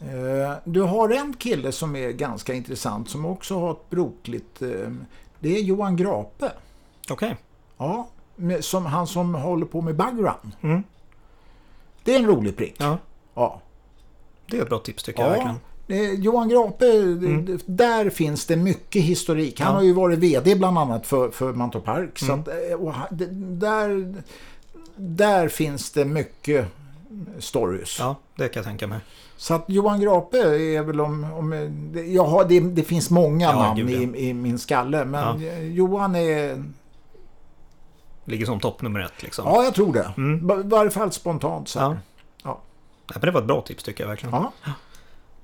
Eh, 0.06 0.53
du 0.64 0.82
har 0.82 1.10
en 1.10 1.34
kille 1.34 1.72
som 1.72 1.95
är 1.95 2.11
ganska 2.11 2.53
intressant 2.53 3.10
som 3.10 3.26
också 3.26 3.60
har 3.60 3.72
ett 3.72 3.90
brokligt... 3.90 4.61
Eh, 4.61 4.90
det 5.40 5.57
är 5.57 5.61
Johan 5.61 5.95
Grape. 5.95 6.52
Okej. 7.10 7.14
Okay. 7.14 7.36
Ja, 7.77 8.07
som, 8.61 8.86
han 8.86 9.07
som 9.07 9.36
håller 9.36 9.65
på 9.65 9.82
med 9.82 9.95
Bugrun. 9.95 10.56
Mm. 10.61 10.84
Det 12.03 12.15
är 12.15 12.19
en 12.19 12.26
rolig 12.26 12.57
prick. 12.57 12.76
Ja. 12.77 12.98
ja. 13.34 13.61
Det 14.52 14.57
är 14.57 14.61
ett 14.61 14.69
bra 14.69 14.80
tips 14.80 15.03
tycker 15.03 15.22
ja. 15.22 15.27
jag 15.27 15.34
verkligen. 15.34 15.60
Johan 16.23 16.49
Grape, 16.49 16.91
mm. 16.91 17.60
där 17.65 18.10
finns 18.10 18.45
det 18.45 18.56
mycket 18.56 19.02
historik. 19.02 19.60
Han 19.60 19.68
ja. 19.68 19.73
har 19.73 19.84
ju 19.84 19.94
varit 19.94 20.19
vd 20.19 20.56
bland 20.56 20.77
annat 20.77 21.07
för, 21.07 21.30
för 21.30 21.53
Mantorp 21.53 21.86
Park. 21.86 22.22
Mm. 22.22 22.44
Så 22.44 22.52
att, 22.52 22.57
eh, 22.57 23.27
där, 23.32 24.15
där 24.95 25.48
finns 25.48 25.91
det 25.91 26.06
mycket 26.06 26.68
stories. 27.40 27.99
Ja, 27.99 28.15
det 28.36 28.48
kan 28.48 28.60
jag 28.60 28.65
tänka 28.65 28.88
mig. 28.88 28.99
Så 29.38 29.53
att 29.53 29.66
Johan 29.68 30.02
Grape 30.02 30.38
är 30.78 30.84
väl 30.84 31.02
om... 31.02 31.34
om 31.34 31.53
jag 32.07 32.26
har, 32.26 32.45
det, 32.45 32.60
det 32.60 32.84
finns 32.84 33.10
många 33.10 33.45
ja, 33.45 33.60
namn 33.60 33.90
i, 33.90 34.28
i, 34.28 34.34
min 34.34 34.60
skalle, 34.60 35.06
men 35.06 35.41
ja. 35.41 35.57
Johan 35.57 36.16
är... 36.16 36.64
Ligger 38.26 38.45
som 38.45 38.60
topp 38.60 38.82
nummer 38.82 38.99
ett 38.99 39.24
liksom. 39.24 39.45
Ja, 39.48 39.64
jag 39.64 39.76
tror 39.76 39.94
det. 39.94 40.14
Mm. 40.18 40.52
I 40.60 40.64
varje 40.64 40.91
fall 40.91 41.12
spontant. 41.12 41.68
Så. 41.68 41.80
Ja. 41.80 41.98
Ja. 42.44 42.60
men 43.14 43.22
det 43.22 43.32
var 43.32 43.41
ett 43.41 43.48
bra 43.48 43.62
tips 43.62 43.84
tycker 43.84 44.03
jag 44.03 44.10
verkligen. 44.10 44.36
Ja. 44.36 44.52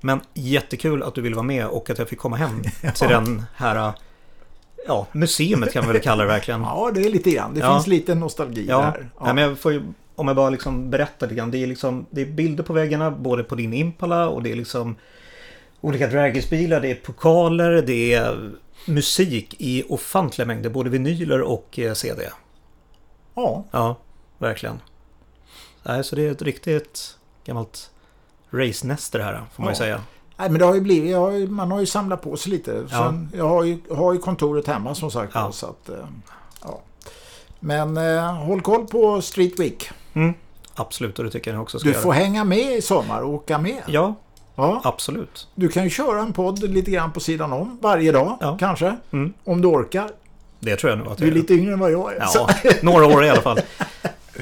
Men 0.00 0.20
jättekul 0.34 1.02
att 1.02 1.14
du 1.14 1.20
ville 1.20 1.36
vara 1.36 1.46
med 1.46 1.66
och 1.66 1.90
att 1.90 1.98
jag 1.98 2.08
fick 2.08 2.18
komma 2.18 2.36
hem 2.36 2.62
till 2.94 3.08
den 3.08 3.44
här 3.54 3.92
ja, 4.86 5.06
museet 5.12 5.72
kan 5.72 5.84
man 5.84 5.92
väl 5.92 6.02
kalla 6.02 6.22
det 6.22 6.28
verkligen. 6.28 6.60
Ja, 6.60 6.90
det 6.94 7.00
är 7.00 7.10
lite 7.10 7.30
grann. 7.30 7.54
Det 7.54 7.60
ja. 7.60 7.74
finns 7.74 7.86
lite 7.86 8.14
nostalgi 8.14 8.66
ja. 8.68 8.80
där. 8.80 9.10
Ja. 9.18 9.24
Nej, 9.24 9.34
men 9.34 9.44
jag 9.44 9.58
får 9.58 9.72
ju, 9.72 9.82
om 10.14 10.28
jag 10.28 10.36
bara 10.36 10.50
liksom 10.50 10.90
berättar 10.90 11.26
lite 11.26 11.36
grann. 11.36 11.50
Det 11.50 11.58
är, 11.58 11.66
liksom, 11.66 12.06
det 12.10 12.20
är 12.20 12.26
bilder 12.26 12.64
på 12.64 12.72
väggarna 12.72 13.10
både 13.10 13.44
på 13.44 13.54
din 13.54 13.72
Impala 13.72 14.28
och 14.28 14.42
det 14.42 14.52
är 14.52 14.56
liksom 14.56 14.96
olika 15.80 16.06
dragisbilar. 16.06 16.80
Det 16.80 16.90
är 16.90 16.94
pokaler, 16.94 17.82
det 17.82 18.14
är 18.14 18.50
musik 18.86 19.54
i 19.58 19.84
ofantliga 19.88 20.46
mängder. 20.46 20.70
Både 20.70 20.90
vinyler 20.90 21.42
och 21.42 21.78
eh, 21.78 21.94
CD. 21.94 22.22
Ja. 23.34 23.64
Ja, 23.70 23.96
verkligen. 24.38 24.80
Nej, 25.82 26.04
så 26.04 26.16
det 26.16 26.26
är 26.26 26.30
ett 26.30 26.42
riktigt 26.42 27.16
gammalt 27.44 27.90
racenester 28.50 29.20
här, 29.20 29.42
får 29.54 29.62
man 29.62 29.72
ju 29.72 29.76
säga. 29.76 30.00
Nej, 30.36 30.50
men 30.50 30.58
det 30.58 30.64
har 30.64 30.74
ju 30.74 30.80
blivit, 30.80 31.16
har 31.16 31.46
man 31.46 31.70
har 31.70 31.80
ju 31.80 31.86
samlat 31.86 32.22
på 32.22 32.36
sig 32.36 32.52
lite. 32.52 32.88
Sen, 32.88 33.28
Jag 33.36 33.48
har 33.48 33.64
ju, 33.64 33.78
har 33.90 34.12
ju 34.12 34.18
kontoret 34.18 34.66
hemma 34.66 34.94
som 34.94 35.10
sagt. 35.10 35.32
Ja. 35.34 35.52
Så 35.52 35.66
att, 35.66 35.88
eh, 35.88 36.06
ja. 36.62 36.80
Men 37.60 37.96
eh, 37.96 38.34
håll 38.34 38.60
koll 38.60 38.86
på 38.86 39.22
Street 39.22 39.60
Week. 39.60 39.90
Mm. 40.12 40.34
Absolut, 40.74 41.18
och 41.18 41.24
det 41.24 41.30
tycker 41.30 41.52
jag 41.52 41.62
också 41.62 41.78
ska 41.78 41.88
Du 41.88 41.92
göra. 41.92 42.02
får 42.02 42.12
hänga 42.12 42.44
med 42.44 42.72
i 42.76 42.82
sommar 42.82 43.22
och 43.22 43.30
åka 43.30 43.58
med. 43.58 43.82
Ja, 43.86 44.14
ja, 44.54 44.80
absolut. 44.84 45.48
Du 45.54 45.68
kan 45.68 45.84
ju 45.84 45.90
köra 45.90 46.20
en 46.20 46.32
podd 46.32 46.62
lite 46.62 46.90
grann 46.90 47.12
på 47.12 47.20
sidan 47.20 47.52
om 47.52 47.78
varje 47.82 48.12
dag, 48.12 48.36
ja. 48.40 48.56
kanske. 48.60 48.96
Mm. 49.12 49.32
Om 49.44 49.60
du 49.62 49.68
orkar. 49.68 50.10
Det 50.60 50.76
tror 50.76 50.90
jag 50.90 50.98
nog 50.98 51.08
att 51.08 51.18
Du 51.18 51.26
är 51.28 51.32
lite 51.32 51.54
yngre 51.54 51.72
än 51.72 51.78
vad 51.78 51.92
jag 51.92 52.12
är. 52.12 52.26
Ja, 52.34 52.48
några 52.82 53.06
år 53.06 53.24
i 53.24 53.30
alla 53.30 53.40
fall. 53.40 53.60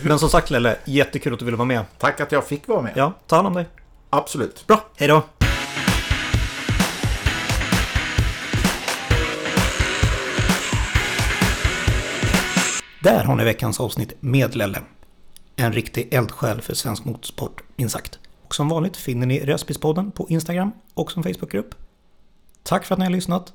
Men 0.02 0.18
som 0.18 0.28
sagt 0.28 0.50
Lelle, 0.50 0.76
jättekul 0.84 1.32
att 1.32 1.38
du 1.38 1.44
ville 1.44 1.56
vara 1.56 1.66
med. 1.68 1.84
Tack 1.98 2.20
att 2.20 2.32
jag 2.32 2.44
fick 2.44 2.68
vara 2.68 2.82
med. 2.82 2.92
Ja, 2.96 3.12
ta 3.26 3.36
hand 3.36 3.48
om 3.48 3.54
dig. 3.54 3.66
Absolut. 4.10 4.66
Bra, 4.66 4.80
hej 4.96 5.08
då! 5.08 5.22
Där 13.02 13.24
har 13.24 13.36
ni 13.36 13.44
veckans 13.44 13.80
avsnitt 13.80 14.12
med 14.20 14.56
Lelle. 14.56 14.78
En 15.60 15.72
riktig 15.72 16.14
eldsjäl 16.14 16.60
för 16.60 16.74
svensk 16.74 17.04
motorsport, 17.04 17.62
minst 17.76 17.92
sagt. 17.92 18.18
Och 18.42 18.54
som 18.54 18.68
vanligt 18.68 18.96
finner 18.96 19.26
ni 19.26 19.40
Röspispodden 19.40 20.10
på 20.10 20.28
Instagram 20.28 20.72
och 20.94 21.12
som 21.12 21.22
Facebookgrupp. 21.22 21.74
Tack 22.62 22.84
för 22.84 22.94
att 22.94 22.98
ni 22.98 23.04
har 23.04 23.12
lyssnat. 23.12 23.52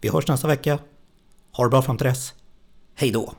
Vi 0.00 0.08
hörs 0.08 0.28
nästa 0.28 0.48
vecka. 0.48 0.78
Ha 1.52 1.64
det 1.64 1.70
bra 1.70 1.82
fram 1.82 1.96
till 1.96 2.06
dess. 2.06 2.34
Hej 2.94 3.10
då! 3.10 3.34